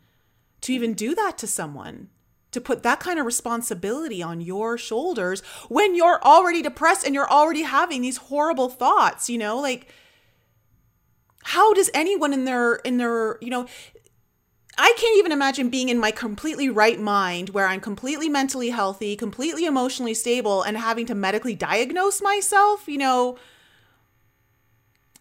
to 0.61 0.73
even 0.73 0.93
do 0.93 1.13
that 1.15 1.37
to 1.39 1.47
someone 1.47 2.09
to 2.53 2.61
put 2.61 2.83
that 2.83 2.99
kind 2.99 3.19
of 3.19 3.25
responsibility 3.25 4.23
on 4.23 4.39
your 4.39 4.77
shoulders 4.77 5.41
when 5.69 5.95
you're 5.95 6.23
already 6.23 6.61
depressed 6.61 7.05
and 7.05 7.13
you're 7.13 7.29
already 7.29 7.63
having 7.63 8.01
these 8.01 8.17
horrible 8.17 8.69
thoughts, 8.69 9.29
you 9.29 9.37
know, 9.37 9.59
like 9.59 9.87
how 11.43 11.73
does 11.73 11.89
anyone 11.93 12.33
in 12.33 12.45
their 12.45 12.75
in 12.75 12.97
their 12.97 13.37
you 13.41 13.49
know 13.49 13.67
I 14.77 14.93
can't 14.97 15.17
even 15.19 15.31
imagine 15.31 15.69
being 15.69 15.89
in 15.89 15.99
my 15.99 16.09
completely 16.09 16.67
right 16.69 16.99
mind 16.99 17.49
where 17.49 17.67
I'm 17.67 17.79
completely 17.79 18.27
mentally 18.27 18.69
healthy, 18.69 19.15
completely 19.15 19.65
emotionally 19.65 20.15
stable, 20.15 20.63
and 20.63 20.77
having 20.77 21.05
to 21.07 21.15
medically 21.15 21.53
diagnose 21.53 22.23
myself. 22.23 22.87
You 22.87 22.97
know, 22.97 23.37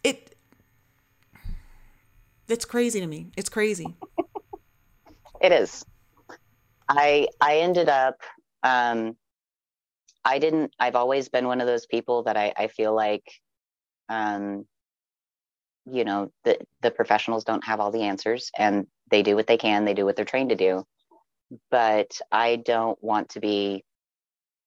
it 0.02 0.34
it's 2.48 2.64
crazy 2.64 3.00
to 3.00 3.06
me. 3.06 3.30
It's 3.36 3.50
crazy. 3.50 3.94
it 5.42 5.52
is. 5.52 5.84
I 6.88 7.28
I 7.40 7.58
ended 7.58 7.90
up 7.90 8.16
um 8.62 9.16
I 10.24 10.38
didn't 10.38 10.72
I've 10.78 10.96
always 10.96 11.28
been 11.28 11.46
one 11.46 11.60
of 11.60 11.66
those 11.66 11.84
people 11.86 12.22
that 12.22 12.38
I, 12.38 12.54
I 12.56 12.68
feel 12.68 12.94
like 12.94 13.24
um 14.08 14.66
you 15.86 16.04
know 16.04 16.30
the 16.44 16.58
the 16.80 16.90
professionals 16.90 17.44
don't 17.44 17.64
have 17.64 17.80
all 17.80 17.90
the 17.90 18.02
answers 18.02 18.50
and 18.56 18.86
they 19.10 19.22
do 19.22 19.34
what 19.34 19.46
they 19.46 19.56
can 19.56 19.84
they 19.84 19.94
do 19.94 20.04
what 20.04 20.16
they're 20.16 20.24
trained 20.24 20.50
to 20.50 20.56
do. 20.56 20.84
But 21.70 22.18
i 22.30 22.56
don't 22.56 23.02
want 23.02 23.30
to 23.30 23.40
be 23.40 23.84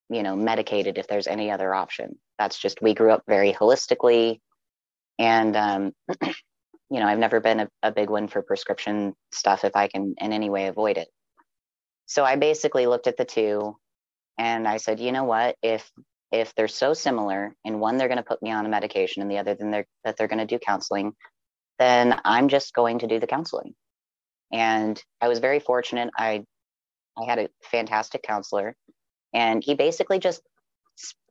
you 0.10 0.24
know 0.24 0.36
medicated 0.36 0.98
if 0.98 1.08
there's 1.08 1.28
any 1.28 1.52
other 1.52 1.74
option. 1.74 2.18
That's 2.38 2.60
just 2.60 2.82
we 2.82 2.94
grew 2.94 3.12
up 3.12 3.24
very 3.28 3.54
holistically 3.54 4.40
and 5.18 5.56
um, 5.56 5.94
you 6.22 7.00
know 7.00 7.08
i've 7.08 7.20
never 7.20 7.40
been 7.40 7.62
a, 7.62 7.70
a 7.82 7.92
big 7.92 8.10
one 8.10 8.28
for 8.28 8.42
prescription 8.42 9.14
stuff 9.32 9.64
if 9.64 9.76
i 9.76 9.88
can 9.88 10.14
in 10.20 10.34
any 10.34 10.50
way 10.50 10.68
avoid 10.68 10.98
it. 10.98 11.08
So 12.06 12.24
i 12.24 12.36
basically 12.36 12.88
looked 12.88 13.08
at 13.08 13.18
the 13.18 13.26
two 13.26 13.78
and 14.38 14.68
i 14.68 14.78
said 14.78 15.00
you 15.00 15.12
know 15.12 15.24
what? 15.24 15.56
If 15.64 15.90
if 16.32 16.54
they're 16.56 16.68
so 16.68 16.94
similar 16.94 17.56
in 17.64 17.80
one 17.80 17.98
they're 17.98 18.08
going 18.08 18.18
to 18.18 18.24
put 18.24 18.42
me 18.42 18.52
on 18.52 18.66
a 18.66 18.70
medication 18.70 19.22
and 19.22 19.32
the 19.32 19.38
other 19.38 19.56
then 19.56 19.72
they're 19.72 19.88
that 20.04 20.18
they're 20.18 20.28
going 20.28 20.40
to 20.40 20.46
do 20.46 20.60
counseling 20.60 21.14
then 21.80 22.20
i'm 22.26 22.48
just 22.48 22.74
going 22.74 23.00
to 23.00 23.08
do 23.08 23.20
the 23.20 23.28
counseling. 23.28 23.74
And 24.52 25.02
i 25.22 25.28
was 25.28 25.40
very 25.40 25.60
fortunate. 25.60 26.10
I 26.18 26.44
i 27.18 27.26
had 27.26 27.40
a 27.40 27.50
fantastic 27.64 28.24
counselor 28.24 28.76
and 29.34 29.64
he 29.64 29.76
basically 29.76 30.20
just 30.20 30.42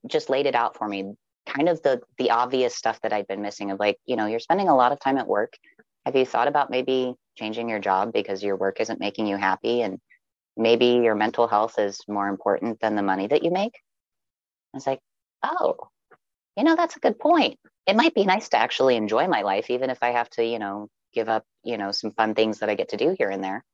just 0.07 0.29
laid 0.31 0.47
it 0.47 0.55
out 0.55 0.77
for 0.77 0.87
me 0.89 1.15
kind 1.47 1.69
of 1.69 1.83
the 1.83 2.01
the 2.19 2.31
obvious 2.31 2.75
stuff 2.75 3.01
that 3.03 3.13
i've 3.13 3.29
been 3.29 3.43
missing 3.43 3.71
of 3.71 3.79
like 3.79 3.99
you 4.07 4.17
know 4.17 4.27
you're 4.27 4.41
spending 4.41 4.69
a 4.69 4.77
lot 4.77 4.93
of 4.93 5.01
time 5.01 5.19
at 5.19 5.27
work. 5.27 5.55
Have 6.07 6.17
you 6.17 6.27
thought 6.27 6.49
about 6.49 6.71
maybe 6.71 7.15
changing 7.37 7.69
your 7.69 7.79
job 7.79 8.13
because 8.13 8.43
your 8.43 8.57
work 8.57 8.81
isn't 8.81 9.01
making 9.01 9.27
you 9.27 9.37
happy 9.37 9.83
and 9.83 9.99
maybe 10.57 10.87
your 10.87 11.15
mental 11.15 11.49
health 11.49 11.79
is 11.79 12.01
more 12.07 12.29
important 12.29 12.81
than 12.81 12.95
the 12.95 13.03
money 13.03 13.27
that 13.27 13.43
you 13.43 13.51
make 13.51 13.81
I 14.75 14.77
was 14.77 14.87
like, 14.89 15.01
oh, 15.45 15.77
you 16.57 16.65
know, 16.65 16.75
that's 16.75 16.97
a 16.97 17.01
good 17.01 17.19
point. 17.19 17.59
It 17.87 17.95
might 17.95 18.15
be 18.15 18.25
nice 18.25 18.49
to 18.51 18.57
actually 18.57 18.97
enjoy 18.97 19.29
my 19.29 19.43
life, 19.43 19.71
even 19.71 19.89
if 19.89 19.99
I 20.03 20.11
have 20.11 20.29
to, 20.31 20.45
you 20.45 20.59
know, 20.59 20.89
give 21.13 21.29
up, 21.29 21.45
you 21.63 21.79
know, 21.79 21.93
some 21.93 22.11
fun 22.11 22.35
things 22.35 22.59
that 22.59 22.69
I 22.69 22.75
get 22.75 22.89
to 22.89 22.97
do 22.97 23.15
here 23.17 23.31
and 23.31 23.43
there. 23.43 23.65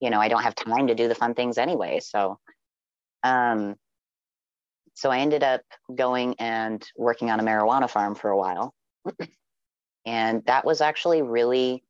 You 0.00 0.10
know, 0.10 0.18
I 0.18 0.26
don't 0.26 0.42
have 0.42 0.56
time 0.56 0.88
to 0.88 0.96
do 0.96 1.06
the 1.06 1.14
fun 1.14 1.34
things 1.34 1.58
anyway. 1.58 2.00
So, 2.00 2.40
um, 3.22 3.76
so 4.94 5.10
I 5.10 5.18
ended 5.18 5.44
up 5.44 5.60
going 5.94 6.34
and 6.40 6.84
working 6.96 7.30
on 7.30 7.38
a 7.38 7.44
marijuana 7.44 7.88
farm 7.88 8.16
for 8.16 8.30
a 8.30 8.36
while. 8.36 8.74
and 10.06 10.42
that 10.46 10.64
was 10.64 10.80
actually 10.80 11.22
really, 11.22 11.84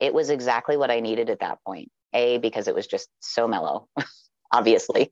it 0.00 0.12
was 0.12 0.28
exactly 0.28 0.76
what 0.76 0.90
I 0.90 1.00
needed 1.00 1.30
at 1.30 1.40
that 1.40 1.60
point. 1.66 1.90
A, 2.12 2.36
because 2.36 2.68
it 2.68 2.74
was 2.74 2.86
just 2.86 3.08
so 3.20 3.48
mellow, 3.48 3.88
obviously 4.52 5.10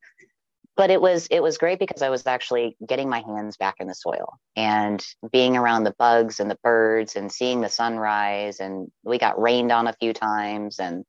but 0.77 0.91
it 0.91 1.01
was 1.01 1.27
it 1.31 1.43
was 1.43 1.59
great 1.59 1.79
because 1.79 2.03
I 2.03 2.11
was 2.11 2.27
actually 2.27 2.77
getting 2.87 3.09
my 3.09 3.21
hands 3.21 3.57
back 3.57 3.77
in 3.81 3.87
the 3.87 3.95
soil 3.95 4.39
and 4.57 5.05
being 5.33 5.57
around 5.57 5.85
the 5.85 5.95
bugs 5.99 6.41
and 6.41 6.51
the 6.51 6.59
birds 6.63 7.17
and 7.17 7.31
seeing 7.31 7.61
the 7.61 7.69
sunrise. 7.69 8.61
And 8.61 8.91
we 9.03 9.19
got 9.19 9.41
rained 9.41 9.73
on 9.73 9.87
a 9.87 9.97
few 10.01 10.13
times 10.13 10.79
and 10.79 11.05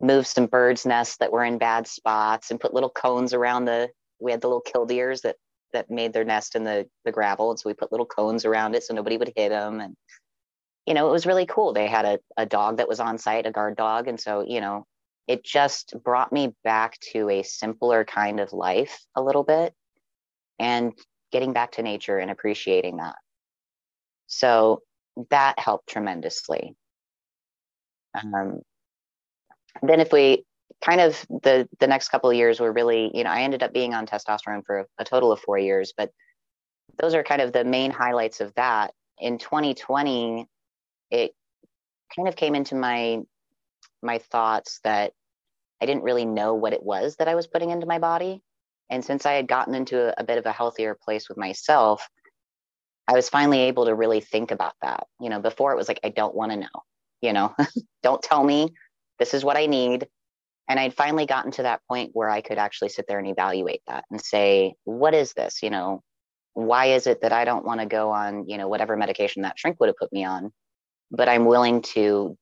moved 0.00 0.26
some 0.26 0.46
birds 0.46 0.86
nests 0.86 1.16
that 1.18 1.32
were 1.32 1.44
in 1.44 1.58
bad 1.58 1.86
spots 1.86 2.50
and 2.50 2.60
put 2.60 2.74
little 2.74 2.90
cones 2.90 3.34
around 3.34 3.64
the 3.64 3.90
we 4.20 4.30
had 4.30 4.40
the 4.40 4.48
little 4.48 4.62
killdeers 4.62 5.22
that 5.22 5.36
that 5.72 5.90
made 5.90 6.12
their 6.12 6.24
nest 6.24 6.54
in 6.54 6.64
the 6.64 6.86
the 7.04 7.12
gravel. 7.12 7.50
And 7.50 7.58
so 7.58 7.68
we 7.68 7.74
put 7.74 7.92
little 7.92 8.06
cones 8.06 8.44
around 8.44 8.74
it 8.74 8.82
so 8.82 8.94
nobody 8.94 9.16
would 9.16 9.32
hit 9.36 9.50
them 9.50 9.80
and 9.80 9.94
you 10.86 10.94
know 10.94 11.08
it 11.08 11.12
was 11.12 11.26
really 11.26 11.46
cool. 11.46 11.72
They 11.72 11.86
had 11.86 12.04
a, 12.04 12.18
a 12.36 12.46
dog 12.46 12.78
that 12.78 12.88
was 12.88 13.00
on 13.00 13.18
site 13.18 13.46
a 13.46 13.50
guard 13.50 13.76
dog. 13.76 14.08
And 14.08 14.18
so 14.18 14.44
you 14.46 14.60
know 14.60 14.86
it 15.26 15.44
just 15.44 15.94
brought 16.04 16.32
me 16.32 16.54
back 16.62 16.98
to 17.12 17.28
a 17.28 17.42
simpler 17.42 18.04
kind 18.04 18.40
of 18.40 18.52
life 18.52 19.04
a 19.14 19.22
little 19.22 19.42
bit 19.42 19.74
and 20.58 20.92
getting 21.32 21.52
back 21.52 21.72
to 21.72 21.82
nature 21.82 22.18
and 22.18 22.30
appreciating 22.30 22.98
that. 22.98 23.16
So 24.26 24.82
that 25.30 25.58
helped 25.58 25.88
tremendously. 25.88 26.74
Um, 28.14 28.60
then 29.82 30.00
if 30.00 30.12
we 30.12 30.44
kind 30.82 31.00
of 31.00 31.24
the 31.28 31.68
the 31.80 31.86
next 31.86 32.08
couple 32.08 32.30
of 32.30 32.36
years 32.36 32.60
were 32.60 32.72
really 32.72 33.10
you 33.14 33.24
know 33.24 33.30
i 33.30 33.40
ended 33.40 33.62
up 33.62 33.72
being 33.72 33.94
on 33.94 34.06
testosterone 34.06 34.64
for 34.64 34.80
a, 34.80 34.86
a 34.98 35.04
total 35.04 35.32
of 35.32 35.40
four 35.40 35.58
years 35.58 35.94
but 35.96 36.10
those 36.98 37.14
are 37.14 37.22
kind 37.22 37.40
of 37.40 37.52
the 37.52 37.64
main 37.64 37.90
highlights 37.90 38.40
of 38.40 38.52
that 38.54 38.92
in 39.18 39.38
2020 39.38 40.46
it 41.10 41.32
kind 42.14 42.28
of 42.28 42.36
came 42.36 42.54
into 42.54 42.74
my 42.74 43.20
my 44.02 44.18
thoughts 44.18 44.80
that 44.84 45.12
I 45.80 45.86
didn't 45.86 46.04
really 46.04 46.24
know 46.24 46.54
what 46.54 46.72
it 46.72 46.82
was 46.82 47.16
that 47.16 47.28
I 47.28 47.34
was 47.34 47.46
putting 47.46 47.70
into 47.70 47.86
my 47.86 47.98
body. 47.98 48.42
And 48.88 49.04
since 49.04 49.26
I 49.26 49.32
had 49.32 49.48
gotten 49.48 49.74
into 49.74 50.08
a, 50.08 50.14
a 50.18 50.24
bit 50.24 50.38
of 50.38 50.46
a 50.46 50.52
healthier 50.52 50.94
place 50.94 51.28
with 51.28 51.38
myself, 51.38 52.06
I 53.08 53.12
was 53.12 53.28
finally 53.28 53.60
able 53.60 53.86
to 53.86 53.94
really 53.94 54.20
think 54.20 54.50
about 54.50 54.74
that. 54.82 55.06
You 55.20 55.30
know, 55.30 55.40
before 55.40 55.72
it 55.72 55.76
was 55.76 55.88
like, 55.88 56.00
I 56.04 56.08
don't 56.08 56.34
want 56.34 56.52
to 56.52 56.58
know, 56.58 56.82
you 57.20 57.32
know, 57.32 57.54
don't 58.02 58.22
tell 58.22 58.42
me 58.42 58.72
this 59.18 59.34
is 59.34 59.44
what 59.44 59.56
I 59.56 59.66
need. 59.66 60.08
And 60.68 60.80
I'd 60.80 60.94
finally 60.94 61.26
gotten 61.26 61.52
to 61.52 61.62
that 61.62 61.82
point 61.88 62.10
where 62.12 62.28
I 62.28 62.40
could 62.40 62.58
actually 62.58 62.88
sit 62.88 63.06
there 63.06 63.20
and 63.20 63.28
evaluate 63.28 63.82
that 63.86 64.04
and 64.10 64.20
say, 64.20 64.74
what 64.84 65.14
is 65.14 65.32
this? 65.32 65.62
You 65.62 65.70
know, 65.70 66.02
why 66.54 66.86
is 66.86 67.06
it 67.06 67.20
that 67.20 67.32
I 67.32 67.44
don't 67.44 67.64
want 67.64 67.80
to 67.80 67.86
go 67.86 68.10
on, 68.10 68.48
you 68.48 68.58
know, 68.58 68.66
whatever 68.66 68.96
medication 68.96 69.42
that 69.42 69.58
shrink 69.58 69.78
would 69.78 69.88
have 69.88 69.96
put 69.96 70.12
me 70.12 70.24
on, 70.24 70.52
but 71.10 71.28
I'm 71.28 71.44
willing 71.44 71.82
to, 71.94 72.36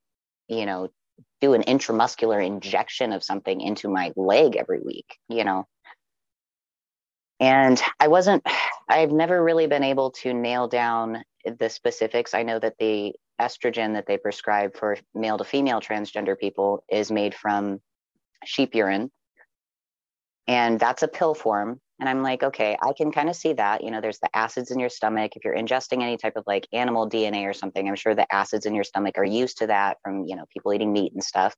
you 0.49 0.67
know, 0.67 0.89
do 1.45 1.53
an 1.53 1.63
intramuscular 1.63 2.45
injection 2.45 3.13
of 3.13 3.23
something 3.23 3.61
into 3.61 3.89
my 3.89 4.13
leg 4.17 4.57
every 4.57 4.81
week, 4.81 5.19
you 5.29 5.45
know. 5.45 5.67
And 7.39 7.81
I 8.01 8.09
wasn't, 8.09 8.47
I've 8.89 9.13
never 9.13 9.43
really 9.43 9.67
been 9.67 9.83
able 9.83 10.13
to 10.23 10.33
nail 10.33 10.69
down 10.69 11.23
the 11.45 11.69
specifics. 11.69 12.33
I 12.33 12.45
know 12.45 12.59
that 12.59 12.79
the 12.79 13.15
estrogen 13.39 13.93
that 13.95 14.07
they 14.07 14.17
prescribe 14.17 14.75
for 14.77 14.97
male 15.15 15.37
to 15.37 15.45
female 15.45 15.81
transgender 15.81 16.39
people 16.39 16.83
is 16.91 17.11
made 17.11 17.35
from 17.35 17.81
sheep 18.45 18.75
urine. 18.75 19.11
And 20.47 20.81
that's 20.81 21.03
a 21.03 21.09
pill 21.09 21.35
form. 21.35 21.81
And 22.01 22.09
I'm 22.09 22.23
like, 22.23 22.43
okay, 22.43 22.77
I 22.83 22.93
can 22.93 23.13
kind 23.13 23.29
of 23.29 23.37
see 23.37 23.53
that. 23.53 23.85
You 23.85 23.91
know, 23.91 24.01
there's 24.01 24.19
the 24.19 24.37
acids 24.37 24.71
in 24.71 24.81
your 24.81 24.89
stomach. 24.89 25.37
If 25.37 25.45
you're 25.45 25.57
ingesting 25.57 26.03
any 26.03 26.17
type 26.17 26.37
of 26.37 26.45
like 26.47 26.67
animal 26.73 27.09
DNA 27.09 27.49
or 27.49 27.53
something, 27.53 27.89
I'm 27.89 27.95
sure 27.95 28.15
the 28.15 28.33
acids 28.33 28.67
in 28.67 28.75
your 28.75 28.85
stomach 28.85 29.17
are 29.17 29.25
used 29.25 29.59
to 29.59 29.69
that 29.69 29.99
from, 30.03 30.25
you 30.27 30.35
know, 30.35 30.45
people 30.53 30.73
eating 30.73 30.93
meat 30.93 31.13
and 31.13 31.23
stuff. 31.23 31.55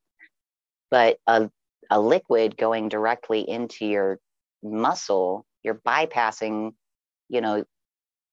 But 0.90 1.16
a, 1.26 1.50
a 1.90 1.98
liquid 1.98 2.56
going 2.56 2.90
directly 2.90 3.48
into 3.48 3.86
your 3.86 4.18
muscle, 4.62 5.46
you're 5.62 5.80
bypassing, 5.86 6.72
you 7.28 7.40
know, 7.40 7.64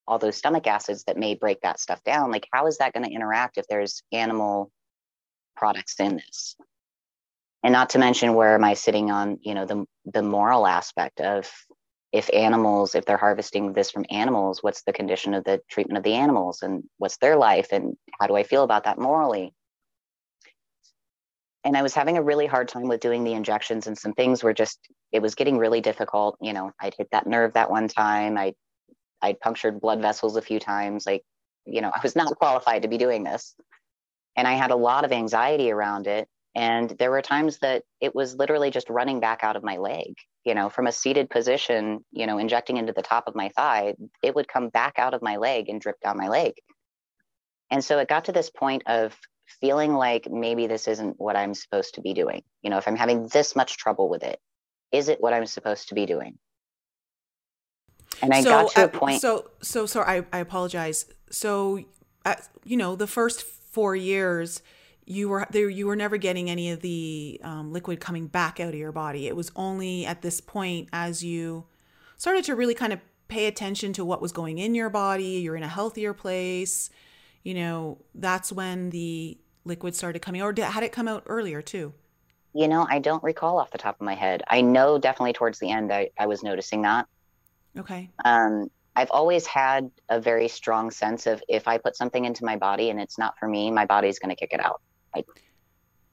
all 0.06 0.20
those 0.20 0.36
stomach 0.36 0.68
acids 0.68 1.06
that 1.06 1.18
may 1.18 1.36
break 1.36 1.62
that 1.62 1.80
stuff 1.80 2.04
down. 2.04 2.32
Like, 2.32 2.47
how 2.51 2.68
is 2.68 2.80
that 2.80 2.93
going 2.93 3.06
to 3.06 3.16
interact 3.16 3.58
if 3.58 3.66
there's 3.68 4.04
animal 4.12 4.72
products 5.56 5.97
in 5.99 6.18
this? 6.18 6.58
And 7.64 7.72
not 7.72 7.91
to 7.91 7.99
mention 7.99 8.34
where 8.34 8.56
am 8.56 8.66
I 8.66 8.74
sitting 8.74 9.10
on, 9.10 9.39
you 9.41 9.56
know, 9.56 9.66
the 9.66 9.86
the 10.04 10.22
moral 10.22 10.68
aspect 10.68 11.22
of 11.22 11.49
if 12.14 12.30
animals, 12.32 12.93
if 12.93 13.05
they're 13.05 13.18
harvesting 13.18 13.74
this 13.74 13.89
from 13.89 14.05
animals, 14.11 14.61
what's 14.61 14.84
the 14.84 14.93
condition 14.93 15.34
of 15.34 15.43
the 15.43 15.59
treatment 15.70 15.97
of 15.97 16.03
the 16.03 16.14
animals 16.14 16.61
and 16.61 16.84
what's 16.99 17.18
their 17.18 17.36
life 17.36 17.70
and 17.72 17.97
how 18.20 18.28
do 18.28 18.36
I 18.36 18.43
feel 18.43 18.64
about 18.64 18.84
that 18.84 18.99
morally? 18.99 19.51
And 21.66 21.76
I 21.76 21.82
was 21.82 21.95
having 21.95 22.18
a 22.18 22.24
really 22.24 22.45
hard 22.45 22.68
time 22.68 22.88
with 22.88 23.01
doing 23.01 23.24
the 23.24 23.34
injections 23.34 23.88
and 23.88 23.97
some 23.97 24.14
things 24.14 24.43
were 24.43 24.53
just, 24.53 24.80
it 25.11 25.24
was 25.24 25.34
getting 25.34 25.57
really 25.57 25.82
difficult. 25.82 26.38
You 26.39 26.53
know, 26.53 26.72
I'd 26.80 26.93
hit 26.95 27.07
that 27.11 27.26
nerve 27.26 27.53
that 27.53 27.72
one 27.72 27.88
time. 27.88 28.38
I 28.38 28.53
I'd 29.24 29.39
punctured 29.39 29.82
blood 29.82 30.01
vessels 30.01 30.36
a 30.36 30.41
few 30.41 30.59
times. 30.59 31.05
Like, 31.07 31.24
you 31.66 31.82
know, 31.82 31.89
I 31.89 31.99
was 32.03 32.16
not 32.16 32.36
qualified 32.38 32.84
to 32.84 32.89
be 32.89 32.97
doing 32.97 33.24
this. 33.24 33.55
And 34.36 34.47
I 34.47 34.53
had 34.53 34.72
a 34.72 34.76
lot 34.76 35.05
of 35.05 35.11
anxiety 35.11 35.72
around 35.72 36.05
it. 36.07 36.28
And 36.56 36.89
there 36.99 37.10
were 37.10 37.22
times 37.22 37.60
that 37.60 37.84
it 37.99 38.14
was 38.14 38.36
literally 38.36 38.70
just 38.70 38.89
running 38.89 39.20
back 39.20 39.43
out 39.43 39.56
of 39.56 39.64
my 39.64 39.78
leg, 39.78 40.16
you 40.45 40.54
know, 40.54 40.70
from 40.70 40.86
a 40.86 40.91
seated 40.91 41.30
position, 41.30 42.06
you 42.12 42.28
know, 42.28 42.38
injecting 42.38 42.78
into 42.78 42.93
the 42.93 43.01
top 43.01 43.28
of 43.28 43.36
my 43.36 43.49
thigh, 43.49 43.95
it 44.22 44.36
would 44.36 44.47
come 44.47 44.70
back 44.70 44.99
out 44.99 45.14
of 45.14 45.22
my 45.24 45.38
leg 45.38 45.68
and 45.68 45.82
drip 45.82 45.99
down 46.01 46.18
my 46.18 46.28
leg. 46.28 46.54
And 47.72 47.84
so 47.84 47.97
it 47.97 48.08
got 48.08 48.26
to 48.26 48.32
this 48.32 48.51
point 48.51 48.84
of 48.86 49.18
feeling 49.62 49.93
like 49.93 50.28
maybe 50.30 50.68
this 50.68 50.88
isn't 50.88 51.20
what 51.20 51.36
I'm 51.36 51.56
supposed 51.56 51.95
to 51.95 52.01
be 52.01 52.14
doing. 52.14 52.43
You 52.62 52.70
know, 52.70 52.78
if 52.78 52.88
I'm 52.88 52.95
having 52.95 53.28
this 53.30 53.56
much 53.56 53.78
trouble 53.78 54.08
with 54.10 54.24
it, 54.24 54.39
is 54.91 55.10
it 55.10 55.22
what 55.22 55.34
I'm 55.34 55.47
supposed 55.47 55.89
to 55.89 55.95
be 55.95 56.06
doing? 56.06 56.38
And 58.22 58.32
I 58.32 58.41
so, 58.41 58.49
got 58.49 58.72
to 58.72 58.82
a 58.82 58.86
uh, 58.86 58.88
point. 58.89 59.22
So, 59.22 59.49
so 59.62 59.88
sorry, 59.88 60.20
I, 60.20 60.38
I 60.38 60.39
apologize. 60.39 61.06
So, 61.32 61.84
at, 62.24 62.47
you 62.64 62.78
know, 62.78 62.95
the 62.95 63.08
first 63.08 63.41
four 63.41 63.95
years, 63.95 64.62
you 65.06 65.30
were 65.30 65.47
there 65.51 65.70
you 65.70 65.88
were 65.88 65.95
never 65.95 66.18
getting 66.18 66.49
any 66.49 66.72
of 66.72 66.82
the 66.82 67.39
um, 67.43 67.72
liquid 67.72 67.99
coming 67.99 68.28
back 68.28 68.60
out 68.60 68.70
of 68.70 68.76
your 68.76 68.91
body. 68.91 69.28
It 69.28 69.36
was 69.36 69.51
only 69.56 70.06
at 70.06 70.22
this 70.22 70.41
point 70.41 70.89
as 70.93 71.24
you 71.24 71.66
started 72.18 72.43
to 72.45 72.56
really 72.56 72.74
kind 72.74 72.93
of 72.93 72.99
pay 73.28 73.47
attention 73.47 73.93
to 73.93 74.06
what 74.06 74.22
was 74.22 74.32
going 74.32 74.60
in 74.60 74.76
your 74.76 74.89
body 74.89 75.41
you're 75.41 75.56
in 75.56 75.64
a 75.64 75.68
healthier 75.68 76.14
place 76.14 76.89
you 77.43 77.54
know 77.54 77.97
that's 78.14 78.51
when 78.51 78.91
the 78.91 79.38
liquid 79.66 79.95
started 79.95 80.20
coming 80.20 80.41
or 80.41 80.54
did, 80.54 80.66
had 80.66 80.84
it 80.84 80.91
come 80.91 81.08
out 81.08 81.24
earlier 81.26 81.62
too? 81.62 81.93
You 82.54 82.68
know 82.68 82.86
i 82.89 82.99
don't 82.99 83.24
recall 83.24 83.58
off 83.58 83.72
the 83.72 83.78
top 83.78 83.95
of 83.99 84.06
my 84.06 84.14
head. 84.14 84.43
I 84.47 84.62
know 84.62 84.99
definitely 84.99 85.34
towards 85.34 85.60
the 85.60 85.72
end 85.72 85.91
i, 85.91 86.10
I 86.18 86.28
was 86.28 86.43
noticing 86.43 86.84
that. 86.84 87.08
Okay. 87.78 88.10
Um 88.24 88.70
I've 88.95 89.12
always 89.12 89.47
had 89.47 89.89
a 90.10 90.22
very 90.22 90.47
strong 90.47 90.91
sense 90.91 91.26
of 91.26 91.41
if 91.49 91.68
I 91.68 91.80
put 91.80 91.95
something 91.95 92.26
into 92.26 92.45
my 92.45 92.58
body 92.58 92.91
and 92.91 93.01
it's 93.01 93.18
not 93.18 93.39
for 93.39 93.47
me, 93.47 93.72
my 93.72 93.86
body's 93.86 94.20
going 94.20 94.30
to 94.30 94.36
kick 94.36 94.54
it 94.54 94.64
out. 94.64 94.82
I, 95.16 95.24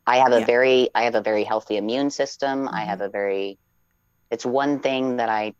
I 0.06 0.16
have 0.18 0.32
a 0.32 0.40
yeah. 0.40 0.46
very 0.46 0.90
I 0.94 1.02
have 1.02 1.14
a 1.14 1.22
very 1.22 1.44
healthy 1.44 1.76
immune 1.76 2.10
system. 2.10 2.66
Mm-hmm. 2.66 2.74
I 2.74 2.84
have 2.84 3.00
a 3.00 3.08
very 3.08 3.58
it's 4.30 4.46
one 4.46 4.80
thing 4.80 5.16
that 5.16 5.28
I 5.28 5.54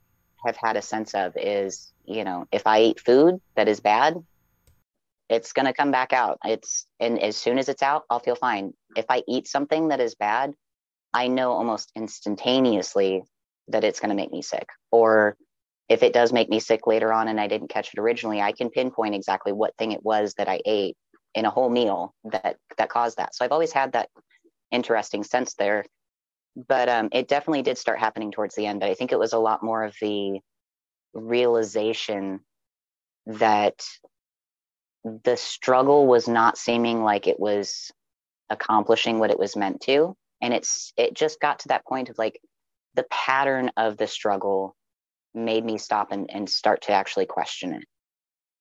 have 0.44 0.56
had 0.56 0.76
a 0.76 0.82
sense 0.82 1.14
of 1.14 1.32
is, 1.36 1.92
you 2.04 2.24
know, 2.24 2.46
if 2.50 2.66
I 2.66 2.82
eat 2.82 3.00
food 3.00 3.40
that 3.56 3.68
is 3.68 3.80
bad, 3.80 4.16
it's 5.28 5.52
going 5.52 5.66
to 5.66 5.72
come 5.72 5.90
back 5.90 6.12
out. 6.12 6.38
It's 6.44 6.86
and 6.98 7.20
as 7.20 7.36
soon 7.36 7.58
as 7.58 7.68
it's 7.68 7.82
out, 7.82 8.04
I'll 8.10 8.20
feel 8.20 8.36
fine. 8.36 8.74
If 8.96 9.06
I 9.08 9.22
eat 9.28 9.46
something 9.46 9.88
that 9.88 10.00
is 10.00 10.14
bad, 10.14 10.54
I 11.12 11.28
know 11.28 11.52
almost 11.52 11.92
instantaneously 11.94 13.22
that 13.68 13.84
it's 13.84 14.00
going 14.00 14.10
to 14.10 14.16
make 14.16 14.32
me 14.32 14.42
sick. 14.42 14.68
Or 14.90 15.36
if 15.88 16.02
it 16.02 16.12
does 16.12 16.32
make 16.32 16.48
me 16.48 16.60
sick 16.60 16.86
later 16.86 17.12
on 17.12 17.28
and 17.28 17.40
I 17.40 17.48
didn't 17.48 17.68
catch 17.68 17.92
it 17.92 18.00
originally, 18.00 18.40
I 18.40 18.52
can 18.52 18.70
pinpoint 18.70 19.14
exactly 19.14 19.52
what 19.52 19.76
thing 19.76 19.92
it 19.92 20.04
was 20.04 20.34
that 20.34 20.48
I 20.48 20.60
ate 20.64 20.96
in 21.34 21.44
a 21.44 21.50
whole 21.50 21.70
meal 21.70 22.14
that 22.24 22.56
that 22.76 22.88
caused 22.88 23.18
that. 23.18 23.34
So 23.34 23.44
I've 23.44 23.52
always 23.52 23.72
had 23.72 23.92
that 23.92 24.08
interesting 24.70 25.24
sense 25.24 25.54
there. 25.54 25.84
But 26.56 26.88
um, 26.88 27.08
it 27.12 27.28
definitely 27.28 27.62
did 27.62 27.78
start 27.78 28.00
happening 28.00 28.32
towards 28.32 28.54
the 28.54 28.66
end. 28.66 28.80
But 28.80 28.90
I 28.90 28.94
think 28.94 29.12
it 29.12 29.18
was 29.18 29.32
a 29.32 29.38
lot 29.38 29.62
more 29.62 29.84
of 29.84 29.94
the 30.00 30.40
realization 31.14 32.40
that 33.26 33.82
the 35.04 35.36
struggle 35.36 36.06
was 36.06 36.28
not 36.28 36.58
seeming 36.58 37.02
like 37.02 37.26
it 37.26 37.40
was 37.40 37.90
accomplishing 38.50 39.18
what 39.18 39.30
it 39.30 39.38
was 39.38 39.56
meant 39.56 39.80
to. 39.82 40.16
And 40.42 40.52
it's 40.52 40.92
it 40.96 41.14
just 41.14 41.40
got 41.40 41.60
to 41.60 41.68
that 41.68 41.86
point 41.86 42.08
of 42.08 42.18
like 42.18 42.40
the 42.94 43.06
pattern 43.10 43.70
of 43.76 43.96
the 43.96 44.06
struggle 44.06 44.76
made 45.32 45.64
me 45.64 45.78
stop 45.78 46.10
and, 46.10 46.28
and 46.30 46.50
start 46.50 46.82
to 46.82 46.92
actually 46.92 47.26
question 47.26 47.74
it 47.74 47.84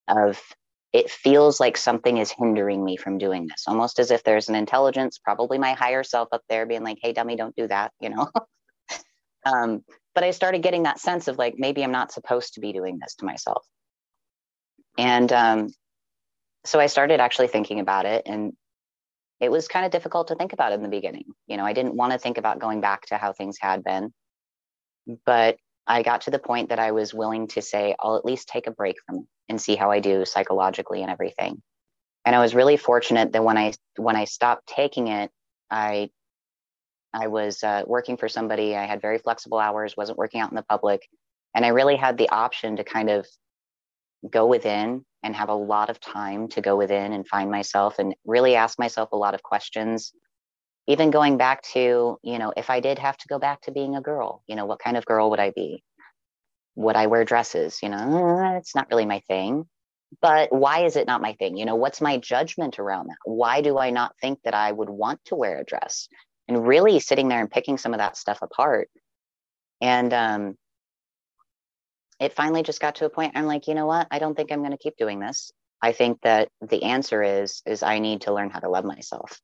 of 0.08 0.42
it 0.92 1.10
feels 1.10 1.60
like 1.60 1.78
something 1.78 2.18
is 2.18 2.32
hindering 2.32 2.84
me 2.84 2.98
from 2.98 3.18
doing 3.18 3.48
this 3.48 3.66
almost 3.68 4.00
as 4.00 4.12
if 4.12 4.24
there's 4.24 4.50
an 4.50 4.56
intelligence 4.56 5.20
probably 5.24 5.58
my 5.58 5.74
higher 5.74 6.04
self 6.04 6.28
up 6.32 6.42
there 6.50 6.66
being 6.66 6.84
like 6.84 6.98
hey 7.02 7.14
dummy 7.14 7.36
don't 7.36 7.56
do 7.56 7.68
that 7.68 7.92
you 8.00 8.10
know? 8.10 8.30
Um, 9.46 9.86
but 10.16 10.26
i 10.26 10.32
started 10.32 10.62
getting 10.62 10.84
that 10.84 11.00
sense 11.00 11.30
of 11.30 11.38
like 11.38 11.56
maybe 11.58 11.82
i'm 11.82 11.94
not 11.94 12.12
supposed 12.12 12.56
to 12.56 12.60
be 12.60 12.74
doing 12.74 13.00
this 13.00 13.16
to 13.16 13.26
myself. 13.26 13.66
And 14.98 15.32
um, 15.32 15.70
so 16.66 16.78
i 16.78 16.88
started 16.88 17.22
actually 17.22 17.48
thinking 17.48 17.80
about 17.80 18.06
it 18.06 18.24
and 18.26 18.52
it 19.40 19.50
was 19.50 19.70
kind 19.70 19.86
of 19.86 19.94
difficult 19.94 20.28
to 20.28 20.36
think 20.36 20.52
about 20.52 20.74
in 20.74 20.84
the 20.84 20.90
beginning. 20.90 21.24
You 21.48 21.56
know 21.56 21.64
i 21.64 21.72
didn't 21.72 21.96
want 21.96 22.12
to 22.12 22.20
think 22.20 22.38
about 22.38 22.60
going 22.60 22.82
back 22.82 23.06
to 23.08 23.18
how 23.18 23.32
things 23.32 23.58
had 23.62 23.82
been. 23.82 24.14
But 25.26 25.58
I 25.90 26.04
got 26.04 26.22
to 26.22 26.32
the 26.32 26.40
point 26.40 26.70
that 26.70 26.80
I 26.80 26.92
was 26.92 27.16
willing 27.16 27.48
to 27.50 27.64
say, 27.64 27.96
I'll 28.00 28.16
at 28.16 28.24
least 28.24 28.48
take 28.48 28.68
a 28.68 28.72
break 28.72 28.98
from 29.06 29.28
and 29.50 29.60
see 29.60 29.76
how 29.76 29.90
I 29.90 30.00
do 30.00 30.24
psychologically 30.24 31.02
and 31.02 31.12
everything. 31.12 31.64
And 32.26 32.36
I 32.36 32.40
was 32.40 32.54
really 32.54 32.78
fortunate 32.78 33.32
that 33.32 33.44
when 33.44 33.58
I 33.58 33.74
when 33.96 34.16
I 34.16 34.26
stopped 34.26 34.68
taking 34.68 35.08
it, 35.08 35.32
I 35.72 36.12
I 37.12 37.28
was 37.28 37.64
uh, 37.64 37.84
working 37.88 38.18
for 38.18 38.30
somebody. 38.30 38.76
I 38.76 38.86
had 38.86 39.02
very 39.02 39.18
flexible 39.18 39.58
hours, 39.58 39.98
wasn't 39.98 40.20
working 40.20 40.42
out 40.42 40.52
in 40.52 40.56
the 40.56 40.62
public, 40.62 41.02
and 41.56 41.66
I 41.66 41.70
really 41.70 41.96
had 41.96 42.20
the 42.20 42.30
option 42.30 42.76
to 42.78 42.84
kind 42.84 43.10
of 43.10 43.26
go 44.30 44.46
within 44.46 45.04
and 45.24 45.36
have 45.36 45.50
a 45.50 45.56
lot 45.56 45.90
of 45.90 46.00
time 46.00 46.50
to 46.50 46.62
go 46.62 46.76
within 46.76 47.14
and 47.14 47.28
find 47.28 47.50
myself 47.50 47.98
and 47.98 48.14
really 48.26 48.56
ask 48.56 48.78
myself 48.78 49.10
a 49.12 49.18
lot 49.18 49.34
of 49.34 49.42
questions 49.42 50.14
even 50.90 51.12
going 51.12 51.38
back 51.38 51.62
to 51.62 52.18
you 52.24 52.40
know 52.40 52.52
if 52.58 52.70
i 52.70 52.82
did 52.82 53.00
have 53.00 53.16
to 53.16 53.28
go 53.28 53.40
back 53.40 53.62
to 53.62 53.72
being 53.72 53.96
a 53.96 54.02
girl 54.02 54.44
you 54.48 54.56
know 54.56 54.66
what 54.66 54.80
kind 54.80 54.98
of 54.98 55.06
girl 55.06 55.30
would 55.30 55.40
i 55.40 55.52
be? 55.52 55.84
Would 56.76 56.96
i 56.96 57.08
wear 57.08 57.24
dresses? 57.24 57.80
You 57.82 57.90
know 57.90 58.56
it's 58.58 58.76
not 58.76 58.90
really 58.90 59.06
my 59.06 59.22
thing. 59.28 59.66
But 60.22 60.52
why 60.52 60.86
is 60.86 60.96
it 60.96 61.06
not 61.06 61.22
my 61.22 61.34
thing? 61.34 61.56
You 61.56 61.66
know 61.66 61.76
what's 61.76 62.02
my 62.02 62.18
judgment 62.18 62.80
around 62.80 63.08
that? 63.08 63.18
Why 63.24 63.62
do 63.62 63.78
i 63.78 63.92
not 63.92 64.16
think 64.20 64.40
that 64.44 64.56
i 64.56 64.72
would 64.72 64.90
want 64.90 65.24
to 65.26 65.36
wear 65.36 65.60
a 65.60 65.64
dress? 65.64 66.10
And 66.48 66.68
really 66.68 67.00
sitting 67.00 67.28
there 67.28 67.40
and 67.40 67.52
picking 67.52 67.78
some 67.78 67.94
of 67.94 68.00
that 68.00 68.18
stuff 68.18 68.40
apart. 68.42 68.90
And 69.82 70.12
um 70.14 70.56
it 72.20 72.34
finally 72.34 72.64
just 72.64 72.82
got 72.82 72.96
to 72.96 73.06
a 73.06 73.10
point 73.10 73.34
i'm 73.36 73.46
like 73.46 73.68
you 73.68 73.76
know 73.76 73.86
what? 73.86 74.08
I 74.10 74.18
don't 74.20 74.36
think 74.36 74.52
i'm 74.52 74.60
going 74.60 74.72
to 74.72 74.78
keep 74.78 74.98
doing 74.98 75.20
this. 75.20 75.52
I 75.82 75.92
think 75.92 76.20
that 76.24 76.50
the 76.62 76.84
answer 76.84 77.22
is 77.22 77.62
is 77.68 77.84
i 77.84 78.00
need 78.00 78.22
to 78.22 78.34
learn 78.34 78.50
how 78.50 78.60
to 78.60 78.70
love 78.70 78.86
myself 78.86 79.40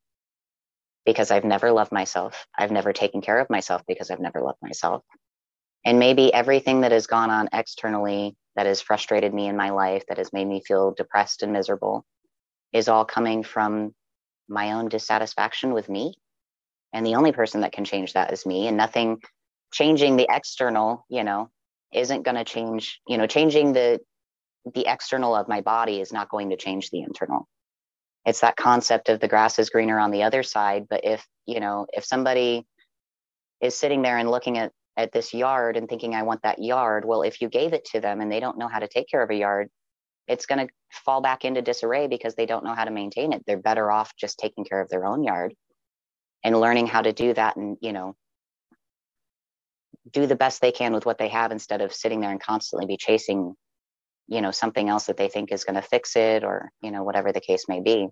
because 1.05 1.31
I've 1.31 1.43
never 1.43 1.71
loved 1.71 1.91
myself. 1.91 2.45
I've 2.57 2.71
never 2.71 2.93
taken 2.93 3.21
care 3.21 3.39
of 3.39 3.49
myself 3.49 3.83
because 3.87 4.09
I've 4.09 4.19
never 4.19 4.41
loved 4.41 4.59
myself. 4.61 5.03
And 5.85 5.99
maybe 5.99 6.33
everything 6.33 6.81
that 6.81 6.91
has 6.91 7.07
gone 7.07 7.29
on 7.29 7.49
externally 7.53 8.35
that 8.55 8.65
has 8.65 8.81
frustrated 8.81 9.33
me 9.33 9.47
in 9.47 9.57
my 9.57 9.69
life, 9.69 10.03
that 10.07 10.17
has 10.17 10.33
made 10.33 10.47
me 10.47 10.61
feel 10.65 10.93
depressed 10.95 11.43
and 11.43 11.53
miserable, 11.53 12.05
is 12.73 12.87
all 12.87 13.05
coming 13.05 13.43
from 13.43 13.93
my 14.47 14.73
own 14.73 14.89
dissatisfaction 14.89 15.73
with 15.73 15.89
me. 15.89 16.15
And 16.93 17.05
the 17.05 17.15
only 17.15 17.33
person 17.33 17.61
that 17.61 17.73
can 17.73 17.85
change 17.85 18.13
that 18.13 18.33
is 18.33 18.45
me. 18.45 18.67
And 18.67 18.77
nothing 18.77 19.21
changing 19.71 20.15
the 20.15 20.27
external, 20.29 21.05
you 21.09 21.23
know, 21.23 21.49
isn't 21.93 22.23
going 22.23 22.37
to 22.37 22.45
change, 22.45 23.01
you 23.07 23.17
know, 23.17 23.27
changing 23.27 23.73
the 23.73 23.99
the 24.73 24.87
external 24.87 25.35
of 25.35 25.47
my 25.47 25.61
body 25.61 26.01
is 26.01 26.11
not 26.11 26.29
going 26.29 26.49
to 26.49 26.57
change 26.57 26.89
the 26.89 27.01
internal 27.01 27.47
it's 28.25 28.41
that 28.41 28.55
concept 28.55 29.09
of 29.09 29.19
the 29.19 29.27
grass 29.27 29.59
is 29.59 29.69
greener 29.69 29.99
on 29.99 30.11
the 30.11 30.23
other 30.23 30.43
side 30.43 30.85
but 30.89 31.01
if 31.03 31.25
you 31.45 31.59
know 31.59 31.85
if 31.93 32.05
somebody 32.05 32.65
is 33.61 33.75
sitting 33.75 34.01
there 34.01 34.17
and 34.17 34.29
looking 34.29 34.57
at 34.57 34.71
at 34.97 35.11
this 35.11 35.33
yard 35.33 35.77
and 35.77 35.89
thinking 35.89 36.15
i 36.15 36.23
want 36.23 36.41
that 36.43 36.61
yard 36.61 37.05
well 37.05 37.21
if 37.21 37.41
you 37.41 37.49
gave 37.49 37.73
it 37.73 37.85
to 37.85 37.99
them 37.99 38.21
and 38.21 38.31
they 38.31 38.39
don't 38.39 38.57
know 38.57 38.67
how 38.67 38.79
to 38.79 38.87
take 38.87 39.07
care 39.09 39.21
of 39.21 39.29
a 39.29 39.35
yard 39.35 39.69
it's 40.27 40.45
going 40.45 40.67
to 40.67 40.73
fall 40.91 41.21
back 41.21 41.45
into 41.45 41.61
disarray 41.61 42.07
because 42.07 42.35
they 42.35 42.45
don't 42.45 42.63
know 42.63 42.73
how 42.73 42.85
to 42.85 42.91
maintain 42.91 43.33
it. 43.33 43.43
They're 43.45 43.57
better 43.57 43.91
off 43.91 44.15
just 44.15 44.39
taking 44.39 44.65
care 44.65 44.81
of 44.81 44.89
their 44.89 45.05
own 45.05 45.23
yard 45.23 45.53
and 46.43 46.59
learning 46.59 46.87
how 46.87 47.01
to 47.01 47.13
do 47.13 47.33
that 47.33 47.55
and, 47.55 47.77
you 47.81 47.93
know, 47.93 48.15
do 50.11 50.27
the 50.27 50.35
best 50.35 50.61
they 50.61 50.71
can 50.71 50.93
with 50.93 51.05
what 51.05 51.17
they 51.17 51.27
have 51.29 51.51
instead 51.51 51.81
of 51.81 51.93
sitting 51.93 52.21
there 52.21 52.31
and 52.31 52.41
constantly 52.41 52.85
be 52.85 52.97
chasing, 52.97 53.55
you 54.27 54.41
know, 54.41 54.51
something 54.51 54.89
else 54.89 55.05
that 55.05 55.17
they 55.17 55.27
think 55.27 55.51
is 55.51 55.63
going 55.63 55.75
to 55.75 55.81
fix 55.81 56.15
it 56.15 56.43
or, 56.43 56.71
you 56.81 56.91
know, 56.91 57.03
whatever 57.03 57.31
the 57.31 57.41
case 57.41 57.65
may 57.67 57.79
be. 57.79 58.07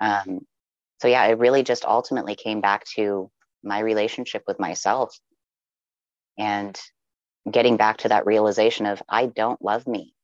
Um, 0.00 0.40
so 1.00 1.08
yeah, 1.08 1.24
it 1.26 1.38
really 1.38 1.62
just 1.62 1.84
ultimately 1.84 2.34
came 2.34 2.60
back 2.60 2.84
to 2.96 3.30
my 3.62 3.78
relationship 3.78 4.42
with 4.46 4.58
myself 4.58 5.18
and 6.38 6.78
getting 7.50 7.76
back 7.76 7.98
to 7.98 8.08
that 8.08 8.26
realization 8.26 8.86
of 8.86 9.02
I 9.08 9.26
don't 9.26 9.62
love 9.62 9.86
me. 9.86 10.14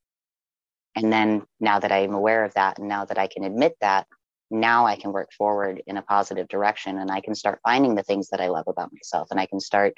And 0.95 1.11
then 1.11 1.43
now 1.59 1.79
that 1.79 1.91
I'm 1.91 2.13
aware 2.13 2.43
of 2.43 2.53
that, 2.55 2.79
and 2.79 2.87
now 2.87 3.05
that 3.05 3.17
I 3.17 3.27
can 3.27 3.43
admit 3.43 3.75
that, 3.81 4.07
now 4.49 4.85
I 4.85 4.95
can 4.95 5.11
work 5.11 5.29
forward 5.37 5.81
in 5.85 5.97
a 5.97 6.01
positive 6.01 6.47
direction 6.47 6.97
and 6.97 7.11
I 7.11 7.21
can 7.21 7.35
start 7.35 7.59
finding 7.63 7.95
the 7.95 8.03
things 8.03 8.29
that 8.29 8.41
I 8.41 8.47
love 8.47 8.65
about 8.67 8.91
myself 8.93 9.27
and 9.29 9.39
I 9.39 9.45
can 9.45 9.59
start 9.59 9.93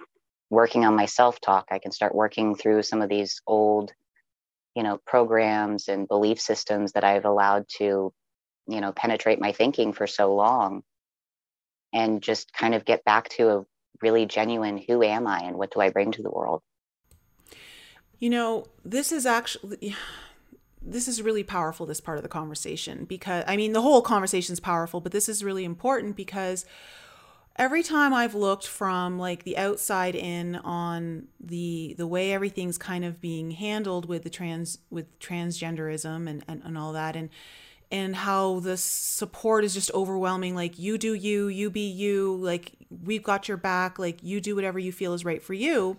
working 0.50 0.86
on 0.86 0.96
my 0.96 1.06
self 1.06 1.40
talk. 1.40 1.68
I 1.72 1.80
can 1.80 1.92
start 1.92 2.16
working 2.16 2.56
through 2.56 2.84
some 2.84 3.02
of 3.02 3.10
these 3.10 3.42
old, 3.46 3.92
you 4.80 4.84
know, 4.84 4.98
programs 5.06 5.90
and 5.90 6.08
belief 6.08 6.40
systems 6.40 6.94
that 6.94 7.04
I've 7.04 7.26
allowed 7.26 7.68
to, 7.80 8.14
you 8.66 8.80
know, 8.80 8.94
penetrate 8.94 9.38
my 9.38 9.52
thinking 9.52 9.92
for 9.92 10.08
so 10.08 10.34
long 10.34 10.84
and 11.92 12.22
just 12.22 12.54
kind 12.54 12.74
of 12.74 12.86
get 12.86 13.04
back 13.04 13.28
to 13.32 13.50
a 13.50 13.66
really 14.02 14.26
genuine 14.26 14.78
who 14.78 15.04
am 15.04 15.28
I 15.28 15.40
and 15.40 15.58
what 15.58 15.74
do 15.74 15.82
I 15.82 15.90
bring 15.90 16.14
to 16.14 16.24
the 16.24 16.30
world? 16.30 16.62
You 18.20 18.30
know, 18.30 18.68
this 18.86 19.12
is 19.12 19.26
actually 19.26 19.98
this 20.82 21.10
is 21.10 21.22
really 21.22 21.44
powerful 21.44 21.86
this 21.86 22.00
part 22.00 22.18
of 22.18 22.24
the 22.24 22.30
conversation 22.30 23.04
because 23.04 23.44
I 23.48 23.58
mean 23.58 23.74
the 23.74 23.82
whole 23.82 24.02
conversation 24.02 24.54
is 24.54 24.62
powerful, 24.62 25.02
but 25.02 25.12
this 25.12 25.28
is 25.28 25.44
really 25.44 25.66
important 25.66 26.16
because 26.16 26.66
every 27.60 27.84
time 27.84 28.14
I've 28.14 28.34
looked 28.34 28.66
from 28.66 29.20
like 29.20 29.44
the 29.44 29.58
outside 29.58 30.16
in 30.16 30.56
on 30.56 31.28
the 31.40 31.94
the 31.98 32.08
way 32.08 32.32
everything's 32.32 32.78
kind 32.78 33.04
of 33.04 33.20
being 33.20 33.52
handled 33.52 34.08
with 34.08 34.24
the 34.24 34.30
trans 34.30 34.80
with 34.90 35.20
transgenderism 35.20 36.28
and, 36.28 36.44
and, 36.48 36.64
and 36.64 36.78
all 36.78 36.94
that 36.94 37.16
and 37.18 37.30
and 37.92 38.16
how 38.16 38.60
the 38.62 38.78
support 38.78 39.66
is 39.66 39.74
just 39.74 39.92
overwhelming 39.94 40.56
like 40.56 40.80
you 40.80 40.98
do 40.98 41.14
you 41.14 41.48
you 41.50 41.70
be 41.70 41.88
you 41.88 42.38
like 42.38 42.72
we've 43.04 43.24
got 43.24 43.48
your 43.48 43.58
back 43.58 44.00
like 44.00 44.24
you 44.24 44.40
do 44.40 44.56
whatever 44.56 44.80
you 44.80 44.92
feel 44.92 45.14
is 45.14 45.26
right 45.26 45.44
for 45.44 45.54
you 45.54 45.98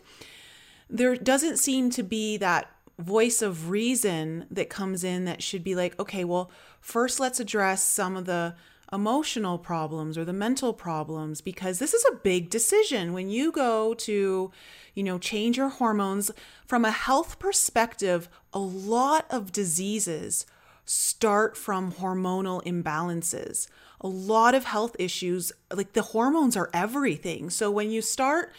there 0.89 1.15
doesn't 1.15 1.59
seem 1.59 1.91
to 1.91 2.03
be 2.03 2.39
that 2.39 2.71
voice 2.99 3.43
of 3.43 3.71
reason 3.71 4.47
that 4.51 4.71
comes 4.71 5.05
in 5.05 5.25
that 5.27 5.43
should 5.43 5.63
be 5.63 5.75
like 5.75 5.99
okay 6.01 6.25
well 6.25 6.51
first 6.81 7.21
let's 7.21 7.41
address 7.41 7.83
some 7.83 8.17
of 8.17 8.25
the 8.25 8.55
emotional 8.93 9.59
problems 9.59 10.19
or 10.19 10.25
the 10.25 10.33
mental 10.33 10.73
problems 10.73 11.41
because 11.41 11.79
this 11.79 11.95
is 11.95 12.05
a 12.07 12.17
big 12.17 12.51
decision 12.51 13.13
when 13.13 13.31
you 13.31 13.53
go 13.53 13.95
to 13.95 14.51
you 14.95 15.03
know 15.03 15.19
change 15.19 15.57
your 15.57 15.69
hormones 15.69 16.31
from 16.67 16.85
a 16.85 16.91
health 16.91 17.39
perspective 17.39 18.29
a 18.53 18.59
lot 18.59 19.27
of 19.31 19.53
diseases 19.53 20.45
start 20.91 21.57
from 21.57 21.93
hormonal 21.93 22.61
imbalances. 22.65 23.69
A 24.01 24.09
lot 24.09 24.57
of 24.57 24.65
health 24.65 24.97
issues, 24.99 25.53
like 25.73 25.93
the 25.93 26.03
hormones 26.03 26.57
are 26.57 26.69
everything. 26.75 27.49
So 27.49 27.71
when 27.71 27.93
you 27.93 28.03
start 28.03 28.53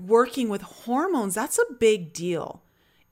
working 0.00 0.48
with 0.48 0.62
hormones, 0.62 1.36
that's 1.36 1.58
a 1.58 1.72
big 1.74 2.12
deal. 2.12 2.62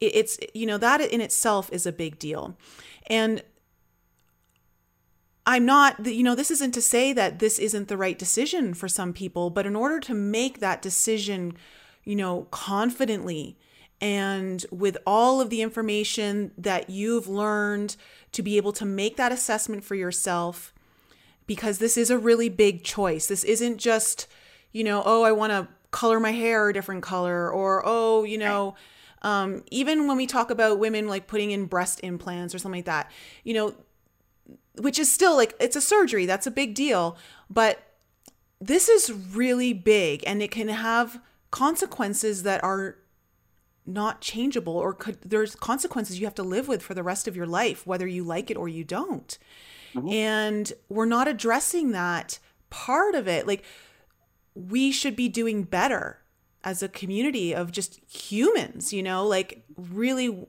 It's, 0.01 0.37
you 0.53 0.66
know, 0.66 0.78
that 0.78 1.01
in 1.01 1.20
itself 1.20 1.70
is 1.72 1.87
a 1.87 1.93
big 1.93 2.18
deal. 2.18 2.57
And 3.07 3.43
I'm 5.47 5.66
not, 5.66 6.07
you 6.07 6.22
know, 6.22 6.34
this 6.34 6.51
isn't 6.51 6.72
to 6.72 6.82
say 6.82 7.12
that 7.12 7.38
this 7.38 7.59
isn't 7.59 7.88
the 7.88 7.97
right 7.97 8.18
decision 8.18 8.72
for 8.72 8.88
some 8.88 9.12
people, 9.12 9.51
but 9.51 9.66
in 9.66 9.76
order 9.76 10.01
to 10.01 10.14
make 10.14 10.61
that 10.61 10.80
decision, 10.80 11.57
you 12.05 12.16
know, 12.16 12.47
confidently 12.51 13.59
and 14.01 14.64
with 14.70 14.97
all 15.07 15.40
of 15.40 15.51
the 15.51 15.62
information 15.62 16.51
that 16.59 16.90
you've 16.90 17.28
learned 17.28 17.97
to 18.32 18.42
be 18.42 18.57
able 18.57 18.72
to 18.72 18.84
make 18.84 19.16
that 19.16 19.32
assessment 19.32 19.84
for 19.84 19.95
yourself 19.95 20.72
because 21.47 21.78
this 21.78 21.97
is 21.97 22.11
a 22.11 22.18
really 22.18 22.49
big 22.49 22.82
choice. 22.82 23.26
This 23.26 23.45
isn't 23.45 23.78
just, 23.78 24.26
you 24.72 24.82
know, 24.82 25.03
oh, 25.05 25.22
I 25.22 25.32
want 25.32 25.53
to 25.53 25.68
color 25.90 26.18
my 26.18 26.32
hair 26.32 26.70
a 26.70 26.72
different 26.72 27.03
color 27.03 27.51
or 27.51 27.82
oh, 27.84 28.24
you 28.24 28.38
know, 28.38 28.74
um, 29.22 29.62
even 29.70 30.07
when 30.07 30.16
we 30.16 30.26
talk 30.26 30.51
about 30.51 30.78
women 30.78 31.09
like 31.09 31.26
putting 31.26 31.51
in 31.51 31.66
breast 31.66 32.01
implants 32.03 32.55
or 32.55 32.59
something 32.59 32.78
like 32.78 32.86
that, 32.86 33.11
you 33.42 33.55
know, 33.55 33.74
which 34.78 34.98
is 34.98 35.12
still 35.12 35.36
like 35.36 35.54
it's 35.60 35.76
a 35.76 35.80
surgery, 35.80 36.26
that's 36.26 36.46
a 36.46 36.50
big 36.50 36.74
deal, 36.74 37.16
but 37.48 37.80
this 38.60 38.88
is 38.88 39.12
really 39.12 39.72
big 39.72 40.22
and 40.26 40.42
it 40.42 40.50
can 40.50 40.68
have 40.68 41.20
consequences 41.50 42.42
that 42.42 42.62
are 42.64 42.96
not 43.86 44.20
changeable 44.20 44.76
or 44.76 44.94
could 44.94 45.18
there's 45.22 45.54
consequences 45.54 46.18
you 46.18 46.26
have 46.26 46.34
to 46.34 46.42
live 46.42 46.66
with 46.66 46.82
for 46.82 46.94
the 46.94 47.02
rest 47.02 47.28
of 47.28 47.36
your 47.36 47.46
life 47.46 47.86
whether 47.86 48.06
you 48.06 48.24
like 48.24 48.50
it 48.50 48.56
or 48.56 48.66
you 48.66 48.82
don't 48.82 49.38
mm-hmm. 49.94 50.08
and 50.08 50.72
we're 50.88 51.04
not 51.04 51.28
addressing 51.28 51.92
that 51.92 52.38
part 52.70 53.14
of 53.14 53.28
it 53.28 53.46
like 53.46 53.62
we 54.54 54.90
should 54.90 55.14
be 55.14 55.28
doing 55.28 55.62
better 55.64 56.18
as 56.64 56.82
a 56.82 56.88
community 56.88 57.54
of 57.54 57.70
just 57.70 58.00
humans 58.10 58.92
you 58.92 59.02
know 59.02 59.26
like 59.26 59.62
really 59.76 60.46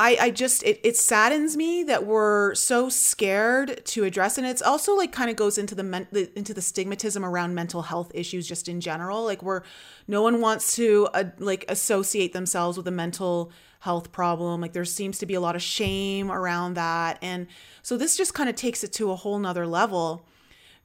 I, 0.00 0.16
I 0.20 0.30
just 0.30 0.62
it, 0.62 0.80
it 0.84 0.96
saddens 0.96 1.56
me 1.56 1.82
that 1.82 2.06
we're 2.06 2.54
so 2.54 2.88
scared 2.88 3.84
to 3.86 4.04
address 4.04 4.38
and 4.38 4.46
it's 4.46 4.62
also 4.62 4.94
like 4.96 5.10
kind 5.10 5.28
of 5.28 5.34
goes 5.34 5.58
into 5.58 5.74
the, 5.74 5.82
men, 5.82 6.06
the 6.12 6.30
into 6.38 6.54
the 6.54 6.60
stigmatism 6.60 7.24
around 7.24 7.56
mental 7.56 7.82
health 7.82 8.12
issues 8.14 8.46
just 8.46 8.68
in 8.68 8.80
general. 8.80 9.24
Like 9.24 9.42
where 9.42 9.64
no 10.06 10.22
one 10.22 10.40
wants 10.40 10.76
to 10.76 11.08
uh, 11.14 11.24
like 11.38 11.64
associate 11.68 12.32
themselves 12.32 12.76
with 12.76 12.86
a 12.86 12.92
mental 12.92 13.50
health 13.80 14.12
problem. 14.12 14.60
Like 14.60 14.72
there 14.72 14.84
seems 14.84 15.18
to 15.18 15.26
be 15.26 15.34
a 15.34 15.40
lot 15.40 15.56
of 15.56 15.62
shame 15.62 16.30
around 16.30 16.74
that 16.74 17.18
and 17.20 17.48
so 17.82 17.96
this 17.96 18.16
just 18.16 18.34
kind 18.34 18.48
of 18.48 18.54
takes 18.54 18.84
it 18.84 18.92
to 18.94 19.10
a 19.10 19.16
whole 19.16 19.38
nother 19.40 19.66
level 19.66 20.24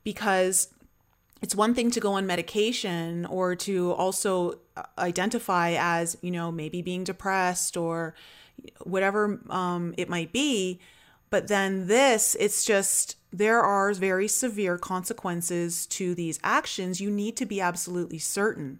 because 0.03 0.69
it's 1.43 1.53
one 1.53 1.75
thing 1.75 1.91
to 1.91 1.99
go 1.99 2.13
on 2.13 2.25
medication 2.25 3.27
or 3.27 3.53
to 3.57 3.91
also 3.91 4.59
uh, 4.75 4.83
identify 4.97 5.75
as 5.77 6.17
you 6.21 6.31
know 6.31 6.51
maybe 6.51 6.81
being 6.81 7.03
depressed 7.03 7.77
or 7.77 8.15
whatever 8.81 9.39
um, 9.49 9.93
it 9.97 10.09
might 10.09 10.31
be. 10.31 10.79
But 11.29 11.47
then 11.47 11.87
this, 11.87 12.35
it's 12.39 12.63
just 12.63 13.17
there 13.31 13.61
are 13.61 13.91
very 13.93 14.27
severe 14.27 14.77
consequences 14.77 15.87
to 15.87 16.13
these 16.13 16.39
actions. 16.43 17.01
You 17.01 17.09
need 17.09 17.35
to 17.37 17.45
be 17.45 17.59
absolutely 17.59 18.19
certain. 18.19 18.79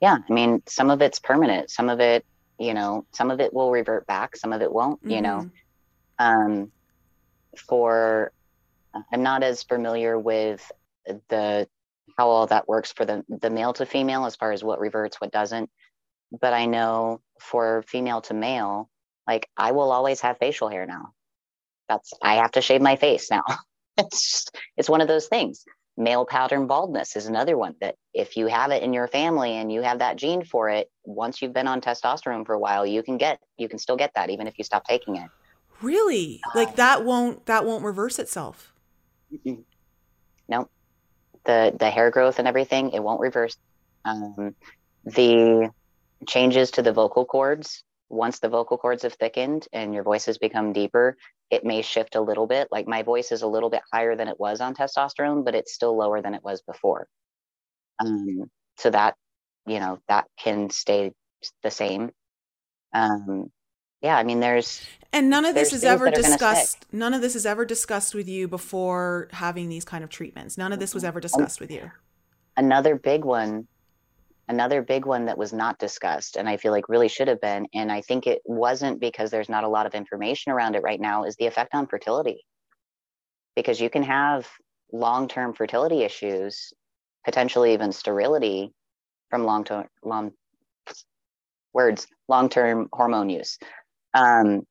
Yeah, 0.00 0.18
I 0.28 0.32
mean, 0.32 0.62
some 0.66 0.90
of 0.90 1.02
it's 1.02 1.18
permanent. 1.18 1.70
Some 1.70 1.88
of 1.88 1.98
it, 2.00 2.24
you 2.58 2.74
know, 2.74 3.04
some 3.12 3.30
of 3.30 3.40
it 3.40 3.52
will 3.52 3.70
revert 3.70 4.06
back. 4.06 4.36
Some 4.36 4.52
of 4.52 4.62
it 4.62 4.72
won't. 4.72 5.00
Mm-hmm. 5.00 5.10
You 5.10 5.22
know, 5.22 5.50
mm-hmm. 6.20 6.52
um, 6.52 6.72
for 7.56 8.30
I'm 9.12 9.22
not 9.22 9.42
as 9.42 9.62
familiar 9.62 10.18
with 10.18 10.70
the 11.28 11.68
how 12.16 12.28
all 12.28 12.46
that 12.46 12.68
works 12.68 12.92
for 12.92 13.04
the 13.04 13.24
the 13.28 13.50
male 13.50 13.72
to 13.74 13.86
female 13.86 14.26
as 14.26 14.36
far 14.36 14.52
as 14.52 14.62
what 14.62 14.80
reverts, 14.80 15.20
what 15.20 15.32
doesn't 15.32 15.70
but 16.32 16.52
I 16.52 16.66
know 16.66 17.20
for 17.40 17.82
female 17.86 18.20
to 18.22 18.34
male, 18.34 18.90
like 19.26 19.48
I 19.56 19.72
will 19.72 19.92
always 19.92 20.20
have 20.20 20.38
facial 20.38 20.68
hair 20.68 20.86
now. 20.86 21.12
That's 21.88 22.12
I 22.22 22.34
have 22.34 22.52
to 22.52 22.62
shave 22.62 22.80
my 22.80 22.96
face 22.96 23.30
now. 23.30 23.44
it's 23.98 24.32
just 24.32 24.56
it's 24.76 24.88
one 24.88 25.00
of 25.00 25.08
those 25.08 25.26
things. 25.26 25.64
Male 25.98 26.26
pattern 26.26 26.66
baldness 26.66 27.16
is 27.16 27.26
another 27.26 27.56
one 27.56 27.74
that 27.80 27.94
if 28.12 28.36
you 28.36 28.48
have 28.48 28.70
it 28.70 28.82
in 28.82 28.92
your 28.92 29.08
family 29.08 29.52
and 29.56 29.72
you 29.72 29.80
have 29.80 30.00
that 30.00 30.16
gene 30.16 30.44
for 30.44 30.68
it, 30.68 30.90
once 31.04 31.40
you've 31.40 31.54
been 31.54 31.68
on 31.68 31.80
testosterone 31.80 32.44
for 32.44 32.54
a 32.54 32.58
while, 32.58 32.84
you 32.84 33.02
can 33.02 33.16
get 33.16 33.38
you 33.56 33.68
can 33.68 33.78
still 33.78 33.96
get 33.96 34.12
that 34.14 34.30
even 34.30 34.46
if 34.46 34.58
you 34.58 34.64
stop 34.64 34.84
taking 34.84 35.16
it. 35.16 35.30
Really? 35.80 36.40
Um, 36.46 36.52
like 36.54 36.76
that 36.76 37.04
won't 37.04 37.46
that 37.46 37.64
won't 37.64 37.84
reverse 37.84 38.18
itself. 38.18 38.72
No. 40.48 40.68
The 41.44 41.74
the 41.78 41.90
hair 41.90 42.10
growth 42.10 42.38
and 42.38 42.48
everything, 42.48 42.90
it 42.90 43.02
won't 43.02 43.20
reverse. 43.20 43.56
Um, 44.04 44.54
the 45.04 45.70
changes 46.28 46.70
to 46.72 46.82
the 46.82 46.92
vocal 46.92 47.24
cords. 47.24 47.84
Once 48.08 48.38
the 48.38 48.48
vocal 48.48 48.78
cords 48.78 49.02
have 49.02 49.14
thickened 49.14 49.66
and 49.72 49.92
your 49.92 50.04
voice 50.04 50.26
has 50.26 50.38
become 50.38 50.72
deeper 50.72 51.16
it 51.50 51.64
may 51.64 51.80
shift 51.82 52.16
a 52.16 52.20
little 52.20 52.46
bit. 52.46 52.68
Like 52.70 52.88
my 52.88 53.02
voice 53.02 53.30
is 53.30 53.42
a 53.42 53.46
little 53.46 53.70
bit 53.70 53.82
higher 53.92 54.16
than 54.16 54.28
it 54.28 54.38
was 54.38 54.60
on 54.60 54.74
testosterone 54.74 55.44
but 55.44 55.54
it's 55.54 55.72
still 55.72 55.96
lower 55.96 56.22
than 56.22 56.34
it 56.34 56.42
was 56.42 56.62
before. 56.62 57.06
Um, 57.98 58.50
so 58.78 58.90
that 58.90 59.14
you 59.66 59.80
know 59.80 59.98
that 60.08 60.26
can 60.38 60.70
stay 60.70 61.12
the 61.62 61.70
same. 61.70 62.10
Um, 62.92 63.50
yeah 64.02 64.16
i 64.16 64.22
mean 64.22 64.40
there's 64.40 64.82
and 65.12 65.30
none 65.30 65.44
of 65.44 65.54
this 65.54 65.72
is 65.72 65.82
ever 65.82 66.10
discussed 66.10 66.84
none 66.92 67.14
of 67.14 67.22
this 67.22 67.34
is 67.34 67.46
ever 67.46 67.64
discussed 67.64 68.14
with 68.14 68.28
you 68.28 68.46
before 68.46 69.28
having 69.32 69.68
these 69.68 69.84
kind 69.84 70.04
of 70.04 70.10
treatments. 70.10 70.58
None 70.58 70.72
of 70.72 70.78
this 70.78 70.94
was 70.94 71.04
ever 71.04 71.20
discussed 71.20 71.60
with 71.60 71.70
you. 71.70 71.90
Another 72.56 72.96
big 72.96 73.24
one 73.24 73.66
another 74.48 74.82
big 74.82 75.06
one 75.06 75.26
that 75.26 75.38
was 75.38 75.52
not 75.52 75.78
discussed 75.78 76.36
and 76.36 76.48
I 76.48 76.56
feel 76.56 76.72
like 76.72 76.88
really 76.88 77.08
should 77.08 77.28
have 77.28 77.40
been, 77.40 77.66
and 77.74 77.90
I 77.90 78.00
think 78.00 78.26
it 78.26 78.42
wasn't 78.44 79.00
because 79.00 79.30
there's 79.30 79.48
not 79.48 79.64
a 79.64 79.68
lot 79.68 79.86
of 79.86 79.94
information 79.94 80.52
around 80.52 80.76
it 80.76 80.82
right 80.82 81.00
now, 81.00 81.24
is 81.24 81.36
the 81.36 81.46
effect 81.46 81.74
on 81.74 81.86
fertility. 81.86 82.44
Because 83.54 83.80
you 83.80 83.90
can 83.90 84.02
have 84.02 84.48
long 84.92 85.28
term 85.28 85.54
fertility 85.54 86.02
issues, 86.02 86.72
potentially 87.24 87.72
even 87.72 87.92
sterility 87.92 88.72
from 89.30 89.44
long 89.44 89.64
term, 89.64 89.86
long 90.04 90.32
words, 91.72 92.06
long 92.28 92.48
term 92.48 92.88
hormone 92.92 93.30
use. 93.30 93.58
Um, 94.14 94.62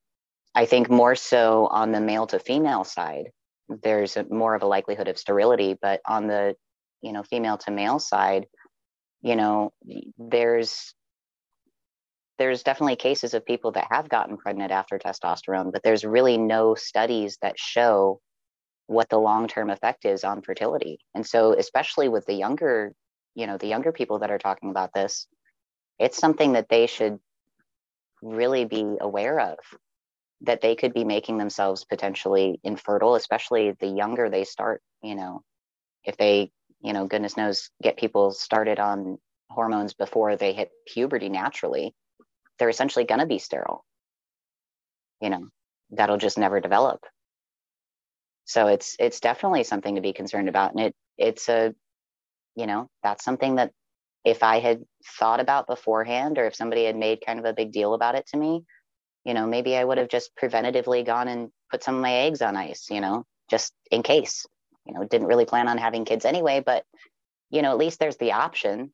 I 0.55 0.65
think 0.65 0.89
more 0.89 1.15
so 1.15 1.67
on 1.67 1.91
the 1.91 1.99
male 1.99 2.27
to 2.27 2.39
female 2.39 2.83
side, 2.85 3.31
there's 3.67 4.15
a, 4.15 4.23
more 4.23 4.55
of 4.55 4.63
a 4.63 4.67
likelihood 4.67 5.07
of 5.07 5.17
sterility, 5.17 5.77
but 5.81 6.01
on 6.07 6.27
the 6.27 6.55
you 7.01 7.11
know 7.11 7.23
female 7.23 7.57
to 7.59 7.71
male 7.71 7.99
side, 7.99 8.45
you 9.25 9.35
know 9.35 9.73
there's 10.19 10.93
there's 12.37 12.63
definitely 12.63 12.95
cases 12.95 13.33
of 13.33 13.45
people 13.45 13.71
that 13.71 13.87
have 13.89 14.07
gotten 14.07 14.37
pregnant 14.37 14.71
after 14.71 14.99
testosterone, 14.99 15.71
but 15.71 15.81
there's 15.83 16.03
really 16.03 16.37
no 16.37 16.75
studies 16.75 17.37
that 17.41 17.57
show 17.57 18.19
what 18.87 19.09
the 19.09 19.17
long-term 19.17 19.69
effect 19.69 20.05
is 20.05 20.23
on 20.25 20.41
fertility. 20.41 20.99
And 21.15 21.25
so 21.25 21.53
especially 21.53 22.09
with 22.09 22.25
the 22.25 22.33
younger, 22.33 22.93
you 23.35 23.47
know, 23.47 23.57
the 23.57 23.67
younger 23.67 23.93
people 23.93 24.19
that 24.19 24.31
are 24.31 24.37
talking 24.37 24.69
about 24.69 24.91
this, 24.93 25.27
it's 25.97 26.17
something 26.17 26.53
that 26.53 26.67
they 26.69 26.85
should 26.85 27.17
really 28.21 28.65
be 28.65 28.85
aware 28.99 29.39
of 29.39 29.57
that 30.41 30.59
they 30.59 30.75
could 30.75 30.93
be 30.93 31.05
making 31.05 31.37
themselves 31.37 31.85
potentially 31.85 32.59
infertile, 32.63 33.15
especially 33.15 33.71
the 33.79 33.87
younger 33.87 34.29
they 34.29 34.43
start, 34.43 34.81
you 35.01 35.15
know, 35.15 35.41
if 36.03 36.17
they 36.17 36.51
you 36.85 36.93
know, 36.93 37.07
goodness 37.07 37.35
knows, 37.35 37.71
get 37.81 37.97
people 37.97 38.31
started 38.31 38.79
on 38.79 39.17
hormones 39.49 39.95
before 39.95 40.35
they 40.35 40.53
hit 40.53 40.69
puberty 40.85 41.29
naturally, 41.29 41.95
they're 42.59 42.69
essentially 42.69 43.05
going 43.05 43.21
to 43.21 43.25
be 43.25 43.39
sterile. 43.39 43.83
You 45.19 45.31
know, 45.31 45.47
that'll 45.89 46.19
just 46.19 46.37
never 46.37 46.59
develop. 46.59 46.99
So 48.45 48.67
it's 48.67 48.95
it's 48.99 49.19
definitely 49.19 49.63
something 49.63 49.95
to 49.95 50.01
be 50.01 50.13
concerned 50.13 50.47
about, 50.47 50.73
and 50.73 50.81
it 50.81 50.95
it's 51.17 51.49
a, 51.49 51.73
you 52.55 52.67
know, 52.67 52.87
that's 53.01 53.25
something 53.25 53.55
that 53.55 53.71
if 54.23 54.43
I 54.43 54.59
had 54.59 54.83
thought 55.17 55.39
about 55.39 55.65
beforehand, 55.65 56.37
or 56.37 56.45
if 56.45 56.55
somebody 56.55 56.85
had 56.85 56.95
made 56.95 57.25
kind 57.25 57.39
of 57.39 57.45
a 57.45 57.53
big 57.53 57.71
deal 57.71 57.95
about 57.95 58.13
it 58.13 58.27
to 58.27 58.37
me, 58.37 58.63
you 59.23 59.33
know, 59.33 59.47
maybe 59.47 59.75
I 59.75 59.83
would 59.83 59.97
have 59.97 60.09
just 60.09 60.29
preventatively 60.39 61.03
gone 61.03 61.27
and 61.29 61.49
put 61.71 61.83
some 61.83 61.95
of 61.95 62.01
my 62.01 62.13
eggs 62.13 62.43
on 62.43 62.55
ice, 62.55 62.91
you 62.91 63.01
know, 63.01 63.23
just 63.49 63.73
in 63.89 64.03
case 64.03 64.45
you 64.85 64.93
know 64.93 65.03
didn't 65.03 65.27
really 65.27 65.45
plan 65.45 65.67
on 65.67 65.77
having 65.77 66.05
kids 66.05 66.25
anyway 66.25 66.61
but 66.65 66.83
you 67.49 67.61
know 67.61 67.71
at 67.71 67.77
least 67.77 67.99
there's 67.99 68.17
the 68.17 68.31
option. 68.31 68.91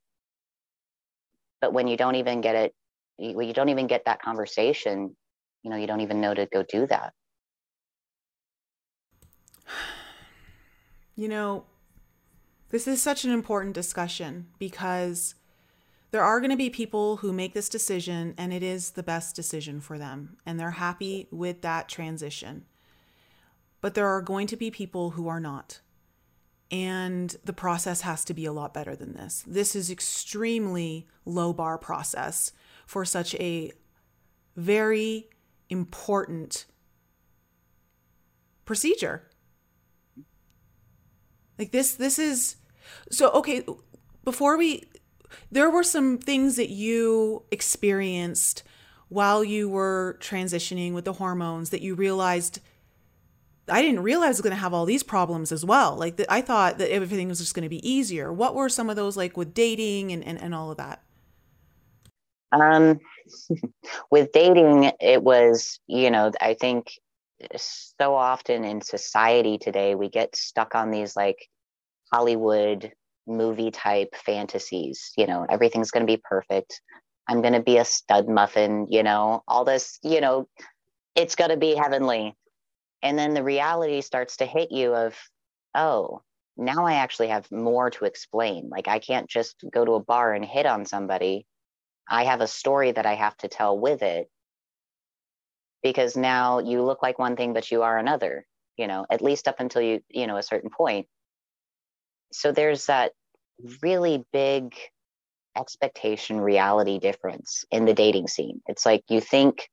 But 1.60 1.74
when 1.74 1.88
you 1.88 1.96
don't 1.96 2.16
even 2.16 2.42
get 2.42 2.56
it 2.56 2.74
you, 3.18 3.40
you 3.42 3.54
don't 3.54 3.70
even 3.70 3.88
get 3.88 4.06
that 4.06 4.22
conversation 4.22 5.16
you 5.64 5.70
know 5.70 5.78
you 5.78 5.88
don't 5.88 6.02
even 6.02 6.22
know 6.22 6.34
to 6.34 6.46
go 6.46 6.64
do 6.64 6.88
that. 6.88 7.14
You 11.16 11.28
know 11.28 11.66
this 12.70 12.88
is 12.88 13.02
such 13.02 13.26
an 13.26 13.32
important 13.32 13.76
discussion 13.76 14.48
because 14.58 15.36
there 16.12 16.24
are 16.24 16.40
going 16.40 16.52
to 16.52 16.58
be 16.58 16.70
people 16.70 17.18
who 17.18 17.32
make 17.34 17.54
this 17.54 17.70
decision 17.70 18.34
and 18.38 18.54
it 18.54 18.64
is 18.64 18.92
the 18.92 19.04
best 19.04 19.36
decision 19.36 19.82
for 19.82 19.98
them 19.98 20.38
and 20.46 20.60
they're 20.60 20.72
happy 20.72 21.28
with 21.32 21.62
that 21.62 21.90
transition 21.90 22.66
but 23.82 23.96
there 23.96 24.08
are 24.08 24.22
going 24.22 24.48
to 24.48 24.56
be 24.56 24.72
people 24.72 25.12
who 25.12 25.28
are 25.28 25.40
not. 25.40 25.82
And 26.70 27.36
the 27.44 27.54
process 27.54 28.02
has 28.02 28.24
to 28.26 28.34
be 28.34 28.46
a 28.46 28.54
lot 28.54 28.74
better 28.74 28.96
than 28.96 29.14
this. 29.14 29.44
This 29.46 29.76
is 29.76 29.92
extremely 29.92 31.08
low 31.26 31.52
bar 31.52 31.78
process 31.78 32.54
for 32.86 33.04
such 33.04 33.36
a 33.36 33.72
very 34.56 35.28
important 35.70 36.66
procedure. 38.64 39.28
Like 41.60 41.72
this 41.72 41.96
this 41.96 42.18
is 42.18 42.56
so 43.10 43.30
okay, 43.32 43.66
before 44.24 44.58
we 44.58 44.84
there 45.52 45.70
were 45.70 45.84
some 45.84 46.18
things 46.18 46.56
that 46.56 46.70
you 46.70 47.44
experienced 47.52 48.64
while 49.10 49.44
you 49.44 49.68
were 49.68 50.18
transitioning 50.22 50.94
with 50.94 51.06
the 51.06 51.14
hormones 51.14 51.70
that 51.72 51.82
you 51.82 51.96
realized 51.96 52.60
I 53.68 53.82
didn't 53.82 54.04
realize 54.04 54.26
I 54.26 54.30
was 54.30 54.42
going 54.42 54.56
to 54.56 54.62
have 54.62 54.74
all 54.74 54.86
these 54.86 55.04
problems 55.04 55.52
as 55.52 55.64
well. 55.64 55.96
Like 55.96 56.18
the, 56.18 56.32
I 56.32 56.42
thought 56.42 56.78
that 56.80 56.92
everything 56.92 57.30
was 57.30 57.40
just 57.40 57.54
going 57.54 57.64
to 57.64 57.70
be 57.70 57.88
easier. 57.88 58.32
What 58.34 58.56
were 58.56 58.70
some 58.70 58.90
of 58.90 58.96
those 58.96 59.16
like 59.16 59.38
with 59.38 59.54
dating 59.54 60.12
and, 60.12 60.24
and, 60.24 60.42
and 60.42 60.56
all 60.56 60.72
of 60.72 60.78
that? 60.78 61.04
Um, 62.52 63.00
with 64.12 64.32
dating, 64.32 64.92
it 65.00 65.24
was, 65.24 65.80
you 65.88 66.10
know, 66.12 66.32
I 66.42 66.56
think 66.56 66.92
so 67.56 68.16
often 68.16 68.64
in 68.64 68.82
society 68.82 69.58
today, 69.58 69.96
we 69.96 70.10
get 70.10 70.36
stuck 70.36 70.76
on 70.76 70.92
these 70.92 71.16
like 71.16 71.48
Hollywood 72.12 72.92
movie 73.28 73.72
type 73.72 74.16
fantasies. 74.16 75.12
You 75.18 75.28
know, 75.28 75.46
everything's 75.50 75.92
going 75.92 76.06
to 76.06 76.12
be 76.12 76.22
perfect. 76.24 76.82
I'm 77.28 77.42
going 77.42 77.54
to 77.54 77.62
be 77.62 77.78
a 77.78 77.86
stud 77.86 78.28
muffin, 78.28 78.88
you 78.90 79.04
know, 79.04 79.44
all 79.48 79.64
this, 79.64 80.00
you 80.04 80.22
know, 80.22 80.48
it's 81.16 81.36
going 81.36 81.52
to 81.52 81.58
be 81.58 81.76
heavenly 81.76 82.36
and 83.02 83.18
then 83.18 83.34
the 83.34 83.44
reality 83.44 84.02
starts 84.02 84.38
to 84.38 84.46
hit 84.46 84.72
you 84.72 84.94
of 84.94 85.18
oh 85.76 86.22
now 86.58 86.86
i 86.86 86.96
actually 86.96 87.30
have 87.30 87.50
more 87.52 87.90
to 87.90 88.06
explain. 88.06 88.70
Like 88.70 88.88
i 88.88 89.00
can't 89.00 89.30
just 89.30 89.56
go 89.72 89.86
to 89.86 89.94
a 89.94 90.04
bar 90.04 90.34
and 90.34 90.46
hit 90.46 90.66
on 90.66 90.86
somebody. 90.86 91.46
I 92.10 92.26
have 92.26 92.42
a 92.42 92.48
story 92.48 92.92
that 92.92 93.06
i 93.06 93.14
have 93.14 93.38
to 93.38 93.48
tell 93.48 93.78
with 93.78 94.02
it. 94.02 94.30
Because 95.84 96.16
now 96.16 96.60
you 96.60 96.84
look 96.84 97.02
like 97.02 97.18
one 97.20 97.36
thing 97.36 97.54
but 97.54 97.72
you 97.72 97.84
are 97.84 97.98
another 97.98 98.46
you 98.78 98.88
know 98.88 99.06
at 99.10 99.22
least 99.22 99.48
up 99.48 99.60
until 99.60 99.82
you 99.82 100.02
you 100.10 100.28
know 100.28 100.38
a 100.38 100.44
certain 100.44 100.70
point. 100.70 101.08
So 102.34 102.52
there's 102.52 102.86
that 102.86 103.12
really 103.82 104.26
big 104.32 104.74
expectation 105.58 106.40
reality 106.40 107.00
difference 107.00 107.66
in 107.72 107.86
the 107.86 107.94
dating 107.94 108.28
scene. 108.28 108.62
It's 108.68 108.86
like 108.86 109.04
you 109.10 109.20
think 109.20 109.70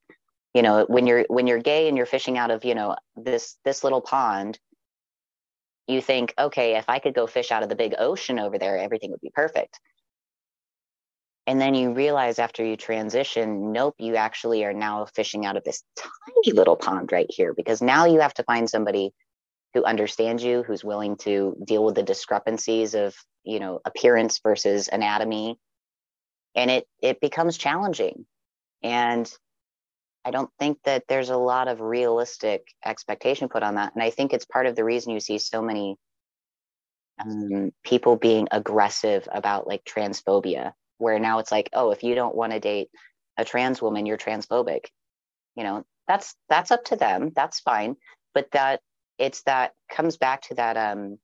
you 0.58 0.62
know 0.62 0.84
when 0.88 1.06
you're 1.06 1.24
when 1.28 1.46
you're 1.46 1.60
gay 1.60 1.86
and 1.86 1.96
you're 1.96 2.04
fishing 2.04 2.36
out 2.36 2.50
of 2.50 2.64
you 2.64 2.74
know 2.74 2.96
this 3.14 3.56
this 3.64 3.84
little 3.84 4.00
pond 4.00 4.58
you 5.86 6.00
think 6.00 6.34
okay 6.36 6.76
if 6.76 6.88
i 6.88 6.98
could 6.98 7.14
go 7.14 7.28
fish 7.28 7.52
out 7.52 7.62
of 7.62 7.68
the 7.68 7.76
big 7.76 7.94
ocean 7.96 8.40
over 8.40 8.58
there 8.58 8.76
everything 8.76 9.12
would 9.12 9.20
be 9.20 9.30
perfect. 9.32 9.78
And 11.46 11.58
then 11.58 11.74
you 11.74 11.94
realize 11.94 12.40
after 12.40 12.64
you 12.64 12.76
transition 12.76 13.70
nope 13.70 13.94
you 13.98 14.16
actually 14.16 14.64
are 14.64 14.72
now 14.72 15.06
fishing 15.14 15.46
out 15.46 15.56
of 15.56 15.62
this 15.62 15.84
tiny 15.96 16.52
little 16.52 16.76
pond 16.76 17.12
right 17.12 17.30
here 17.30 17.54
because 17.54 17.80
now 17.80 18.06
you 18.06 18.18
have 18.18 18.34
to 18.34 18.42
find 18.42 18.68
somebody 18.68 19.12
who 19.74 19.84
understands 19.84 20.42
you 20.42 20.64
who's 20.64 20.82
willing 20.82 21.16
to 21.18 21.56
deal 21.64 21.84
with 21.84 21.94
the 21.94 22.02
discrepancies 22.02 22.94
of 22.94 23.14
you 23.44 23.60
know 23.60 23.80
appearance 23.84 24.40
versus 24.42 24.88
anatomy. 24.88 25.56
And 26.56 26.68
it 26.68 26.88
it 27.00 27.20
becomes 27.20 27.56
challenging. 27.56 28.26
And 28.82 29.32
I 30.24 30.30
don't 30.30 30.50
think 30.58 30.78
that 30.84 31.04
there's 31.08 31.30
a 31.30 31.36
lot 31.36 31.68
of 31.68 31.80
realistic 31.80 32.66
expectation 32.84 33.48
put 33.48 33.62
on 33.62 33.76
that. 33.76 33.94
And 33.94 34.02
I 34.02 34.10
think 34.10 34.32
it's 34.32 34.44
part 34.44 34.66
of 34.66 34.76
the 34.76 34.84
reason 34.84 35.12
you 35.12 35.20
see 35.20 35.38
so 35.38 35.62
many 35.62 35.96
um, 37.20 37.72
people 37.84 38.16
being 38.16 38.48
aggressive 38.50 39.28
about 39.32 39.66
like 39.66 39.84
transphobia, 39.84 40.72
where 40.98 41.18
now 41.18 41.38
it's 41.38 41.52
like, 41.52 41.70
oh, 41.72 41.90
if 41.90 42.02
you 42.02 42.14
don't 42.14 42.34
want 42.34 42.52
to 42.52 42.60
date 42.60 42.90
a 43.36 43.44
trans 43.44 43.80
woman, 43.80 44.06
you're 44.06 44.18
transphobic. 44.18 44.86
You 45.56 45.64
know, 45.64 45.84
that's 46.06 46.34
that's 46.48 46.70
up 46.70 46.84
to 46.86 46.96
them. 46.96 47.32
That's 47.34 47.60
fine. 47.60 47.96
But 48.34 48.50
that 48.52 48.80
it's 49.18 49.42
that 49.42 49.72
comes 49.90 50.16
back 50.16 50.42
to 50.42 50.54
that 50.54 50.76
um, 50.76 51.18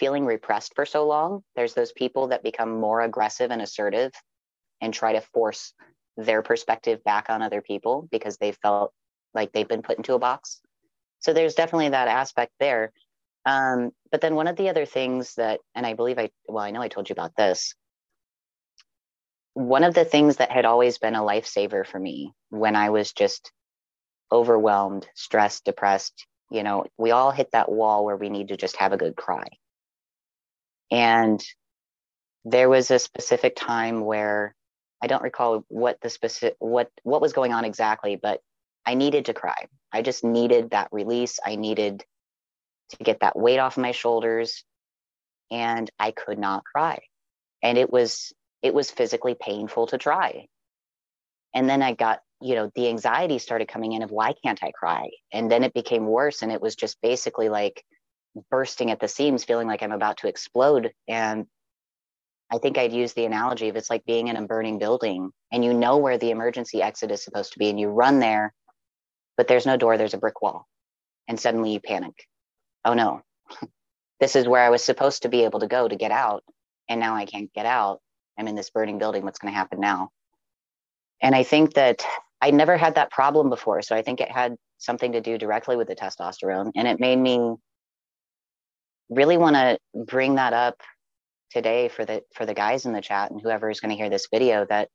feeling 0.00 0.24
repressed 0.24 0.74
for 0.74 0.84
so 0.86 1.06
long. 1.06 1.42
There's 1.54 1.74
those 1.74 1.92
people 1.92 2.28
that 2.28 2.42
become 2.42 2.80
more 2.80 3.00
aggressive 3.00 3.50
and 3.50 3.62
assertive 3.62 4.12
and 4.80 4.92
try 4.92 5.12
to 5.12 5.20
force 5.20 5.72
their 6.16 6.42
perspective 6.42 7.04
back 7.04 7.26
on 7.28 7.42
other 7.42 7.60
people 7.60 8.08
because 8.10 8.38
they 8.38 8.52
felt 8.52 8.92
like 9.34 9.52
they've 9.52 9.68
been 9.68 9.82
put 9.82 9.98
into 9.98 10.14
a 10.14 10.18
box. 10.18 10.60
So 11.20 11.32
there's 11.32 11.54
definitely 11.54 11.90
that 11.90 12.08
aspect 12.08 12.52
there. 12.58 12.92
Um, 13.44 13.92
but 14.10 14.20
then 14.20 14.34
one 14.34 14.48
of 14.48 14.56
the 14.56 14.68
other 14.68 14.86
things 14.86 15.34
that, 15.36 15.60
and 15.74 15.86
I 15.86 15.94
believe 15.94 16.18
I, 16.18 16.30
well, 16.48 16.64
I 16.64 16.70
know 16.70 16.82
I 16.82 16.88
told 16.88 17.08
you 17.08 17.12
about 17.12 17.36
this. 17.36 17.74
One 19.54 19.84
of 19.84 19.94
the 19.94 20.04
things 20.04 20.36
that 20.36 20.50
had 20.50 20.64
always 20.64 20.98
been 20.98 21.14
a 21.14 21.20
lifesaver 21.22 21.86
for 21.86 21.98
me 21.98 22.32
when 22.50 22.76
I 22.76 22.90
was 22.90 23.12
just 23.12 23.52
overwhelmed, 24.32 25.08
stressed, 25.14 25.64
depressed, 25.64 26.26
you 26.50 26.62
know, 26.62 26.86
we 26.98 27.12
all 27.12 27.30
hit 27.30 27.50
that 27.52 27.70
wall 27.70 28.04
where 28.04 28.16
we 28.16 28.28
need 28.28 28.48
to 28.48 28.56
just 28.56 28.76
have 28.76 28.92
a 28.92 28.96
good 28.96 29.16
cry. 29.16 29.46
And 30.90 31.42
there 32.44 32.68
was 32.68 32.90
a 32.90 32.98
specific 32.98 33.56
time 33.56 34.04
where 34.04 34.54
I 35.02 35.06
don't 35.06 35.22
recall 35.22 35.64
what 35.68 36.00
the 36.00 36.10
specific 36.10 36.56
what 36.58 36.90
what 37.02 37.20
was 37.20 37.32
going 37.32 37.52
on 37.52 37.64
exactly, 37.64 38.16
but 38.16 38.40
I 38.84 38.94
needed 38.94 39.26
to 39.26 39.34
cry. 39.34 39.66
I 39.92 40.02
just 40.02 40.24
needed 40.24 40.70
that 40.70 40.88
release. 40.92 41.38
I 41.44 41.56
needed 41.56 42.04
to 42.90 42.96
get 43.04 43.20
that 43.20 43.36
weight 43.38 43.58
off 43.58 43.76
my 43.76 43.92
shoulders 43.92 44.64
and 45.50 45.90
I 45.98 46.12
could 46.12 46.38
not 46.38 46.64
cry. 46.64 47.00
And 47.62 47.78
it 47.78 47.90
was 47.90 48.32
it 48.62 48.74
was 48.74 48.90
physically 48.90 49.36
painful 49.38 49.88
to 49.88 49.98
try. 49.98 50.46
And 51.54 51.68
then 51.68 51.82
I 51.82 51.94
got, 51.94 52.20
you 52.40 52.54
know, 52.54 52.70
the 52.74 52.88
anxiety 52.88 53.38
started 53.38 53.68
coming 53.68 53.92
in 53.92 54.02
of 54.02 54.10
why 54.10 54.34
can't 54.44 54.62
I 54.62 54.72
cry? 54.72 55.10
And 55.32 55.50
then 55.50 55.62
it 55.62 55.74
became 55.74 56.06
worse. 56.06 56.42
And 56.42 56.52
it 56.52 56.60
was 56.60 56.76
just 56.76 57.00
basically 57.00 57.48
like 57.48 57.84
bursting 58.50 58.90
at 58.90 59.00
the 59.00 59.08
seams, 59.08 59.44
feeling 59.44 59.66
like 59.68 59.82
I'm 59.82 59.92
about 59.92 60.18
to 60.18 60.28
explode. 60.28 60.92
And 61.08 61.46
I 62.50 62.58
think 62.58 62.78
I'd 62.78 62.92
use 62.92 63.12
the 63.12 63.24
analogy 63.24 63.68
of 63.68 63.76
it's 63.76 63.90
like 63.90 64.04
being 64.04 64.28
in 64.28 64.36
a 64.36 64.46
burning 64.46 64.78
building 64.78 65.32
and 65.52 65.64
you 65.64 65.74
know 65.74 65.96
where 65.96 66.18
the 66.18 66.30
emergency 66.30 66.80
exit 66.80 67.10
is 67.10 67.24
supposed 67.24 67.52
to 67.52 67.58
be 67.58 67.68
and 67.68 67.80
you 67.80 67.88
run 67.88 68.20
there, 68.20 68.54
but 69.36 69.48
there's 69.48 69.66
no 69.66 69.76
door, 69.76 69.98
there's 69.98 70.14
a 70.14 70.18
brick 70.18 70.40
wall. 70.40 70.66
And 71.28 71.40
suddenly 71.40 71.72
you 71.72 71.80
panic. 71.80 72.14
Oh 72.84 72.94
no, 72.94 73.22
this 74.20 74.36
is 74.36 74.46
where 74.46 74.62
I 74.62 74.70
was 74.70 74.84
supposed 74.84 75.22
to 75.22 75.28
be 75.28 75.44
able 75.44 75.60
to 75.60 75.66
go 75.66 75.88
to 75.88 75.96
get 75.96 76.12
out. 76.12 76.44
And 76.88 77.00
now 77.00 77.16
I 77.16 77.26
can't 77.26 77.52
get 77.52 77.66
out. 77.66 78.00
I'm 78.38 78.46
in 78.46 78.54
this 78.54 78.70
burning 78.70 78.98
building. 78.98 79.24
What's 79.24 79.40
going 79.40 79.52
to 79.52 79.58
happen 79.58 79.80
now? 79.80 80.10
And 81.20 81.34
I 81.34 81.42
think 81.42 81.74
that 81.74 82.04
I 82.40 82.50
never 82.52 82.76
had 82.76 82.94
that 82.94 83.10
problem 83.10 83.50
before. 83.50 83.82
So 83.82 83.96
I 83.96 84.02
think 84.02 84.20
it 84.20 84.30
had 84.30 84.56
something 84.78 85.12
to 85.12 85.20
do 85.20 85.38
directly 85.38 85.76
with 85.76 85.88
the 85.88 85.96
testosterone. 85.96 86.70
And 86.76 86.86
it 86.86 87.00
made 87.00 87.18
me 87.18 87.56
really 89.08 89.36
want 89.36 89.56
to 89.56 89.78
bring 89.94 90.36
that 90.36 90.52
up 90.52 90.80
today 91.50 91.88
for 91.88 92.04
the 92.04 92.22
for 92.34 92.46
the 92.46 92.54
guys 92.54 92.86
in 92.86 92.92
the 92.92 93.00
chat 93.00 93.30
and 93.30 93.40
whoever 93.40 93.70
is 93.70 93.80
going 93.80 93.90
to 93.90 93.96
hear 93.96 94.10
this 94.10 94.28
video 94.32 94.66
that 94.66 94.88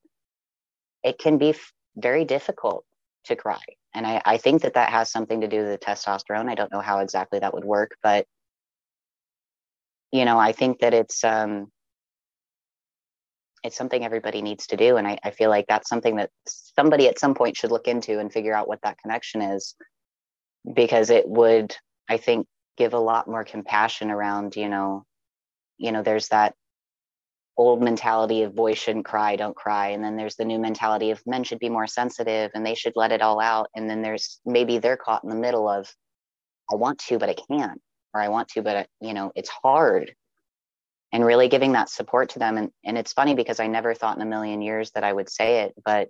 it 1.03 1.18
can 1.18 1.38
be 1.38 1.49
f- 1.49 1.73
very 1.95 2.26
difficult 2.26 2.86
to 3.26 3.36
cry. 3.36 3.61
And 3.94 4.06
I, 4.06 4.22
I 4.26 4.38
think 4.38 4.61
that 4.61 4.76
that 4.76 4.90
has 4.90 5.11
something 5.11 5.41
to 5.41 5.48
do 5.48 5.64
with 5.64 5.80
the 5.80 5.86
testosterone. 5.86 6.49
I 6.49 6.56
don't 6.56 6.72
know 6.72 6.82
how 6.82 6.99
exactly 6.99 7.40
that 7.40 7.53
would 7.53 7.65
work 7.65 7.95
but 8.03 8.26
you 10.11 10.26
know 10.26 10.38
i 10.38 10.52
think 10.52 10.80
that 10.80 10.94
it's 10.94 11.23
um 11.23 11.72
it's 13.64 13.78
something 13.78 14.03
everybody 14.03 14.41
needs 14.41 14.68
to 14.68 14.76
do. 14.78 14.98
And 14.98 15.07
I, 15.07 15.19
I 15.23 15.32
feel 15.32 15.49
like 15.49 15.65
that's 15.68 15.88
something 15.88 16.15
that 16.15 16.32
somebody 16.48 17.07
at 17.07 17.19
some 17.19 17.36
point 17.36 17.56
should 17.56 17.72
look 17.72 17.88
into 17.88 18.19
and 18.19 18.34
figure 18.34 18.56
out 18.56 18.68
what 18.68 18.82
that 18.82 18.98
connection 18.98 19.41
is 19.41 19.76
because 20.73 21.10
it 21.10 21.28
would 21.28 21.76
i 22.10 22.18
think 22.18 22.48
give 22.78 22.94
a 22.94 22.99
lot 22.99 23.28
more 23.28 23.44
compassion 23.44 24.11
around 24.11 24.56
you 24.56 24.69
know 24.69 25.03
you 25.82 25.91
know 25.91 26.03
there's 26.03 26.30
that 26.30 26.53
old 27.58 27.82
mentality 27.82 28.44
of 28.44 28.56
boys 28.56 28.78
shouldn't 28.78 29.06
cry 29.06 29.36
don't 29.36 29.56
cry. 29.56 29.90
And 29.90 30.03
then 30.03 30.16
there's 30.16 30.36
the 30.36 30.45
new 30.45 30.58
mentality 30.60 31.12
of 31.12 31.22
men 31.26 31.44
should 31.44 31.60
be 31.60 31.70
more 31.70 31.88
sensitive 31.88 32.52
and 32.53 32.66
they 32.66 32.76
should 32.76 32.94
let 32.95 33.12
it 33.12 33.22
all 33.22 33.40
out. 33.40 33.70
And 33.76 33.90
then 33.90 34.02
there's 34.02 34.40
maybe 34.45 34.78
they're 34.78 34.98
caught 34.98 35.24
in 35.24 35.30
the 35.30 35.36
middle 35.36 35.68
of 35.68 35.94
i 36.72 36.76
want 36.76 36.99
to 36.99 37.20
but 37.20 37.30
i 37.30 37.34
can't 37.34 37.82
or 38.14 38.22
i 38.22 38.30
want 38.30 38.48
to 38.48 38.62
but 38.62 38.88
you 39.02 39.14
know 39.14 39.32
it's 39.36 39.49
hard. 39.49 40.16
And 41.14 41.26
really 41.26 41.49
giving 41.49 41.74
that 41.74 41.90
support 41.90 42.30
to 42.30 42.40
them. 42.40 42.58
And, 42.58 42.72
and 42.86 42.98
it's 42.98 43.12
funny 43.12 43.36
because 43.36 43.60
I 43.60 43.68
never 43.68 43.94
thought 43.94 44.16
in 44.16 44.22
a 44.22 44.26
million 44.26 44.62
years 44.62 44.91
that 44.91 45.03
I 45.03 45.12
would 45.12 45.30
say 45.30 45.64
it, 45.64 45.74
but 45.84 46.08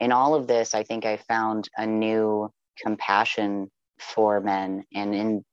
in 0.00 0.10
all 0.10 0.34
of 0.34 0.46
this, 0.46 0.74
I 0.74 0.84
think 0.84 1.04
I 1.04 1.18
found 1.18 1.68
a 1.76 1.86
new 1.86 2.50
compassion 2.82 3.70
for 3.98 4.40
men 4.40 4.84
and 4.94 5.14
in 5.14 5.44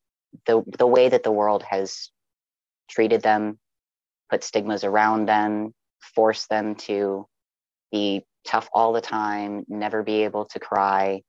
the, 0.46 0.64
the 0.78 0.88
way 0.88 1.10
that 1.10 1.24
the 1.24 1.32
world 1.32 1.64
has 1.64 2.10
treated 2.90 3.22
them, 3.22 3.60
put 4.30 4.44
stigmas 4.44 4.84
around 4.84 5.28
them, 5.28 5.74
forced 6.16 6.50
them 6.50 6.76
to 6.76 7.28
be 7.92 8.26
tough 8.46 8.70
all 8.74 8.94
the 8.94 9.02
time, 9.02 9.66
never 9.68 10.04
be 10.04 10.24
able 10.24 10.46
to 10.46 10.60
cry. 10.60 11.22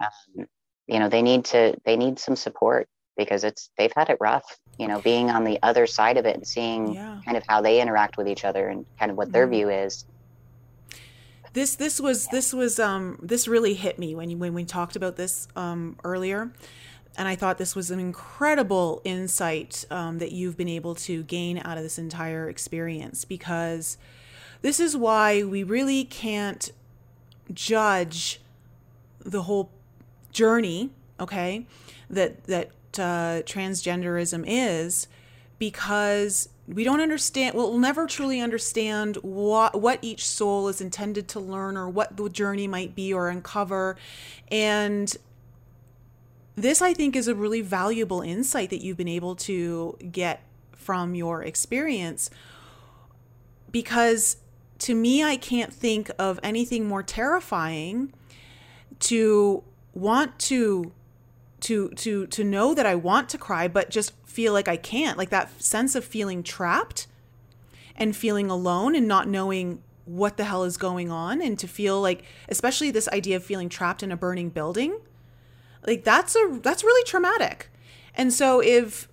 Um, 0.00 0.46
you 0.86 0.98
know, 0.98 1.08
they 1.08 1.22
need 1.22 1.44
to, 1.46 1.76
they 1.84 1.96
need 1.96 2.18
some 2.18 2.36
support 2.36 2.88
because 3.16 3.44
it's, 3.44 3.70
they've 3.78 3.92
had 3.94 4.10
it 4.10 4.18
rough 4.20 4.58
you 4.78 4.88
know 4.88 5.00
being 5.00 5.30
on 5.30 5.44
the 5.44 5.58
other 5.62 5.86
side 5.86 6.16
of 6.16 6.26
it 6.26 6.36
and 6.36 6.46
seeing 6.46 6.94
yeah. 6.94 7.20
kind 7.24 7.36
of 7.36 7.44
how 7.46 7.60
they 7.60 7.80
interact 7.80 8.16
with 8.16 8.28
each 8.28 8.44
other 8.44 8.68
and 8.68 8.84
kind 8.98 9.10
of 9.10 9.16
what 9.16 9.32
their 9.32 9.44
mm-hmm. 9.44 9.54
view 9.54 9.70
is 9.70 10.04
this 11.52 11.76
this 11.76 12.00
was 12.00 12.26
this 12.28 12.52
was 12.52 12.78
um 12.78 13.18
this 13.22 13.46
really 13.46 13.74
hit 13.74 13.98
me 13.98 14.14
when 14.14 14.30
you 14.30 14.36
when 14.36 14.54
we 14.54 14.64
talked 14.64 14.96
about 14.96 15.16
this 15.16 15.48
um 15.56 15.96
earlier 16.04 16.52
and 17.16 17.28
I 17.28 17.36
thought 17.36 17.58
this 17.58 17.76
was 17.76 17.90
an 17.90 18.00
incredible 18.00 19.00
insight 19.04 19.84
um, 19.90 20.18
that 20.18 20.32
you've 20.32 20.56
been 20.56 20.68
able 20.68 20.94
to 20.96 21.22
gain 21.22 21.60
out 21.64 21.76
of 21.76 21.82
this 21.82 21.98
entire 21.98 22.48
experience 22.48 23.24
because 23.24 23.96
this 24.62 24.80
is 24.80 24.96
why 24.96 25.42
we 25.42 25.62
really 25.62 26.04
can't 26.04 26.70
judge 27.52 28.40
the 29.20 29.42
whole 29.42 29.70
journey 30.32 30.90
okay 31.20 31.66
that 32.10 32.44
that 32.44 32.70
uh, 32.98 33.42
transgenderism 33.42 34.44
is 34.46 35.06
because 35.58 36.48
we 36.66 36.84
don't 36.84 37.00
understand 37.00 37.54
well, 37.54 37.76
never 37.78 38.06
truly 38.06 38.40
understand 38.40 39.16
what 39.16 39.80
what 39.80 39.98
each 40.02 40.26
soul 40.26 40.68
is 40.68 40.80
intended 40.80 41.28
to 41.28 41.40
learn 41.40 41.76
or 41.76 41.88
what 41.88 42.16
the 42.16 42.28
journey 42.28 42.66
might 42.66 42.94
be 42.94 43.12
or 43.12 43.28
uncover. 43.28 43.96
And 44.50 45.14
this 46.56 46.80
i 46.82 46.92
think 46.94 47.16
is 47.16 47.28
a 47.28 47.34
really 47.34 47.60
valuable 47.60 48.20
insight 48.20 48.70
that 48.70 48.80
you've 48.82 48.96
been 48.96 49.08
able 49.08 49.34
to 49.34 49.96
get 50.10 50.42
from 50.72 51.14
your 51.14 51.42
experience 51.42 52.30
because 53.70 54.36
to 54.78 54.94
me 54.94 55.22
i 55.22 55.36
can't 55.36 55.72
think 55.72 56.10
of 56.18 56.38
anything 56.42 56.86
more 56.86 57.02
terrifying 57.02 58.12
to 58.98 59.62
want 59.94 60.38
to 60.38 60.92
to 61.64 61.88
to 61.90 62.26
to 62.26 62.44
know 62.44 62.74
that 62.74 62.84
I 62.84 62.94
want 62.94 63.28
to 63.30 63.38
cry 63.38 63.68
but 63.68 63.90
just 63.90 64.12
feel 64.26 64.52
like 64.52 64.68
I 64.68 64.76
can't. 64.76 65.16
Like 65.16 65.30
that 65.30 65.62
sense 65.62 65.94
of 65.94 66.04
feeling 66.04 66.42
trapped 66.42 67.06
and 67.96 68.14
feeling 68.14 68.50
alone 68.50 68.94
and 68.94 69.08
not 69.08 69.28
knowing 69.28 69.82
what 70.04 70.36
the 70.36 70.44
hell 70.44 70.64
is 70.64 70.76
going 70.76 71.10
on 71.10 71.40
and 71.40 71.58
to 71.58 71.66
feel 71.66 72.00
like 72.02 72.24
especially 72.48 72.90
this 72.90 73.08
idea 73.08 73.36
of 73.36 73.44
feeling 73.44 73.70
trapped 73.70 74.02
in 74.02 74.12
a 74.12 74.16
burning 74.16 74.50
building 74.50 74.98
like 75.86 76.04
that's 76.04 76.36
a 76.36 76.58
that's 76.62 76.84
really 76.84 77.04
traumatic. 77.04 77.70
And 78.14 78.32
so 78.32 78.60
if 78.60 79.08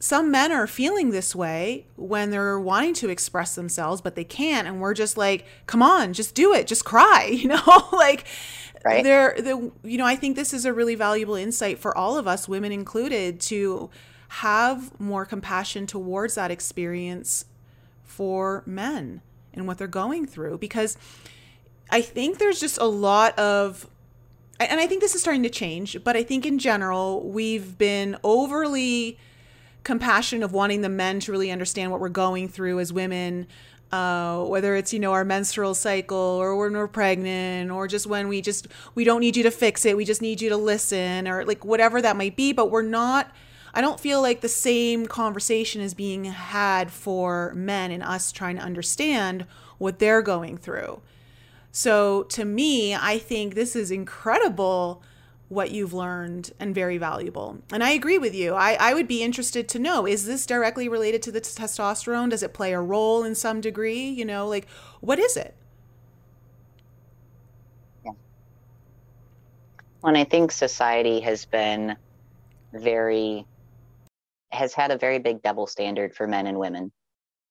some 0.00 0.30
men 0.30 0.52
are 0.52 0.66
feeling 0.66 1.10
this 1.10 1.34
way 1.34 1.86
when 1.96 2.30
they're 2.30 2.58
wanting 2.60 2.94
to 2.94 3.08
express 3.08 3.56
themselves 3.56 4.00
but 4.00 4.14
they 4.14 4.22
can't 4.22 4.68
and 4.68 4.80
we're 4.80 4.94
just 4.94 5.16
like 5.16 5.44
come 5.66 5.82
on 5.82 6.12
just 6.12 6.34
do 6.34 6.54
it. 6.54 6.66
Just 6.66 6.84
cry 6.84 7.24
you 7.32 7.48
know? 7.48 7.88
Like 7.92 8.26
right. 8.84 9.02
there 9.02 9.34
the 9.36 9.72
you 9.82 9.98
know 9.98 10.06
i 10.06 10.14
think 10.14 10.36
this 10.36 10.54
is 10.54 10.64
a 10.64 10.72
really 10.72 10.94
valuable 10.94 11.34
insight 11.34 11.78
for 11.78 11.96
all 11.96 12.16
of 12.16 12.28
us 12.28 12.48
women 12.48 12.70
included 12.70 13.40
to 13.40 13.90
have 14.28 14.98
more 15.00 15.24
compassion 15.24 15.86
towards 15.86 16.34
that 16.34 16.50
experience 16.50 17.46
for 18.04 18.62
men 18.66 19.22
and 19.54 19.66
what 19.66 19.78
they're 19.78 19.86
going 19.86 20.26
through. 20.26 20.58
Because 20.58 20.96
i 21.90 22.00
think 22.00 22.38
there's 22.38 22.60
just 22.60 22.78
a 22.78 22.84
lot 22.84 23.38
of 23.38 23.88
and 24.60 24.80
i 24.80 24.86
think 24.86 25.00
this 25.00 25.14
is 25.14 25.20
starting 25.20 25.42
to 25.42 25.50
change 25.50 26.02
but 26.04 26.16
i 26.16 26.22
think 26.22 26.44
in 26.44 26.58
general 26.58 27.28
we've 27.28 27.78
been 27.78 28.16
overly 28.24 29.18
compassionate 29.84 30.44
of 30.44 30.52
wanting 30.52 30.82
the 30.82 30.88
men 30.88 31.20
to 31.20 31.32
really 31.32 31.50
understand 31.50 31.90
what 31.90 32.00
we're 32.00 32.08
going 32.08 32.48
through 32.48 32.78
as 32.80 32.92
women 32.92 33.46
uh, 33.90 34.44
whether 34.44 34.76
it's 34.76 34.92
you 34.92 34.98
know 34.98 35.12
our 35.12 35.24
menstrual 35.24 35.74
cycle 35.74 36.16
or 36.18 36.56
when 36.56 36.74
we're 36.74 36.86
pregnant 36.86 37.70
or 37.70 37.88
just 37.88 38.06
when 38.06 38.28
we 38.28 38.42
just 38.42 38.68
we 38.94 39.02
don't 39.02 39.20
need 39.20 39.36
you 39.36 39.42
to 39.42 39.50
fix 39.50 39.86
it 39.86 39.96
we 39.96 40.04
just 40.04 40.20
need 40.20 40.40
you 40.40 40.48
to 40.50 40.56
listen 40.56 41.26
or 41.26 41.44
like 41.44 41.64
whatever 41.64 42.02
that 42.02 42.16
might 42.16 42.36
be 42.36 42.52
but 42.52 42.70
we're 42.70 42.82
not 42.82 43.32
i 43.72 43.80
don't 43.80 43.98
feel 43.98 44.20
like 44.20 44.42
the 44.42 44.48
same 44.48 45.06
conversation 45.06 45.80
is 45.80 45.94
being 45.94 46.24
had 46.24 46.90
for 46.90 47.54
men 47.54 47.90
and 47.90 48.02
us 48.02 48.30
trying 48.30 48.56
to 48.56 48.62
understand 48.62 49.46
what 49.78 49.98
they're 49.98 50.22
going 50.22 50.58
through 50.58 51.00
so 51.78 52.24
to 52.24 52.44
me 52.44 52.94
i 52.94 53.16
think 53.18 53.54
this 53.54 53.74
is 53.76 53.90
incredible 53.90 55.02
what 55.48 55.70
you've 55.70 55.94
learned 55.94 56.52
and 56.60 56.74
very 56.74 56.98
valuable. 56.98 57.58
And 57.72 57.82
I 57.82 57.90
agree 57.90 58.18
with 58.18 58.34
you. 58.34 58.54
I, 58.54 58.76
I 58.78 58.94
would 58.94 59.08
be 59.08 59.22
interested 59.22 59.68
to 59.70 59.78
know 59.78 60.06
is 60.06 60.26
this 60.26 60.44
directly 60.44 60.88
related 60.88 61.22
to 61.22 61.32
the 61.32 61.40
testosterone? 61.40 62.30
Does 62.30 62.42
it 62.42 62.52
play 62.52 62.72
a 62.72 62.80
role 62.80 63.24
in 63.24 63.34
some 63.34 63.60
degree? 63.60 64.08
You 64.08 64.24
know, 64.24 64.46
like 64.46 64.68
what 65.00 65.18
is 65.18 65.36
it? 65.36 65.54
Yeah. 68.04 68.12
Well, 70.02 70.14
and 70.14 70.18
I 70.18 70.24
think 70.24 70.52
society 70.52 71.20
has 71.20 71.46
been 71.46 71.96
very, 72.74 73.46
has 74.50 74.74
had 74.74 74.90
a 74.90 74.98
very 74.98 75.18
big 75.18 75.42
double 75.42 75.66
standard 75.66 76.14
for 76.14 76.26
men 76.26 76.46
and 76.46 76.58
women. 76.58 76.92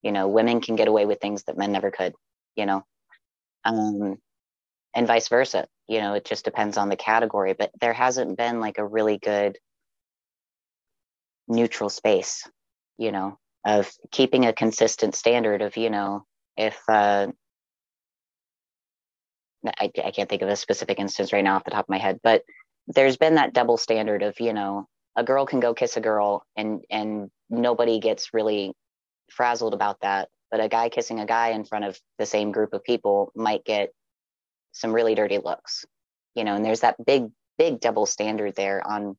You 0.04 0.12
know, 0.12 0.28
women 0.28 0.62
can 0.62 0.76
get 0.76 0.88
away 0.88 1.08
with 1.08 1.20
things 1.20 1.44
that 1.46 1.58
men 1.58 1.72
never 1.72 1.90
could, 1.90 2.14
you 2.56 2.68
know. 2.68 2.86
Um, 3.68 4.18
and 4.96 5.08
vice 5.08 5.28
versa. 5.28 5.68
You 5.88 6.02
know, 6.02 6.16
it 6.16 6.26
just 6.26 6.44
depends 6.44 6.78
on 6.78 6.90
the 6.90 6.96
category, 6.96 7.54
but 7.54 7.72
there 7.80 7.94
hasn't 7.94 8.38
been 8.38 8.60
like 8.60 8.78
a 8.78 8.86
really 8.86 9.18
good 9.20 9.58
neutral 11.48 11.90
space, 11.90 12.50
you 12.98 13.12
know, 13.12 13.38
of 13.66 13.92
keeping 14.12 14.46
a 14.46 14.54
consistent 14.54 15.16
standard 15.16 15.62
of, 15.62 15.78
you 15.78 15.90
know, 15.90 16.26
if 16.58 16.78
uh, 16.90 17.28
I, 19.80 19.92
I 20.04 20.12
can't 20.12 20.30
think 20.30 20.42
of 20.42 20.50
a 20.50 20.56
specific 20.56 21.00
instance 21.00 21.32
right 21.32 21.44
now 21.44 21.56
off 21.56 21.64
the 21.64 21.72
top 21.72 21.86
of 21.86 21.90
my 21.90 22.00
head, 22.00 22.20
but 22.24 22.44
there's 22.88 23.18
been 23.18 23.36
that 23.36 23.54
double 23.54 23.78
standard 23.78 24.24
of, 24.24 24.40
you 24.40 24.54
know, 24.54 24.88
a 25.16 25.24
girl 25.24 25.46
can 25.46 25.60
go 25.60 25.74
kiss 25.74 25.98
a 25.98 26.02
girl 26.02 26.44
and 26.56 26.82
and 26.90 27.30
nobody 27.50 28.00
gets 28.00 28.34
really 28.34 28.74
frazzled 29.30 29.74
about 29.74 30.00
that 30.02 30.30
but 30.52 30.60
a 30.60 30.70
guy 30.70 30.90
kissing 30.90 31.20
a 31.20 31.26
guy 31.26 31.50
in 31.50 31.66
front 31.66 31.86
of 31.86 32.00
the 32.18 32.26
same 32.26 32.52
group 32.52 32.74
of 32.74 32.84
people 32.84 33.32
might 33.36 33.66
get 33.66 33.90
some 34.72 34.94
really 34.94 35.16
dirty 35.16 35.38
looks 35.38 35.86
you 36.36 36.44
know 36.44 36.56
and 36.56 36.66
there's 36.66 36.82
that 36.82 36.96
big 37.06 37.30
big 37.58 37.80
double 37.80 38.06
standard 38.06 38.56
there 38.56 38.86
on 38.86 39.18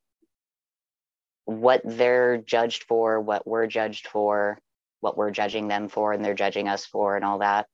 what 1.45 1.81
they're 1.85 2.37
judged 2.37 2.85
for 2.85 3.21
what 3.21 3.47
we're 3.47 3.67
judged 3.67 4.07
for 4.07 4.59
what 5.01 5.17
we're 5.17 5.31
judging 5.31 5.69
them 5.69 5.89
for 5.89 6.13
and 6.13 6.25
they're 6.25 6.35
judging 6.35 6.69
us 6.69 6.85
for 6.85 7.17
and 7.17 7.25
all 7.25 7.39
that. 7.39 7.67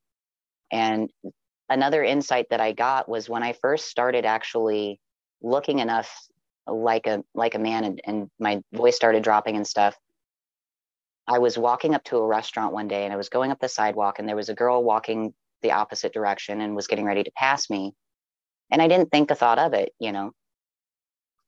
And 0.70 1.10
another 1.70 2.04
insight 2.04 2.46
that 2.50 2.60
i 2.60 2.72
got 2.72 3.08
was 3.08 3.28
when 3.28 3.42
i 3.42 3.54
first 3.54 3.86
started 3.88 4.26
actually 4.26 5.00
looking 5.40 5.78
enough 5.78 6.14
like 6.66 7.06
a 7.06 7.22
like 7.34 7.54
a 7.54 7.58
man 7.58 7.84
and, 7.84 8.00
and 8.04 8.30
my 8.38 8.60
voice 8.72 8.94
started 8.94 9.22
dropping 9.22 9.56
and 9.56 9.66
stuff 9.66 9.96
i 11.26 11.38
was 11.38 11.58
walking 11.58 11.94
up 11.94 12.04
to 12.04 12.16
a 12.16 12.26
restaurant 12.26 12.72
one 12.72 12.88
day 12.88 13.04
and 13.04 13.12
i 13.12 13.16
was 13.16 13.28
going 13.28 13.50
up 13.50 13.60
the 13.60 13.68
sidewalk 13.68 14.18
and 14.18 14.28
there 14.28 14.36
was 14.36 14.48
a 14.48 14.54
girl 14.54 14.82
walking 14.82 15.32
the 15.62 15.72
opposite 15.72 16.12
direction 16.12 16.60
and 16.60 16.76
was 16.76 16.86
getting 16.86 17.06
ready 17.06 17.22
to 17.24 17.30
pass 17.32 17.70
me. 17.70 17.94
And 18.70 18.82
i 18.82 18.88
didn't 18.88 19.10
think 19.10 19.30
a 19.30 19.34
thought 19.34 19.58
of 19.58 19.72
it 19.72 19.92
you 19.98 20.12
know. 20.12 20.32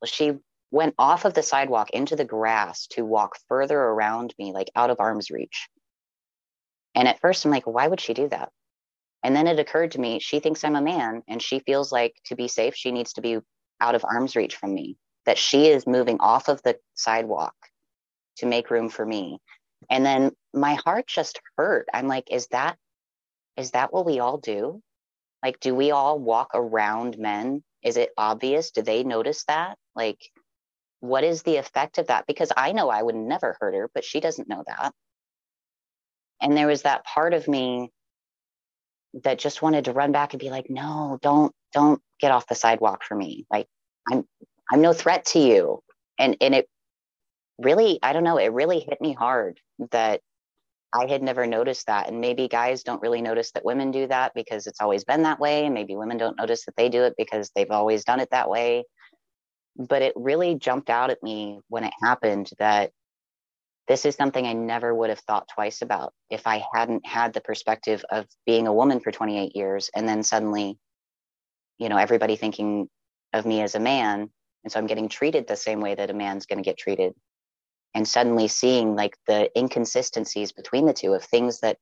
Well, 0.01 0.09
she 0.09 0.33
went 0.71 0.95
off 0.99 1.25
of 1.25 1.35
the 1.35 1.43
sidewalk 1.43 1.91
into 1.91 2.17
the 2.17 2.25
grass 2.25 2.87
to 2.89 3.05
walk 3.05 3.37
further 3.49 3.79
around 3.79 4.35
me 4.39 4.53
like 4.53 4.71
out 4.75 4.91
of 4.91 5.01
arm's 5.01 5.31
reach. 5.31 5.69
And 6.95 7.09
at 7.09 7.21
first 7.21 7.45
i'm 7.45 7.51
like 7.51 7.67
why 7.67 7.87
would 7.87 8.01
she 8.01 8.15
do 8.15 8.29
that? 8.29 8.51
And 9.23 9.35
then 9.35 9.47
it 9.47 9.59
occurred 9.59 9.93
to 9.93 10.01
me 10.01 10.19
she 10.19 10.41
thinks 10.41 10.65
i'm 10.65 10.77
a 10.77 10.83
man 10.83 11.23
and 11.29 11.43
she 11.43 11.61
feels 11.61 11.93
like 11.93 12.15
to 12.27 12.37
be 12.37 12.49
safe 12.49 12.75
she 12.75 12.93
needs 12.93 13.13
to 13.15 13.21
be 13.21 13.39
out 13.81 13.95
of 13.95 14.05
arm's 14.05 14.37
reach 14.37 14.57
from 14.57 14.75
me 14.75 14.97
that 15.27 15.37
she 15.37 15.67
is 15.67 15.87
moving 15.87 16.19
off 16.21 16.49
of 16.49 16.63
the 16.63 16.79
sidewalk 16.95 17.55
to 18.37 18.47
make 18.47 18.71
room 18.71 18.89
for 18.89 19.05
me. 19.05 19.39
And 19.91 20.05
then 20.05 20.33
my 20.53 20.75
heart 20.75 21.07
just 21.07 21.41
hurt. 21.57 21.87
I'm 21.93 22.09
like, 22.09 22.31
is 22.31 22.49
that 22.49 22.77
is 23.57 23.71
that 23.71 23.93
what 23.93 24.05
we 24.05 24.19
all 24.21 24.39
do? 24.39 24.83
Like, 25.43 25.61
do 25.61 25.75
we 25.75 25.91
all 25.91 26.19
walk 26.19 26.51
around 26.55 27.19
men? 27.19 27.63
Is 27.83 27.97
it 27.97 28.11
obvious? 28.19 28.71
Do 28.71 28.83
they 28.83 29.03
notice 29.03 29.45
that? 29.49 29.79
Like, 29.95 30.19
what 31.01 31.25
is 31.25 31.43
the 31.43 31.57
effect 31.57 31.99
of 31.99 32.09
that? 32.09 32.27
Because 32.27 32.53
I 32.57 32.73
know 32.73 32.91
I 32.91 33.03
would 33.03 33.15
never 33.15 33.57
hurt 33.61 33.75
her, 33.75 33.91
but 33.95 34.05
she 34.05 34.21
doesn't 34.21 34.49
know 34.49 34.63
that. 34.67 34.93
And 36.43 36.57
there 36.57 36.67
was 36.67 36.83
that 36.83 37.05
part 37.05 37.33
of 37.33 37.49
me 37.49 37.91
that 39.25 39.39
just 39.39 39.63
wanted 39.63 39.87
to 39.87 39.93
run 39.93 40.13
back 40.13 40.35
and 40.35 40.41
be 40.41 40.51
like, 40.51 40.67
no, 40.69 41.19
don't, 41.23 41.55
don't 41.73 42.03
get 42.21 42.33
off 42.33 42.47
the 42.47 42.55
sidewalk 42.55 43.05
for 43.05 43.15
me. 43.15 43.47
Like, 43.51 43.69
I'm 44.11 44.25
I'm 44.71 44.83
no 44.83 44.93
threat 44.93 45.25
to 45.27 45.39
you. 45.39 45.81
And 46.19 46.37
and 46.41 46.55
it 46.55 46.69
really, 47.59 47.99
I 48.03 48.13
don't 48.13 48.25
know, 48.25 48.39
it 48.39 48.53
really 48.53 48.81
hit 48.81 49.01
me 49.01 49.13
hard 49.13 49.61
that 49.91 50.21
I 50.95 51.07
had 51.07 51.23
never 51.23 51.47
noticed 51.47 51.87
that. 51.87 52.09
And 52.09 52.21
maybe 52.21 52.49
guys 52.49 52.83
don't 52.83 53.03
really 53.03 53.21
notice 53.21 53.53
that 53.53 53.65
women 53.65 53.91
do 53.91 54.07
that 54.07 54.33
because 54.35 54.67
it's 54.67 54.81
always 54.81 55.05
been 55.05 55.23
that 55.23 55.41
way. 55.41 55.65
And 55.65 55.75
maybe 55.75 55.97
women 55.97 56.17
don't 56.17 56.39
notice 56.39 56.65
that 56.65 56.77
they 56.77 56.89
do 56.89 57.03
it 57.03 57.15
because 57.19 57.51
they've 57.55 57.71
always 57.71 58.05
done 58.05 58.21
it 58.21 58.31
that 58.31 58.49
way. 58.49 58.85
But 59.77 60.03
it 60.03 60.15
really 60.17 60.55
jumped 60.55 60.89
out 60.89 61.11
at 61.11 61.23
me 61.23 61.61
when 61.69 61.85
it 61.85 61.93
happened 62.03 62.51
that 62.59 62.93
this 63.89 64.05
is 64.05 64.17
something 64.17 64.47
I 64.47 64.53
never 64.53 64.95
would 64.95 65.11
have 65.11 65.21
thought 65.21 65.49
twice 65.55 65.83
about 65.83 66.13
if 66.31 66.47
I 66.47 66.65
hadn't 66.73 67.07
had 67.07 67.35
the 67.35 67.41
perspective 67.41 68.05
of 68.11 68.27
being 68.45 68.67
a 68.67 68.73
woman 68.73 69.01
for 69.01 69.13
28 69.13 69.55
years 69.55 69.91
and 69.95 70.09
then 70.09 70.23
suddenly, 70.23 70.79
you 71.79 71.89
know, 71.89 71.97
everybody 71.97 72.37
thinking 72.37 72.89
of 73.33 73.47
me 73.47 73.61
as 73.61 73.75
a 73.75 73.81
man 73.81 74.31
and 74.65 74.73
so 74.73 74.79
i'm 74.79 74.87
getting 74.87 75.09
treated 75.09 75.47
the 75.47 75.57
same 75.57 75.81
way 75.81 75.95
that 75.95 76.11
a 76.11 76.15
man's 76.15 76.47
going 76.47 76.59
to 76.59 76.69
get 76.69 76.79
treated 76.79 77.13
and 77.95 78.07
suddenly 78.07 78.49
seeing 78.49 78.97
like 78.97 79.17
the 79.27 79.51
inconsistencies 79.59 80.53
between 80.53 80.87
the 80.87 80.93
two 80.93 81.13
of 81.13 81.25
things 81.25 81.61
that 81.61 81.77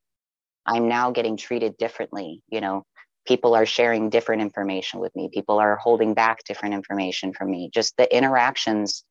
i'm 0.66 0.89
now 0.89 1.10
getting 1.10 1.36
treated 1.36 1.76
differently 1.76 2.43
you 2.48 2.60
know? 2.60 2.85
People 3.26 3.55
are 3.55 3.64
sharing 3.64 4.10
different 4.10 4.43
information 4.43 5.01
with 5.01 5.16
me. 5.16 5.31
People 5.32 5.59
are 5.59 5.76
holding 5.76 6.12
back 6.12 6.44
different 6.44 6.74
information 6.74 7.32
from 7.32 7.51
me. 7.51 7.70
Just 7.72 7.97
the 7.97 8.14
interactions 8.14 9.02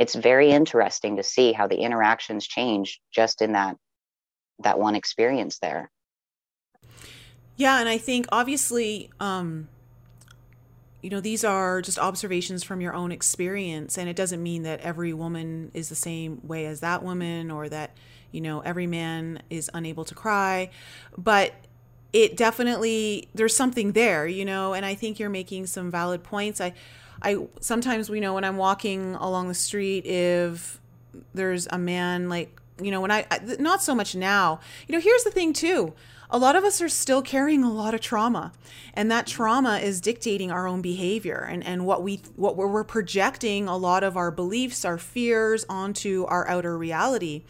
it's 0.00 0.14
very 0.14 0.50
interesting 0.50 1.18
to 1.18 1.22
see 1.22 1.52
how 1.52 1.68
the 1.68 1.76
interactions 1.76 2.46
change 2.46 3.00
just 3.14 3.42
in 3.42 3.52
that 3.52 3.76
that 4.60 4.78
one 4.78 4.94
experience 4.94 5.58
there. 5.60 5.90
Yeah 7.56 7.78
and 7.78 7.88
i 7.88 7.98
think 7.98 8.26
obviously 8.32 9.10
um 9.20 9.68
you 11.02 11.10
know, 11.10 11.20
these 11.20 11.44
are 11.44 11.80
just 11.80 11.98
observations 11.98 12.62
from 12.62 12.80
your 12.80 12.94
own 12.94 13.12
experience. 13.12 13.96
And 13.96 14.08
it 14.08 14.16
doesn't 14.16 14.42
mean 14.42 14.64
that 14.64 14.80
every 14.80 15.12
woman 15.12 15.70
is 15.74 15.88
the 15.88 15.94
same 15.94 16.40
way 16.46 16.66
as 16.66 16.80
that 16.80 17.02
woman 17.02 17.50
or 17.50 17.68
that, 17.68 17.96
you 18.32 18.40
know, 18.40 18.60
every 18.60 18.86
man 18.86 19.42
is 19.48 19.70
unable 19.72 20.04
to 20.04 20.14
cry. 20.14 20.70
But 21.16 21.54
it 22.12 22.36
definitely, 22.36 23.28
there's 23.34 23.56
something 23.56 23.92
there, 23.92 24.26
you 24.26 24.44
know, 24.44 24.74
and 24.74 24.84
I 24.84 24.94
think 24.94 25.18
you're 25.18 25.30
making 25.30 25.66
some 25.66 25.90
valid 25.90 26.22
points. 26.22 26.60
I, 26.60 26.74
I 27.22 27.46
sometimes, 27.60 28.08
you 28.08 28.20
know, 28.20 28.34
when 28.34 28.44
I'm 28.44 28.56
walking 28.56 29.14
along 29.14 29.48
the 29.48 29.54
street, 29.54 30.04
if 30.06 30.80
there's 31.34 31.66
a 31.70 31.78
man 31.78 32.28
like, 32.28 32.60
you 32.82 32.90
know, 32.90 33.00
when 33.00 33.10
I, 33.10 33.26
not 33.58 33.82
so 33.82 33.94
much 33.94 34.14
now, 34.14 34.60
you 34.88 34.94
know, 34.94 35.00
here's 35.00 35.24
the 35.24 35.30
thing 35.30 35.52
too 35.52 35.94
a 36.30 36.38
lot 36.38 36.54
of 36.54 36.64
us 36.64 36.80
are 36.80 36.88
still 36.88 37.22
carrying 37.22 37.64
a 37.64 37.72
lot 37.72 37.92
of 37.92 38.00
trauma 38.00 38.52
and 38.94 39.10
that 39.10 39.26
trauma 39.26 39.78
is 39.78 40.00
dictating 40.00 40.50
our 40.50 40.66
own 40.66 40.80
behavior 40.80 41.46
and, 41.50 41.64
and 41.64 41.84
what 41.84 42.02
we 42.02 42.20
what 42.36 42.56
we're, 42.56 42.68
we're 42.68 42.84
projecting 42.84 43.66
a 43.68 43.76
lot 43.76 44.04
of 44.04 44.16
our 44.16 44.30
beliefs 44.30 44.84
our 44.84 44.98
fears 44.98 45.66
onto 45.68 46.24
our 46.28 46.48
outer 46.48 46.76
reality. 46.78 47.42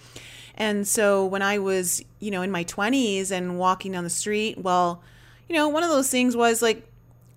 And 0.54 0.86
so 0.86 1.24
when 1.24 1.42
i 1.42 1.58
was 1.58 2.02
you 2.18 2.30
know 2.30 2.42
in 2.42 2.50
my 2.50 2.64
20s 2.64 3.30
and 3.30 3.58
walking 3.58 3.92
down 3.92 4.04
the 4.04 4.10
street 4.10 4.58
well 4.58 5.02
you 5.48 5.54
know 5.54 5.68
one 5.68 5.82
of 5.82 5.90
those 5.90 6.10
things 6.10 6.36
was 6.36 6.60
like 6.60 6.86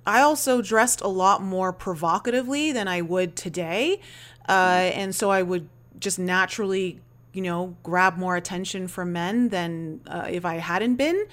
i 0.06 0.20
also 0.20 0.62
dressed 0.62 1.02
a 1.02 1.08
lot 1.08 1.42
more 1.42 1.72
provocatively 1.72 2.72
than 2.72 2.88
i 2.88 3.02
would 3.02 3.36
today 3.36 4.02
uh, 4.50 4.92
and 4.94 5.16
so 5.16 5.30
i 5.30 5.42
would 5.42 5.70
just 6.00 6.20
naturally 6.20 7.00
you 7.34 7.42
know, 7.42 7.76
grab 7.84 8.18
more 8.18 8.36
attention 8.36 8.88
from 8.88 9.12
men 9.12 9.50
than 9.50 10.02
uh, 10.08 10.28
if 10.30 10.46
I 10.46 10.56
hadn't 10.56 10.96
been. 10.96 11.26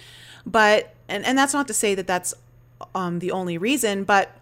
But, 0.46 0.94
and, 1.08 1.24
and 1.24 1.36
that's 1.36 1.52
not 1.52 1.68
to 1.68 1.74
say 1.74 1.94
that 1.94 2.06
that's 2.06 2.34
um, 2.94 3.18
the 3.18 3.30
only 3.30 3.58
reason, 3.58 4.04
but 4.04 4.36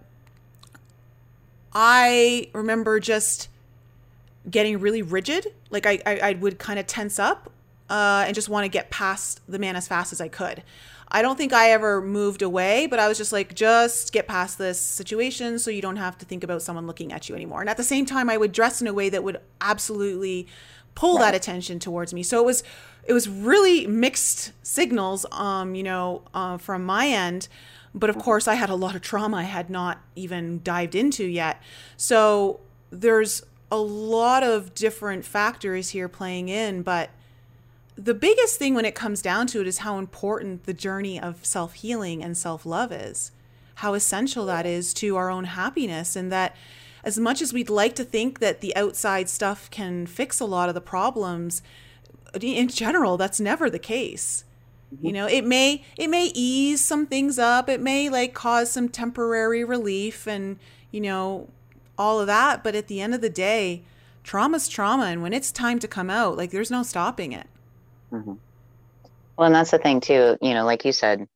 I 1.73 2.49
remember 2.53 3.01
just 3.01 3.49
getting 4.49 4.79
really 4.81 5.03
rigid. 5.03 5.53
Like 5.71 5.87
I, 5.87 5.99
I, 6.07 6.19
I 6.21 6.33
would 6.35 6.59
kind 6.59 6.79
of 6.79 6.87
tense 6.87 7.19
up 7.19 7.51
uh, 7.91 8.25
and 8.27 8.35
just 8.35 8.49
want 8.49 8.65
to 8.65 8.69
get 8.69 8.91
past 8.91 9.41
the 9.49 9.59
man 9.59 9.77
as 9.77 9.89
fast 9.89 10.13
as 10.13 10.21
I 10.21 10.29
could. 10.29 10.63
I 11.11 11.23
don't 11.23 11.37
think 11.37 11.55
I 11.55 11.71
ever 11.71 12.03
moved 12.03 12.43
away, 12.43 12.87
but 12.87 12.99
I 12.99 13.09
was 13.09 13.17
just 13.17 13.33
like, 13.33 13.55
just 13.55 14.13
get 14.13 14.29
past 14.29 14.59
this 14.59 14.79
situation 14.79 15.59
so 15.59 15.71
you 15.71 15.81
don't 15.81 15.97
have 15.97 16.19
to 16.19 16.27
think 16.27 16.45
about 16.45 16.61
someone 16.61 16.87
looking 16.87 17.13
at 17.13 17.31
you 17.31 17.35
anymore. 17.35 17.61
And 17.63 17.71
at 17.71 17.79
the 17.79 17.85
same 17.85 18.05
time, 18.05 18.29
I 18.29 18.37
would 18.37 18.53
dress 18.53 18.83
in 18.83 18.87
a 18.87 18.93
way 18.93 19.09
that 19.09 19.25
would 19.25 19.41
absolutely 19.61 20.47
pull 20.99 21.19
right. 21.19 21.27
that 21.31 21.35
attention 21.35 21.79
towards 21.79 22.13
me. 22.13 22.23
So 22.25 22.41
it 22.41 22.45
was 22.45 22.65
it 23.05 23.13
was 23.13 23.29
really 23.29 23.87
mixed 23.87 24.53
signals 24.63 25.25
um 25.33 25.75
you 25.75 25.83
know 25.83 26.23
uh, 26.35 26.59
from 26.59 26.85
my 26.85 27.09
end 27.09 27.49
but 27.95 28.11
of 28.11 28.17
mm-hmm. 28.17 28.25
course 28.25 28.49
I 28.49 28.55
had 28.55 28.69
a 28.69 28.75
lot 28.75 28.95
of 28.97 29.01
trauma 29.01 29.39
I 29.39 29.43
had 29.45 29.71
not 29.71 30.01
even 30.17 30.61
dived 30.63 30.95
into 30.95 31.25
yet. 31.25 31.63
So 31.97 32.61
there's 32.91 33.43
a 33.71 33.79
lot 33.79 34.43
of 34.43 34.75
different 34.75 35.25
factors 35.25 35.91
here 35.91 36.09
playing 36.09 36.49
in, 36.49 36.83
but 36.83 37.11
the 37.97 38.15
biggest 38.15 38.59
thing 38.59 38.75
when 38.75 38.85
it 38.85 38.95
comes 38.95 39.21
down 39.23 39.47
to 39.49 39.61
it 39.61 39.67
is 39.67 39.79
how 39.79 39.99
important 39.99 40.65
the 40.65 40.75
journey 40.75 41.21
of 41.21 41.45
self 41.45 41.75
healing 41.75 42.23
and 42.25 42.37
self 42.37 42.67
love 42.67 42.93
is. 42.93 43.33
How 43.77 43.95
essential 43.95 44.47
that 44.47 44.67
is 44.67 44.93
to 44.95 45.17
our 45.17 45.31
own 45.31 45.45
happiness, 45.45 46.17
and 46.17 46.33
that 46.33 46.57
as 47.05 47.19
much 47.19 47.41
as 47.41 47.53
we'd 47.53 47.71
like 47.71 47.95
to 47.97 48.05
think 48.05 48.41
that 48.41 48.61
the 48.61 48.75
outside 48.77 49.29
stuff 49.29 49.71
can 49.71 50.07
fix 50.07 50.41
a 50.41 50.45
lot 50.45 50.69
of 50.69 50.75
the 50.75 50.81
problems, 50.81 51.63
in 52.41 52.69
general, 52.69 53.17
that's 53.17 53.41
never 53.41 53.71
the 53.71 53.79
case. 53.79 54.45
Mm-hmm. 54.95 55.07
You 55.07 55.13
know, 55.13 55.27
it 55.27 55.45
may 55.45 55.85
it 55.97 56.09
may 56.09 56.31
ease 56.35 56.83
some 56.83 57.07
things 57.07 57.39
up, 57.39 57.69
it 57.69 57.81
may 57.81 58.09
like 58.09 58.35
cause 58.35 58.71
some 58.71 58.89
temporary 58.89 59.65
relief 59.65 60.27
and, 60.27 60.59
you 60.91 61.01
know, 61.01 61.49
all 61.97 62.21
of 62.21 62.27
that, 62.27 62.63
but 62.63 62.75
at 62.75 62.89
the 62.89 63.01
end 63.01 63.15
of 63.15 63.21
the 63.21 63.31
day, 63.31 63.83
trauma's 64.23 64.69
trauma 64.69 65.05
and 65.05 65.23
when 65.23 65.33
it's 65.33 65.51
time 65.51 65.79
to 65.79 65.89
come 65.89 66.11
out, 66.11 66.37
like 66.37 66.51
there's 66.51 66.71
no 66.71 66.83
stopping 66.83 67.33
it. 67.33 67.47
Mm-hmm. 68.13 68.35
Well, 69.37 69.47
and 69.47 69.55
that's 69.55 69.71
the 69.71 69.79
thing 69.79 70.01
too, 70.01 70.37
you 70.41 70.55
know, 70.55 70.65
like 70.65 70.85
you 70.85 70.93
said, 70.93 71.29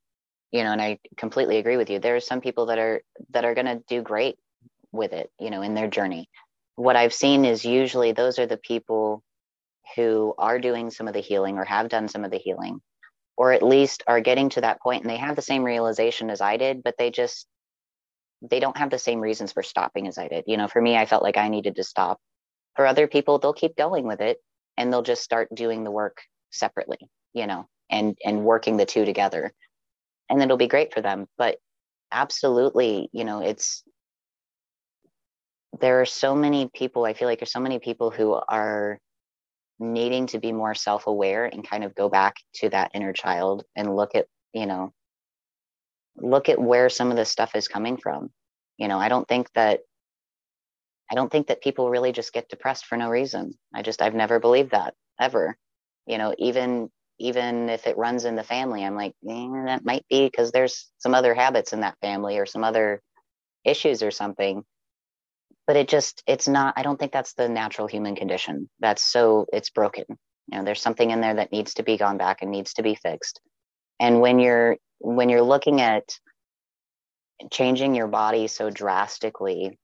you 0.50 0.64
know, 0.64 0.72
and 0.72 0.82
I 0.82 0.98
completely 1.16 1.58
agree 1.58 1.76
with 1.76 1.88
you. 1.88 1.98
There 1.98 2.16
are 2.16 2.20
some 2.20 2.40
people 2.40 2.66
that 2.66 2.78
are 2.78 3.02
that 3.30 3.44
are 3.44 3.54
going 3.54 3.66
to 3.66 3.82
do 3.88 4.02
great 4.02 4.38
with 4.92 5.12
it, 5.12 5.30
you 5.38 5.50
know, 5.50 5.62
in 5.62 5.74
their 5.74 5.88
journey. 5.88 6.28
What 6.76 6.96
I've 6.96 7.14
seen 7.14 7.44
is 7.44 7.64
usually 7.64 8.12
those 8.12 8.38
are 8.38 8.46
the 8.46 8.56
people 8.56 9.22
who 9.96 10.34
are 10.38 10.58
doing 10.58 10.90
some 10.90 11.08
of 11.08 11.14
the 11.14 11.20
healing 11.20 11.58
or 11.58 11.64
have 11.64 11.88
done 11.88 12.08
some 12.08 12.24
of 12.24 12.30
the 12.30 12.38
healing, 12.38 12.80
or 13.36 13.52
at 13.52 13.62
least 13.62 14.02
are 14.06 14.20
getting 14.20 14.48
to 14.50 14.60
that 14.62 14.80
point 14.80 15.02
and 15.02 15.10
they 15.10 15.16
have 15.16 15.36
the 15.36 15.42
same 15.42 15.64
realization 15.64 16.30
as 16.30 16.40
I 16.40 16.56
did, 16.56 16.82
but 16.82 16.94
they 16.98 17.10
just 17.10 17.46
they 18.48 18.58
don't 18.58 18.76
have 18.76 18.90
the 18.90 18.98
same 18.98 19.20
reasons 19.20 19.52
for 19.52 19.62
stopping 19.62 20.08
as 20.08 20.18
I 20.18 20.28
did. 20.28 20.44
You 20.46 20.56
know, 20.56 20.66
for 20.66 20.82
me, 20.82 20.96
I 20.96 21.06
felt 21.06 21.22
like 21.22 21.36
I 21.36 21.48
needed 21.48 21.76
to 21.76 21.84
stop. 21.84 22.18
For 22.74 22.86
other 22.86 23.06
people, 23.06 23.38
they'll 23.38 23.52
keep 23.52 23.76
going 23.76 24.06
with 24.06 24.20
it 24.20 24.38
and 24.76 24.92
they'll 24.92 25.02
just 25.02 25.22
start 25.22 25.54
doing 25.54 25.84
the 25.84 25.90
work 25.90 26.22
separately, 26.50 26.98
you 27.34 27.46
know, 27.46 27.68
and 27.90 28.16
and 28.24 28.44
working 28.44 28.76
the 28.76 28.86
two 28.86 29.04
together 29.04 29.52
and 30.32 30.42
it'll 30.42 30.56
be 30.56 30.66
great 30.66 30.92
for 30.92 31.00
them 31.00 31.26
but 31.38 31.58
absolutely 32.10 33.08
you 33.12 33.24
know 33.24 33.40
it's 33.40 33.84
there 35.80 36.00
are 36.00 36.06
so 36.06 36.34
many 36.34 36.68
people 36.74 37.04
i 37.04 37.14
feel 37.14 37.28
like 37.28 37.38
there's 37.38 37.52
so 37.52 37.60
many 37.60 37.78
people 37.78 38.10
who 38.10 38.38
are 38.48 38.98
needing 39.78 40.26
to 40.28 40.38
be 40.38 40.52
more 40.52 40.74
self-aware 40.74 41.46
and 41.46 41.68
kind 41.68 41.84
of 41.84 41.94
go 41.94 42.08
back 42.08 42.36
to 42.54 42.68
that 42.68 42.90
inner 42.94 43.12
child 43.12 43.64
and 43.76 43.96
look 43.96 44.14
at 44.14 44.26
you 44.52 44.66
know 44.66 44.92
look 46.16 46.48
at 46.48 46.60
where 46.60 46.88
some 46.88 47.10
of 47.10 47.16
this 47.16 47.30
stuff 47.30 47.56
is 47.56 47.68
coming 47.68 47.96
from. 47.96 48.30
You 48.78 48.88
know 48.88 48.98
i 48.98 49.08
don't 49.08 49.26
think 49.28 49.48
that 49.54 49.80
i 51.10 51.14
don't 51.14 51.30
think 51.30 51.48
that 51.48 51.62
people 51.62 51.90
really 51.90 52.12
just 52.12 52.32
get 52.32 52.48
depressed 52.48 52.86
for 52.86 52.96
no 52.96 53.08
reason. 53.10 53.54
I 53.74 53.82
just 53.82 54.02
i've 54.02 54.14
never 54.14 54.40
believed 54.40 54.72
that 54.72 54.94
ever. 55.20 55.56
You 56.06 56.18
know 56.18 56.34
even 56.38 56.90
even 57.18 57.68
if 57.68 57.86
it 57.86 57.98
runs 57.98 58.24
in 58.24 58.34
the 58.36 58.42
family 58.42 58.84
i'm 58.84 58.96
like 58.96 59.12
eh, 59.28 59.48
that 59.66 59.84
might 59.84 60.04
be 60.08 60.26
because 60.26 60.50
there's 60.50 60.90
some 60.98 61.14
other 61.14 61.34
habits 61.34 61.72
in 61.72 61.80
that 61.80 61.98
family 62.00 62.38
or 62.38 62.46
some 62.46 62.64
other 62.64 63.00
issues 63.64 64.02
or 64.02 64.10
something 64.10 64.64
but 65.66 65.76
it 65.76 65.88
just 65.88 66.22
it's 66.26 66.48
not 66.48 66.74
i 66.76 66.82
don't 66.82 66.98
think 66.98 67.12
that's 67.12 67.34
the 67.34 67.48
natural 67.48 67.86
human 67.86 68.16
condition. 68.16 68.68
That's 68.80 69.02
so 69.04 69.46
it's 69.52 69.70
broken. 69.70 70.04
You 70.48 70.58
know 70.58 70.64
there's 70.64 70.82
something 70.82 71.10
in 71.10 71.20
there 71.20 71.34
that 71.34 71.52
needs 71.52 71.74
to 71.74 71.82
be 71.82 71.96
gone 71.96 72.18
back 72.18 72.42
and 72.42 72.50
needs 72.50 72.74
to 72.74 72.82
be 72.82 72.94
fixed. 72.94 73.40
And 74.00 74.20
when 74.20 74.38
you're 74.38 74.76
when 74.98 75.28
you're 75.28 75.42
looking 75.42 75.80
at 75.80 76.04
changing 77.50 77.94
your 77.94 78.06
body 78.06 78.46
so 78.46 78.70
drastically 78.70 79.76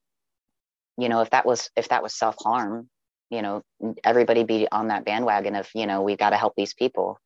you 0.96 1.08
know 1.08 1.22
if 1.22 1.30
that 1.30 1.44
was 1.44 1.70
if 1.74 1.88
that 1.88 2.04
was 2.04 2.14
self-harm 2.14 2.88
you 3.30 3.42
know 3.42 3.62
everybody 4.04 4.44
be 4.44 4.68
on 4.70 4.88
that 4.88 5.04
bandwagon 5.04 5.56
of 5.56 5.68
you 5.74 5.86
know 5.86 6.02
we 6.02 6.16
got 6.16 6.30
to 6.30 6.36
help 6.36 6.54
these 6.56 6.74
people. 6.74 7.18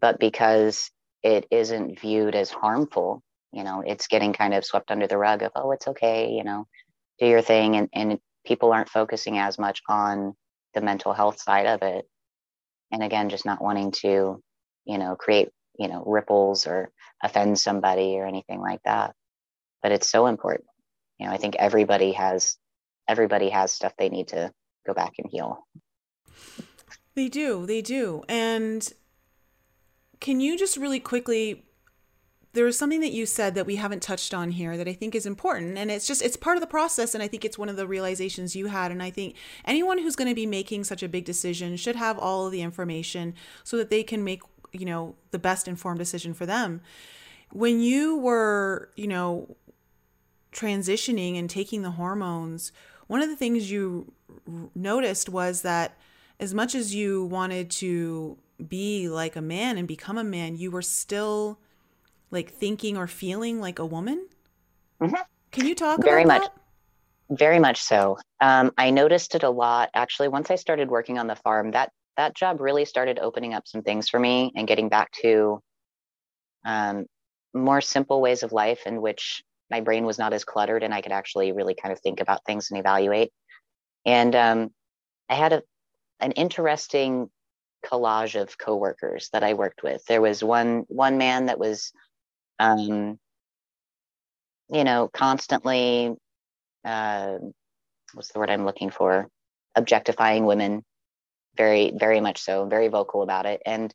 But 0.00 0.20
because 0.20 0.90
it 1.22 1.46
isn't 1.50 2.00
viewed 2.00 2.34
as 2.34 2.50
harmful 2.50 3.22
you 3.52 3.64
know 3.64 3.82
it's 3.86 4.06
getting 4.06 4.32
kind 4.32 4.54
of 4.54 4.64
swept 4.64 4.90
under 4.90 5.06
the 5.06 5.18
rug 5.18 5.42
of 5.42 5.52
oh 5.56 5.72
it's 5.72 5.88
okay 5.88 6.30
you 6.30 6.44
know 6.44 6.66
do 7.18 7.26
your 7.26 7.42
thing 7.42 7.76
and, 7.76 7.88
and 7.92 8.18
people 8.46 8.72
aren't 8.72 8.88
focusing 8.88 9.38
as 9.38 9.58
much 9.58 9.82
on 9.88 10.34
the 10.74 10.80
mental 10.80 11.12
health 11.12 11.40
side 11.40 11.66
of 11.66 11.82
it. 11.82 12.06
And 12.90 13.02
again 13.02 13.28
just 13.28 13.44
not 13.44 13.62
wanting 13.62 13.90
to 14.02 14.42
you 14.84 14.98
know 14.98 15.16
create 15.16 15.50
you 15.78 15.88
know 15.88 16.02
ripples 16.06 16.66
or 16.66 16.90
offend 17.22 17.58
somebody 17.58 18.18
or 18.18 18.26
anything 18.26 18.60
like 18.60 18.80
that. 18.84 19.14
But 19.82 19.92
it's 19.92 20.10
so 20.10 20.26
important. 20.26 20.68
You 21.18 21.26
know 21.26 21.32
i 21.32 21.36
think 21.36 21.56
everybody 21.56 22.12
has 22.12 22.56
everybody 23.08 23.48
has 23.48 23.72
stuff 23.72 23.92
they 23.98 24.08
need 24.08 24.28
to 24.28 24.52
go 24.86 24.94
back 24.94 25.14
and 25.18 25.30
heal. 25.30 25.66
They 27.14 27.28
do. 27.28 27.66
They 27.66 27.82
do. 27.82 28.22
And 28.28 28.92
can 30.20 30.40
you 30.40 30.56
just 30.56 30.76
really 30.76 31.00
quickly 31.00 31.64
there 32.58 32.64
was 32.64 32.76
something 32.76 33.02
that 33.02 33.12
you 33.12 33.24
said 33.24 33.54
that 33.54 33.66
we 33.66 33.76
haven't 33.76 34.02
touched 34.02 34.34
on 34.34 34.50
here 34.50 34.76
that 34.76 34.88
I 34.88 34.92
think 34.92 35.14
is 35.14 35.26
important. 35.26 35.78
And 35.78 35.92
it's 35.92 36.08
just, 36.08 36.20
it's 36.22 36.36
part 36.36 36.56
of 36.56 36.60
the 36.60 36.66
process. 36.66 37.14
And 37.14 37.22
I 37.22 37.28
think 37.28 37.44
it's 37.44 37.56
one 37.56 37.68
of 37.68 37.76
the 37.76 37.86
realizations 37.86 38.56
you 38.56 38.66
had. 38.66 38.90
And 38.90 39.00
I 39.00 39.10
think 39.10 39.36
anyone 39.64 39.98
who's 39.98 40.16
going 40.16 40.28
to 40.28 40.34
be 40.34 40.44
making 40.44 40.82
such 40.82 41.04
a 41.04 41.08
big 41.08 41.24
decision 41.24 41.76
should 41.76 41.94
have 41.94 42.18
all 42.18 42.46
of 42.46 42.52
the 42.52 42.60
information 42.60 43.34
so 43.62 43.76
that 43.76 43.90
they 43.90 44.02
can 44.02 44.24
make, 44.24 44.42
you 44.72 44.84
know, 44.84 45.14
the 45.30 45.38
best 45.38 45.68
informed 45.68 46.00
decision 46.00 46.34
for 46.34 46.46
them. 46.46 46.80
When 47.52 47.80
you 47.80 48.18
were, 48.18 48.90
you 48.96 49.06
know, 49.06 49.54
transitioning 50.50 51.38
and 51.38 51.48
taking 51.48 51.82
the 51.82 51.92
hormones, 51.92 52.72
one 53.06 53.22
of 53.22 53.28
the 53.28 53.36
things 53.36 53.70
you 53.70 54.12
noticed 54.74 55.28
was 55.28 55.62
that 55.62 55.96
as 56.40 56.52
much 56.52 56.74
as 56.74 56.92
you 56.92 57.24
wanted 57.24 57.70
to 57.70 58.36
be 58.66 59.08
like 59.08 59.36
a 59.36 59.40
man 59.40 59.78
and 59.78 59.86
become 59.86 60.18
a 60.18 60.24
man, 60.24 60.56
you 60.56 60.72
were 60.72 60.82
still 60.82 61.60
like 62.30 62.52
thinking 62.52 62.96
or 62.96 63.06
feeling 63.06 63.60
like 63.60 63.78
a 63.78 63.86
woman? 63.86 64.28
Mm-hmm. 65.00 65.14
Can 65.50 65.66
you 65.66 65.74
talk 65.74 65.98
about 65.98 66.08
very 66.08 66.24
much? 66.24 66.42
That? 66.42 67.38
Very 67.38 67.58
much 67.58 67.80
so. 67.80 68.18
Um, 68.40 68.72
I 68.78 68.90
noticed 68.90 69.34
it 69.34 69.42
a 69.42 69.50
lot. 69.50 69.90
Actually, 69.94 70.28
once 70.28 70.50
I 70.50 70.54
started 70.54 70.90
working 70.90 71.18
on 71.18 71.26
the 71.26 71.36
farm, 71.36 71.72
that 71.72 71.90
that 72.16 72.34
job 72.34 72.60
really 72.60 72.84
started 72.84 73.18
opening 73.18 73.54
up 73.54 73.66
some 73.66 73.82
things 73.82 74.08
for 74.08 74.18
me 74.18 74.52
and 74.56 74.66
getting 74.66 74.88
back 74.88 75.10
to 75.22 75.60
um, 76.64 77.06
more 77.54 77.80
simple 77.80 78.20
ways 78.20 78.42
of 78.42 78.52
life 78.52 78.80
in 78.86 79.00
which 79.00 79.42
my 79.70 79.80
brain 79.80 80.04
was 80.04 80.18
not 80.18 80.32
as 80.32 80.44
cluttered 80.44 80.82
and 80.82 80.92
I 80.92 81.00
could 81.00 81.12
actually 81.12 81.52
really 81.52 81.74
kind 81.74 81.92
of 81.92 82.00
think 82.00 82.20
about 82.20 82.44
things 82.44 82.70
and 82.70 82.80
evaluate. 82.80 83.30
And 84.04 84.34
um, 84.34 84.70
I 85.28 85.34
had 85.34 85.52
a 85.52 85.62
an 86.20 86.32
interesting 86.32 87.30
collage 87.86 88.40
of 88.40 88.58
coworkers 88.58 89.28
that 89.32 89.44
I 89.44 89.54
worked 89.54 89.82
with. 89.82 90.04
There 90.06 90.20
was 90.20 90.42
one 90.42 90.84
one 90.88 91.18
man 91.18 91.46
that 91.46 91.58
was 91.58 91.92
um, 92.58 93.18
you 94.70 94.84
know, 94.84 95.08
constantly, 95.12 96.14
uh, 96.84 97.38
what's 98.14 98.32
the 98.32 98.38
word 98.38 98.50
I'm 98.50 98.64
looking 98.64 98.90
for? 98.90 99.28
Objectifying 99.76 100.44
women, 100.44 100.82
very, 101.56 101.92
very 101.98 102.20
much 102.20 102.40
so, 102.40 102.66
very 102.66 102.88
vocal 102.88 103.22
about 103.22 103.46
it. 103.46 103.62
And 103.64 103.94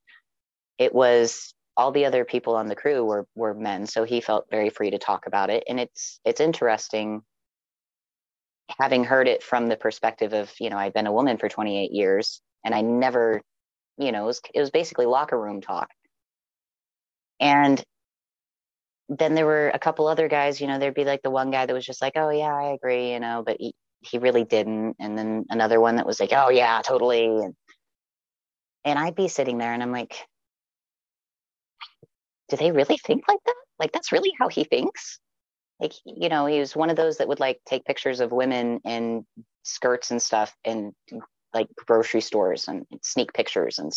it 0.78 0.94
was 0.94 1.54
all 1.78 1.92
the 1.92 2.06
other 2.06 2.26
people 2.26 2.56
on 2.56 2.68
the 2.68 2.76
crew 2.76 3.04
were 3.04 3.28
were 3.36 3.54
men, 3.54 3.88
so 3.88 4.04
he 4.04 4.22
felt 4.22 4.46
very 4.52 4.70
free 4.70 4.92
to 4.92 4.98
talk 5.00 5.28
about 5.28 5.50
it. 5.50 5.64
And 5.68 5.80
it's 5.80 6.20
it's 6.26 6.42
interesting 6.42 7.22
having 8.80 9.04
heard 9.04 9.28
it 9.28 9.44
from 9.44 9.68
the 9.68 9.78
perspective 9.78 10.34
of 10.34 10.52
you 10.60 10.70
know 10.70 10.78
I've 10.78 10.94
been 10.94 11.08
a 11.08 11.14
woman 11.14 11.38
for 11.38 11.50
28 11.50 11.92
years 11.92 12.42
and 12.66 12.74
I 12.74 12.82
never 12.82 13.42
you 13.98 14.12
know 14.12 14.24
it 14.24 14.28
was, 14.28 14.42
it 14.54 14.60
was 14.60 14.72
basically 14.72 15.06
locker 15.06 15.40
room 15.40 15.62
talk 15.62 15.90
and 17.40 17.84
then 19.10 19.36
there 19.36 19.46
were 19.46 19.70
a 19.70 19.80
couple 19.80 20.08
other 20.08 20.28
guys, 20.28 20.62
you 20.62 20.68
know, 20.68 20.80
there'd 20.80 20.94
be 20.94 21.06
like 21.06 21.22
the 21.22 21.30
one 21.30 21.52
guy 21.52 21.66
that 21.66 21.74
was 21.74 21.86
just 21.86 22.02
like, 22.02 22.14
oh, 22.16 22.30
yeah, 22.30 22.54
I 22.54 22.74
agree, 22.74 23.12
you 23.12 23.20
know, 23.20 23.44
but 23.46 23.58
he, 23.60 23.74
he 24.02 24.18
really 24.18 24.44
didn't. 24.44 24.96
And 25.00 25.18
then 25.18 25.46
another 25.50 25.80
one 25.80 25.98
that 25.98 26.06
was 26.06 26.20
like, 26.20 26.32
oh, 26.34 26.50
yeah, 26.50 26.82
totally. 26.84 27.26
And, 27.26 27.56
and 28.86 29.00
I'd 29.00 29.16
be 29.16 29.28
sitting 29.28 29.58
there 29.58 29.74
and 29.74 29.84
I'm 29.84 29.92
like, 29.92 30.16
do 32.50 32.58
they 32.58 32.72
really 32.72 32.98
think 32.98 33.24
like 33.28 33.40
that? 33.46 33.56
Like, 33.80 33.92
that's 33.92 34.12
really 34.12 34.32
how 34.40 34.48
he 34.48 34.64
thinks? 34.64 35.20
Like, 35.80 35.94
you 36.06 36.30
know, 36.30 36.46
he 36.46 36.60
was 36.60 36.76
one 36.76 36.90
of 36.90 36.96
those 36.96 37.18
that 37.18 37.28
would 37.28 37.40
like 37.40 37.60
take 37.66 37.86
pictures 37.86 38.20
of 38.20 38.32
women 38.32 38.80
in 38.86 39.26
skirts 39.64 40.12
and 40.12 40.22
stuff 40.22 40.56
in 40.64 40.94
like 41.54 41.68
grocery 41.88 42.22
stores 42.22 42.68
and 42.68 42.86
sneak 43.02 43.34
pictures 43.34 43.80
and 43.80 43.92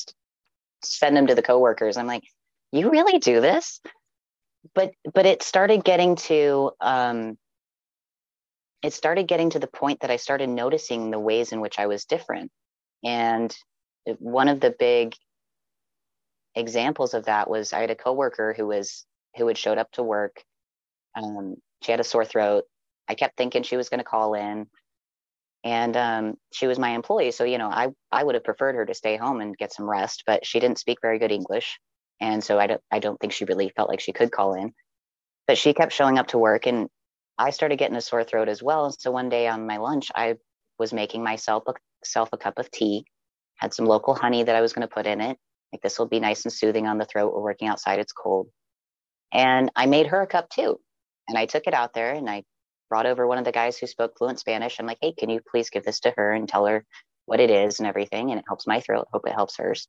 send 0.82 1.16
them 1.16 1.26
to 1.26 1.34
the 1.34 1.42
coworkers. 1.42 1.96
I'm 1.96 2.06
like, 2.06 2.24
you 2.72 2.90
really 2.90 3.18
do 3.18 3.40
this? 3.40 3.80
But 4.74 4.92
but 5.12 5.26
it 5.26 5.42
started 5.42 5.84
getting 5.84 6.16
to 6.16 6.72
um, 6.80 7.38
it 8.82 8.92
started 8.92 9.26
getting 9.26 9.50
to 9.50 9.58
the 9.58 9.66
point 9.66 10.00
that 10.00 10.10
I 10.10 10.16
started 10.16 10.48
noticing 10.48 11.10
the 11.10 11.18
ways 11.18 11.52
in 11.52 11.60
which 11.60 11.78
I 11.78 11.86
was 11.86 12.04
different. 12.04 12.50
And 13.04 13.54
one 14.18 14.48
of 14.48 14.60
the 14.60 14.74
big 14.78 15.14
examples 16.54 17.14
of 17.14 17.24
that 17.26 17.50
was 17.50 17.72
I 17.72 17.80
had 17.80 17.90
a 17.90 17.96
coworker 17.96 18.54
who 18.56 18.66
was 18.66 19.04
who 19.36 19.46
had 19.48 19.58
showed 19.58 19.78
up 19.78 19.90
to 19.92 20.02
work. 20.02 20.42
Um, 21.14 21.56
she 21.82 21.90
had 21.90 22.00
a 22.00 22.04
sore 22.04 22.24
throat. 22.24 22.64
I 23.08 23.14
kept 23.14 23.36
thinking 23.36 23.62
she 23.62 23.76
was 23.76 23.88
going 23.88 23.98
to 23.98 24.04
call 24.04 24.34
in, 24.34 24.66
and 25.64 25.96
um, 25.96 26.34
she 26.52 26.66
was 26.66 26.78
my 26.78 26.90
employee. 26.90 27.32
So 27.32 27.44
you 27.44 27.58
know, 27.58 27.68
I 27.68 27.88
I 28.12 28.22
would 28.22 28.34
have 28.34 28.44
preferred 28.44 28.76
her 28.76 28.86
to 28.86 28.94
stay 28.94 29.16
home 29.16 29.40
and 29.40 29.56
get 29.56 29.72
some 29.72 29.88
rest, 29.88 30.24
but 30.26 30.46
she 30.46 30.60
didn't 30.60 30.78
speak 30.78 30.98
very 31.02 31.18
good 31.18 31.32
English 31.32 31.78
and 32.20 32.42
so 32.42 32.58
I 32.58 32.66
don't 32.66 32.80
I 32.90 32.98
don't 32.98 33.18
think 33.20 33.32
she 33.32 33.44
really 33.44 33.70
felt 33.76 33.88
like 33.88 34.00
she 34.00 34.12
could 34.12 34.32
call 34.32 34.54
in. 34.54 34.72
But 35.46 35.58
she 35.58 35.74
kept 35.74 35.92
showing 35.92 36.18
up 36.18 36.28
to 36.28 36.38
work, 36.38 36.66
and 36.66 36.88
I 37.38 37.50
started 37.50 37.78
getting 37.78 37.96
a 37.96 38.00
sore 38.00 38.24
throat 38.24 38.48
as 38.48 38.62
well. 38.62 38.90
So 38.98 39.10
one 39.10 39.28
day 39.28 39.46
on 39.48 39.66
my 39.66 39.76
lunch, 39.78 40.10
I 40.14 40.36
was 40.78 40.92
making 40.92 41.22
myself 41.22 41.64
a, 41.68 41.74
self 42.04 42.30
a 42.32 42.38
cup 42.38 42.58
of 42.58 42.70
tea, 42.70 43.04
had 43.56 43.74
some 43.74 43.86
local 43.86 44.14
honey 44.14 44.42
that 44.42 44.56
I 44.56 44.60
was 44.60 44.72
going 44.72 44.86
to 44.86 44.94
put 44.94 45.06
in 45.06 45.20
it. 45.20 45.38
Like 45.72 45.82
this 45.82 45.98
will 45.98 46.06
be 46.08 46.20
nice 46.20 46.44
and 46.44 46.52
soothing 46.52 46.86
on 46.86 46.98
the 46.98 47.04
throat. 47.04 47.32
We're 47.34 47.42
working 47.42 47.68
outside; 47.68 47.98
it's 48.00 48.12
cold. 48.12 48.48
And 49.32 49.70
I 49.76 49.86
made 49.86 50.08
her 50.08 50.22
a 50.22 50.26
cup 50.26 50.48
too, 50.50 50.80
and 51.28 51.38
I 51.38 51.46
took 51.46 51.66
it 51.66 51.74
out 51.74 51.92
there 51.94 52.12
and 52.12 52.28
I 52.28 52.44
brought 52.88 53.06
over 53.06 53.26
one 53.26 53.38
of 53.38 53.44
the 53.44 53.52
guys 53.52 53.78
who 53.78 53.86
spoke 53.86 54.16
fluent 54.16 54.38
Spanish. 54.38 54.78
I'm 54.78 54.86
like, 54.86 54.98
hey, 55.00 55.12
can 55.12 55.30
you 55.30 55.40
please 55.50 55.70
give 55.70 55.84
this 55.84 56.00
to 56.00 56.14
her 56.16 56.32
and 56.32 56.48
tell 56.48 56.66
her 56.66 56.84
what 57.26 57.40
it 57.40 57.50
is 57.50 57.80
and 57.80 57.88
everything? 57.88 58.30
And 58.30 58.38
it 58.38 58.44
helps 58.46 58.66
my 58.66 58.80
throat. 58.80 59.08
Hope 59.12 59.26
it 59.26 59.34
helps 59.34 59.56
hers. 59.56 59.88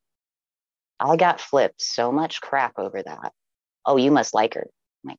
I 1.00 1.16
got 1.16 1.42
flipped 1.42 1.82
so 1.82 2.12
much 2.12 2.42
crap 2.42 2.74
over 2.78 3.02
that. 3.02 3.34
Oh, 3.86 3.98
you 3.98 4.12
must 4.12 4.34
like 4.34 4.56
her. 4.56 4.68
like, 5.04 5.18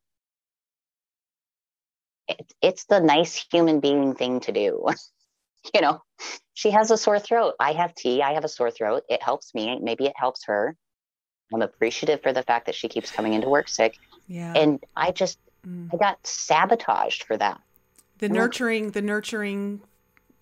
it, 2.29 2.53
it's 2.61 2.85
the 2.85 3.01
nice 3.01 3.47
human 3.51 3.81
being 3.81 4.15
thing 4.15 4.41
to 4.41 4.53
do. 4.53 4.87
you 5.75 5.81
know, 5.81 6.03
she 6.55 6.71
has 6.71 6.91
a 6.91 6.97
sore 6.97 7.19
throat. 7.19 7.55
I 7.61 7.73
have 7.73 7.95
tea. 7.95 8.23
I 8.23 8.35
have 8.35 8.45
a 8.45 8.49
sore 8.49 8.71
throat. 8.71 9.05
It 9.09 9.23
helps 9.23 9.55
me. 9.55 9.79
Maybe 9.81 10.07
it 10.07 10.15
helps 10.17 10.45
her. 10.47 10.77
I'm 11.53 11.63
appreciative 11.63 12.23
for 12.23 12.33
the 12.33 12.43
fact 12.43 12.67
that 12.67 12.75
she 12.75 12.89
keeps 12.89 13.11
coming 13.11 13.33
into 13.33 13.49
work 13.49 13.69
sick. 13.69 13.97
Yeah. 14.27 14.53
And 14.55 14.85
I 14.95 15.13
just, 15.13 15.39
mm. 15.67 15.89
I 15.93 15.97
got 15.97 16.27
sabotaged 16.27 17.25
for 17.25 17.37
that. 17.39 17.61
The 18.19 18.29
nurturing, 18.29 18.91
the 18.91 19.01
nurturing 19.01 19.81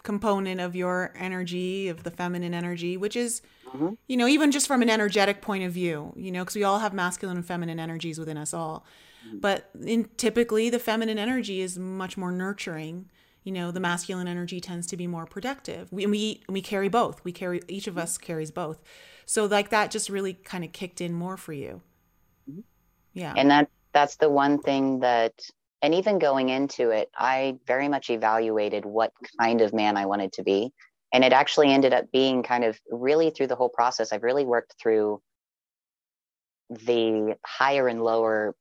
component 0.06 0.60
of 0.60 0.74
your 0.74 1.12
energy, 1.18 1.88
of 1.88 2.04
the 2.04 2.10
feminine 2.10 2.54
energy, 2.54 2.96
which 2.96 3.16
is, 3.16 3.42
mm-hmm. 3.66 3.90
you 4.06 4.16
know, 4.16 4.28
even 4.28 4.52
just 4.52 4.66
from 4.66 4.80
an 4.80 4.88
energetic 4.88 5.42
point 5.42 5.64
of 5.64 5.72
view, 5.72 6.14
you 6.16 6.30
know, 6.30 6.42
because 6.42 6.54
we 6.54 6.64
all 6.64 6.78
have 6.78 6.94
masculine 6.94 7.36
and 7.36 7.44
feminine 7.44 7.78
energies 7.78 8.18
within 8.18 8.38
us 8.38 8.54
all. 8.54 8.86
Mm-hmm. 9.26 9.40
But 9.40 9.68
in 9.84 10.08
typically, 10.16 10.70
the 10.70 10.78
feminine 10.78 11.18
energy 11.18 11.60
is 11.60 11.76
much 11.76 12.16
more 12.16 12.30
nurturing. 12.30 13.10
You 13.42 13.52
know, 13.52 13.70
the 13.72 13.80
masculine 13.80 14.28
energy 14.28 14.60
tends 14.60 14.86
to 14.88 14.96
be 14.96 15.08
more 15.08 15.26
protective. 15.26 15.92
We 15.92 16.06
we 16.06 16.42
we 16.48 16.62
carry 16.62 16.88
both. 16.88 17.24
We 17.24 17.32
carry 17.32 17.60
each 17.68 17.88
of 17.88 17.98
us 17.98 18.16
carries 18.16 18.52
both. 18.52 18.78
So 19.26 19.46
like 19.46 19.70
that 19.70 19.90
just 19.90 20.08
really 20.08 20.34
kind 20.34 20.64
of 20.64 20.72
kicked 20.72 21.00
in 21.00 21.12
more 21.12 21.36
for 21.36 21.52
you. 21.52 21.82
Mm-hmm. 22.48 22.60
Yeah. 23.12 23.34
And 23.36 23.50
that 23.50 23.68
that's 23.92 24.16
the 24.16 24.30
one 24.30 24.58
thing 24.60 25.00
that 25.00 25.50
and 25.82 25.94
even 25.94 26.18
going 26.18 26.48
into 26.48 26.90
it, 26.90 27.10
I 27.16 27.58
very 27.66 27.88
much 27.88 28.10
evaluated 28.10 28.84
what 28.84 29.12
kind 29.40 29.60
of 29.60 29.74
man 29.74 29.96
I 29.96 30.06
wanted 30.06 30.32
to 30.34 30.42
be. 30.42 30.72
And 31.12 31.24
it 31.24 31.32
actually 31.32 31.72
ended 31.72 31.92
up 31.92 32.10
being 32.12 32.42
kind 32.42 32.64
of 32.64 32.78
really 32.90 33.30
through 33.30 33.46
the 33.46 33.56
whole 33.56 33.68
process, 33.68 34.12
I've 34.12 34.22
really 34.22 34.44
worked 34.44 34.74
through 34.80 35.20
the 36.70 37.36
higher 37.44 37.86
and 37.88 38.02
lower 38.02 38.54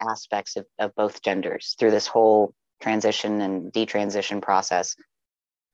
aspects 0.00 0.56
of, 0.56 0.66
of 0.78 0.94
both 0.94 1.22
genders 1.22 1.76
through 1.78 1.92
this 1.92 2.06
whole 2.06 2.54
transition 2.80 3.40
and 3.40 3.72
detransition 3.72 4.42
process. 4.42 4.96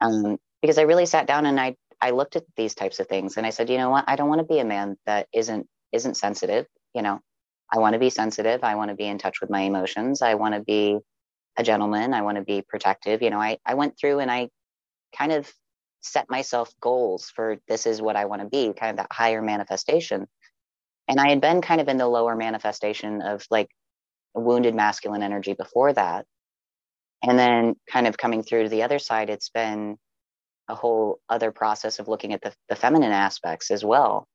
Um, 0.00 0.38
because 0.60 0.78
I 0.78 0.82
really 0.82 1.06
sat 1.06 1.26
down 1.26 1.46
and 1.46 1.58
I 1.58 1.76
I 2.00 2.10
looked 2.10 2.36
at 2.36 2.44
these 2.56 2.74
types 2.74 3.00
of 3.00 3.08
things 3.08 3.36
and 3.36 3.46
I 3.46 3.50
said, 3.50 3.68
you 3.70 3.76
know 3.76 3.90
what, 3.90 4.04
I 4.06 4.14
don't 4.16 4.28
want 4.28 4.40
to 4.40 4.46
be 4.46 4.60
a 4.60 4.64
man 4.64 4.96
that 5.06 5.28
isn't 5.32 5.66
isn't 5.92 6.16
sensitive. 6.16 6.66
You 6.94 7.02
know, 7.02 7.20
I 7.72 7.78
want 7.78 7.94
to 7.94 7.98
be 7.98 8.10
sensitive. 8.10 8.64
I 8.64 8.76
want 8.76 8.90
to 8.90 8.96
be 8.96 9.06
in 9.06 9.18
touch 9.18 9.40
with 9.40 9.50
my 9.50 9.60
emotions. 9.60 10.22
I 10.22 10.34
want 10.34 10.54
to 10.54 10.60
be 10.60 10.98
a 11.56 11.62
gentleman. 11.62 12.14
I 12.14 12.22
want 12.22 12.36
to 12.38 12.44
be 12.44 12.62
protective. 12.62 13.20
You 13.20 13.30
know, 13.30 13.40
I, 13.40 13.58
I 13.66 13.74
went 13.74 13.98
through 13.98 14.20
and 14.20 14.30
I 14.30 14.48
kind 15.16 15.32
of 15.32 15.52
set 16.00 16.30
myself 16.30 16.72
goals 16.80 17.30
for 17.34 17.58
this 17.68 17.86
is 17.86 18.00
what 18.00 18.16
I 18.16 18.26
want 18.26 18.42
to 18.42 18.48
be, 18.48 18.72
kind 18.72 18.90
of 18.90 18.96
that 18.96 19.12
higher 19.12 19.42
manifestation. 19.42 20.26
And 21.08 21.20
I 21.20 21.28
had 21.28 21.40
been 21.40 21.60
kind 21.60 21.80
of 21.80 21.88
in 21.88 21.98
the 21.98 22.06
lower 22.06 22.36
manifestation 22.36 23.20
of 23.22 23.44
like 23.50 23.68
wounded 24.34 24.74
masculine 24.74 25.22
energy 25.22 25.54
before 25.54 25.92
that. 25.92 26.24
And 27.22 27.38
then 27.38 27.74
kind 27.90 28.06
of 28.06 28.16
coming 28.16 28.42
through 28.42 28.64
to 28.64 28.68
the 28.68 28.84
other 28.84 29.00
side, 29.00 29.28
it's 29.28 29.50
been 29.50 29.96
a 30.68 30.74
whole 30.74 31.18
other 31.28 31.50
process 31.50 31.98
of 31.98 32.08
looking 32.08 32.32
at 32.32 32.42
the, 32.42 32.52
the 32.68 32.76
feminine 32.76 33.12
aspects 33.12 33.70
as 33.70 33.84
well 33.84 34.28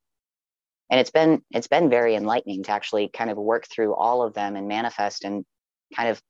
and 0.89 0.99
it's 0.99 1.11
been 1.11 1.41
it's 1.51 1.67
been 1.67 1.89
very 1.89 2.15
enlightening 2.15 2.63
to 2.63 2.71
actually 2.71 3.09
kind 3.09 3.29
of 3.29 3.37
work 3.37 3.67
through 3.67 3.93
all 3.95 4.21
of 4.21 4.33
them 4.33 4.55
and 4.55 4.67
manifest 4.67 5.23
and 5.23 5.45
kind 5.95 6.09
of 6.09 6.21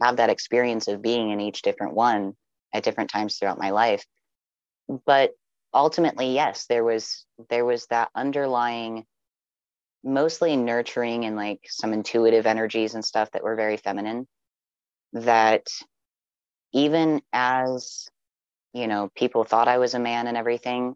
have 0.00 0.16
that 0.16 0.30
experience 0.30 0.88
of 0.88 1.02
being 1.02 1.30
in 1.30 1.40
each 1.40 1.62
different 1.62 1.94
one 1.94 2.34
at 2.74 2.82
different 2.82 3.10
times 3.10 3.36
throughout 3.36 3.58
my 3.58 3.70
life. 3.70 4.04
But 5.06 5.32
ultimately 5.74 6.34
yes 6.34 6.66
there 6.66 6.84
was 6.84 7.24
there 7.48 7.64
was 7.64 7.86
that 7.86 8.10
underlying 8.14 9.04
mostly 10.04 10.56
nurturing 10.56 11.24
and 11.24 11.36
like 11.36 11.60
some 11.68 11.92
intuitive 11.92 12.46
energies 12.46 12.94
and 12.94 13.04
stuff 13.04 13.30
that 13.30 13.42
were 13.42 13.56
very 13.56 13.76
feminine 13.76 14.26
that 15.14 15.66
even 16.72 17.22
as 17.32 18.08
you 18.74 18.86
know 18.86 19.10
people 19.14 19.44
thought 19.44 19.68
i 19.68 19.78
was 19.78 19.94
a 19.94 19.98
man 19.98 20.26
and 20.26 20.36
everything 20.36 20.94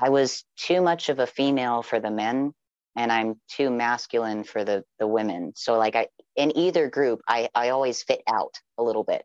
I 0.00 0.10
was 0.10 0.44
too 0.56 0.80
much 0.80 1.08
of 1.08 1.18
a 1.18 1.26
female 1.26 1.82
for 1.82 2.00
the 2.00 2.10
men 2.10 2.52
and 2.96 3.12
I'm 3.12 3.40
too 3.48 3.70
masculine 3.70 4.44
for 4.44 4.64
the 4.64 4.84
the 4.98 5.06
women. 5.06 5.52
So 5.56 5.78
like 5.78 5.96
I 5.96 6.08
in 6.36 6.56
either 6.56 6.88
group 6.88 7.20
I 7.28 7.48
I 7.54 7.70
always 7.70 8.02
fit 8.02 8.22
out 8.28 8.54
a 8.76 8.82
little 8.82 9.04
bit 9.04 9.24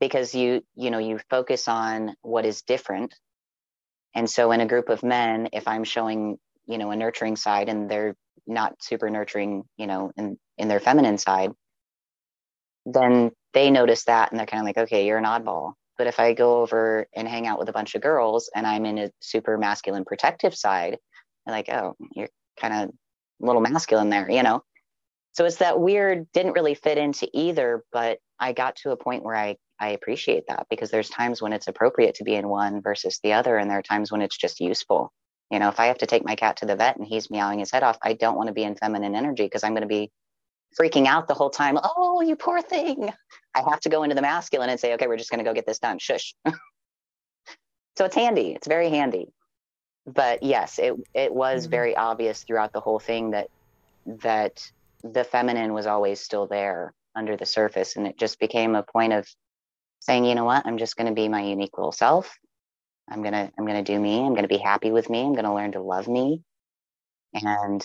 because 0.00 0.34
you 0.34 0.62
you 0.74 0.90
know 0.90 0.98
you 0.98 1.18
focus 1.30 1.68
on 1.68 2.14
what 2.22 2.46
is 2.46 2.62
different. 2.62 3.14
And 4.14 4.28
so 4.28 4.52
in 4.52 4.60
a 4.60 4.66
group 4.66 4.88
of 4.88 5.02
men 5.02 5.48
if 5.52 5.66
I'm 5.66 5.84
showing, 5.84 6.38
you 6.66 6.78
know, 6.78 6.90
a 6.90 6.96
nurturing 6.96 7.36
side 7.36 7.68
and 7.68 7.90
they're 7.90 8.14
not 8.46 8.82
super 8.82 9.10
nurturing, 9.10 9.64
you 9.76 9.86
know, 9.86 10.12
in 10.16 10.38
in 10.58 10.68
their 10.68 10.80
feminine 10.80 11.18
side, 11.18 11.52
then 12.86 13.30
they 13.54 13.70
notice 13.70 14.04
that 14.04 14.30
and 14.30 14.38
they're 14.38 14.46
kind 14.46 14.60
of 14.60 14.66
like, 14.66 14.78
okay, 14.78 15.06
you're 15.06 15.18
an 15.18 15.24
oddball. 15.24 15.74
But 15.98 16.06
if 16.06 16.18
I 16.18 16.32
go 16.32 16.62
over 16.62 17.06
and 17.14 17.28
hang 17.28 17.46
out 17.46 17.58
with 17.58 17.68
a 17.68 17.72
bunch 17.72 17.94
of 17.94 18.02
girls 18.02 18.50
and 18.54 18.66
I'm 18.66 18.86
in 18.86 18.98
a 18.98 19.10
super 19.20 19.58
masculine 19.58 20.04
protective 20.04 20.54
side, 20.54 20.98
they're 21.44 21.54
like, 21.54 21.68
oh, 21.68 21.96
you're 22.14 22.28
kind 22.58 22.74
of 22.74 22.88
a 22.88 23.46
little 23.46 23.62
masculine 23.62 24.10
there, 24.10 24.30
you 24.30 24.42
know? 24.42 24.62
So 25.32 25.44
it's 25.44 25.56
that 25.56 25.80
weird, 25.80 26.30
didn't 26.32 26.52
really 26.52 26.74
fit 26.74 26.98
into 26.98 27.28
either, 27.32 27.84
but 27.92 28.18
I 28.38 28.52
got 28.52 28.76
to 28.76 28.90
a 28.90 28.96
point 28.96 29.24
where 29.24 29.36
I, 29.36 29.56
I 29.80 29.90
appreciate 29.90 30.44
that 30.48 30.66
because 30.68 30.90
there's 30.90 31.08
times 31.08 31.40
when 31.40 31.52
it's 31.52 31.68
appropriate 31.68 32.16
to 32.16 32.24
be 32.24 32.34
in 32.34 32.48
one 32.48 32.82
versus 32.82 33.18
the 33.22 33.32
other. 33.32 33.56
And 33.56 33.70
there 33.70 33.78
are 33.78 33.82
times 33.82 34.12
when 34.12 34.22
it's 34.22 34.36
just 34.36 34.60
useful. 34.60 35.12
You 35.50 35.58
know, 35.58 35.68
if 35.68 35.80
I 35.80 35.86
have 35.86 35.98
to 35.98 36.06
take 36.06 36.24
my 36.24 36.34
cat 36.34 36.58
to 36.58 36.66
the 36.66 36.76
vet 36.76 36.96
and 36.96 37.06
he's 37.06 37.30
meowing 37.30 37.58
his 37.58 37.70
head 37.70 37.82
off, 37.82 37.98
I 38.02 38.14
don't 38.14 38.36
want 38.36 38.48
to 38.48 38.54
be 38.54 38.62
in 38.62 38.74
feminine 38.74 39.14
energy 39.14 39.44
because 39.44 39.64
I'm 39.64 39.72
going 39.72 39.82
to 39.82 39.88
be 39.88 40.10
freaking 40.78 41.06
out 41.06 41.28
the 41.28 41.34
whole 41.34 41.50
time. 41.50 41.78
Oh, 41.82 42.22
you 42.22 42.36
poor 42.36 42.62
thing. 42.62 43.12
I 43.54 43.62
have 43.68 43.80
to 43.80 43.88
go 43.88 44.02
into 44.02 44.14
the 44.14 44.22
masculine 44.22 44.70
and 44.70 44.80
say, 44.80 44.94
okay, 44.94 45.06
we're 45.06 45.16
just 45.16 45.30
going 45.30 45.38
to 45.38 45.48
go 45.48 45.54
get 45.54 45.66
this 45.66 45.78
done. 45.78 45.98
Shush. 45.98 46.34
so 47.96 48.04
it's 48.04 48.14
handy. 48.14 48.52
It's 48.52 48.66
very 48.66 48.90
handy. 48.90 49.28
But 50.06 50.42
yes, 50.42 50.78
it 50.78 50.94
it 51.14 51.32
was 51.32 51.64
mm-hmm. 51.64 51.70
very 51.70 51.96
obvious 51.96 52.42
throughout 52.42 52.72
the 52.72 52.80
whole 52.80 52.98
thing 52.98 53.30
that 53.30 53.48
that 54.06 54.68
the 55.04 55.22
feminine 55.22 55.74
was 55.74 55.86
always 55.86 56.20
still 56.20 56.46
there 56.46 56.92
under 57.14 57.36
the 57.36 57.46
surface, 57.46 57.96
and 57.96 58.06
it 58.06 58.18
just 58.18 58.40
became 58.40 58.74
a 58.74 58.82
point 58.82 59.12
of 59.12 59.28
saying, 60.00 60.24
you 60.24 60.34
know 60.34 60.44
what, 60.44 60.66
I'm 60.66 60.78
just 60.78 60.96
going 60.96 61.06
to 61.06 61.14
be 61.14 61.28
my 61.28 61.42
unique 61.42 61.78
little 61.78 61.92
self. 61.92 62.36
I'm 63.08 63.22
gonna 63.22 63.52
I'm 63.58 63.66
gonna 63.66 63.82
do 63.82 63.98
me. 63.98 64.24
I'm 64.24 64.34
gonna 64.34 64.48
be 64.48 64.58
happy 64.58 64.90
with 64.90 65.10
me. 65.10 65.22
I'm 65.22 65.34
gonna 65.34 65.54
learn 65.54 65.72
to 65.72 65.80
love 65.80 66.08
me, 66.08 66.42
and 67.34 67.84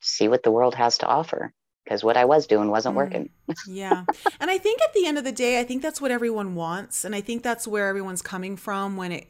see 0.00 0.28
what 0.28 0.42
the 0.42 0.50
world 0.50 0.74
has 0.74 0.98
to 0.98 1.06
offer 1.06 1.52
because 1.90 2.04
what 2.04 2.16
I 2.16 2.24
was 2.24 2.46
doing 2.46 2.70
wasn't 2.70 2.94
mm. 2.94 2.98
working. 2.98 3.30
yeah. 3.66 4.04
And 4.38 4.48
I 4.48 4.58
think 4.58 4.80
at 4.80 4.94
the 4.94 5.06
end 5.06 5.18
of 5.18 5.24
the 5.24 5.32
day, 5.32 5.58
I 5.58 5.64
think 5.64 5.82
that's 5.82 6.00
what 6.00 6.12
everyone 6.12 6.54
wants. 6.54 7.04
And 7.04 7.16
I 7.16 7.20
think 7.20 7.42
that's 7.42 7.66
where 7.66 7.88
everyone's 7.88 8.22
coming 8.22 8.56
from 8.56 8.96
when 8.96 9.10
it, 9.10 9.28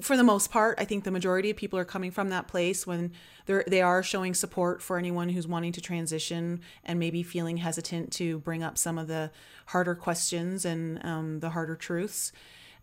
for 0.00 0.16
the 0.16 0.24
most 0.24 0.50
part, 0.50 0.80
I 0.80 0.86
think 0.86 1.04
the 1.04 1.10
majority 1.10 1.50
of 1.50 1.56
people 1.58 1.78
are 1.78 1.84
coming 1.84 2.10
from 2.10 2.30
that 2.30 2.48
place 2.48 2.86
when 2.86 3.12
they're, 3.44 3.62
they 3.66 3.82
are 3.82 4.02
showing 4.02 4.32
support 4.32 4.80
for 4.80 4.96
anyone 4.96 5.28
who's 5.28 5.46
wanting 5.46 5.72
to 5.72 5.82
transition 5.82 6.62
and 6.82 6.98
maybe 6.98 7.22
feeling 7.22 7.58
hesitant 7.58 8.10
to 8.12 8.38
bring 8.38 8.62
up 8.62 8.78
some 8.78 8.96
of 8.96 9.06
the 9.06 9.30
harder 9.66 9.94
questions 9.94 10.64
and 10.64 11.04
um, 11.04 11.40
the 11.40 11.50
harder 11.50 11.76
truths 11.76 12.32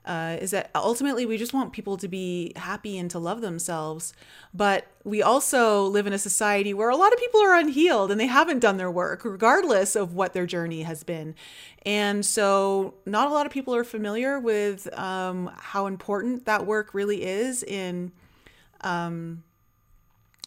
uh, 0.06 0.38
is 0.42 0.52
that 0.52 0.70
ultimately 0.76 1.26
we 1.26 1.38
just 1.38 1.54
want 1.54 1.72
people 1.72 1.96
to 1.98 2.08
be 2.08 2.52
happy 2.56 2.98
and 2.98 3.10
to 3.12 3.20
love 3.20 3.42
themselves. 3.42 4.14
But 4.54 4.88
we 5.04 5.22
also 5.22 5.86
live 5.86 6.06
in 6.06 6.14
a 6.14 6.18
society 6.18 6.74
where 6.74 6.90
a 6.90 6.96
lot 6.96 7.14
of 7.14 7.20
people 7.20 7.42
are 7.42 7.56
unhealed 7.56 8.12
and 8.12 8.20
they 8.20 8.28
haven't 8.28 8.60
done 8.60 8.78
their 8.78 8.92
work, 8.92 9.24
regardless 9.24 9.96
of 9.96 10.14
what 10.14 10.34
their 10.34 10.46
journey 10.46 10.84
has 10.84 11.04
been. 11.04 11.36
And 11.86 12.26
so, 12.26 12.96
not 13.06 13.30
a 13.30 13.34
lot 13.34 13.46
of 13.46 13.52
people 13.52 13.74
are 13.76 13.84
familiar 13.84 14.40
with 14.40 14.94
um, 14.98 15.52
how 15.58 15.88
important 15.88 16.46
that 16.46 16.66
work 16.66 16.94
really 16.94 17.24
is 17.24 17.64
in, 17.64 18.12
um, 18.82 19.44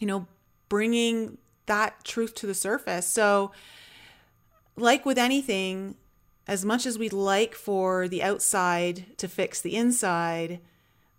you 0.01 0.07
know, 0.07 0.27
bringing 0.69 1.39
that 1.67 2.05
truth 2.05 2.35
to 2.37 2.47
the 2.47 2.55
surface. 2.55 3.07
So, 3.07 3.53
like 4.77 5.07
with 5.07 5.19
anything, 5.19 5.97
as 6.47 6.65
much 6.65 6.87
as 6.87 6.99
we'd 6.99 7.13
like 7.13 7.55
for 7.55 8.09
the 8.09 8.23
outside 8.23 9.17
to 9.19 9.29
fix 9.29 9.61
the 9.61 9.77
inside, 9.77 10.61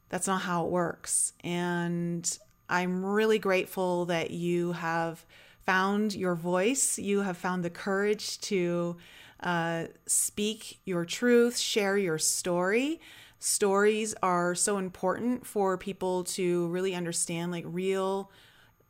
that's 0.09 0.27
not 0.27 0.41
how 0.41 0.65
it 0.65 0.71
works. 0.71 1.33
And 1.43 2.37
I'm 2.69 3.03
really 3.03 3.39
grateful 3.39 4.05
that 4.05 4.31
you 4.31 4.71
have 4.73 5.25
found 5.65 6.15
your 6.15 6.35
voice. 6.35 6.97
You 6.97 7.21
have 7.21 7.37
found 7.37 7.63
the 7.63 7.69
courage 7.69 8.39
to 8.41 8.97
uh, 9.41 9.85
speak 10.05 10.79
your 10.85 11.03
truth, 11.03 11.57
share 11.57 11.97
your 11.97 12.17
story. 12.17 13.01
Stories 13.39 14.15
are 14.23 14.55
so 14.55 14.77
important 14.77 15.45
for 15.45 15.77
people 15.77 16.23
to 16.23 16.67
really 16.69 16.95
understand, 16.95 17.51
like 17.51 17.65
real 17.67 18.31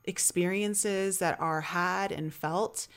experiences 0.05 1.17
that 1.17 1.39
are 1.41 1.61
had 1.61 2.11
and 2.11 2.33
felt. 2.33 2.87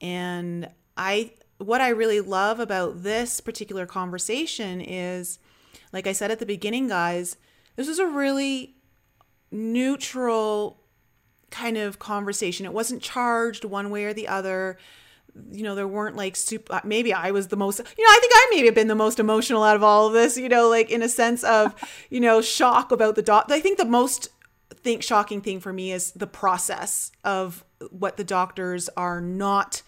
And 0.00 0.68
I 0.96 1.32
what 1.66 1.80
I 1.80 1.88
really 1.88 2.20
love 2.20 2.60
about 2.60 3.02
this 3.02 3.40
particular 3.40 3.86
conversation 3.86 4.80
is, 4.80 5.38
like 5.92 6.06
I 6.06 6.12
said 6.12 6.30
at 6.30 6.38
the 6.38 6.46
beginning, 6.46 6.88
guys, 6.88 7.36
this 7.76 7.88
was 7.88 7.98
a 7.98 8.06
really 8.06 8.76
neutral 9.50 10.80
kind 11.50 11.76
of 11.76 11.98
conversation. 11.98 12.66
It 12.66 12.72
wasn't 12.72 13.02
charged 13.02 13.64
one 13.64 13.90
way 13.90 14.04
or 14.04 14.12
the 14.12 14.28
other. 14.28 14.78
You 15.50 15.62
know, 15.62 15.74
there 15.74 15.88
weren't 15.88 16.16
like 16.16 16.36
super, 16.36 16.74
uh, 16.74 16.80
maybe 16.84 17.12
I 17.12 17.30
was 17.30 17.48
the 17.48 17.56
most, 17.56 17.78
you 17.78 18.04
know, 18.04 18.10
I 18.10 18.18
think 18.20 18.32
I 18.34 18.46
maybe 18.50 18.66
have 18.66 18.74
been 18.74 18.88
the 18.88 18.94
most 18.94 19.18
emotional 19.18 19.62
out 19.62 19.76
of 19.76 19.82
all 19.82 20.06
of 20.06 20.12
this, 20.12 20.36
you 20.36 20.48
know, 20.48 20.68
like 20.68 20.90
in 20.90 21.02
a 21.02 21.08
sense 21.08 21.42
of, 21.44 21.74
you 22.10 22.20
know, 22.20 22.42
shock 22.42 22.92
about 22.92 23.14
the 23.14 23.22
doc. 23.22 23.46
I 23.48 23.60
think 23.60 23.78
the 23.78 23.84
most 23.84 24.28
think 24.82 25.02
shocking 25.02 25.40
thing 25.40 25.60
for 25.60 25.72
me 25.72 25.92
is 25.92 26.12
the 26.12 26.26
process 26.26 27.12
of 27.24 27.64
what 27.90 28.16
the 28.16 28.24
doctors 28.24 28.88
are 28.96 29.20
not 29.20 29.82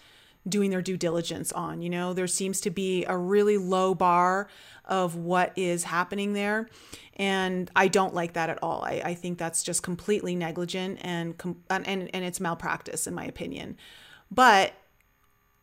doing 0.47 0.69
their 0.69 0.81
due 0.81 0.97
diligence 0.97 1.51
on. 1.51 1.81
You 1.81 1.89
know, 1.89 2.13
there 2.13 2.27
seems 2.27 2.61
to 2.61 2.69
be 2.69 3.05
a 3.05 3.17
really 3.17 3.57
low 3.57 3.95
bar 3.95 4.47
of 4.85 5.15
what 5.15 5.53
is 5.55 5.85
happening 5.85 6.33
there. 6.33 6.69
And 7.15 7.71
I 7.75 7.87
don't 7.87 8.13
like 8.13 8.33
that 8.33 8.49
at 8.49 8.61
all. 8.61 8.83
I, 8.83 9.01
I 9.03 9.13
think 9.13 9.37
that's 9.37 9.63
just 9.63 9.81
completely 9.83 10.35
negligent 10.35 10.99
and, 11.01 11.35
and, 11.69 11.87
and 11.87 12.25
it's 12.25 12.39
malpractice, 12.39 13.07
in 13.07 13.13
my 13.13 13.25
opinion. 13.25 13.77
But 14.29 14.73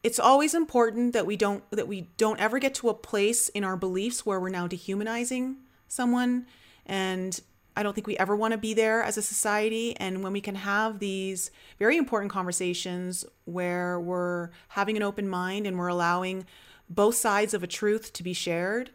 it's 0.02 0.18
always 0.18 0.54
important 0.54 1.12
that 1.12 1.26
we 1.26 1.36
don't 1.36 1.68
that 1.70 1.86
we 1.86 2.12
don't 2.16 2.40
ever 2.40 2.58
get 2.58 2.74
to 2.74 2.88
a 2.88 2.94
place 2.94 3.48
in 3.50 3.62
our 3.62 3.76
beliefs 3.76 4.26
where 4.26 4.40
we're 4.40 4.48
now 4.48 4.66
dehumanizing 4.66 5.56
someone 5.86 6.46
and 6.86 7.40
I 7.76 7.82
don't 7.82 7.94
think 7.94 8.06
we 8.06 8.16
ever 8.18 8.36
want 8.36 8.52
to 8.52 8.58
be 8.58 8.74
there 8.74 9.02
as 9.02 9.16
a 9.16 9.22
society. 9.22 9.96
And 9.96 10.22
when 10.22 10.32
we 10.32 10.40
can 10.40 10.56
have 10.56 10.98
these 10.98 11.50
very 11.78 11.96
important 11.96 12.30
conversations 12.30 13.24
where 13.44 13.98
we're 13.98 14.50
having 14.68 14.96
an 14.96 15.02
open 15.02 15.28
mind 15.28 15.66
and 15.66 15.78
we're 15.78 15.88
allowing 15.88 16.46
both 16.88 17.14
sides 17.14 17.54
of 17.54 17.62
a 17.62 17.66
truth 17.66 18.12
to 18.14 18.22
be 18.22 18.32
shared, 18.32 18.90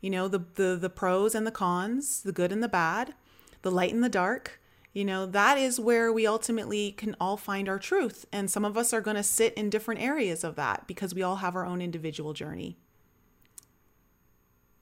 you 0.00 0.10
know, 0.10 0.28
the, 0.28 0.44
the, 0.54 0.76
the 0.76 0.90
pros 0.90 1.34
and 1.34 1.46
the 1.46 1.50
cons, 1.50 2.22
the 2.22 2.32
good 2.32 2.52
and 2.52 2.62
the 2.62 2.68
bad, 2.68 3.14
the 3.62 3.70
light 3.70 3.92
and 3.92 4.04
the 4.04 4.08
dark, 4.08 4.60
you 4.92 5.04
know, 5.04 5.24
that 5.26 5.56
is 5.56 5.78
where 5.78 6.12
we 6.12 6.26
ultimately 6.26 6.92
can 6.92 7.14
all 7.20 7.36
find 7.36 7.68
our 7.68 7.78
truth. 7.78 8.26
And 8.32 8.50
some 8.50 8.64
of 8.64 8.76
us 8.76 8.92
are 8.92 9.00
going 9.00 9.16
to 9.16 9.22
sit 9.22 9.54
in 9.54 9.70
different 9.70 10.00
areas 10.00 10.42
of 10.42 10.56
that 10.56 10.86
because 10.86 11.14
we 11.14 11.22
all 11.22 11.36
have 11.36 11.54
our 11.54 11.64
own 11.64 11.80
individual 11.80 12.32
journey. 12.32 12.76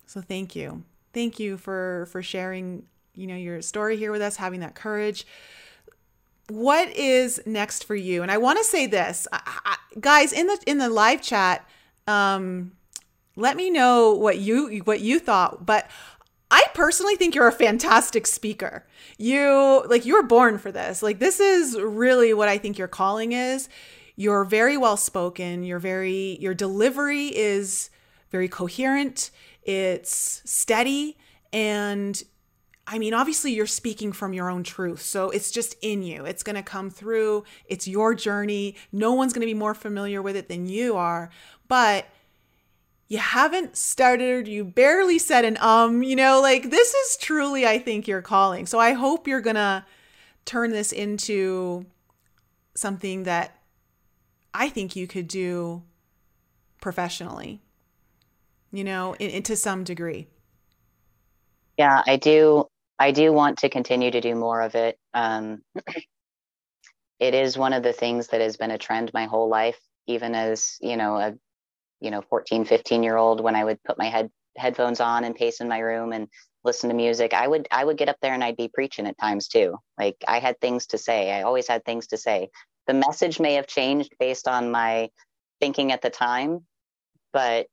So 0.07 0.23
thank 0.23 0.57
you. 0.57 0.85
Thank 1.13 1.39
you 1.39 1.59
for 1.59 2.09
for 2.11 2.23
sharing 2.23 2.87
you 3.19 3.27
know 3.27 3.37
your 3.37 3.61
story 3.61 3.97
here 3.97 4.13
with 4.13 4.23
us 4.23 4.37
having 4.37 4.61
that 4.61 4.75
courage. 4.75 5.27
What 6.49 6.89
is 6.97 7.43
next 7.45 7.85
for 7.85 7.97
you? 7.97 8.23
And 8.23 8.31
i 8.31 8.39
want 8.39 8.59
to 8.59 8.65
say 8.65 8.87
this 8.87 9.27
I, 9.33 9.41
I, 9.65 9.77
guys 10.01 10.33
in 10.33 10.47
the 10.47 10.59
in 10.67 10.79
the 10.79 10.89
live 10.89 11.21
chat 11.21 11.69
um 12.07 12.73
let 13.37 13.57
me 13.57 13.71
know 13.71 14.15
what 14.15 14.39
you 14.39 14.79
what 14.85 15.01
you 15.01 15.19
thought 15.19 15.67
but 15.67 15.91
i 16.51 16.65
personally 16.75 17.17
think 17.17 17.35
you're 17.35 17.49
a 17.49 17.53
fantastic 17.53 18.27
speaker. 18.27 18.87
You 19.19 19.85
like 19.89 20.07
you 20.07 20.15
were 20.15 20.23
born 20.23 20.59
for 20.59 20.71
this. 20.73 21.03
Like 21.03 21.19
this 21.19 21.41
is 21.41 21.79
really 21.79 22.33
what 22.33 22.49
i 22.49 22.57
think 22.57 22.79
your 22.79 22.89
calling 22.89 23.33
is. 23.33 23.69
You're 24.17 24.45
very 24.45 24.77
well 24.77 24.97
spoken. 24.97 25.65
You're 25.65 25.79
very 25.81 26.39
your 26.41 26.55
delivery 26.55 27.37
is 27.37 27.91
very 28.31 28.49
coherent. 28.49 29.31
It's 29.63 30.43
steady 30.45 31.19
and 31.53 32.23
I 32.91 32.99
mean, 32.99 33.13
obviously, 33.13 33.53
you're 33.53 33.67
speaking 33.67 34.13
from 34.13 34.33
your 34.33 34.49
own 34.49 34.65
truth. 34.65 35.03
So 35.03 35.29
it's 35.29 35.51
just 35.51 35.77
in 35.83 36.03
you. 36.03 36.25
It's 36.25 36.43
going 36.43 36.57
to 36.57 36.63
come 36.63 36.89
through. 36.89 37.45
It's 37.67 37.87
your 37.87 38.15
journey. 38.15 38.77
No 38.93 39.13
one's 39.13 39.35
going 39.35 39.43
to 39.43 39.47
be 39.47 39.53
more 39.53 39.75
familiar 39.75 40.23
with 40.23 40.37
it 40.37 40.49
than 40.49 40.67
you 40.67 40.97
are. 40.97 41.29
But 41.69 42.07
you 43.07 43.19
haven't 43.19 43.77
started, 43.77 44.49
you 44.49 44.65
barely 44.65 45.19
said 45.19 45.45
an 45.45 45.59
um, 45.61 46.03
you 46.03 46.17
know, 46.17 46.41
like 46.41 46.71
this 46.71 46.95
is 46.95 47.19
truly, 47.19 47.67
I 47.67 47.79
think, 47.79 48.09
your 48.09 48.23
calling. 48.23 48.65
So 48.65 48.79
I 48.79 48.93
hope 48.93 49.29
you're 49.29 49.43
going 49.43 49.57
to 49.57 49.85
turn 50.47 50.71
this 50.71 50.91
into 50.91 51.85
something 52.75 53.25
that 53.25 53.59
I 54.55 54.71
think 54.71 54.97
you 54.97 55.07
could 55.07 55.29
do 55.29 55.83
professionally, 56.81 57.61
you 58.73 58.85
know, 58.85 59.15
in, 59.15 59.31
in 59.31 59.43
to 59.45 59.57
some 59.57 59.85
degree. 59.85 60.27
Yeah, 61.77 62.03
I 62.07 62.17
do. 62.17 62.67
I 62.99 63.13
do 63.13 63.33
want 63.33 63.59
to 63.59 63.69
continue 63.69 64.11
to 64.11 64.21
do 64.21 64.35
more 64.35 64.61
of 64.61 64.75
it. 64.75 64.99
Um, 65.15 65.63
it 67.21 67.35
is 67.35 67.57
one 67.57 67.73
of 67.73 67.83
the 67.83 67.93
things 67.93 68.29
that 68.29 68.41
has 68.41 68.57
been 68.57 68.71
a 68.71 68.79
trend 68.79 69.13
my 69.13 69.27
whole 69.27 69.49
life, 69.49 69.79
even 70.07 70.35
as, 70.35 70.77
you 70.81 70.97
know, 70.97 71.17
a, 71.17 71.35
you 72.01 72.11
know, 72.11 72.23
14, 72.23 72.65
15 72.65 73.03
year 73.03 73.17
old, 73.17 73.41
when 73.41 73.55
I 73.57 73.65
would 73.65 73.83
put 73.83 73.99
my 73.99 74.07
head 74.07 74.31
headphones 74.57 75.01
on 75.01 75.23
and 75.23 75.37
pace 75.37 75.61
in 75.61 75.69
my 75.69 75.79
room 75.79 76.13
and 76.13 76.29
listen 76.65 76.91
to 76.91 76.97
music, 76.97 77.33
I 77.33 77.47
would, 77.47 77.69
I 77.71 77.85
would 77.85 77.97
get 77.97 78.09
up 78.09 78.17
there 78.21 78.35
and 78.35 78.43
I'd 78.43 78.57
be 78.57 78.71
preaching 78.73 79.07
at 79.07 79.19
times 79.19 79.47
too. 79.47 79.77
Like 79.97 80.17
I 80.27 80.41
had 80.41 80.61
things 80.61 80.87
to 80.89 80.99
say. 80.99 81.31
I 81.31 81.43
always 81.43 81.69
had 81.69 81.85
things 81.85 82.09
to 82.09 82.17
say. 82.17 82.49
The 82.89 82.95
message 82.95 83.39
may 83.39 83.55
have 83.55 83.69
changed 83.69 84.15
based 84.19 84.49
on 84.49 84.71
my 84.71 85.11
thinking 85.61 85.93
at 85.93 86.03
the 86.03 86.11
time, 86.11 86.67
but 87.33 87.67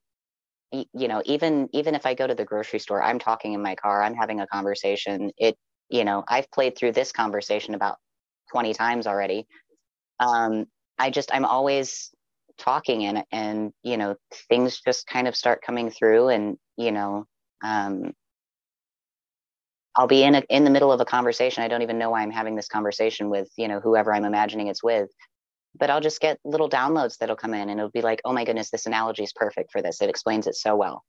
you 0.72 1.08
know 1.08 1.22
even 1.24 1.68
even 1.72 1.94
if 1.94 2.06
i 2.06 2.14
go 2.14 2.26
to 2.26 2.34
the 2.34 2.44
grocery 2.44 2.78
store 2.78 3.02
i'm 3.02 3.18
talking 3.18 3.52
in 3.52 3.62
my 3.62 3.74
car 3.74 4.02
i'm 4.02 4.14
having 4.14 4.40
a 4.40 4.46
conversation 4.46 5.30
it 5.38 5.56
you 5.88 6.04
know 6.04 6.24
i've 6.28 6.50
played 6.50 6.76
through 6.76 6.92
this 6.92 7.12
conversation 7.12 7.74
about 7.74 7.96
20 8.52 8.74
times 8.74 9.06
already. 9.06 9.46
Um 10.20 10.66
i 10.98 11.10
just 11.10 11.34
i'm 11.34 11.44
always 11.44 12.10
talking 12.58 13.04
and 13.04 13.24
and 13.32 13.72
you 13.82 13.96
know 13.96 14.16
things 14.48 14.80
just 14.80 15.06
kind 15.06 15.28
of 15.28 15.36
start 15.36 15.62
coming 15.62 15.90
through 15.90 16.28
and 16.28 16.56
you 16.76 16.90
know 16.90 17.26
um 17.62 18.12
i'll 19.94 20.06
be 20.06 20.22
in 20.22 20.36
a, 20.36 20.42
in 20.48 20.64
the 20.64 20.70
middle 20.70 20.90
of 20.90 21.00
a 21.00 21.04
conversation 21.04 21.62
i 21.62 21.68
don't 21.68 21.82
even 21.82 21.98
know 21.98 22.10
why 22.10 22.22
i'm 22.22 22.30
having 22.30 22.56
this 22.56 22.68
conversation 22.68 23.28
with 23.28 23.48
you 23.56 23.68
know 23.68 23.80
whoever 23.80 24.14
i'm 24.14 24.24
imagining 24.24 24.68
it's 24.68 24.82
with 24.82 25.08
but 25.78 25.90
I'll 25.90 26.00
just 26.00 26.20
get 26.20 26.38
little 26.44 26.68
downloads 26.68 27.18
that'll 27.18 27.36
come 27.36 27.54
in 27.54 27.68
and 27.68 27.78
it'll 27.78 27.90
be 27.90 28.02
like, 28.02 28.20
oh 28.24 28.32
my 28.32 28.44
goodness, 28.44 28.70
this 28.70 28.86
analogy 28.86 29.22
is 29.22 29.32
perfect 29.32 29.72
for 29.72 29.82
this. 29.82 30.00
It 30.00 30.10
explains 30.10 30.46
it 30.46 30.54
so 30.54 30.76
well. 30.76 31.04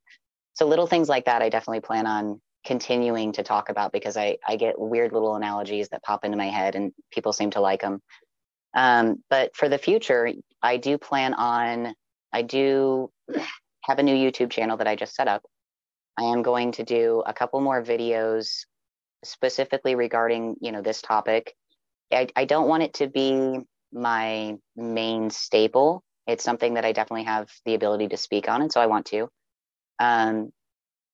So 0.53 0.65
little 0.65 0.87
things 0.87 1.09
like 1.09 1.25
that, 1.25 1.41
I 1.41 1.49
definitely 1.49 1.81
plan 1.81 2.07
on 2.07 2.41
continuing 2.65 3.31
to 3.33 3.43
talk 3.43 3.69
about 3.69 3.91
because 3.91 4.17
I, 4.17 4.37
I 4.45 4.55
get 4.55 4.79
weird 4.79 5.13
little 5.13 5.35
analogies 5.35 5.89
that 5.89 6.03
pop 6.03 6.25
into 6.25 6.37
my 6.37 6.47
head 6.47 6.75
and 6.75 6.91
people 7.11 7.31
seem 7.31 7.51
to 7.51 7.61
like 7.61 7.81
them. 7.81 8.01
Um, 8.73 9.23
but 9.29 9.55
for 9.55 9.69
the 9.69 9.77
future, 9.77 10.31
I 10.61 10.77
do 10.77 10.97
plan 10.97 11.33
on, 11.33 11.93
I 12.33 12.41
do 12.41 13.09
have 13.83 13.99
a 13.99 14.03
new 14.03 14.15
YouTube 14.15 14.51
channel 14.51 14.77
that 14.77 14.87
I 14.87 14.95
just 14.95 15.15
set 15.15 15.27
up. 15.27 15.43
I 16.19 16.23
am 16.23 16.41
going 16.41 16.73
to 16.73 16.83
do 16.83 17.23
a 17.25 17.33
couple 17.33 17.61
more 17.61 17.81
videos 17.81 18.65
specifically 19.23 19.95
regarding, 19.95 20.55
you 20.59 20.71
know, 20.71 20.81
this 20.81 21.01
topic. 21.01 21.53
I, 22.11 22.27
I 22.35 22.45
don't 22.45 22.67
want 22.67 22.83
it 22.83 22.95
to 22.95 23.07
be 23.07 23.59
my 23.91 24.55
main 24.75 25.29
staple. 25.29 26.03
It's 26.25 26.43
something 26.43 26.73
that 26.73 26.85
I 26.85 26.91
definitely 26.91 27.25
have 27.25 27.49
the 27.65 27.73
ability 27.73 28.09
to 28.09 28.17
speak 28.17 28.49
on, 28.49 28.61
and 28.61 28.71
so 28.71 28.81
I 28.81 28.87
want 28.87 29.05
to. 29.07 29.29
Um, 29.99 30.51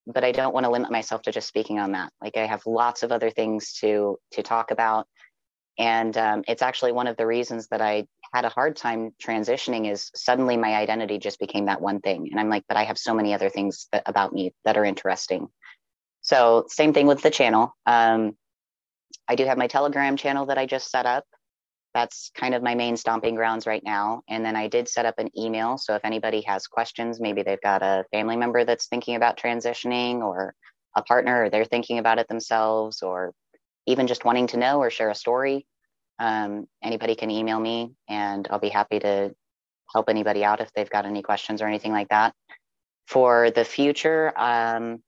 but 0.06 0.24
I 0.24 0.32
don't 0.32 0.52
want 0.52 0.64
to 0.64 0.70
limit 0.70 0.90
myself 0.90 1.22
to 1.22 1.32
just 1.32 1.48
speaking 1.48 1.78
on 1.78 1.92
that. 1.92 2.12
Like 2.20 2.36
I 2.36 2.46
have 2.46 2.66
lots 2.66 3.02
of 3.02 3.12
other 3.12 3.30
things 3.30 3.72
to 3.80 4.18
to 4.32 4.42
talk 4.42 4.70
about, 4.70 5.06
and 5.78 6.16
um, 6.16 6.44
it's 6.48 6.62
actually 6.62 6.92
one 6.92 7.06
of 7.06 7.16
the 7.16 7.26
reasons 7.26 7.68
that 7.68 7.80
I 7.80 8.06
had 8.34 8.44
a 8.44 8.50
hard 8.50 8.76
time 8.76 9.12
transitioning. 9.22 9.90
Is 9.90 10.10
suddenly 10.14 10.56
my 10.56 10.74
identity 10.74 11.18
just 11.18 11.38
became 11.38 11.66
that 11.66 11.80
one 11.80 12.00
thing, 12.00 12.28
and 12.30 12.40
I'm 12.40 12.48
like, 12.48 12.64
but 12.68 12.76
I 12.76 12.84
have 12.84 12.98
so 12.98 13.14
many 13.14 13.34
other 13.34 13.48
things 13.48 13.88
that, 13.92 14.02
about 14.06 14.32
me 14.32 14.52
that 14.64 14.76
are 14.76 14.84
interesting. 14.84 15.48
So 16.22 16.64
same 16.68 16.92
thing 16.92 17.06
with 17.06 17.22
the 17.22 17.30
channel. 17.30 17.74
Um, 17.86 18.36
I 19.28 19.36
do 19.36 19.44
have 19.46 19.58
my 19.58 19.68
Telegram 19.68 20.16
channel 20.16 20.46
that 20.46 20.58
I 20.58 20.66
just 20.66 20.90
set 20.90 21.06
up 21.06 21.24
that's 21.94 22.30
kind 22.34 22.54
of 22.54 22.62
my 22.62 22.74
main 22.74 22.96
stomping 22.96 23.36
grounds 23.36 23.66
right 23.66 23.82
now. 23.84 24.22
And 24.28 24.44
then 24.44 24.56
I 24.56 24.66
did 24.66 24.88
set 24.88 25.06
up 25.06 25.14
an 25.18 25.30
email. 25.38 25.78
So 25.78 25.94
if 25.94 26.04
anybody 26.04 26.42
has 26.42 26.66
questions, 26.66 27.20
maybe 27.20 27.42
they've 27.42 27.60
got 27.60 27.82
a 27.82 28.04
family 28.10 28.36
member 28.36 28.64
that's 28.64 28.88
thinking 28.88 29.14
about 29.14 29.38
transitioning 29.38 30.16
or 30.16 30.54
a 30.96 31.02
partner 31.02 31.44
or 31.44 31.50
they're 31.50 31.64
thinking 31.64 31.98
about 31.98 32.18
it 32.18 32.28
themselves 32.28 33.02
or 33.02 33.32
even 33.86 34.06
just 34.06 34.24
wanting 34.24 34.48
to 34.48 34.56
know 34.56 34.80
or 34.80 34.90
share 34.90 35.10
a 35.10 35.14
story, 35.14 35.66
um, 36.18 36.66
anybody 36.82 37.14
can 37.14 37.30
email 37.30 37.60
me 37.60 37.92
and 38.08 38.46
I'll 38.50 38.58
be 38.58 38.68
happy 38.68 38.98
to 39.00 39.34
help 39.92 40.08
anybody 40.08 40.44
out 40.44 40.60
if 40.60 40.72
they've 40.72 40.90
got 40.90 41.06
any 41.06 41.22
questions 41.22 41.62
or 41.62 41.66
anything 41.66 41.92
like 41.92 42.08
that. 42.08 42.34
For 43.06 43.50
the 43.50 43.64
future, 43.64 44.32
um, 44.36 45.02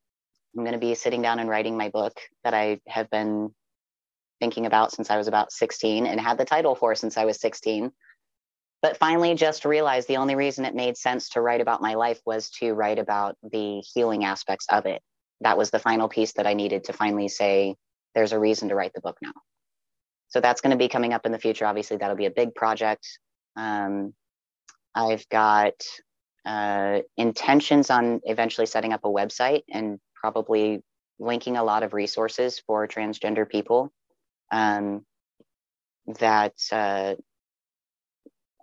I'm 0.56 0.64
going 0.64 0.72
to 0.72 0.78
be 0.78 0.94
sitting 0.94 1.22
down 1.22 1.38
and 1.38 1.48
writing 1.48 1.76
my 1.76 1.88
book 1.88 2.14
that 2.44 2.54
I 2.54 2.80
have 2.86 3.10
been 3.10 3.54
thinking 4.40 4.66
about 4.66 4.92
since 4.92 5.10
I 5.10 5.16
was 5.16 5.28
about 5.28 5.52
16 5.52 6.06
and 6.06 6.20
had 6.20 6.38
the 6.38 6.44
title 6.44 6.74
for 6.74 6.94
since 6.94 7.16
I 7.16 7.24
was 7.24 7.40
16. 7.40 7.92
But 8.82 8.98
finally, 8.98 9.34
just 9.34 9.64
realized 9.64 10.06
the 10.06 10.18
only 10.18 10.34
reason 10.34 10.64
it 10.64 10.74
made 10.74 10.96
sense 10.96 11.30
to 11.30 11.40
write 11.40 11.60
about 11.60 11.82
my 11.82 11.94
life 11.94 12.20
was 12.26 12.50
to 12.60 12.72
write 12.72 12.98
about 12.98 13.36
the 13.42 13.82
healing 13.94 14.24
aspects 14.24 14.66
of 14.70 14.86
it. 14.86 15.02
That 15.40 15.58
was 15.58 15.70
the 15.70 15.78
final 15.78 16.08
piece 16.08 16.34
that 16.34 16.46
I 16.46 16.54
needed 16.54 16.84
to 16.84 16.92
finally 16.92 17.28
say, 17.28 17.76
there's 18.14 18.32
a 18.32 18.38
reason 18.38 18.68
to 18.68 18.74
write 18.74 18.92
the 18.94 19.00
book 19.00 19.16
now. 19.22 19.32
So 20.28 20.40
that's 20.40 20.60
going 20.60 20.72
to 20.72 20.76
be 20.76 20.88
coming 20.88 21.12
up 21.12 21.26
in 21.26 21.32
the 21.32 21.38
future. 21.38 21.66
Obviously, 21.66 21.96
that'll 21.96 22.16
be 22.16 22.26
a 22.26 22.30
big 22.30 22.54
project. 22.54 23.06
Um, 23.56 24.14
I've 24.94 25.28
got 25.28 25.74
uh, 26.44 27.00
intentions 27.16 27.90
on 27.90 28.20
eventually 28.24 28.66
setting 28.66 28.92
up 28.92 29.04
a 29.04 29.08
website 29.08 29.62
and 29.70 29.98
probably 30.14 30.82
linking 31.18 31.56
a 31.56 31.64
lot 31.64 31.82
of 31.82 31.94
resources 31.94 32.60
for 32.66 32.86
transgender 32.86 33.48
people 33.48 33.92
um, 34.50 35.04
that 36.18 36.54
uh, 36.72 37.14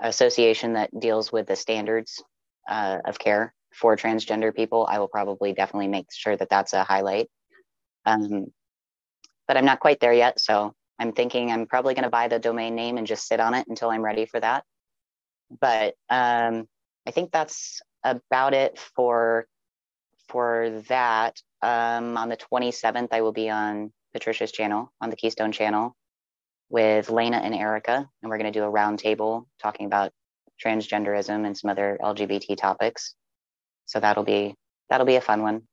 association 0.01 0.73
that 0.73 0.97
deals 0.97 1.31
with 1.31 1.47
the 1.47 1.55
standards 1.55 2.23
uh, 2.69 2.99
of 3.05 3.19
care 3.19 3.53
for 3.73 3.95
transgender 3.95 4.55
people, 4.55 4.88
I 4.89 4.99
will 4.99 5.07
probably 5.07 5.53
definitely 5.53 5.88
make 5.88 6.07
sure 6.11 6.35
that 6.38 6.49
that's 6.49 6.73
a 6.73 6.84
highlight. 6.84 7.30
Um, 8.05 8.47
but 9.47 9.57
I'm 9.57 9.65
not 9.65 9.80
quite 9.80 9.99
there 9.99 10.14
yet. 10.14 10.39
So 10.39 10.73
I'm 10.99 11.11
thinking 11.11 11.51
I'm 11.51 11.65
probably 11.65 11.95
going 11.95 12.03
to 12.03 12.10
buy 12.10 12.27
the 12.27 12.39
domain 12.39 12.76
name 12.76 12.97
and 12.97 13.07
just 13.07 13.27
sit 13.27 13.39
on 13.39 13.53
it 13.53 13.68
until 13.68 13.89
I'm 13.89 14.03
ready 14.03 14.26
for 14.26 14.39
that. 14.39 14.64
But 15.60 15.95
um, 16.10 16.68
I 17.05 17.11
think 17.11 17.31
that's 17.31 17.81
about 18.03 18.53
it 18.53 18.80
for 18.95 19.47
for 20.30 20.81
that. 20.88 21.41
Um, 21.61 22.18
on 22.18 22.30
the 22.30 22.38
27th, 22.38 23.10
I 23.11 23.22
will 23.22 23.31
be 23.31 23.49
on 23.49 23.93
Patricia's 24.14 24.52
channel 24.52 24.91
on 25.02 25.10
the 25.10 25.15
Keystone 25.15 25.52
channel 25.52 25.95
with 26.69 27.10
Lena 27.10 27.38
and 27.38 27.53
Erica, 27.53 28.10
and 28.22 28.30
we're 28.30 28.38
going 28.38 28.52
to 28.52 28.60
do 28.60 28.65
a 28.65 28.72
roundtable 28.72 29.45
talking 29.61 29.85
about 29.85 30.11
transgenderism 30.64 31.45
and 31.45 31.57
some 31.57 31.69
other 31.69 31.98
LGBT 32.02 32.57
topics. 32.57 33.15
So 33.85 33.99
that'll 33.99 34.23
be 34.23 34.56
that'll 34.90 35.06
be 35.06 35.15
a 35.15 35.22
fun 35.22 35.41
one. 35.41 35.64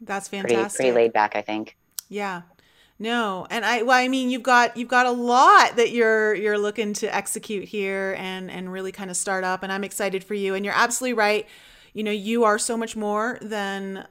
That's 0.00 0.28
fantastic. 0.28 0.58
Pretty, 0.58 0.76
pretty 0.76 0.92
laid 0.92 1.12
back, 1.12 1.36
I 1.36 1.42
think. 1.42 1.76
Yeah. 2.08 2.42
No, 2.98 3.46
and 3.50 3.64
I 3.64 3.82
well, 3.82 3.98
I 3.98 4.06
mean, 4.06 4.30
you've 4.30 4.44
got 4.44 4.76
you've 4.76 4.88
got 4.88 5.06
a 5.06 5.10
lot 5.10 5.76
that 5.76 5.90
you're 5.90 6.34
you're 6.34 6.58
looking 6.58 6.92
to 6.94 7.12
execute 7.12 7.64
here 7.64 8.14
and 8.18 8.50
and 8.50 8.72
really 8.72 8.92
kind 8.92 9.10
of 9.10 9.16
start 9.16 9.42
up, 9.42 9.62
and 9.62 9.72
I'm 9.72 9.82
excited 9.82 10.22
for 10.22 10.34
you. 10.34 10.54
And 10.54 10.64
you're 10.64 10.74
absolutely 10.74 11.14
right. 11.14 11.46
You 11.92 12.04
know, 12.04 12.12
you 12.12 12.44
are 12.44 12.58
so 12.58 12.76
much 12.76 12.94
more 12.94 13.38
than 13.42 14.06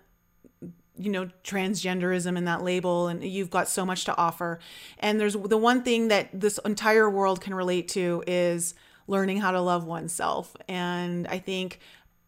you 0.98 1.10
know 1.10 1.30
transgenderism 1.44 2.38
and 2.38 2.48
that 2.48 2.64
label 2.64 3.08
and 3.08 3.24
you've 3.24 3.50
got 3.50 3.68
so 3.68 3.86
much 3.86 4.06
to 4.06 4.16
offer. 4.16 4.60
And 5.00 5.20
there's 5.20 5.34
the 5.34 5.58
one 5.58 5.84
thing 5.84 6.10
that 6.10 6.30
this 6.34 6.60
entire 6.66 7.10
world 7.10 7.42
can 7.42 7.54
relate 7.54 7.88
to 7.90 8.24
is 8.28 8.76
learning 9.08 9.42
how 9.42 9.52
to 9.52 9.62
love 9.62 9.86
oneself. 9.86 10.56
And 10.68 11.28
i 11.28 11.40
think 11.40 11.80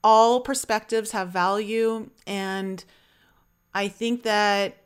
all 0.04 0.42
perspectives 0.42 1.12
have 1.12 1.30
value. 1.30 2.10
And 2.26 2.84
i 3.74 3.88
think 3.88 4.24
that 4.24 4.78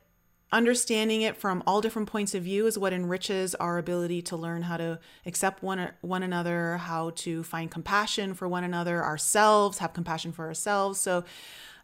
understanding 0.52 1.22
it 1.22 1.38
from 1.38 1.62
all 1.68 1.80
different 1.80 2.08
points 2.08 2.34
of 2.34 2.44
view 2.44 2.66
is 2.66 2.78
what 2.78 2.92
enriches 2.92 3.54
our 3.56 3.78
ability 3.78 4.22
to 4.24 4.36
learn 4.36 4.64
how 4.64 4.78
to 4.78 5.00
accept 5.26 5.62
one 5.62 5.92
one 6.02 6.24
another, 6.24 6.78
how 6.78 7.12
to 7.12 7.44
find 7.44 7.70
compassion 7.70 8.34
for 8.34 8.48
one 8.48 8.64
another, 8.64 9.04
ourselves, 9.04 9.78
have 9.78 9.94
compassion 9.94 10.32
for 10.32 10.48
ourselves. 10.48 11.00
So 11.00 11.24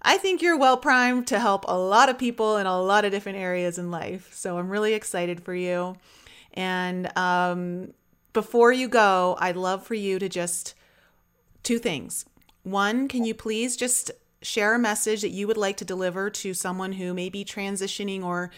I 0.07 0.17
think 0.17 0.43
you're 0.43 0.57
well 0.57 0.77
primed 0.77 1.25
to 1.27 1.39
help 1.39 1.65
a 1.67 1.77
lot 1.77 2.09
of 2.09 2.19
people 2.19 2.57
in 2.57 2.67
a 2.67 2.79
lot 2.79 3.05
of 3.05 3.11
different 3.11 3.39
areas 3.39 3.79
in 3.79 3.89
life. 3.89 4.29
So 4.33 4.59
I'm 4.59 4.69
really 4.69 4.93
excited 4.93 5.43
for 5.43 5.55
you. 5.55 5.97
And 6.53 7.11
um, 7.17 7.93
before 8.31 8.71
you 8.71 8.87
go, 8.87 9.35
I'd 9.39 9.57
love 9.57 9.83
for 9.83 9.95
you 9.95 10.19
to 10.19 10.29
just 10.29 10.75
two 11.63 11.79
things. 11.79 12.25
One, 12.61 13.07
can 13.07 13.25
you 13.25 13.33
please 13.33 13.75
just 13.75 14.11
share 14.43 14.75
a 14.75 14.79
message 14.79 15.21
that 15.21 15.29
you 15.29 15.47
would 15.47 15.57
like 15.57 15.77
to 15.77 15.85
deliver 15.85 16.29
to 16.29 16.53
someone 16.53 16.93
who 16.93 17.15
may 17.15 17.29
be 17.29 17.43
transitioning 17.43 18.23
or 18.23 18.51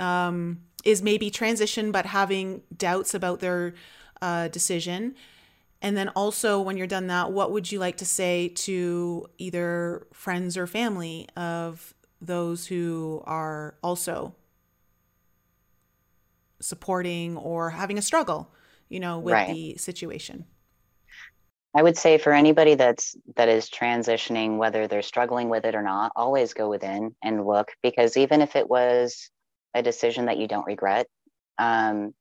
um, 0.00 0.62
is 0.84 1.02
maybe 1.02 1.30
transition 1.30 1.92
but 1.92 2.06
having 2.06 2.62
doubts 2.74 3.12
about 3.12 3.40
their 3.40 3.74
uh, 4.22 4.48
decision. 4.48 5.14
And 5.84 5.98
then 5.98 6.08
also, 6.16 6.62
when 6.62 6.78
you're 6.78 6.86
done 6.86 7.08
that, 7.08 7.30
what 7.30 7.52
would 7.52 7.70
you 7.70 7.78
like 7.78 7.98
to 7.98 8.06
say 8.06 8.48
to 8.48 9.26
either 9.36 10.06
friends 10.14 10.56
or 10.56 10.66
family 10.66 11.28
of 11.36 11.92
those 12.22 12.66
who 12.66 13.22
are 13.26 13.74
also 13.82 14.34
supporting 16.58 17.36
or 17.36 17.68
having 17.68 17.98
a 17.98 18.02
struggle, 18.02 18.50
you 18.88 18.98
know, 18.98 19.18
with 19.18 19.34
right. 19.34 19.52
the 19.52 19.76
situation? 19.76 20.46
I 21.74 21.82
would 21.82 21.98
say 21.98 22.16
for 22.16 22.32
anybody 22.32 22.76
that's 22.76 23.14
that 23.36 23.50
is 23.50 23.68
transitioning, 23.68 24.56
whether 24.56 24.88
they're 24.88 25.02
struggling 25.02 25.50
with 25.50 25.66
it 25.66 25.74
or 25.74 25.82
not, 25.82 26.12
always 26.16 26.54
go 26.54 26.70
within 26.70 27.14
and 27.22 27.46
look 27.46 27.72
because 27.82 28.16
even 28.16 28.40
if 28.40 28.56
it 28.56 28.70
was 28.70 29.30
a 29.74 29.82
decision 29.82 30.24
that 30.26 30.38
you 30.38 30.48
don't 30.48 30.64
regret, 30.64 31.08
um, 31.58 32.14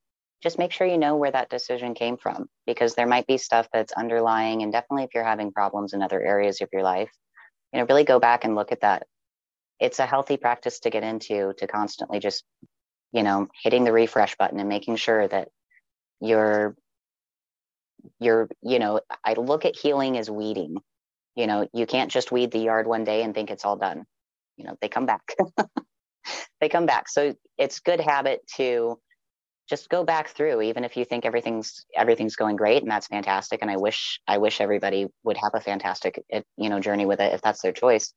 just 0.43 0.59
make 0.59 0.73
sure 0.73 0.85
you 0.85 0.97
know 0.97 1.15
where 1.15 1.31
that 1.31 1.49
decision 1.49 1.93
came 1.95 2.17
from 2.17 2.47
because 2.67 2.93
there 2.93 3.07
might 3.07 3.25
be 3.25 3.37
stuff 3.37 3.67
that's 3.71 3.93
underlying, 3.93 4.61
and 4.61 4.71
definitely 4.71 5.05
if 5.05 5.11
you're 5.15 5.23
having 5.23 5.51
problems 5.51 5.93
in 5.93 6.03
other 6.03 6.21
areas 6.21 6.61
of 6.61 6.69
your 6.73 6.83
life, 6.83 7.09
you 7.71 7.79
know, 7.79 7.85
really 7.87 8.03
go 8.03 8.19
back 8.19 8.43
and 8.43 8.53
look 8.53 8.71
at 8.71 8.81
that. 8.81 9.07
It's 9.79 9.99
a 9.99 10.05
healthy 10.05 10.37
practice 10.37 10.81
to 10.81 10.89
get 10.89 11.03
into 11.03 11.53
to 11.57 11.67
constantly 11.67 12.19
just, 12.19 12.43
you 13.13 13.23
know, 13.23 13.47
hitting 13.63 13.85
the 13.85 13.93
refresh 13.93 14.35
button 14.35 14.59
and 14.59 14.69
making 14.69 14.97
sure 14.97 15.27
that 15.27 15.47
you're 16.19 16.75
you're 18.19 18.49
you 18.61 18.79
know 18.79 18.99
i 19.23 19.33
look 19.33 19.63
at 19.63 19.77
healing 19.77 20.17
as 20.17 20.29
weeding. 20.29 20.75
You 21.35 21.47
know 21.47 21.67
you 21.73 21.85
can't 21.85 22.11
just 22.11 22.31
weed 22.31 22.51
the 22.51 22.59
yard 22.59 22.85
one 22.85 23.05
day 23.05 23.23
and 23.23 23.33
think 23.33 23.49
it's 23.49 23.65
all 23.65 23.77
done. 23.77 24.03
You 24.57 24.65
know 24.65 24.77
they 24.81 24.89
come 24.89 25.05
back. 25.05 25.21
They 26.61 26.69
come 26.69 26.85
back. 26.85 27.09
So 27.09 27.35
it's 27.57 27.81
good 27.81 27.99
habit 27.99 28.39
to 28.55 28.97
just 29.73 29.89
go 29.89 30.03
back 30.03 30.27
through 30.29 30.61
even 30.61 30.83
if 30.83 30.95
you 30.95 31.03
think 31.03 31.25
everything's 31.25 31.83
everything's 31.95 32.35
going 32.35 32.55
great 32.55 32.83
and 32.83 32.91
that's 32.91 33.07
fantastic. 33.07 33.59
And 33.63 33.71
i 33.71 33.77
wish 33.77 34.19
i 34.27 34.37
wish 34.37 34.61
everybody 34.61 35.07
would 35.23 35.37
have 35.37 35.55
a 35.55 35.59
fantastic 35.59 36.23
eh, 36.31 36.41
you 36.57 36.69
know 36.69 36.79
journey 36.79 37.07
with 37.07 37.19
it 37.19 37.33
if 37.33 37.41
that's 37.41 37.63
their 37.63 37.71
choice. 37.71 38.13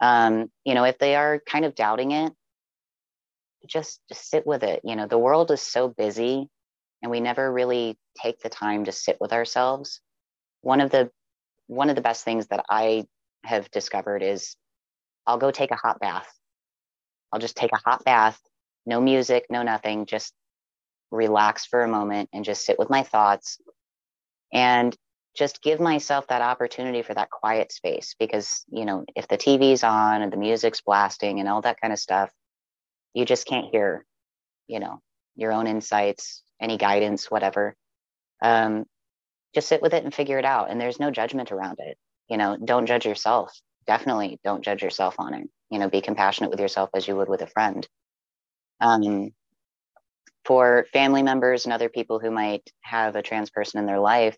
Um 0.00 0.50
you 0.66 0.74
know 0.74 0.84
if 0.84 0.98
they 0.98 1.16
are 1.16 1.40
kind 1.46 1.64
of 1.64 1.74
doubting 1.74 2.10
it 2.12 2.32
just 3.66 4.00
just 4.10 4.28
sit 4.28 4.46
with 4.46 4.62
it. 4.64 4.80
You 4.84 4.96
know 4.96 5.06
the 5.06 5.24
world 5.26 5.50
is 5.50 5.62
so 5.62 5.88
busy 5.88 6.46
and 7.00 7.10
we 7.10 7.20
never 7.20 7.50
really 7.50 7.96
take 8.22 8.40
the 8.40 8.50
time 8.50 8.84
to 8.84 8.92
sit 8.92 9.16
with 9.18 9.32
ourselves. 9.32 10.00
One 10.60 10.82
of 10.82 10.90
the 10.90 11.10
one 11.68 11.88
of 11.88 11.96
the 11.96 12.02
best 12.02 12.22
things 12.22 12.48
that 12.48 12.66
i 12.68 13.06
have 13.44 13.70
discovered 13.70 14.22
is 14.22 14.56
i'll 15.26 15.38
go 15.38 15.50
take 15.50 15.70
a 15.70 15.82
hot 15.84 15.98
bath. 16.00 16.30
I'll 17.32 17.40
just 17.40 17.56
take 17.56 17.72
a 17.72 17.82
hot 17.88 18.04
bath 18.04 18.38
no 18.84 19.00
music 19.00 19.46
no 19.48 19.62
nothing 19.62 20.06
just 20.06 20.34
relax 21.12 21.66
for 21.66 21.82
a 21.82 21.88
moment 21.88 22.28
and 22.32 22.44
just 22.44 22.64
sit 22.64 22.78
with 22.78 22.90
my 22.90 23.02
thoughts 23.02 23.58
and 24.52 24.96
just 25.36 25.62
give 25.62 25.80
myself 25.80 26.26
that 26.26 26.42
opportunity 26.42 27.02
for 27.02 27.14
that 27.14 27.30
quiet 27.30 27.72
space 27.72 28.14
because 28.18 28.64
you 28.70 28.84
know 28.84 29.04
if 29.16 29.28
the 29.28 29.38
tv's 29.38 29.84
on 29.84 30.22
and 30.22 30.32
the 30.32 30.36
music's 30.36 30.80
blasting 30.80 31.40
and 31.40 31.48
all 31.48 31.62
that 31.62 31.80
kind 31.80 31.92
of 31.92 31.98
stuff 31.98 32.30
you 33.14 33.24
just 33.24 33.46
can't 33.46 33.70
hear 33.70 34.04
you 34.66 34.80
know 34.80 35.00
your 35.36 35.52
own 35.52 35.66
insights 35.66 36.42
any 36.62 36.78
guidance, 36.78 37.30
whatever. 37.30 37.74
Um, 38.40 38.86
just 39.54 39.68
sit 39.68 39.82
with 39.82 39.92
it 39.92 40.04
and 40.04 40.14
figure 40.14 40.38
it 40.38 40.44
out. 40.46 40.70
And 40.70 40.80
there's 40.80 41.00
no 41.00 41.10
judgment 41.10 41.52
around 41.52 41.78
it. 41.80 41.98
You 42.28 42.38
know, 42.38 42.56
don't 42.56 42.86
judge 42.86 43.04
yourself. 43.04 43.52
Definitely 43.86 44.38
don't 44.44 44.64
judge 44.64 44.82
yourself 44.82 45.16
on 45.18 45.34
it. 45.34 45.50
You 45.68 45.78
know, 45.78 45.90
be 45.90 46.00
compassionate 46.00 46.50
with 46.50 46.60
yourself 46.60 46.90
as 46.94 47.06
you 47.06 47.16
would 47.16 47.28
with 47.28 47.42
a 47.42 47.46
friend. 47.46 47.86
Um, 48.80 49.32
for 50.44 50.86
family 50.92 51.22
members 51.22 51.64
and 51.64 51.72
other 51.72 51.88
people 51.88 52.18
who 52.18 52.30
might 52.30 52.68
have 52.80 53.16
a 53.16 53.22
trans 53.22 53.50
person 53.50 53.78
in 53.78 53.86
their 53.86 54.00
life, 54.00 54.36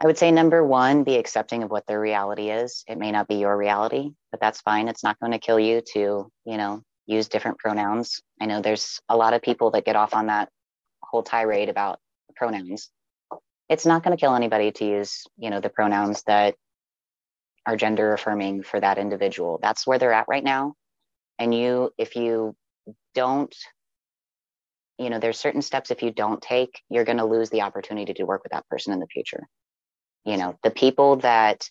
I 0.00 0.06
would 0.06 0.18
say 0.18 0.32
number 0.32 0.64
one, 0.64 1.04
be 1.04 1.16
accepting 1.16 1.62
of 1.62 1.70
what 1.70 1.86
their 1.86 2.00
reality 2.00 2.50
is. 2.50 2.82
It 2.88 2.98
may 2.98 3.12
not 3.12 3.28
be 3.28 3.36
your 3.36 3.56
reality, 3.56 4.10
but 4.32 4.40
that's 4.40 4.60
fine. 4.60 4.88
It's 4.88 5.04
not 5.04 5.18
going 5.20 5.32
to 5.32 5.38
kill 5.38 5.60
you 5.60 5.80
to, 5.92 6.30
you 6.44 6.56
know, 6.56 6.82
use 7.06 7.28
different 7.28 7.58
pronouns. 7.58 8.20
I 8.40 8.46
know 8.46 8.60
there's 8.60 9.00
a 9.08 9.16
lot 9.16 9.34
of 9.34 9.42
people 9.42 9.70
that 9.72 9.84
get 9.84 9.96
off 9.96 10.14
on 10.14 10.26
that 10.26 10.48
whole 11.02 11.22
tirade 11.22 11.68
about 11.68 12.00
pronouns. 12.34 12.90
It's 13.68 13.86
not 13.86 14.02
going 14.02 14.16
to 14.16 14.20
kill 14.20 14.34
anybody 14.34 14.72
to 14.72 14.84
use, 14.84 15.24
you 15.36 15.50
know, 15.50 15.60
the 15.60 15.68
pronouns 15.68 16.24
that 16.24 16.56
are 17.64 17.76
gender 17.76 18.12
affirming 18.12 18.64
for 18.64 18.80
that 18.80 18.98
individual. 18.98 19.60
That's 19.62 19.86
where 19.86 19.98
they're 19.98 20.12
at 20.12 20.26
right 20.28 20.42
now. 20.42 20.74
And 21.38 21.54
you, 21.54 21.92
if 21.96 22.16
you 22.16 22.56
don't, 23.14 23.54
you 24.98 25.10
know, 25.10 25.18
there's 25.18 25.38
certain 25.38 25.62
steps 25.62 25.90
if 25.90 26.02
you 26.02 26.10
don't 26.10 26.40
take, 26.40 26.80
you're 26.88 27.04
going 27.04 27.18
to 27.18 27.24
lose 27.24 27.50
the 27.50 27.62
opportunity 27.62 28.14
to 28.14 28.24
work 28.24 28.42
with 28.42 28.52
that 28.52 28.68
person 28.68 28.92
in 28.92 29.00
the 29.00 29.06
future. 29.06 29.46
You 30.24 30.36
know, 30.36 30.58
the 30.62 30.70
people 30.70 31.16
that 31.16 31.68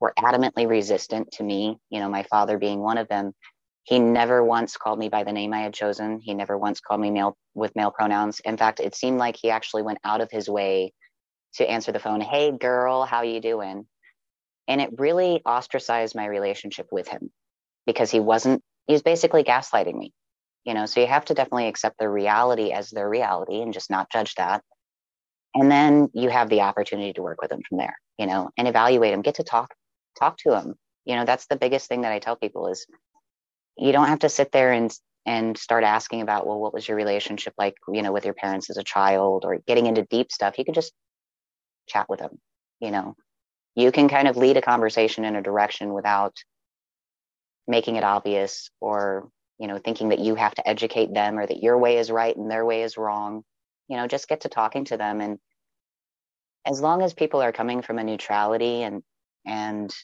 were 0.00 0.12
adamantly 0.18 0.68
resistant 0.68 1.32
to 1.32 1.42
me, 1.42 1.78
you 1.90 2.00
know, 2.00 2.08
my 2.08 2.22
father 2.24 2.58
being 2.58 2.80
one 2.80 2.98
of 2.98 3.08
them, 3.08 3.32
he 3.82 3.98
never 3.98 4.44
once 4.44 4.76
called 4.76 4.98
me 4.98 5.08
by 5.08 5.24
the 5.24 5.32
name 5.32 5.54
I 5.54 5.60
had 5.60 5.74
chosen. 5.74 6.20
He 6.22 6.34
never 6.34 6.58
once 6.58 6.80
called 6.80 7.00
me 7.00 7.10
male 7.10 7.36
with 7.54 7.74
male 7.74 7.90
pronouns. 7.90 8.40
In 8.40 8.56
fact, 8.56 8.80
it 8.80 8.94
seemed 8.94 9.18
like 9.18 9.36
he 9.36 9.50
actually 9.50 9.82
went 9.82 9.98
out 10.04 10.20
of 10.20 10.30
his 10.30 10.48
way 10.48 10.92
to 11.54 11.68
answer 11.68 11.90
the 11.90 11.98
phone, 11.98 12.20
"Hey 12.20 12.52
girl, 12.52 13.04
how 13.04 13.22
you 13.22 13.40
doing?" 13.40 13.88
And 14.68 14.80
it 14.82 14.98
really 14.98 15.40
ostracized 15.46 16.14
my 16.14 16.26
relationship 16.26 16.88
with 16.92 17.08
him 17.08 17.30
because 17.86 18.10
he 18.10 18.20
wasn't 18.20 18.62
he 18.86 18.92
was 18.92 19.02
basically 19.02 19.42
gaslighting 19.42 19.94
me. 19.94 20.12
You 20.64 20.74
know, 20.74 20.86
so 20.86 21.00
you 21.00 21.06
have 21.06 21.24
to 21.26 21.34
definitely 21.34 21.68
accept 21.68 21.98
the 21.98 22.08
reality 22.08 22.72
as 22.72 22.90
their 22.90 23.08
reality 23.08 23.62
and 23.62 23.72
just 23.72 23.90
not 23.90 24.10
judge 24.10 24.34
that. 24.34 24.62
And 25.54 25.70
then 25.70 26.10
you 26.12 26.28
have 26.28 26.50
the 26.50 26.60
opportunity 26.60 27.12
to 27.14 27.22
work 27.22 27.40
with 27.40 27.50
them 27.50 27.62
from 27.66 27.78
there, 27.78 27.96
you 28.18 28.26
know, 28.26 28.50
and 28.56 28.68
evaluate 28.68 29.12
them, 29.12 29.22
get 29.22 29.36
to 29.36 29.44
talk 29.44 29.74
talk 30.18 30.36
to 30.38 30.50
them. 30.50 30.74
You 31.04 31.16
know, 31.16 31.24
that's 31.24 31.46
the 31.46 31.56
biggest 31.56 31.88
thing 31.88 32.02
that 32.02 32.12
I 32.12 32.18
tell 32.18 32.36
people 32.36 32.68
is 32.68 32.86
you 33.76 33.92
don't 33.92 34.08
have 34.08 34.20
to 34.20 34.28
sit 34.28 34.52
there 34.52 34.72
and 34.72 34.92
and 35.24 35.58
start 35.58 35.84
asking 35.84 36.22
about 36.22 36.46
well 36.46 36.58
what 36.58 36.72
was 36.72 36.88
your 36.88 36.96
relationship 36.96 37.52
like 37.58 37.74
you 37.92 38.02
know 38.02 38.12
with 38.12 38.24
your 38.24 38.34
parents 38.34 38.70
as 38.70 38.76
a 38.76 38.84
child 38.84 39.44
or 39.44 39.58
getting 39.66 39.86
into 39.86 40.02
deep 40.02 40.32
stuff 40.32 40.58
you 40.58 40.64
can 40.64 40.74
just 40.74 40.92
chat 41.86 42.06
with 42.08 42.18
them 42.18 42.38
you 42.80 42.90
know 42.90 43.14
you 43.74 43.92
can 43.92 44.08
kind 44.08 44.26
of 44.26 44.36
lead 44.36 44.56
a 44.56 44.62
conversation 44.62 45.24
in 45.24 45.36
a 45.36 45.42
direction 45.42 45.92
without 45.92 46.34
making 47.66 47.96
it 47.96 48.04
obvious 48.04 48.70
or 48.80 49.28
you 49.58 49.66
know 49.66 49.78
thinking 49.78 50.10
that 50.10 50.20
you 50.20 50.34
have 50.34 50.54
to 50.54 50.68
educate 50.68 51.12
them 51.12 51.38
or 51.38 51.46
that 51.46 51.62
your 51.62 51.78
way 51.78 51.98
is 51.98 52.10
right 52.10 52.36
and 52.36 52.50
their 52.50 52.64
way 52.64 52.82
is 52.82 52.96
wrong 52.96 53.44
you 53.88 53.96
know 53.96 54.06
just 54.06 54.28
get 54.28 54.42
to 54.42 54.48
talking 54.48 54.84
to 54.86 54.96
them. 54.96 55.20
And 55.20 55.38
as 56.66 56.80
long 56.80 57.02
as 57.02 57.14
people 57.14 57.42
are 57.42 57.52
coming 57.52 57.82
from 57.82 57.98
a 57.98 58.04
neutrality 58.04 58.82
and 58.82 59.02
and 59.46 59.94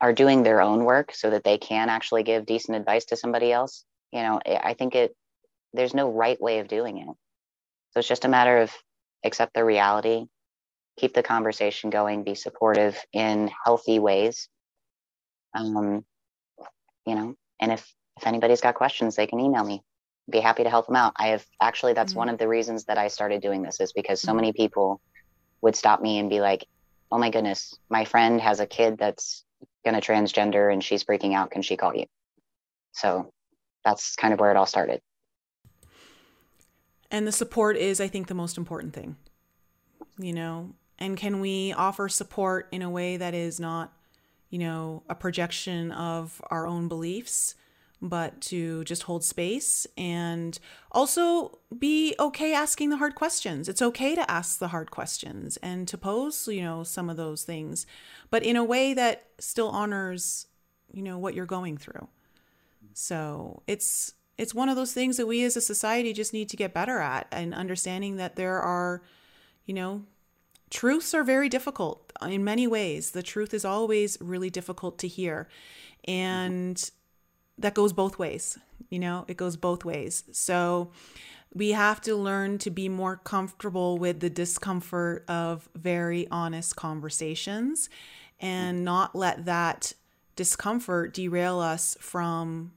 are 0.00 0.12
doing 0.12 0.42
their 0.44 0.60
own 0.62 0.84
work 0.84 1.12
so 1.12 1.30
that 1.30 1.42
they 1.44 1.58
can 1.58 1.88
actually 1.88 2.22
give 2.22 2.46
decent 2.46 2.76
advice 2.76 3.06
to 3.06 3.16
somebody 3.16 3.52
else 3.52 3.84
you 4.12 4.22
know 4.22 4.40
i 4.46 4.74
think 4.74 4.94
it 4.94 5.14
there's 5.72 5.94
no 5.94 6.10
right 6.10 6.40
way 6.40 6.60
of 6.60 6.68
doing 6.68 6.98
it. 6.98 7.06
So 7.92 8.00
it's 8.00 8.08
just 8.08 8.24
a 8.24 8.28
matter 8.28 8.58
of 8.58 8.72
accept 9.24 9.54
the 9.54 9.64
reality 9.64 10.26
keep 10.98 11.14
the 11.14 11.22
conversation 11.22 11.90
going 11.90 12.24
be 12.24 12.34
supportive 12.34 13.00
in 13.12 13.50
healthy 13.64 13.98
ways. 14.00 14.48
Um 15.54 16.04
you 17.06 17.14
know 17.14 17.34
and 17.60 17.72
if 17.72 17.92
if 18.18 18.26
anybody's 18.26 18.60
got 18.60 18.74
questions 18.74 19.16
they 19.16 19.26
can 19.26 19.40
email 19.40 19.64
me 19.64 19.82
be 20.30 20.40
happy 20.40 20.62
to 20.62 20.70
help 20.70 20.86
them 20.86 20.96
out 20.96 21.12
i 21.16 21.28
have 21.28 21.44
actually 21.60 21.94
that's 21.94 22.12
mm-hmm. 22.12 22.18
one 22.18 22.28
of 22.28 22.38
the 22.38 22.48
reasons 22.48 22.84
that 22.84 22.98
i 22.98 23.08
started 23.08 23.40
doing 23.40 23.62
this 23.62 23.80
is 23.80 23.92
because 23.92 24.20
so 24.20 24.28
mm-hmm. 24.28 24.36
many 24.36 24.52
people 24.52 25.00
would 25.62 25.74
stop 25.74 26.02
me 26.02 26.18
and 26.18 26.28
be 26.28 26.40
like 26.40 26.66
oh 27.10 27.18
my 27.18 27.30
goodness 27.30 27.74
my 27.88 28.04
friend 28.04 28.40
has 28.40 28.60
a 28.60 28.66
kid 28.66 28.98
that's 28.98 29.44
going 29.84 30.00
to 30.00 30.06
transgender 30.06 30.72
and 30.72 30.82
she's 30.82 31.04
freaking 31.04 31.34
out. 31.34 31.50
Can 31.50 31.62
she 31.62 31.76
call 31.76 31.94
you? 31.94 32.04
So 32.92 33.32
that's 33.84 34.16
kind 34.16 34.34
of 34.34 34.40
where 34.40 34.50
it 34.50 34.56
all 34.56 34.66
started. 34.66 35.00
And 37.10 37.26
the 37.26 37.32
support 37.32 37.76
is, 37.76 38.00
I 38.00 38.08
think, 38.08 38.26
the 38.26 38.34
most 38.34 38.58
important 38.58 38.92
thing, 38.92 39.16
you 40.18 40.34
know. 40.34 40.74
And 40.98 41.16
can 41.16 41.40
we 41.40 41.72
offer 41.72 42.08
support 42.08 42.68
in 42.70 42.82
a 42.82 42.90
way 42.90 43.16
that 43.16 43.32
is 43.32 43.58
not, 43.58 43.92
you 44.50 44.58
know, 44.58 45.04
a 45.08 45.14
projection 45.14 45.90
of 45.92 46.42
our 46.50 46.66
own 46.66 46.88
beliefs, 46.88 47.54
but 48.00 48.40
to 48.40 48.84
just 48.84 49.04
hold 49.04 49.24
space 49.24 49.86
and 49.96 50.58
also 50.92 51.58
be 51.76 52.14
okay 52.18 52.54
asking 52.54 52.90
the 52.90 52.96
hard 52.96 53.14
questions. 53.14 53.68
It's 53.68 53.82
okay 53.82 54.14
to 54.14 54.30
ask 54.30 54.58
the 54.58 54.68
hard 54.68 54.90
questions 54.90 55.56
and 55.58 55.88
to 55.88 55.98
pose, 55.98 56.46
you 56.48 56.62
know, 56.62 56.84
some 56.84 57.10
of 57.10 57.16
those 57.16 57.42
things, 57.42 57.86
but 58.30 58.42
in 58.42 58.56
a 58.56 58.64
way 58.64 58.94
that 58.94 59.26
still 59.38 59.68
honors, 59.68 60.46
you 60.92 61.02
know, 61.02 61.18
what 61.18 61.34
you're 61.34 61.46
going 61.46 61.76
through. 61.76 62.08
So 62.94 63.62
it's 63.66 64.14
it's 64.36 64.54
one 64.54 64.68
of 64.68 64.76
those 64.76 64.92
things 64.92 65.16
that 65.16 65.26
we 65.26 65.42
as 65.42 65.56
a 65.56 65.60
society 65.60 66.12
just 66.12 66.32
need 66.32 66.48
to 66.48 66.56
get 66.56 66.72
better 66.72 67.00
at 67.00 67.26
and 67.32 67.52
understanding 67.52 68.16
that 68.16 68.36
there 68.36 68.60
are, 68.60 69.02
you 69.66 69.74
know, 69.74 70.04
truths 70.70 71.12
are 71.12 71.24
very 71.24 71.48
difficult 71.48 72.12
in 72.22 72.44
many 72.44 72.66
ways. 72.66 73.10
The 73.10 73.22
truth 73.22 73.52
is 73.52 73.64
always 73.64 74.16
really 74.20 74.50
difficult 74.50 74.98
to 74.98 75.08
hear. 75.08 75.48
And 76.04 76.90
that 77.58 77.74
goes 77.74 77.92
both 77.92 78.18
ways. 78.18 78.58
You 78.90 78.98
know, 78.98 79.24
it 79.28 79.36
goes 79.36 79.56
both 79.56 79.84
ways. 79.84 80.24
So 80.32 80.90
we 81.52 81.72
have 81.72 82.00
to 82.02 82.14
learn 82.14 82.58
to 82.58 82.70
be 82.70 82.88
more 82.88 83.16
comfortable 83.16 83.98
with 83.98 84.20
the 84.20 84.30
discomfort 84.30 85.24
of 85.28 85.68
very 85.74 86.28
honest 86.30 86.76
conversations 86.76 87.88
and 88.40 88.84
not 88.84 89.14
let 89.14 89.46
that 89.46 89.92
discomfort 90.36 91.14
derail 91.14 91.58
us 91.58 91.96
from 92.00 92.72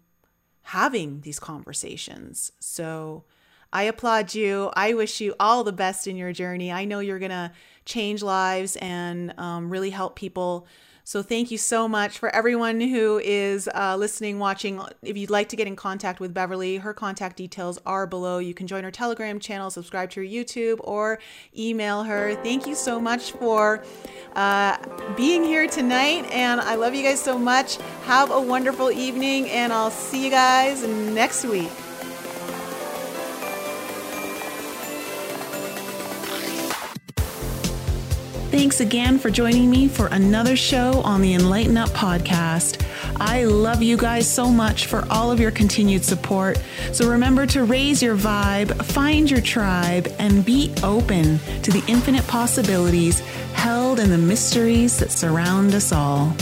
having 0.64 1.22
these 1.22 1.40
conversations. 1.40 2.52
So 2.60 3.26
I 3.74 3.84
applaud 3.84 4.34
you. 4.34 4.72
I 4.74 4.94
wish 4.94 5.22
you 5.22 5.36
all 5.40 5.64
the 5.64 5.72
best 5.72 6.08
in 6.08 6.16
your 6.16 6.34
journey. 6.34 6.72
I 6.72 6.86
know 6.86 7.00
you're 7.00 7.20
going 7.20 7.32
to 7.32 7.52
change 7.86 8.22
lives 8.22 8.76
and 8.78 9.34
um, 9.38 9.70
really 9.70 9.90
help 9.90 10.16
people 10.16 10.68
so 11.04 11.22
thank 11.22 11.52
you 11.52 11.58
so 11.58 11.88
much 11.88 12.18
for 12.18 12.34
everyone 12.36 12.80
who 12.80 13.20
is 13.24 13.70
uh, 13.74 13.96
listening, 13.98 14.40
watching. 14.40 14.82
If 15.02 15.18
you'd 15.18 15.30
like 15.30 15.50
to 15.50 15.56
get 15.56 15.68
in 15.68 15.76
contact 15.76 16.20
with 16.20 16.34
Beverly, 16.34 16.78
her 16.78 16.94
contact 16.94 17.38
details 17.38 17.80
are 17.86 18.08
below. 18.08 18.40
You 18.40 18.54
can 18.54 18.68
join 18.68 18.84
her 18.84 18.92
Telegram 18.92 19.40
channel, 19.40 19.70
subscribe 19.70 20.10
to 20.12 20.22
her 20.22 20.26
YouTube, 20.26 20.80
or 20.84 21.20
email 21.58 22.04
her. 22.04 22.36
Thank 22.36 22.68
you 22.68 22.76
so 22.76 23.00
much 23.00 23.32
for 23.34 23.84
uh, 24.36 24.78
being 25.16 25.44
here 25.44 25.68
tonight, 25.68 26.26
and 26.32 26.62
I 26.62 26.76
love 26.76 26.94
you 26.94 27.04
guys 27.04 27.22
so 27.22 27.38
much. 27.38 27.78
Have 28.06 28.32
a 28.32 28.42
wonderful 28.42 28.92
evening, 28.92 29.50
and 29.50 29.74
I'll 29.74 29.92
see 29.92 30.24
you 30.24 30.32
guys 30.32 30.86
next 30.88 31.46
week. 31.46 31.72
Thanks 38.52 38.82
again 38.82 39.18
for 39.18 39.30
joining 39.30 39.70
me 39.70 39.88
for 39.88 40.08
another 40.08 40.58
show 40.58 41.00
on 41.06 41.22
the 41.22 41.36
Enlighten 41.36 41.78
Up 41.78 41.88
podcast. 41.92 42.86
I 43.16 43.46
love 43.46 43.82
you 43.82 43.96
guys 43.96 44.30
so 44.30 44.50
much 44.50 44.88
for 44.88 45.08
all 45.10 45.32
of 45.32 45.40
your 45.40 45.52
continued 45.52 46.04
support. 46.04 46.62
So 46.92 47.10
remember 47.10 47.46
to 47.46 47.64
raise 47.64 48.04
your 48.04 48.18
vibe, 48.18 48.76
find 48.84 49.32
your 49.32 49.40
tribe, 49.40 50.14
and 50.20 50.44
be 50.44 50.74
open 50.84 51.40
to 51.62 51.72
the 51.72 51.82
infinite 51.88 52.28
possibilities 52.28 53.22
held 53.54 54.02
in 54.02 54.10
the 54.10 54.18
mysteries 54.18 54.98
that 55.00 55.12
surround 55.12 55.74
us 55.74 55.94
all. 55.94 56.36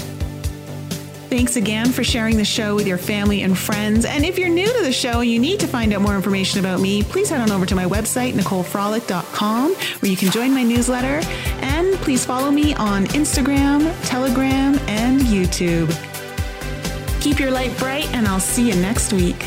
Thanks 1.29 1.57
again 1.57 1.91
for 1.91 2.03
sharing 2.03 2.37
the 2.37 2.43
show 2.43 2.73
with 2.73 2.87
your 2.87 2.97
family 2.97 3.43
and 3.43 3.55
friends. 3.55 4.03
And 4.03 4.25
if 4.25 4.39
you're 4.39 4.49
new 4.49 4.65
to 4.65 4.81
the 4.81 4.91
show 4.91 5.19
and 5.19 5.29
you 5.29 5.37
need 5.37 5.59
to 5.59 5.67
find 5.67 5.93
out 5.93 6.01
more 6.01 6.15
information 6.15 6.59
about 6.59 6.79
me, 6.79 7.03
please 7.03 7.29
head 7.29 7.39
on 7.39 7.51
over 7.51 7.67
to 7.67 7.75
my 7.75 7.85
website, 7.85 8.33
NicoleFrolick.com, 8.33 9.75
where 9.75 10.09
you 10.09 10.17
can 10.17 10.31
join 10.31 10.55
my 10.55 10.63
newsletter. 10.63 11.21
And 11.61 11.93
please 11.97 12.25
follow 12.25 12.49
me 12.49 12.73
on 12.73 13.05
Instagram, 13.07 13.93
Telegram, 14.07 14.79
and 14.87 15.21
YouTube. 15.21 15.89
Keep 17.21 17.39
your 17.39 17.51
light 17.51 17.77
bright, 17.77 18.11
and 18.15 18.27
I'll 18.27 18.39
see 18.39 18.67
you 18.67 18.75
next 18.75 19.13
week. 19.13 19.45